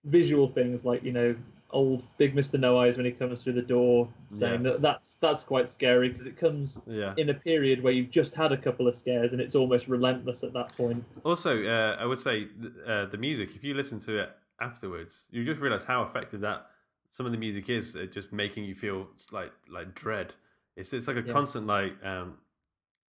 visual 0.03 0.47
things 0.47 0.83
like 0.83 1.03
you 1.03 1.11
know 1.11 1.35
old 1.69 2.01
big 2.17 2.33
Mister 2.33 2.57
No 2.57 2.79
Eyes 2.79 2.97
when 2.97 3.05
he 3.05 3.11
comes 3.11 3.43
through 3.43 3.53
the 3.53 3.61
door, 3.61 4.09
saying 4.29 4.63
Yeah. 4.63 4.71
that 4.71 4.81
that's 4.81 5.15
that's 5.15 5.43
quite 5.43 5.69
scary 5.69 6.09
because 6.09 6.25
it 6.25 6.35
comes 6.37 6.81
Yeah. 6.87 7.13
in 7.17 7.29
a 7.29 7.33
period 7.35 7.83
where 7.83 7.93
you've 7.93 8.09
just 8.09 8.33
had 8.33 8.51
a 8.51 8.57
couple 8.57 8.87
of 8.87 8.95
scares 8.95 9.33
and 9.33 9.41
it's 9.41 9.53
almost 9.53 9.87
relentless 9.87 10.43
at 10.43 10.53
that 10.53 10.75
point. 10.75 11.03
Also, 11.23 11.63
uh, 11.65 11.97
I 11.99 12.05
would 12.05 12.19
say 12.19 12.45
th- 12.45 12.73
uh, 12.85 13.05
the 13.05 13.17
music. 13.17 13.55
If 13.55 13.63
you 13.63 13.75
listen 13.75 13.99
to 13.99 14.17
it 14.23 14.29
afterwards, 14.59 15.27
you 15.29 15.45
just 15.45 15.61
realize 15.61 15.83
how 15.83 16.01
effective 16.03 16.39
that 16.41 16.67
some 17.09 17.25
of 17.25 17.31
the 17.31 17.37
music 17.37 17.69
is 17.69 17.95
at 17.95 18.11
just 18.11 18.31
making 18.31 18.65
you 18.65 18.75
feel 18.75 19.07
like 19.31 19.51
like 19.69 19.93
dread. 19.95 20.33
It's 20.75 20.93
it's 20.93 21.07
like 21.07 21.17
a 21.17 21.21
Yeah. 21.21 21.33
constant 21.33 21.67
like 21.67 21.93
um, 22.05 22.37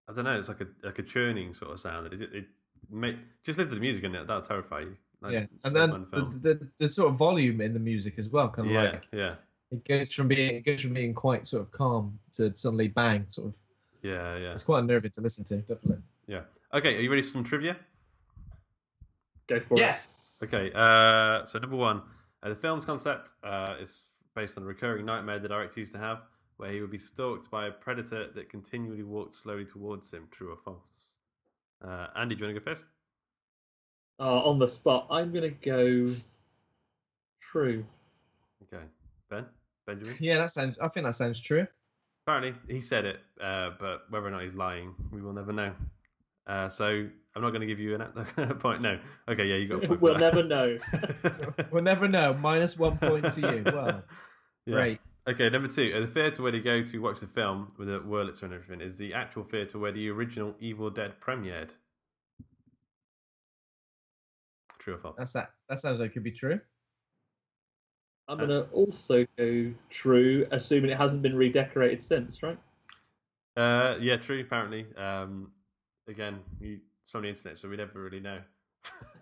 I 0.08 0.14
don't 0.14 0.26
know. 0.26 0.38
It's 0.40 0.48
like 0.48 0.62
a 0.62 0.68
like 0.84 1.00
a 1.00 1.04
churning 1.04 1.54
sort 1.54 1.72
of 1.72 1.80
sound. 1.80 2.14
It, 2.14 2.22
it, 2.22 2.46
make 2.90 3.18
just 3.44 3.58
listen 3.58 3.70
to 3.70 3.76
the 3.76 3.82
music 3.82 4.04
and 4.04 4.16
that'll 4.16 4.42
terrify 4.42 4.82
you. 4.82 4.96
Like, 5.20 5.34
yeah, 5.34 5.46
and 5.64 5.76
then 5.76 5.90
the, 6.12 6.22
the 6.42 6.68
the 6.78 6.88
sort 6.88 7.10
of 7.12 7.16
volume 7.18 7.60
in 7.60 7.74
the 7.74 7.80
music 7.80 8.20
as 8.20 8.30
well, 8.30 8.50
kind 8.50 8.68
of 8.68 8.74
yeah, 8.74 8.82
like 8.84 9.08
yeah, 9.12 9.36
it 9.72 9.84
goes 9.84 10.14
from 10.14 10.28
being 10.28 10.56
it 10.58 10.62
goes 10.66 10.82
from 10.84 10.94
being 10.94 11.14
quite 11.14 11.48
sort 11.48 11.64
of 11.64 11.72
calm 11.72 12.18
to 12.34 12.56
suddenly 12.56 12.88
bang, 12.88 13.26
sort 13.28 13.48
of. 13.48 13.54
yeah, 14.04 14.38
yeah, 14.38 14.52
It's 14.54 14.64
quite 14.64 14.80
unnerving 14.80 15.10
to 15.12 15.22
listen 15.22 15.44
to, 15.46 15.58
definitely. 15.58 16.04
yeah. 16.28 16.42
Okay, 16.72 16.98
are 16.98 17.02
you 17.02 17.10
ready 17.10 17.24
for 17.24 17.30
some 17.30 17.44
trivia? 17.44 17.76
Go 19.48 19.60
for 19.62 19.78
Yes. 19.80 20.40
Okay, 20.44 20.72
uh, 20.76 21.46
so 21.46 21.58
number 21.58 21.78
one, 21.78 22.04
uh, 22.44 22.50
the 22.50 22.56
film's 22.56 22.86
concept 22.86 23.32
uh, 23.44 23.76
is 23.80 24.10
based 24.36 24.58
on 24.58 24.64
a 24.64 24.68
recurring 24.68 25.06
nightmare 25.06 25.40
the 25.40 25.48
director 25.48 25.80
used 25.80 25.94
to 25.94 26.00
have, 26.00 26.22
where 26.58 26.72
he 26.72 26.82
would 26.82 26.92
be 26.92 26.98
stalked 26.98 27.50
by 27.50 27.68
a 27.68 27.72
predator 27.72 28.28
that 28.34 28.50
continually 28.50 29.04
walked 29.04 29.36
slowly 29.36 29.66
towards 29.66 30.12
him. 30.14 30.28
True 30.32 30.52
or 30.52 30.58
false? 30.58 31.16
Uh, 31.84 32.08
Andy, 32.16 32.36
do 32.36 32.42
you 32.42 32.46
want 32.48 32.56
to 32.56 32.60
go 32.60 32.66
first? 32.66 32.84
it. 32.84 34.24
Uh, 34.24 34.42
on 34.44 34.58
the 34.60 34.68
spot, 34.68 35.08
I'm 35.12 35.32
gonna 35.32 35.50
go 35.50 36.08
true. 37.40 37.86
Okay, 38.64 38.84
Ben, 39.30 39.46
Benjamin. 39.86 40.16
Yeah, 40.20 40.38
that 40.38 40.52
sounds. 40.52 40.78
I 40.82 40.88
think 40.88 41.06
that 41.06 41.16
sounds 41.16 41.40
true. 41.40 41.68
Apparently, 42.26 42.56
he 42.68 42.82
said 42.82 43.06
it, 43.06 43.20
uh, 43.42 43.72
but 43.80 44.10
whether 44.10 44.28
or 44.28 44.32
not 44.32 44.42
he's 44.42 44.56
lying, 44.56 44.94
we 45.12 45.22
will 45.22 45.34
never 45.34 45.54
know. 45.54 45.72
Uh, 46.48 46.70
so 46.70 46.86
I'm 47.36 47.42
not 47.42 47.50
going 47.50 47.62
to 47.62 47.68
give 47.68 47.80
you 47.80 47.94
an 47.96 48.02
a 48.38 48.56
point. 48.56 48.82
No. 48.82 48.98
Okay, 49.28 49.46
yeah, 49.46 49.56
you 49.56 49.68
got. 49.68 49.84
A 49.84 49.88
point 49.88 50.02
we'll 50.02 50.18
never 50.18 50.44
know. 50.44 50.78
We'll 51.72 51.84
never 51.84 52.08
know. 52.08 52.34
Minus 52.36 52.78
one 52.78 52.98
point 52.98 53.34
to 53.34 53.42
you. 53.42 53.64
Well, 53.66 54.04
Yeah. 54.66 54.74
great. 54.76 55.00
Okay, 55.30 55.50
number 55.50 55.68
two. 55.68 55.92
uh, 55.96 56.00
The 56.02 56.08
theatre 56.08 56.42
where 56.42 56.56
you 56.56 56.62
go 56.62 56.82
to 56.84 56.98
watch 57.00 57.20
the 57.20 57.28
film 57.28 57.74
with 57.78 57.90
the 57.90 58.00
Wurlitzer 58.00 58.44
and 58.44 58.54
everything 58.54 58.82
is 58.82 58.98
the 58.98 59.14
actual 59.14 59.44
theatre 59.44 59.78
where 59.78 59.92
the 59.92 60.10
original 60.10 60.56
Evil 60.60 60.90
Dead 60.90 61.20
premiered. 61.20 61.72
True 64.80 64.96
or 64.96 64.98
false? 64.98 65.16
That's 65.18 65.34
that. 65.34 65.52
That 65.70 65.80
sounds 65.80 66.00
like 66.00 66.12
it 66.12 66.14
could 66.14 66.24
be 66.24 66.32
true. 66.32 66.60
I'm 68.30 68.38
gonna 68.38 68.68
also 68.74 69.26
go 69.38 69.72
true, 69.90 70.46
assuming 70.52 70.92
it 70.92 70.98
hasn't 70.98 71.22
been 71.22 71.36
redecorated 71.36 72.02
since, 72.04 72.44
right? 72.44 72.58
Uh, 73.56 73.98
yeah, 74.02 74.18
true. 74.18 74.42
Apparently, 74.42 74.86
um, 74.98 75.52
again, 76.08 76.40
you, 76.60 76.80
it's 77.02 77.12
from 77.12 77.24
the 77.24 77.30
internet, 77.30 77.58
so 77.60 77.70
we 77.70 77.78
never 77.78 78.02
really 78.02 78.20
know. 78.20 78.40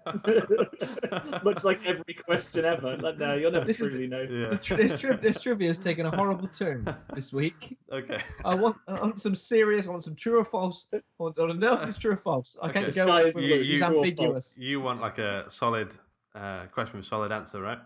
Much 1.44 1.64
like 1.64 1.84
every 1.86 2.14
question 2.14 2.66
ever. 2.66 2.98
Like, 2.98 3.18
no, 3.18 3.34
you'll 3.34 3.52
never 3.52 3.66
This 3.66 3.80
is 3.80 3.88
truly 3.88 4.08
know. 4.08 4.22
Yeah. 4.22 4.50
The 4.50 4.58
tri- 4.58 4.78
this, 4.78 5.00
tri- 5.00 5.16
this 5.16 5.42
trivia 5.42 5.70
has 5.70 5.80
taken 5.80 6.06
a 6.06 6.16
horrible 6.16 6.48
turn 6.48 6.86
this 7.14 7.34
week. 7.34 7.76
Okay. 7.92 8.20
I 8.44 8.54
want, 8.54 8.78
I 8.88 9.00
want 9.00 9.20
some 9.20 9.34
serious. 9.34 9.88
I 9.88 9.90
want 9.90 10.04
some 10.04 10.16
true 10.16 10.40
or 10.40 10.46
false. 10.46 10.88
I 10.94 11.02
want, 11.18 11.40
I 11.40 11.42
want 11.42 11.54
to 11.54 11.60
know 11.60 11.74
if 11.74 11.88
it's 11.88 11.98
true 11.98 12.12
or 12.12 12.18
false. 12.18 12.56
I 12.62 12.72
can't 12.72 12.86
Okay. 12.86 12.96
go 12.96 13.08
Sky 13.08 13.24
with 13.24 13.38
is 13.38 13.52
it. 13.52 13.70
It's 13.72 13.82
ambiguous. 13.82 14.58
You 14.58 14.82
want 14.82 15.02
like 15.02 15.18
a 15.18 15.50
solid 15.50 15.96
uh, 16.36 16.66
question 16.68 16.98
with 16.98 17.08
solid 17.08 17.32
answer, 17.32 17.62
right? 17.62 17.80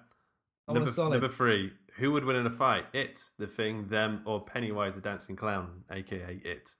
I 0.67 0.71
want 0.71 0.77
a 0.77 0.79
number, 0.79 0.91
solid. 0.91 1.11
number 1.11 1.27
three. 1.27 1.71
Who 1.97 2.11
would 2.11 2.25
win 2.25 2.35
in 2.35 2.45
a 2.45 2.51
fight? 2.51 2.85
It, 2.93 3.23
the 3.37 3.47
thing, 3.47 3.87
them, 3.87 4.21
or 4.25 4.43
Pennywise 4.43 4.93
the 4.95 5.01
dancing 5.01 5.35
clown, 5.35 5.83
aka 5.91 6.41
it? 6.43 6.75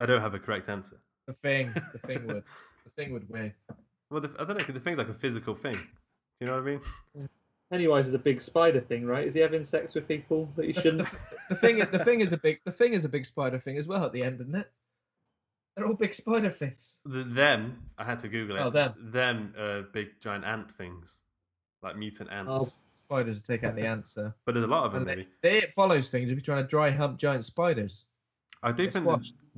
I 0.00 0.06
don't 0.06 0.20
have 0.20 0.34
a 0.34 0.38
correct 0.38 0.68
answer. 0.68 0.96
The 1.26 1.32
thing. 1.32 1.72
The 1.92 1.98
thing 1.98 2.26
would. 2.26 2.44
The 2.84 2.90
thing 2.96 3.12
would 3.12 3.28
win. 3.28 3.52
Well, 4.10 4.20
the, 4.20 4.30
I 4.38 4.44
don't 4.44 4.48
know 4.48 4.54
because 4.54 4.74
the 4.74 4.80
thing's 4.80 4.98
like 4.98 5.08
a 5.08 5.14
physical 5.14 5.54
thing. 5.54 5.78
You 6.40 6.46
know 6.46 6.54
what 6.54 6.62
I 6.62 6.64
mean? 6.64 7.28
Pennywise 7.70 8.08
is 8.08 8.14
a 8.14 8.18
big 8.18 8.40
spider 8.40 8.80
thing, 8.80 9.04
right? 9.04 9.26
Is 9.26 9.34
he 9.34 9.40
having 9.40 9.64
sex 9.64 9.94
with 9.94 10.08
people 10.08 10.48
that 10.56 10.64
he 10.64 10.72
shouldn't? 10.72 11.06
The 11.50 11.54
thing. 11.54 11.78
The 11.78 11.98
thing 12.04 12.20
is 12.20 12.32
a 12.32 12.38
big. 12.38 12.60
The 12.64 12.72
thing 12.72 12.94
is 12.94 13.04
a 13.04 13.08
big 13.08 13.26
spider 13.26 13.58
thing 13.58 13.76
as 13.76 13.86
well 13.86 14.04
at 14.04 14.12
the 14.12 14.22
end, 14.24 14.40
isn't 14.40 14.54
it? 14.54 14.70
They're 15.76 15.86
all 15.86 15.94
big 15.94 16.14
spider 16.14 16.50
things. 16.50 17.00
The, 17.04 17.22
them, 17.22 17.90
I 17.96 18.04
had 18.04 18.18
to 18.20 18.28
Google 18.28 18.56
it. 18.56 18.60
Oh, 18.60 18.70
them. 18.70 18.94
Them, 18.98 19.54
uh, 19.56 19.82
big 19.92 20.20
giant 20.20 20.44
ant 20.44 20.72
things, 20.72 21.22
like 21.82 21.96
mutant 21.96 22.32
ants. 22.32 22.50
Oh, 22.50 22.68
spiders 23.04 23.42
take 23.42 23.62
out 23.62 23.76
the 23.76 23.86
answer. 23.86 24.34
But 24.44 24.54
there's 24.54 24.64
a 24.64 24.68
lot 24.68 24.84
of 24.84 24.92
them, 24.92 25.02
And 25.02 25.06
maybe. 25.06 25.28
they, 25.42 25.50
they 25.50 25.58
it 25.58 25.74
follows 25.74 26.08
things 26.08 26.30
if 26.30 26.36
you're 26.36 26.40
trying 26.40 26.62
to 26.64 26.68
dry 26.68 26.90
hump 26.90 27.18
giant 27.18 27.44
spiders. 27.44 28.08
I 28.62 28.72
do 28.72 28.84
Get 28.84 28.94
think 28.94 29.04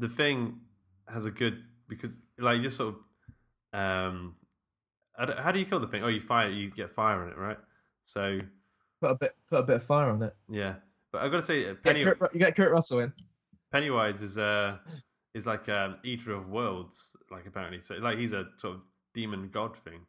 the, 0.00 0.08
thing 0.08 0.60
has 1.08 1.24
a 1.24 1.30
good 1.30 1.62
because 1.88 2.20
like 2.38 2.56
you 2.58 2.62
just 2.62 2.76
sort 2.76 2.94
of 2.94 3.78
um, 3.78 4.36
how 5.16 5.52
do 5.52 5.58
you 5.58 5.66
kill 5.66 5.80
the 5.80 5.86
thing? 5.86 6.02
Oh, 6.02 6.08
you 6.08 6.20
fire, 6.20 6.48
you 6.48 6.70
get 6.70 6.90
fire 6.90 7.22
on 7.22 7.28
it, 7.28 7.36
right? 7.36 7.58
So 8.04 8.40
Put 9.00 9.10
a 9.12 9.14
bit. 9.14 9.34
Put 9.48 9.60
a 9.60 9.62
bit 9.62 9.76
of 9.76 9.82
fire 9.82 10.10
on 10.10 10.22
it. 10.22 10.34
yeah, 10.48 10.74
but 11.12 11.22
I've 11.22 11.30
got 11.30 11.40
to 11.40 11.46
say, 11.46 11.70
uh, 11.70 11.74
Penny, 11.74 12.04
Kurt, 12.04 12.18
you 12.34 12.38
get 12.38 12.54
Kurt 12.54 12.70
Russell 12.70 13.00
in. 13.00 13.12
Pennywise 13.72 14.20
is 14.20 14.36
uh 14.36 14.76
is 15.34 15.46
like 15.46 15.68
um, 15.68 15.96
eater 16.02 16.32
of 16.32 16.48
worlds, 16.48 17.16
like 17.30 17.46
apparently. 17.46 17.80
So 17.80 17.94
like 17.96 18.18
he's 18.18 18.32
a 18.32 18.46
sort 18.56 18.76
of 18.76 18.80
demon 19.14 19.48
god 19.52 19.76
thing. 19.76 20.00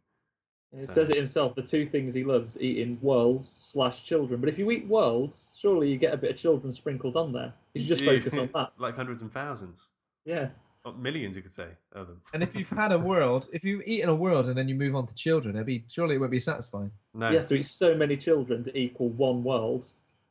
It 0.74 0.89
says 0.89 1.09
it 1.09 1.17
himself. 1.17 1.53
The 1.55 1.61
two 1.61 1.86
things 1.86 2.13
he 2.13 2.24
loves: 2.24 2.57
eating 2.59 2.97
worlds 3.01 3.57
slash 3.59 4.03
children. 4.03 4.39
But 4.39 4.47
if 4.49 4.57
you 4.57 4.72
eat 4.72 4.88
worlds, 4.88 5.49
surely 5.55 5.89
you 5.89 5.97
get 5.97 6.13
a 6.13 6.17
bit 6.17 6.32
of 6.32 6.38
children 6.38 6.72
sprinkled 6.72 7.17
on 7.17 7.34
there. 7.34 7.53
You 7.74 7.82
should 7.82 7.88
just 7.89 8.01
Yeah, 8.03 8.17
focus 8.19 8.34
on 8.38 8.49
that. 8.55 8.72
like 8.78 8.95
hundreds 8.95 9.22
and 9.22 9.32
thousands, 9.32 9.89
Yeah. 10.26 10.47
oh, 10.86 10.93
millions, 10.93 11.36
you 11.36 11.41
could 11.41 11.51
say, 11.51 11.67
of 11.91 12.07
them. 12.07 12.22
And 12.34 12.41
if 12.41 12.55
you've 12.55 12.69
had 12.84 12.93
a 12.93 12.97
world, 12.99 13.49
if 13.51 13.65
you've 13.65 13.82
eaten 13.86 14.07
a 14.09 14.15
world 14.15 14.45
and 14.47 14.57
then 14.57 14.69
you 14.69 14.76
move 14.76 14.95
on 14.95 15.07
to 15.07 15.15
children, 15.15 15.55
it'd 15.55 15.67
be 15.67 15.84
surely 15.89 16.15
it 16.15 16.19
won't 16.19 16.32
be 16.32 16.39
satisfying. 16.39 16.91
No, 17.13 17.30
You 17.32 17.36
have 17.38 17.47
to 17.47 17.55
eat 17.55 17.65
so 17.65 17.93
many 17.93 18.15
children 18.15 18.63
to 18.63 18.78
equal 18.78 19.09
one 19.09 19.43
world. 19.43 19.86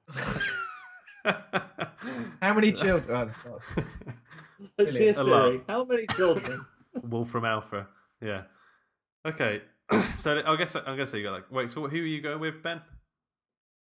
How 2.42 2.54
many 2.54 2.72
children? 2.72 3.30
Oh, 3.46 3.58
Dear 4.78 4.86
Brilliant. 4.92 5.18
A 5.18 5.22
lot. 5.24 5.44
Siri, 5.48 5.60
how 5.68 5.84
many 5.84 6.06
children? 6.16 6.64
Wolfram 7.02 7.44
Alpha. 7.44 7.86
Yeah. 8.22 8.42
Okay. 9.26 9.62
So 10.16 10.42
I 10.46 10.56
guess 10.56 10.74
I'm 10.74 10.84
gonna 10.84 11.06
say 11.06 11.18
you 11.18 11.24
got 11.24 11.32
like 11.32 11.50
wait. 11.50 11.70
So 11.70 11.86
who 11.88 11.96
are 11.96 12.00
you 12.00 12.20
going 12.20 12.40
with, 12.40 12.62
Ben? 12.62 12.80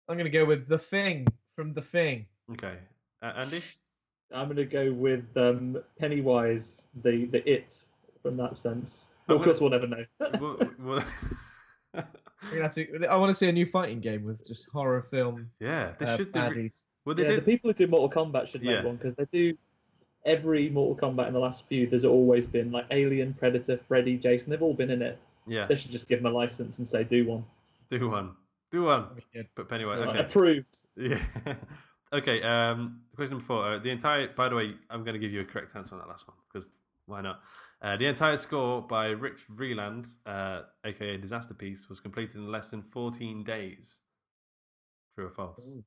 I'm 0.09 0.17
gonna 0.17 0.31
go 0.31 0.45
with 0.45 0.69
the 0.69 0.79
thing 0.79 1.27
from 1.55 1.73
the 1.75 1.83
thing. 1.83 2.27
Okay, 2.53 2.77
uh, 3.23 3.33
Andy. 3.37 3.61
I'm 4.33 4.47
going 4.47 4.57
to 4.57 4.65
go 4.67 4.93
with 4.93 5.25
um, 5.37 5.79
Pennywise, 5.99 6.83
the 7.03 7.25
the 7.27 7.49
it 7.51 7.77
from 8.23 8.37
that 8.37 8.57
sense. 8.57 9.07
Well, 9.27 9.39
of 9.39 9.45
course, 9.45 9.59
gonna- 9.59 9.79
we'll 9.79 9.81
never 9.81 10.07
know. 10.21 10.59
well, 10.59 10.71
well, 10.79 11.05
I'm 11.95 12.71
gonna 12.93 13.07
I 13.07 13.17
want 13.17 13.31
to 13.31 13.35
see 13.35 13.49
a 13.49 13.53
new 13.53 13.67
fighting 13.67 14.01
game 14.01 14.25
with 14.25 14.47
just 14.47 14.69
horror 14.69 15.03
film 15.03 15.51
yeah, 15.61 15.93
they 15.99 16.07
uh, 16.07 16.17
should. 16.17 16.33
They, 16.33 16.41
re- 16.41 16.49
baddies. 16.49 16.85
well, 17.05 17.15
they 17.15 17.23
yeah, 17.25 17.37
the 17.37 17.43
people 17.43 17.71
who 17.71 17.75
do 17.75 17.87
Mortal 17.87 18.25
Kombat 18.25 18.49
should 18.49 18.63
make 18.63 18.75
Yeah. 18.75 18.85
one 18.85 18.97
because 18.97 19.15
they 19.15 19.27
do 19.33 19.57
every 20.27 20.69
Mortal 20.69 21.11
Kombat 21.11 21.29
in 21.29 21.33
the 21.33 21.41
last 21.41 21.65
few. 21.69 21.87
There's 21.87 22.05
always 22.05 22.47
been 22.47 22.71
like 22.71 22.87
Alien, 22.91 23.35
Predator, 23.35 23.81
Freddy, 23.89 24.17
Jason. 24.17 24.51
They've 24.51 24.63
all 24.63 24.75
been 24.75 24.91
in 24.91 25.01
it. 25.03 25.19
Yeah, 25.49 25.67
They 25.67 25.77
should 25.77 25.91
just 25.91 26.09
give 26.09 26.23
them 26.23 26.33
a 26.33 26.37
license 26.37 26.79
and 26.79 26.87
say 26.87 27.05
do 27.05 27.27
one. 27.27 27.45
do 27.91 28.09
one. 28.09 28.33
Do 28.71 28.83
one. 28.83 29.07
But 29.55 29.69
Pennywise. 29.69 30.07
Okay. 30.07 30.19
Approved. 30.19 30.77
Yeah. 30.97 31.23
okay. 32.13 32.43
Um. 32.43 33.01
Question 33.17 33.39
number 33.39 33.47
four. 33.47 33.65
Uh, 33.65 33.79
the 33.79 33.91
entire. 33.91 34.29
By 34.29 34.49
the 34.49 34.57
way, 34.57 34.75
I'm 34.91 35.05
going 35.05 35.15
to 35.15 35.19
give 35.19 35.33
you 35.33 35.41
a 35.41 35.45
correct 35.45 35.75
answer 35.75 35.95
on 35.95 36.01
that 36.01 36.09
last 36.09 36.29
one 36.29 36.37
because 36.53 36.71
why 37.07 37.23
not? 37.23 37.41
Uh, 37.81 37.97
the 37.97 38.07
entire 38.07 38.37
score 38.37 38.83
by 38.83 39.09
Rich 39.09 39.47
Vreeland, 39.49 40.19
uh, 40.27 40.63
aka 40.85 41.17
Disasterpeace, 41.17 41.89
was 41.89 42.01
completed 42.01 42.37
in 42.37 42.51
less 42.51 42.71
than 42.71 42.83
14 42.83 43.45
days. 43.45 44.01
True 45.15 45.27
or 45.27 45.31
false? 45.31 45.79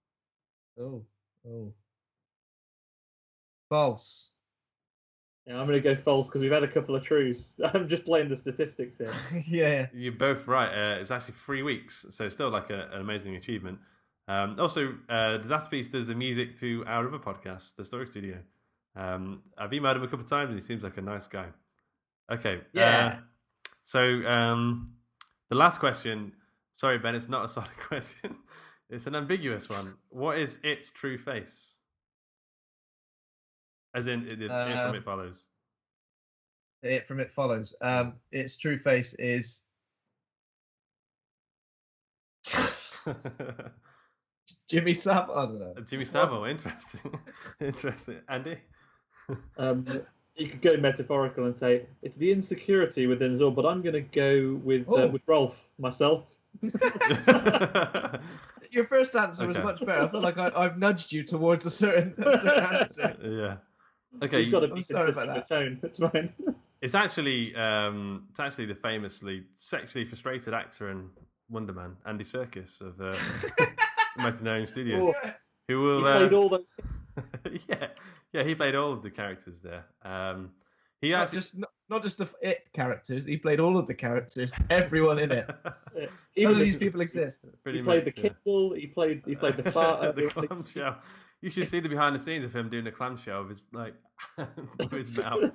Oh, 0.80 1.05
oh. 1.47 1.74
False. 3.70 4.32
Yeah, 5.48 5.60
I'm 5.60 5.68
going 5.68 5.82
to 5.82 5.96
go 5.96 6.00
false 6.02 6.28
because 6.28 6.42
we've 6.42 6.52
had 6.52 6.64
a 6.64 6.68
couple 6.68 6.96
of 6.96 7.04
trues. 7.04 7.54
I'm 7.74 7.88
just 7.88 8.06
playing 8.06 8.30
the 8.30 8.36
statistics 8.36 8.98
here. 8.98 9.44
yeah. 9.48 9.88
You're 9.94 10.12
both 10.14 10.48
right. 10.48 10.70
Uh, 10.70 10.98
it 10.98 11.02
was 11.02 11.12
actually 11.12 11.34
three 11.34 11.64
weeks, 11.64 12.06
so 12.10 12.30
still 12.30 12.50
like 12.50 12.70
a, 12.70 12.89
an 12.92 13.02
amazing 13.02 13.36
achievement. 13.36 13.80
Um, 14.28 14.56
also, 14.60 14.96
uh, 15.10 15.39
Disasterpeace 15.39 15.92
does 15.92 16.06
the 16.06 16.16
music 16.16 16.58
to 16.58 16.84
our 16.86 17.08
other 17.08 17.18
podcast, 17.18 17.76
The 17.76 17.84
Story 17.84 18.08
Studio. 18.08 18.38
Um, 18.96 19.42
I've 19.58 19.72
emailed 19.72 19.96
him 19.96 20.04
a 20.04 20.08
couple 20.08 20.24
of 20.24 20.30
times 20.30 20.50
and 20.52 20.60
he 20.60 20.66
seems 20.66 20.84
like 20.84 20.98
a 20.98 21.02
nice 21.02 21.28
guy. 21.28 21.48
Okay. 22.32 22.62
Yeah. 22.74 23.16
Uh, 23.16 23.20
so, 23.84 24.00
um, 24.28 24.94
the 25.50 25.56
last 25.56 25.80
question. 25.80 26.34
Sorry, 26.76 26.98
Ben, 26.98 27.16
it's 27.16 27.28
not 27.28 27.46
a 27.46 27.50
solid 27.50 27.76
question. 27.78 28.36
It's 28.89 29.08
an 29.08 29.16
ambiguous 29.16 29.70
one. 29.70 29.96
What 30.10 30.38
is 30.38 30.60
its 30.64 30.92
true 30.92 31.18
face? 31.18 31.76
As 33.94 34.08
in, 34.08 34.26
it, 34.28 34.42
it, 34.42 34.48
from 34.48 34.52
Um, 34.89 34.96
it 34.96 35.04
follows. 35.04 35.48
It 36.84 37.08
from 37.08 37.20
it 37.20 37.32
follows. 37.32 37.76
Um, 37.82 38.14
its 38.32 38.58
true 38.58 38.80
face 38.80 39.14
is 39.16 39.64
Jimmy 44.70 44.94
Sav. 44.94 45.30
I 45.30 45.46
don't 45.46 45.60
know. 45.60 45.74
Jimmy 45.88 46.06
Savile, 46.06 46.44
interesting. 46.50 47.20
interesting. 47.60 48.18
Andy? 48.30 48.58
Um, 49.58 49.86
you 50.36 50.48
could 50.50 50.62
go 50.62 50.78
metaphorical 50.78 51.46
and 51.46 51.56
say 51.56 51.86
it's 52.02 52.18
the 52.18 52.32
insecurity 52.32 53.06
within 53.08 53.38
Zor, 53.38 53.52
but 53.52 53.66
I'm 53.66 53.82
going 53.82 53.94
to 53.94 54.02
go 54.02 54.60
with 54.64 54.88
uh, 54.89 54.94
Oh. 55.04 55.08
with 55.08 55.22
Rolf 55.28 55.56
myself. 55.78 56.26
Your 58.72 58.84
first 58.86 59.16
answer 59.16 59.46
was 59.48 59.58
much 59.58 59.86
better. 59.86 60.02
I 60.02 60.08
feel 60.08 60.22
like 60.22 60.38
I, 60.38 60.52
I've 60.56 60.78
nudged 60.78 61.12
you 61.12 61.24
towards 61.24 61.66
a 61.66 61.70
certain, 61.70 62.14
a 62.26 62.39
certain 62.39 62.76
answer. 62.76 63.16
yeah. 63.22 63.58
Okay. 64.24 64.41
You've 64.41 64.51
got 64.51 64.59
to 64.62 64.68
I'm 64.68 64.76
be 64.76 64.82
sorry 64.82 65.05
consistent 65.14 65.30
about 65.32 65.38
with 65.39 65.49
tone. 65.49 65.80
It's 65.84 65.97
fine. 65.97 66.34
It's 66.82 66.95
actually 66.95 67.55
um, 67.55 68.24
it's 68.32 68.39
actually 68.39 68.66
the 68.66 68.74
famously 68.74 69.43
sexually 69.53 70.03
frustrated 70.03 70.55
actor 70.55 70.89
in 70.89 71.12
Wonder 71.47 71.74
Man, 71.74 71.95
Andy 72.07 72.24
Serkis 72.24 72.82
of 72.82 72.99
uh, 72.99 73.14
Imaginarium 74.20 74.68
Studios, 74.68 75.14
Oh, 75.16 75.32
who 75.68 75.80
will 75.80 75.97
he 75.97 76.03
will 76.03 76.07
uh, 76.07 76.18
played 76.18 76.34
all 76.34 76.49
those. 76.49 76.74
yeah 77.70 77.88
yeah 78.34 78.43
he 78.43 78.55
played 78.55 78.74
all 78.74 78.91
of 78.93 79.03
the 79.03 79.12
characters 79.12 79.62
there. 79.62 79.86
Um, 80.03 80.49
he 81.01 81.12
Not 81.12 81.22
actually 81.22 81.38
just 81.38 81.57
not, 81.59 81.70
not 81.88 82.01
just 82.01 82.18
the 82.18 82.24
f- 82.24 82.34
it 82.41 82.68
characters. 82.74 83.26
He 83.26 83.38
played 83.38 83.59
all 83.59 83.78
of 83.78 83.86
the 83.86 83.93
characters, 83.93 84.55
everyone 84.72 85.20
in 85.20 85.32
it. 85.32 85.47
None 85.95 86.07
Even 86.36 86.53
of 86.53 86.59
these 86.62 86.78
people 86.78 87.01
exist. 87.01 87.45
pretty 87.62 87.78
He 87.78 87.84
played 87.84 88.05
much, 88.05 88.16
the 88.16 88.22
yeah. 88.24 88.30
Kindle. 88.43 88.74
He 88.74 88.88
played. 88.88 89.22
He 89.28 89.36
played 89.36 89.57
the 89.57 89.70
fart. 89.72 90.03
Of 90.03 90.16
the 90.16 90.28
clamshell. 90.30 90.97
You 91.42 91.50
should 91.50 91.68
see 91.68 91.80
the 91.80 91.89
behind 91.89 92.16
the 92.16 92.20
scenes 92.20 92.46
of 92.46 92.54
him 92.56 92.70
doing 92.70 92.84
the 92.84 92.92
clamshell 92.92 93.42
of 93.42 93.50
his 93.50 93.64
like 93.74 93.96
with 94.38 94.92
his 94.92 95.18
mouth. 95.18 95.52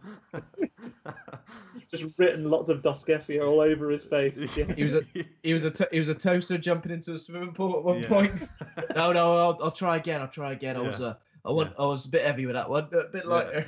Just 1.91 2.19
written 2.19 2.51
lots 2.51 2.69
of 2.69 2.83
Dostoevsky 2.83 3.41
all 3.41 3.61
over 3.61 3.91
his 3.91 4.05
face. 4.05 4.57
Yeah. 4.57 4.65
He 4.77 4.83
was 4.85 4.95
a 4.95 5.03
he 5.43 5.55
was 5.55 5.65
a 5.65 5.71
to- 5.71 5.89
he 5.93 5.99
was 6.01 6.09
a 6.09 6.15
toaster 6.15 6.59
jumping 6.59 6.91
into 6.93 7.15
a 7.15 7.19
swimming 7.19 7.53
pool 7.53 7.77
at 7.79 7.85
one 7.85 8.03
Yeah. 8.03 8.09
point. 8.09 8.49
No, 8.97 9.13
no, 9.13 9.33
I'll, 9.33 9.59
I'll 9.63 9.71
try 9.71 9.97
again. 9.97 10.21
I'll 10.21 10.29
try 10.29 10.53
again. 10.53 10.77
I 10.77 10.81
was 10.81 11.01
Yeah. 11.01 11.07
uh, 11.07 11.15
I 11.45 11.53
want, 11.53 11.73
I 11.79 11.87
was 11.87 12.07
a 12.07 12.09
bit 12.11 12.23
heavy 12.25 12.47
with 12.47 12.57
that 12.57 12.69
one, 12.69 12.85
a 12.93 13.07
bit 13.09 13.23
Yeah. 13.25 13.31
lighter. 13.31 13.67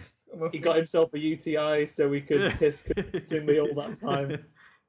He 0.52 0.58
got 0.58 0.76
himself 0.76 1.14
a 1.14 1.18
UTI 1.18 1.86
so 1.86 2.10
he 2.12 2.20
could 2.20 2.40
Yeah. 2.40 2.56
piss 2.56 2.82
convincingly 2.82 3.60
all 3.60 3.74
that 3.74 3.96
time. 3.98 4.44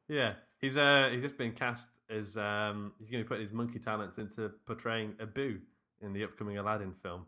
Yeah, 0.08 0.34
he's 0.60 0.76
uh 0.78 1.10
he's 1.12 1.22
just 1.22 1.38
been 1.38 1.52
cast 1.52 2.00
as 2.10 2.36
um 2.38 2.94
he's 2.98 3.10
going 3.10 3.24
to 3.24 3.26
be 3.26 3.28
putting 3.28 3.44
his 3.46 3.54
monkey 3.54 3.78
talents 3.80 4.18
into 4.18 4.50
portraying 4.66 5.14
Abu 5.22 5.60
in 6.02 6.14
the 6.14 6.24
upcoming 6.24 6.58
Aladdin 6.58 6.94
film. 7.04 7.26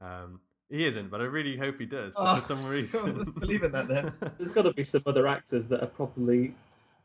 Um, 0.00 0.40
he 0.68 0.84
isn't, 0.86 1.10
but 1.10 1.20
I 1.20 1.24
really 1.24 1.56
hope 1.56 1.78
he 1.80 1.86
does 1.86 2.14
Oh, 2.16 2.36
for 2.36 2.42
some 2.46 2.64
reason. 2.70 3.24
Believe 3.38 3.62
in 3.64 3.72
that 3.72 3.88
then. 3.88 4.12
There's 4.38 4.50
got 4.52 4.62
to 4.62 4.72
be 4.72 4.84
some 4.84 5.02
other 5.06 5.26
actors 5.26 5.66
that 5.66 5.82
are 5.82 5.86
probably 5.88 6.54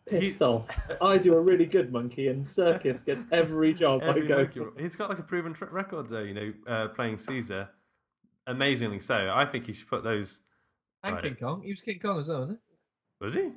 He- 0.10 0.20
pissed 0.20 0.41
off. 0.41 0.68
I 1.01 1.18
do 1.18 1.34
a 1.36 1.41
really 1.41 1.66
good 1.66 1.91
monkey, 1.91 2.28
and 2.28 2.45
Serkis 2.45 3.03
gets 3.06 3.26
every 3.32 3.74
job 3.74 4.03
I 4.03 4.20
go. 4.20 4.38
monkey- 4.38 4.62
he's 4.82 4.95
got 4.95 5.10
like 5.10 5.20
a 5.20 5.24
proven 5.24 5.53
track 5.53 5.72
record 5.74 6.08
though, 6.10 6.22
you 6.22 6.34
know, 6.34 6.53
uh, 6.68 6.88
playing 6.89 7.18
Caesar. 7.18 7.70
Amazingly 8.47 8.99
so. 8.99 9.32
I 9.34 9.45
think 9.45 9.66
he 9.66 9.74
should 9.74 9.88
put 9.89 10.03
those. 10.03 10.41
And. 11.03 11.20
King 11.20 11.36
Kong. 11.36 11.62
He 11.64 11.72
was 11.72 11.82
King 11.82 11.99
Kong 11.99 12.20
as 12.20 12.30
well, 12.30 12.39
wasn't 12.41 12.60
Was 13.22 13.34
he? 13.34 13.51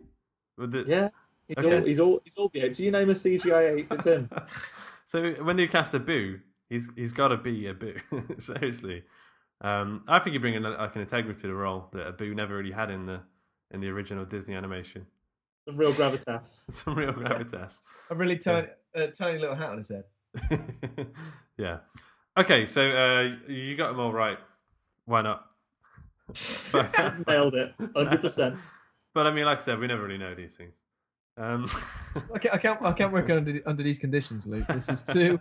The... 0.58 0.84
Yeah, 0.88 1.08
he's 1.46 1.56
Okay. 1.64 1.76
all 1.78 1.84
he's 1.84 2.00
all 2.00 2.20
he's 2.24 2.36
all 2.36 2.48
the 2.52 2.60
apes. 2.60 2.80
You 2.80 2.90
name 2.90 3.10
a 3.10 3.14
CGI 3.14 3.78
ape, 3.78 3.92
it's 3.92 4.04
him. 4.06 4.28
so 5.06 5.32
when 5.44 5.58
you 5.58 5.68
cast 5.68 5.94
Abu, 5.94 6.40
he's 6.68 6.88
he's 6.96 7.12
got 7.12 7.28
to 7.28 7.36
be 7.36 7.68
Abu. 7.68 7.94
Seriously, 8.38 9.04
um, 9.60 10.04
I 10.06 10.18
think 10.18 10.34
you 10.34 10.40
bring 10.40 10.54
in 10.54 10.62
like 10.62 10.94
an 10.94 11.00
integrity 11.00 11.40
to 11.42 11.46
the 11.46 11.54
role 11.54 11.88
that 11.92 12.06
Abu 12.06 12.34
never 12.34 12.56
really 12.56 12.72
had 12.72 12.90
in 12.90 13.06
the 13.06 13.20
in 13.70 13.80
the 13.80 13.88
original 13.88 14.24
Disney 14.24 14.54
animation. 14.54 15.06
Some 15.66 15.76
real 15.76 15.92
gravitas. 15.92 16.60
Some 16.70 16.94
real 16.94 17.12
gravitas. 17.12 17.80
A 18.10 18.14
really 18.14 18.38
tiny, 18.38 18.68
uh, 18.94 19.08
tiny 19.08 19.38
little 19.38 19.54
hat 19.54 19.70
on 19.70 19.78
his 19.78 19.90
head. 19.90 20.04
yeah. 21.58 21.78
Okay, 22.38 22.64
so 22.64 22.82
uh, 22.82 23.50
you 23.50 23.76
got 23.76 23.88
them 23.88 24.00
all 24.00 24.12
right. 24.12 24.38
Why 25.04 25.22
not? 25.22 25.44
but, 26.72 27.26
Nailed 27.26 27.54
it, 27.54 27.72
hundred 27.96 28.20
percent. 28.20 28.56
but 29.14 29.26
I 29.26 29.30
mean, 29.32 29.46
like 29.46 29.58
I 29.58 29.62
said, 29.62 29.78
we 29.78 29.86
never 29.86 30.02
really 30.02 30.18
know 30.18 30.34
these 30.34 30.56
things. 30.56 30.82
Um, 31.38 31.68
I 32.34 32.38
can't, 32.38 32.54
I 32.54 32.58
can't, 32.58 32.82
I 32.82 32.92
can't 32.92 33.12
work 33.12 33.30
under 33.30 33.60
under 33.64 33.82
these 33.82 33.98
conditions, 33.98 34.46
Luke. 34.46 34.66
This 34.66 34.88
is 34.88 35.02
too 35.02 35.40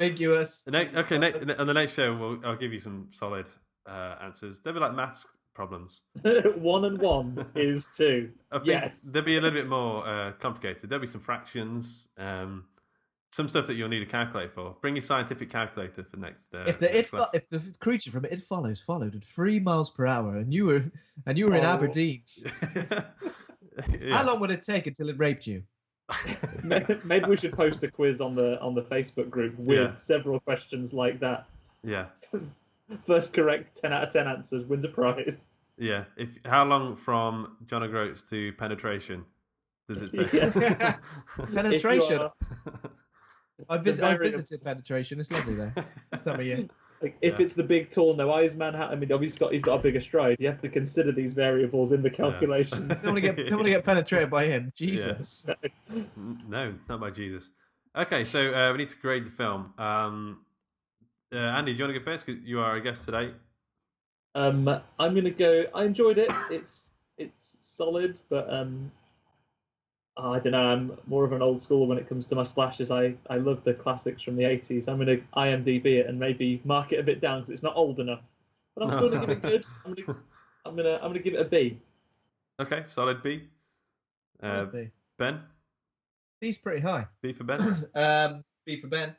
ambiguous. 0.00 0.62
the 0.62 0.70
next, 0.70 0.94
okay, 0.96 1.18
ne- 1.18 1.54
on 1.56 1.66
the 1.66 1.74
next 1.74 1.94
show, 1.94 2.14
we'll, 2.16 2.38
I'll 2.44 2.56
give 2.56 2.72
you 2.72 2.80
some 2.80 3.06
solid 3.10 3.46
uh, 3.88 4.16
answers. 4.22 4.60
They'll 4.60 4.74
be 4.74 4.80
like 4.80 4.94
maths 4.94 5.24
problems. 5.54 6.02
one 6.56 6.84
and 6.84 6.98
one 6.98 7.46
is 7.54 7.88
two. 7.96 8.30
I 8.52 8.56
think 8.58 8.66
Yes. 8.68 9.00
they'll 9.02 9.22
be 9.22 9.36
a 9.38 9.40
little 9.40 9.58
bit 9.58 9.68
more 9.68 10.06
uh, 10.06 10.32
complicated. 10.32 10.90
There'll 10.90 11.00
be 11.00 11.06
some 11.06 11.20
fractions, 11.22 12.08
um, 12.18 12.64
some 13.32 13.48
stuff 13.48 13.66
that 13.66 13.74
you'll 13.74 13.88
need 13.88 14.02
a 14.02 14.06
calculator 14.06 14.50
for. 14.50 14.76
Bring 14.82 14.96
your 14.96 15.02
scientific 15.02 15.50
calculator 15.50 16.04
for 16.04 16.16
next. 16.18 16.54
Uh, 16.54 16.64
If 16.66 16.78
the 16.78 16.86
next 16.86 16.96
it 16.98 17.06
fo- 17.08 17.26
if 17.34 17.48
the 17.48 17.74
creature 17.80 18.10
from 18.10 18.24
it 18.26 18.40
follows 18.40 18.80
followed 18.80 19.14
at 19.14 19.24
three 19.24 19.58
miles 19.60 19.90
per 19.90 20.06
hour, 20.06 20.36
and 20.36 20.52
you 20.54 20.66
were 20.66 20.84
and 21.26 21.36
you 21.38 21.46
were 21.48 21.54
in 21.56 21.64
Oh. 21.64 21.68
Aberdeen, 21.74 22.22
Yeah. 24.00 24.16
how 24.16 24.26
long 24.26 24.40
would 24.40 24.50
it 24.50 24.62
take 24.62 24.86
until 24.86 25.08
it 25.10 25.18
raped 25.18 25.46
you? 25.46 25.62
Maybe 27.04 27.26
we 27.26 27.36
should 27.36 27.52
post 27.52 27.82
a 27.82 27.90
quiz 27.90 28.20
on 28.20 28.34
the 28.34 28.60
on 28.60 28.74
the 28.74 28.82
Facebook 28.82 29.28
group 29.30 29.58
with 29.58 29.78
Yeah. 29.78 29.96
several 29.96 30.38
questions 30.40 30.92
like 30.92 31.18
that. 31.20 31.46
Yeah, 31.82 32.06
First 33.06 33.32
correct 33.32 33.78
ten 33.80 33.92
out 33.92 34.04
of 34.04 34.12
ten 34.12 34.26
answers 34.28 34.64
wins 34.66 34.84
a 34.84 34.88
prize. 34.88 35.46
yeah. 35.78 36.04
If 36.16 36.28
how 36.44 36.64
long 36.64 36.94
from 36.96 37.56
John 37.66 37.82
O'Groats 37.82 38.28
to 38.30 38.52
penetration 38.52 39.24
does 39.88 40.02
it 40.02 40.12
take? 40.12 40.32
Yeah. 40.32 40.96
Penetration. 41.54 42.18
are- 42.18 42.32
I, 43.68 43.78
vis- 43.78 44.00
I 44.00 44.12
very- 44.14 44.30
visited 44.30 44.62
penetration. 44.62 45.18
It's 45.20 45.30
lovely 45.32 45.54
there. 45.54 45.74
This 46.12 46.20
time 46.20 46.40
of 46.40 46.46
year. 46.46 46.66
Like, 47.02 47.16
if 47.20 47.34
Yeah. 47.38 47.44
it's 47.44 47.54
the 47.54 47.62
big, 47.62 47.90
tall, 47.90 48.14
no 48.14 48.32
eyes 48.32 48.54
man, 48.54 48.72
ha- 48.74 48.88
I 48.88 48.94
mean, 48.94 49.12
obviously 49.12 49.26
he's 49.34 49.38
got 49.38 49.52
he's 49.52 49.62
got 49.62 49.80
a 49.80 49.82
bigger 49.82 50.00
stride. 50.00 50.36
You 50.40 50.46
have 50.48 50.60
to 50.62 50.68
consider 50.68 51.12
these 51.12 51.32
variables 51.32 51.92
in 51.92 52.02
the 52.02 52.10
calculations. 52.10 52.88
Don't 53.02 53.12
want 53.12 53.16
to 53.24 53.32
get 53.32 53.36
don't 53.36 53.58
want 53.58 53.66
to 53.66 53.70
get 53.70 53.84
penetrated 53.84 54.30
by 54.30 54.46
him. 54.46 54.72
Jesus. 54.74 55.46
N- 55.90 56.40
No, 56.48 56.74
not 56.88 57.00
by 57.00 57.10
Jesus. 57.10 57.50
Okay, 57.96 58.24
so 58.24 58.52
uh, 58.54 58.72
we 58.72 58.78
need 58.78 58.88
to 58.90 58.96
grade 58.96 59.26
the 59.26 59.30
film. 59.30 59.72
Um, 59.78 60.40
uh, 61.32 61.36
Andy, 61.38 61.72
do 61.72 61.78
you 61.78 61.84
want 61.84 61.94
to 61.94 61.98
go 62.00 62.04
first? 62.04 62.26
'Cause 62.26 62.36
you 62.44 62.60
are 62.60 62.76
a 62.76 62.80
guest 62.80 63.04
today. 63.04 63.32
Um, 64.34 64.68
I'm 64.98 65.14
gonna 65.14 65.30
go. 65.30 65.64
I 65.74 65.84
enjoyed 65.84 66.18
it. 66.18 66.30
It's 66.50 66.92
it's 67.18 67.56
solid, 67.60 68.18
but 68.28 68.52
um, 68.52 68.90
I 70.18 70.38
don't 70.38 70.52
know. 70.52 70.62
I'm 70.62 70.98
more 71.06 71.24
of 71.24 71.32
an 71.32 71.42
old 71.42 71.60
school 71.60 71.86
when 71.86 71.98
it 71.98 72.08
comes 72.08 72.26
to 72.28 72.34
my 72.34 72.44
slashes. 72.44 72.90
I 72.90 73.14
I 73.28 73.36
love 73.36 73.62
the 73.64 73.74
classics 73.74 74.22
from 74.22 74.36
the 74.36 74.44
80s. 74.44 74.88
I'm 74.88 74.98
gonna 74.98 75.18
IMDb 75.36 75.86
it 75.98 76.06
and 76.06 76.18
maybe 76.18 76.60
mark 76.64 76.92
it 76.92 76.98
a 76.98 77.02
bit 77.02 77.20
down 77.20 77.40
because 77.40 77.52
it's 77.52 77.62
not 77.62 77.76
old 77.76 78.00
enough. 78.00 78.22
But 78.74 78.84
I'm 78.84 78.90
still 78.92 79.10
gonna 79.10 79.26
give 79.26 79.30
it 79.30 79.42
good. 79.42 79.66
I'm 79.84 79.94
gonna 79.94 80.18
I'm 80.64 80.76
gonna 80.76 80.94
I'm 80.94 81.10
gonna 81.10 81.18
give 81.18 81.34
it 81.34 81.40
a 81.40 81.44
B. 81.44 81.78
Okay, 82.60 82.82
solid 82.84 83.22
B. 83.22 83.48
Uh, 84.42 84.64
B. 84.64 84.88
ben, 85.18 85.40
He's 86.40 86.58
pretty 86.58 86.80
high. 86.80 87.06
B 87.22 87.32
for 87.32 87.44
Ben. 87.44 87.60
Um, 87.94 88.44
B 88.64 88.80
for 88.80 88.88
Ben. 88.88 89.14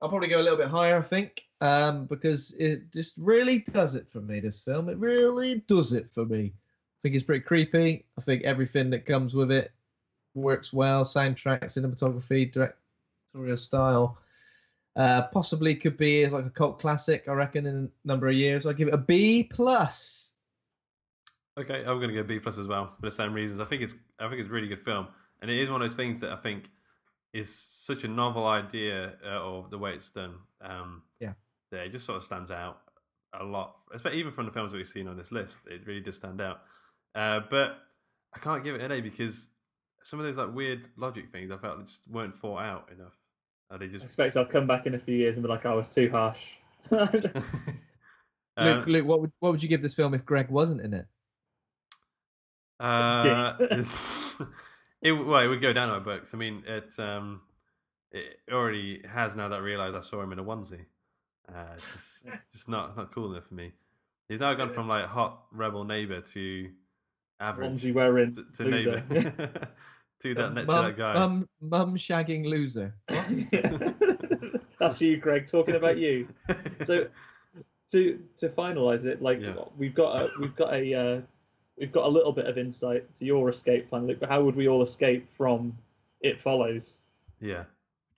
I'll 0.00 0.08
probably 0.08 0.28
go 0.28 0.40
a 0.40 0.42
little 0.42 0.58
bit 0.58 0.68
higher, 0.68 0.98
I 0.98 1.02
think, 1.02 1.42
um, 1.62 2.06
because 2.06 2.52
it 2.58 2.92
just 2.92 3.16
really 3.18 3.60
does 3.60 3.94
it 3.94 4.08
for 4.08 4.20
me. 4.20 4.40
This 4.40 4.60
film, 4.60 4.88
it 4.90 4.98
really 4.98 5.64
does 5.66 5.94
it 5.94 6.10
for 6.10 6.26
me. 6.26 6.52
I 6.54 6.98
think 7.02 7.14
it's 7.14 7.24
pretty 7.24 7.44
creepy. 7.44 8.04
I 8.18 8.22
think 8.22 8.42
everything 8.42 8.90
that 8.90 9.06
comes 9.06 9.34
with 9.34 9.50
it 9.50 9.72
works 10.34 10.72
well. 10.72 11.04
Soundtrack, 11.04 11.64
cinematography, 11.64 12.52
directorial 12.52 13.56
style. 13.56 14.18
Uh, 14.96 15.22
possibly 15.22 15.74
could 15.74 15.96
be 15.96 16.26
like 16.26 16.46
a 16.46 16.50
cult 16.50 16.78
classic. 16.78 17.24
I 17.28 17.32
reckon 17.32 17.66
in 17.66 17.84
a 18.04 18.08
number 18.08 18.28
of 18.28 18.34
years. 18.34 18.66
I 18.66 18.72
give 18.72 18.88
it 18.88 18.94
a 18.94 18.98
B 18.98 19.42
plus. 19.42 20.34
Okay, 21.58 21.80
I'm 21.80 21.98
going 21.98 22.08
to 22.08 22.14
go 22.14 22.22
B 22.22 22.38
plus 22.38 22.58
as 22.58 22.66
well 22.66 22.94
for 23.00 23.06
the 23.06 23.14
same 23.14 23.32
reasons. 23.32 23.60
I 23.60 23.64
think 23.64 23.82
it's 23.82 23.94
I 24.18 24.28
think 24.28 24.40
it's 24.40 24.48
a 24.50 24.52
really 24.52 24.68
good 24.68 24.84
film, 24.84 25.08
and 25.40 25.50
it 25.50 25.58
is 25.58 25.68
one 25.68 25.82
of 25.82 25.88
those 25.88 25.96
things 25.96 26.20
that 26.20 26.32
I 26.32 26.36
think 26.36 26.70
is 27.32 27.52
such 27.52 28.04
a 28.04 28.08
novel 28.08 28.46
idea, 28.46 29.14
uh, 29.26 29.40
or 29.40 29.66
the 29.68 29.78
way 29.78 29.92
it's 29.92 30.10
done. 30.10 30.36
Um, 30.60 31.02
Yeah. 31.20 31.32
that 31.72 31.86
it 31.86 31.90
just 31.90 32.06
sort 32.06 32.18
of 32.18 32.24
stands 32.24 32.52
out 32.52 32.80
a 33.32 33.42
lot, 33.44 33.74
especially 33.92 34.20
even 34.20 34.32
from 34.32 34.46
the 34.46 34.52
films 34.52 34.70
that 34.70 34.78
we've 34.78 34.86
seen 34.86 35.08
on 35.08 35.16
this 35.16 35.32
list. 35.32 35.60
It 35.66 35.84
really 35.86 36.00
does 36.00 36.16
stand 36.16 36.40
out. 36.40 36.62
Uh, 37.16 37.40
but 37.50 37.78
I 38.32 38.38
can't 38.38 38.62
give 38.62 38.76
it 38.76 38.80
an 38.80 38.92
A 38.92 39.00
because 39.00 39.50
some 40.04 40.20
of 40.20 40.26
those 40.26 40.36
like 40.36 40.54
weird 40.54 40.86
logic 40.96 41.32
things 41.32 41.50
I 41.50 41.56
felt 41.56 41.84
just 41.86 42.08
weren't 42.08 42.38
thought 42.38 42.60
out 42.60 42.90
enough. 42.96 43.14
Are 43.70 43.78
they 43.78 43.86
I 43.86 43.88
just 43.88 44.04
expect 44.04 44.36
I'll 44.36 44.44
come 44.44 44.66
back 44.66 44.86
in 44.86 44.94
a 44.94 44.98
few 44.98 45.16
years 45.16 45.36
and 45.36 45.42
be 45.42 45.48
like, 45.48 45.66
I 45.66 45.74
was 45.74 45.88
too 45.88 46.10
harsh. 46.10 46.38
Uh, 48.56 48.66
Luke, 48.66 48.86
Luke, 48.86 49.06
what 49.06 49.20
would 49.20 49.32
what 49.40 49.50
would 49.50 49.60
you 49.60 49.68
give 49.68 49.82
this 49.82 49.96
film 49.96 50.14
if 50.14 50.24
Greg 50.24 50.48
wasn't 50.48 50.80
in 50.80 50.94
it? 50.94 51.06
Uh, 52.78 53.56
it's- 53.58 54.36
it 55.02 55.10
well, 55.10 55.40
it 55.40 55.48
would 55.48 55.60
go 55.60 55.72
down 55.72 55.90
our 55.90 55.98
books. 55.98 56.34
I 56.34 56.36
mean, 56.36 56.62
it 56.64 56.96
um, 57.00 57.40
it 58.12 58.38
already 58.52 59.02
has 59.08 59.34
now 59.34 59.48
that 59.48 59.56
I 59.56 59.62
realised 59.62 59.96
I 59.96 60.02
saw 60.02 60.22
him 60.22 60.30
in 60.30 60.38
a 60.38 60.44
onesie. 60.44 60.84
Uh, 61.48 61.72
it's 61.74 61.92
just, 61.92 62.26
just 62.52 62.68
not 62.68 62.96
not 62.96 63.12
cool 63.12 63.32
enough 63.32 63.48
for 63.48 63.54
me. 63.54 63.72
He's 64.28 64.38
now 64.38 64.54
gone 64.54 64.72
from 64.72 64.86
like 64.86 65.06
hot 65.06 65.46
rebel 65.50 65.82
neighbor 65.82 66.20
to 66.20 66.70
average 67.40 67.82
Onesie 67.82 67.94
wearing 67.94 68.32
to, 68.34 68.44
to 68.56 68.64
loser. 68.64 69.04
neighbor 69.10 69.30
to 70.20 70.34
that, 70.34 70.54
to 70.54 70.64
mum, 70.64 70.66
that 70.66 70.96
guy. 70.96 71.14
Mum, 71.14 71.48
mum 71.60 71.96
shagging 71.96 72.44
loser. 72.44 72.94
That's 74.78 75.00
you, 75.00 75.16
Greg, 75.16 75.46
talking 75.46 75.74
about 75.76 75.98
you. 75.98 76.28
So 76.82 77.06
to 77.92 78.18
to 78.38 78.48
finalize 78.50 79.04
it, 79.04 79.22
like 79.22 79.40
Yeah. 79.40 79.54
we've 79.78 79.94
got 79.94 80.22
a 80.22 80.30
we've 80.40 80.56
got 80.56 80.72
a 80.74 80.94
uh, 80.94 81.20
we've 81.78 81.92
got 81.92 82.04
a 82.04 82.08
little 82.08 82.32
bit 82.32 82.46
of 82.46 82.58
insight 82.58 83.14
to 83.16 83.24
your 83.24 83.48
escape 83.48 83.88
plan, 83.88 84.06
Luke. 84.06 84.18
But 84.20 84.28
how 84.28 84.42
would 84.42 84.56
we 84.56 84.68
all 84.68 84.82
escape 84.82 85.28
from 85.36 85.76
It 86.20 86.40
Follows? 86.40 86.98
yeah, 87.40 87.64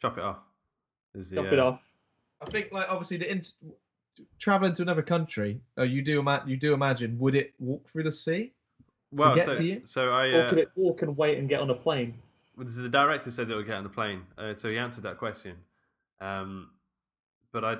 chop 0.00 0.18
it 0.18 0.24
off. 0.24 0.38
Is 1.14 1.30
the, 1.30 1.36
Chop 1.36 1.52
it 1.52 1.58
uh, 1.58 1.66
off. 1.66 1.80
I 2.42 2.50
think, 2.50 2.70
like, 2.70 2.86
obviously, 2.90 3.16
the 3.16 3.30
int- 3.30 3.54
traveling 4.38 4.74
to 4.74 4.82
another 4.82 5.02
country. 5.02 5.60
Uh, 5.78 5.82
you 5.82 6.02
do 6.02 6.20
ima- 6.20 6.44
you 6.46 6.56
do 6.56 6.74
imagine 6.74 7.18
would 7.18 7.34
it 7.34 7.54
walk 7.58 7.88
through 7.88 8.02
the 8.04 8.12
sea? 8.12 8.52
Well, 9.16 9.34
get 9.34 9.46
so, 9.46 9.54
to 9.54 9.64
you? 9.64 9.82
so 9.84 10.12
I 10.12 10.28
Or 10.28 10.42
uh, 10.42 10.50
could 10.50 10.58
it 10.58 10.70
walk 10.74 11.02
and 11.02 11.16
wait 11.16 11.38
and 11.38 11.48
get 11.48 11.60
on 11.60 11.70
a 11.70 11.74
plane? 11.74 12.14
The 12.58 12.88
director 12.88 13.30
said 13.30 13.50
it 13.50 13.54
would 13.54 13.66
get 13.66 13.76
on 13.76 13.84
the 13.84 13.90
plane, 13.90 14.22
uh, 14.38 14.54
so 14.54 14.68
he 14.68 14.78
answered 14.78 15.04
that 15.04 15.18
question. 15.18 15.56
Um, 16.20 16.70
but 17.52 17.64
I 17.64 17.78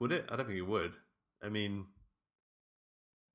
would 0.00 0.12
it? 0.12 0.26
I 0.30 0.36
don't 0.36 0.46
think 0.46 0.58
it 0.58 0.62
would. 0.66 0.94
I 1.42 1.48
mean, 1.48 1.84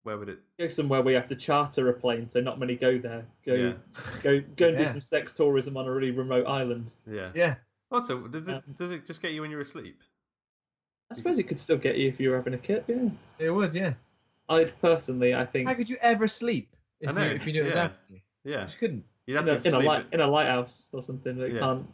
where 0.04 0.18
would 0.18 0.30
it? 0.30 0.40
Go 0.60 0.68
somewhere 0.68 1.02
where 1.02 1.14
you 1.14 1.20
have 1.20 1.30
to 1.30 1.36
charter 1.36 1.90
a 1.90 1.94
plane, 1.94 2.28
so 2.28 2.40
not 2.42 2.60
many 2.60 2.76
go 2.76 2.98
there. 2.98 3.26
Go 3.46 3.54
Yeah. 3.54 3.74
go 4.22 4.42
go 4.56 4.68
and 4.68 4.78
Yeah. 4.80 4.86
do 4.86 4.92
some 4.92 5.02
sex 5.02 5.34
tourism 5.34 5.78
on 5.78 5.88
a 5.88 5.92
really 5.92 6.12
remote 6.12 6.46
island. 6.46 6.92
Yeah. 7.08 7.32
Yeah. 7.34 7.56
Also, 7.92 8.28
does 8.28 8.48
it 8.48 8.56
Um, 8.56 8.64
does 8.76 8.92
it 8.92 9.06
just 9.06 9.22
get 9.22 9.32
you 9.32 9.42
when 9.42 9.52
you're 9.52 9.62
asleep? 9.62 10.02
I 11.12 11.16
suppose 11.16 11.40
it 11.40 11.44
could 11.44 11.60
still 11.60 11.78
get 11.78 11.98
you 11.98 12.10
if 12.10 12.20
you 12.20 12.32
were 12.32 12.36
having 12.36 12.54
a 12.54 12.58
kip. 12.58 12.86
Yeah. 12.88 13.10
It 13.40 13.52
would, 13.52 13.74
yeah. 13.76 13.94
I'd 14.50 14.80
personally, 14.82 15.34
I 15.34 15.46
think, 15.46 15.68
How 15.70 15.76
could 15.76 15.90
you 15.90 15.98
ever 16.02 16.28
sleep 16.28 16.76
if, 17.06 17.10
I 17.10 17.14
know, 17.14 17.26
you, 17.30 17.36
if 17.36 17.48
you 17.48 17.54
knew 17.54 17.62
it 17.62 17.66
was 17.66 17.76
yeah. 17.76 17.84
after 17.86 18.14
you? 18.14 18.20
Yeah. 18.44 18.62
You 18.68 18.74
couldn't. 18.80 19.04
You'd 19.28 19.36
have 19.38 19.48
in 19.48 19.56
a, 19.56 19.60
to 19.60 19.68
in 19.70 19.74
a 19.74 19.80
light 19.80 20.06
in 20.12 20.22
a 20.22 20.28
lighthouse 20.28 20.84
or 20.92 21.02
something 21.02 21.38
that 21.38 21.52
Yeah. 21.52 21.60
can't 21.60 21.88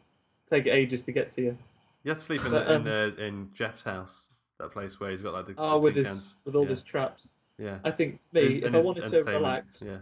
take 0.49 0.67
ages 0.67 1.01
to 1.03 1.11
get 1.11 1.31
to 1.33 1.41
you. 1.41 1.57
You 2.03 2.09
have 2.09 2.17
to 2.17 2.23
sleep 2.23 2.43
in 2.45 2.51
But, 2.51 2.65
the, 2.65 2.71
in 2.73 2.77
um, 2.77 2.83
the 2.83 3.15
in 3.23 3.49
Jeff's 3.53 3.83
house, 3.83 4.31
that 4.59 4.71
place 4.71 4.99
where 4.99 5.11
he's 5.11 5.21
got 5.21 5.33
like 5.33 5.45
the, 5.45 5.53
Oh, 5.57 5.73
the 5.73 5.85
with 5.85 5.95
his 5.95 6.05
cans. 6.07 6.37
with 6.45 6.55
all 6.55 6.63
yeah. 6.63 6.69
his 6.69 6.81
traps. 6.81 7.27
Yeah. 7.57 7.77
I 7.85 7.91
think 7.91 8.19
me, 8.33 8.53
His- 8.55 8.63
if 8.63 8.73
I 8.73 8.79
wanted 8.79 9.07
to 9.11 9.23
relax, 9.23 9.83
Yeah. 9.85 9.97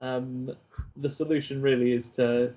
um, 0.00 0.50
the 0.96 1.10
solution 1.10 1.60
really 1.62 1.92
is 1.92 2.08
to 2.10 2.52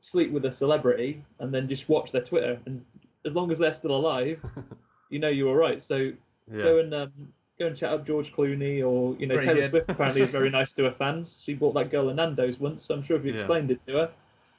sleep 0.00 0.30
with 0.30 0.44
a 0.44 0.52
celebrity 0.52 1.22
and 1.40 1.52
then 1.52 1.68
just 1.68 1.88
watch 1.88 2.12
their 2.12 2.22
Twitter. 2.22 2.58
And 2.66 2.84
as 3.26 3.34
long 3.34 3.50
as 3.50 3.58
they're 3.58 3.72
still 3.72 3.96
alive, 3.96 4.40
you 5.10 5.18
know 5.18 5.28
you 5.28 5.46
were 5.46 5.56
right. 5.56 5.82
So 5.82 6.12
Yeah. 6.50 6.62
go 6.62 6.78
and 6.78 6.94
um, 6.94 7.12
go 7.58 7.66
and 7.66 7.76
chat 7.76 7.92
up 7.92 8.06
George 8.06 8.32
Clooney 8.32 8.84
or 8.86 9.14
you 9.18 9.26
know 9.26 9.34
Very 9.34 9.46
Taylor 9.46 9.60
good. 9.62 9.70
Swift. 9.70 9.90
Apparently, 9.90 10.22
is 10.22 10.30
very 10.30 10.50
nice 10.58 10.72
to 10.74 10.84
her 10.84 10.92
fans. 10.92 11.42
She 11.44 11.54
bought 11.54 11.74
that 11.74 11.90
girl 11.90 12.08
a 12.08 12.14
Nando's 12.14 12.58
once. 12.58 12.84
So 12.84 12.94
I'm 12.94 13.02
sure 13.02 13.16
if 13.16 13.24
you 13.24 13.32
Yeah. 13.32 13.38
explained 13.40 13.70
it 13.70 13.84
to 13.86 13.92
her, 13.94 14.10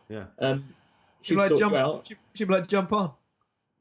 Yeah. 0.09 0.25
um, 0.39 0.63
She'd 1.21 1.33
she'd 1.33 1.37
like, 1.37 1.55
jump, 1.57 1.73
out. 1.75 2.07
she, 2.07 2.15
she'd 2.35 2.49
like, 2.49 2.67
jump 2.67 2.93
on. 2.93 3.11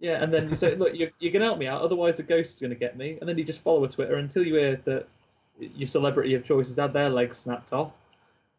Yeah, 0.01 0.23
and 0.23 0.33
then 0.33 0.51
you 0.51 0.57
say, 0.57 0.75
look, 0.75 0.95
you, 0.95 1.11
you 1.19 1.31
can 1.31 1.41
help 1.41 1.59
me 1.59 1.67
out, 1.67 1.81
otherwise 1.81 2.17
the 2.17 2.23
ghost 2.25 2.55
is 2.55 2.61
going 2.61 2.71
to 2.71 2.77
get 2.77 2.97
me. 2.97 3.17
And 3.21 3.29
then 3.29 3.39
you 3.39 3.45
just 3.45 3.61
follow 3.63 3.85
a 3.85 3.89
Twitter 3.89 4.17
until 4.17 4.45
you 4.47 4.55
hear 4.57 4.77
that 4.85 5.07
your 5.59 5.87
celebrity 5.87 6.35
of 6.35 6.45
choice 6.45 6.69
has 6.69 6.77
had 6.77 6.93
their 6.93 7.09
legs 7.09 7.37
snapped 7.37 7.73
off. 7.73 7.93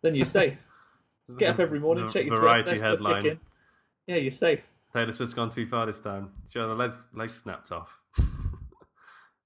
Then 0.02 0.16
you're 0.16 0.26
safe. 0.26 0.58
Get 1.38 1.50
up 1.56 1.60
every 1.60 1.80
morning, 1.80 2.06
The 2.06 2.12
check 2.14 2.26
your 2.26 2.36
variety 2.36 2.70
Twitter, 2.70 2.80
they're 2.82 2.90
headline. 2.92 3.40
Yeah, 4.08 4.16
you're 4.18 4.32
safe. 4.32 4.62
Taylor 4.94 5.12
Swift's 5.12 5.34
gone 5.34 5.50
too 5.50 5.66
far 5.66 5.86
this 5.88 6.00
time. 6.00 6.32
She 6.50 6.60
had 6.60 6.68
her 6.68 6.76
legs, 6.76 7.08
legs 7.14 7.34
snapped 7.36 7.72
off. 7.72 8.00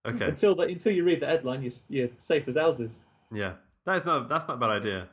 okay. 0.05 0.25
Until 0.25 0.55
that, 0.55 0.69
until 0.69 0.91
you 0.91 1.03
read 1.03 1.19
the 1.19 1.27
headline, 1.27 1.61
you're, 1.61 1.71
you're 1.89 2.09
safe 2.19 2.47
as 2.47 2.55
houses. 2.55 2.99
Yeah. 3.33 3.53
That 3.85 3.97
is 3.97 4.05
not 4.05 4.29
that's 4.29 4.47
not 4.47 4.57
a 4.57 4.59
bad 4.59 4.69
idea. 4.69 5.07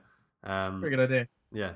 Um, 0.45 0.81
Very 0.81 0.91
good 0.91 1.01
idea. 1.01 1.29
Yeah. 1.53 1.73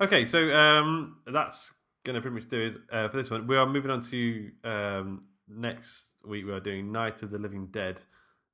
Okay, 0.00 0.24
so 0.24 0.50
um, 0.50 1.18
that's 1.26 1.72
going 2.04 2.14
to 2.14 2.20
pretty 2.20 2.34
much 2.34 2.48
do 2.48 2.60
it 2.60 2.76
uh, 2.92 3.08
for 3.08 3.16
this 3.16 3.30
one. 3.30 3.46
We 3.46 3.56
are 3.56 3.66
moving 3.66 3.90
on 3.90 4.02
to 4.02 4.50
um, 4.64 5.24
next 5.48 6.22
week. 6.26 6.44
We 6.44 6.52
are 6.52 6.60
doing 6.60 6.90
Night 6.90 7.22
of 7.22 7.30
the 7.30 7.38
Living 7.38 7.68
Dead, 7.68 8.00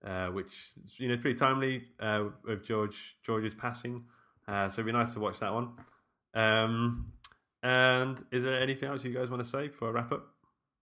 uh, 0.06 0.26
which 0.26 0.72
you 0.96 1.08
know 1.08 1.16
pretty 1.16 1.38
timely 1.38 1.84
uh, 1.98 2.24
with 2.44 2.64
George 2.64 3.16
George's 3.24 3.54
passing. 3.54 4.04
Uh, 4.46 4.68
so 4.68 4.80
it'd 4.80 4.86
be 4.86 4.92
nice 4.92 5.14
to 5.14 5.20
watch 5.20 5.38
that 5.40 5.54
one. 5.54 5.70
Um, 6.34 7.12
and 7.62 8.22
is 8.30 8.42
there 8.42 8.60
anything 8.60 8.88
else 8.88 9.04
you 9.04 9.14
guys 9.14 9.30
want 9.30 9.42
to 9.42 9.48
say 9.48 9.68
before 9.68 9.88
I 9.88 9.92
wrap 9.92 10.12
up? 10.12 10.26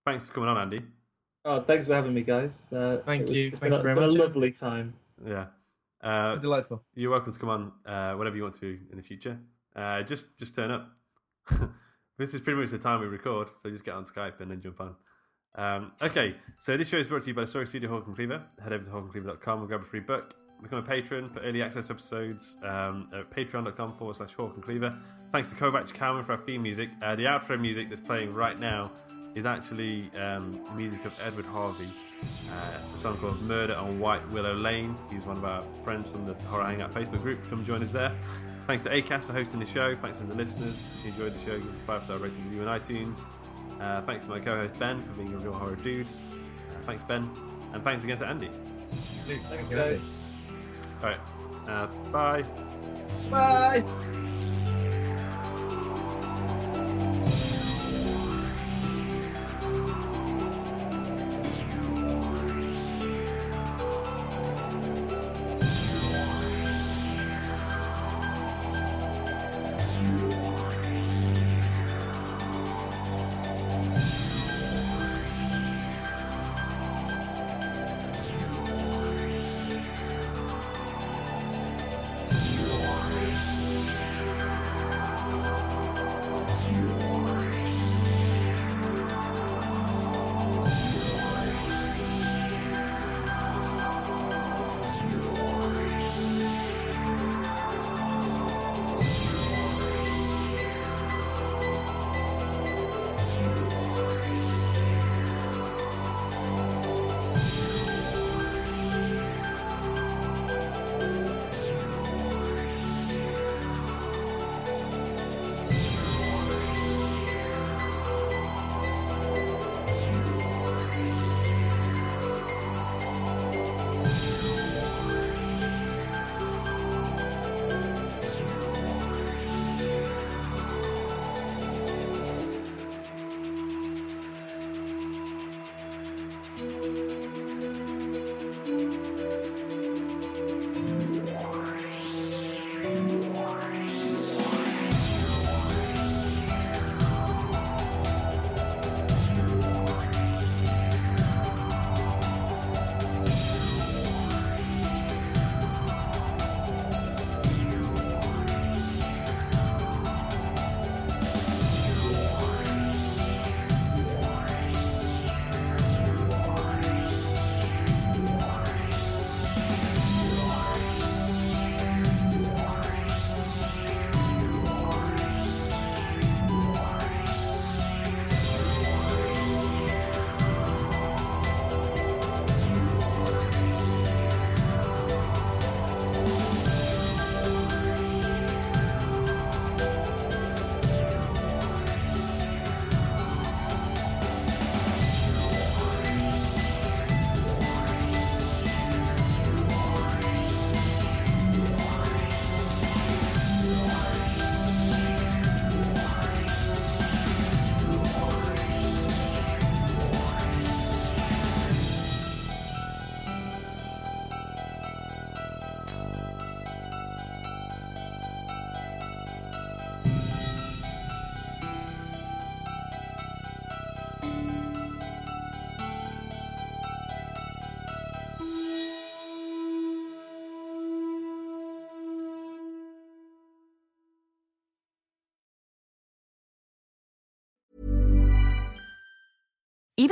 Thanks 0.04 0.24
for 0.24 0.32
coming 0.32 0.48
on, 0.48 0.58
Andy. 0.58 0.80
Oh, 1.50 1.62
thanks 1.62 1.86
for 1.86 1.94
having 1.94 2.12
me, 2.12 2.20
guys. 2.20 2.66
Uh, 2.70 2.98
Thank 3.06 3.26
was- 3.28 3.36
you. 3.36 3.48
It's 3.48 3.58
Thank 3.58 3.70
been, 3.72 3.78
you 3.78 3.82
very 3.82 3.92
it's 3.92 4.00
been 4.00 4.08
much. 4.08 4.14
a 4.14 4.22
lovely 4.22 4.52
time. 4.52 4.92
Yeah. 5.26 5.46
Uh, 6.02 6.36
Delightful. 6.36 6.82
You're 6.94 7.10
welcome 7.10 7.32
to 7.32 7.38
come 7.38 7.48
on 7.48 7.72
uh, 7.86 8.14
whenever 8.16 8.36
you 8.36 8.42
want 8.42 8.56
to 8.56 8.78
in 8.90 8.98
the 8.98 9.02
future. 9.02 9.38
Uh, 9.74 10.02
just 10.02 10.38
just 10.38 10.54
turn 10.54 10.70
up. 10.70 10.90
this 12.18 12.34
is 12.34 12.42
pretty 12.42 12.60
much 12.60 12.68
the 12.70 12.78
time 12.78 13.00
we 13.00 13.06
record, 13.06 13.48
so 13.48 13.70
just 13.70 13.82
get 13.82 13.94
on 13.94 14.04
Skype 14.04 14.40
and 14.40 14.50
then 14.50 14.60
jump 14.60 14.78
on. 14.78 14.94
Um, 15.54 15.92
okay, 16.02 16.36
so 16.58 16.76
this 16.76 16.88
show 16.88 16.98
is 16.98 17.08
brought 17.08 17.22
to 17.22 17.28
you 17.28 17.34
by 17.34 17.40
the 17.40 17.46
Story 17.46 17.66
Studio 17.66 17.88
Hawk 17.88 18.06
and 18.06 18.14
Cleaver. 18.14 18.42
Head 18.62 18.74
over 18.74 18.84
to 18.84 18.90
hawkandcleaver.com 18.90 19.58
and 19.60 19.68
grab 19.68 19.80
a 19.80 19.84
free 19.84 20.00
book. 20.00 20.34
Become 20.62 20.80
a 20.80 20.82
patron 20.82 21.28
for 21.30 21.40
early 21.40 21.62
access 21.62 21.88
episodes 21.88 22.58
um, 22.62 23.08
at 23.14 23.30
patreon.com 23.30 23.94
forward 23.94 24.16
slash 24.16 24.34
Hawk 24.34 24.52
and 24.54 24.62
Cleaver. 24.62 24.94
Thanks 25.32 25.48
to 25.50 25.56
Kovacs 25.56 25.92
Calvin 25.94 26.24
for 26.24 26.32
our 26.32 26.38
theme 26.38 26.62
music. 26.62 26.90
Uh, 27.00 27.16
the 27.16 27.24
outro 27.24 27.58
music 27.58 27.88
that's 27.88 28.00
playing 28.00 28.34
right 28.34 28.58
now 28.58 28.92
is 29.34 29.46
actually 29.46 30.10
um, 30.20 30.60
music 30.76 31.04
of 31.04 31.12
Edward 31.22 31.46
Harvey. 31.46 31.90
Uh, 32.22 32.78
it's 32.82 32.94
a 32.94 32.98
song 32.98 33.16
called 33.18 33.40
Murder 33.42 33.74
on 33.76 34.00
White 34.00 34.26
Willow 34.30 34.54
Lane. 34.54 34.96
He's 35.10 35.24
one 35.24 35.36
of 35.36 35.44
our 35.44 35.62
friends 35.84 36.10
from 36.10 36.26
the 36.26 36.34
Horror 36.46 36.64
Hangout 36.64 36.92
Facebook 36.92 37.22
group. 37.22 37.38
Come 37.48 37.64
join 37.64 37.82
us 37.82 37.92
there. 37.92 38.12
Thanks 38.66 38.84
to 38.84 38.90
ACAST 38.90 39.24
for 39.24 39.32
hosting 39.32 39.60
the 39.60 39.66
show. 39.66 39.96
Thanks 39.96 40.18
to 40.18 40.24
the 40.24 40.34
listeners. 40.34 40.74
If 40.98 41.04
you 41.06 41.10
enjoyed 41.12 41.34
the 41.40 41.44
show, 41.50 41.58
give 41.58 41.68
us 41.68 41.74
a 41.74 41.86
five 41.86 42.04
star 42.04 42.18
rating 42.18 42.44
review 42.44 42.66
on 42.66 42.80
iTunes. 42.80 43.24
Uh, 43.80 44.02
thanks 44.02 44.24
to 44.24 44.30
my 44.30 44.40
co 44.40 44.56
host 44.56 44.78
Ben 44.78 45.00
for 45.00 45.12
being 45.12 45.32
a 45.32 45.38
real 45.38 45.52
horror 45.52 45.76
dude. 45.76 46.06
Uh, 46.06 46.84
thanks, 46.84 47.04
Ben. 47.04 47.30
And 47.72 47.84
thanks 47.84 48.04
again 48.04 48.18
to 48.18 48.26
Andy. 48.26 48.50
Thank 48.90 49.70
you. 49.70 49.78
Andy. 49.78 50.00
All 51.02 51.10
right. 51.10 51.20
Uh, 51.68 51.86
bye. 52.10 52.42
Bye. 53.30 54.24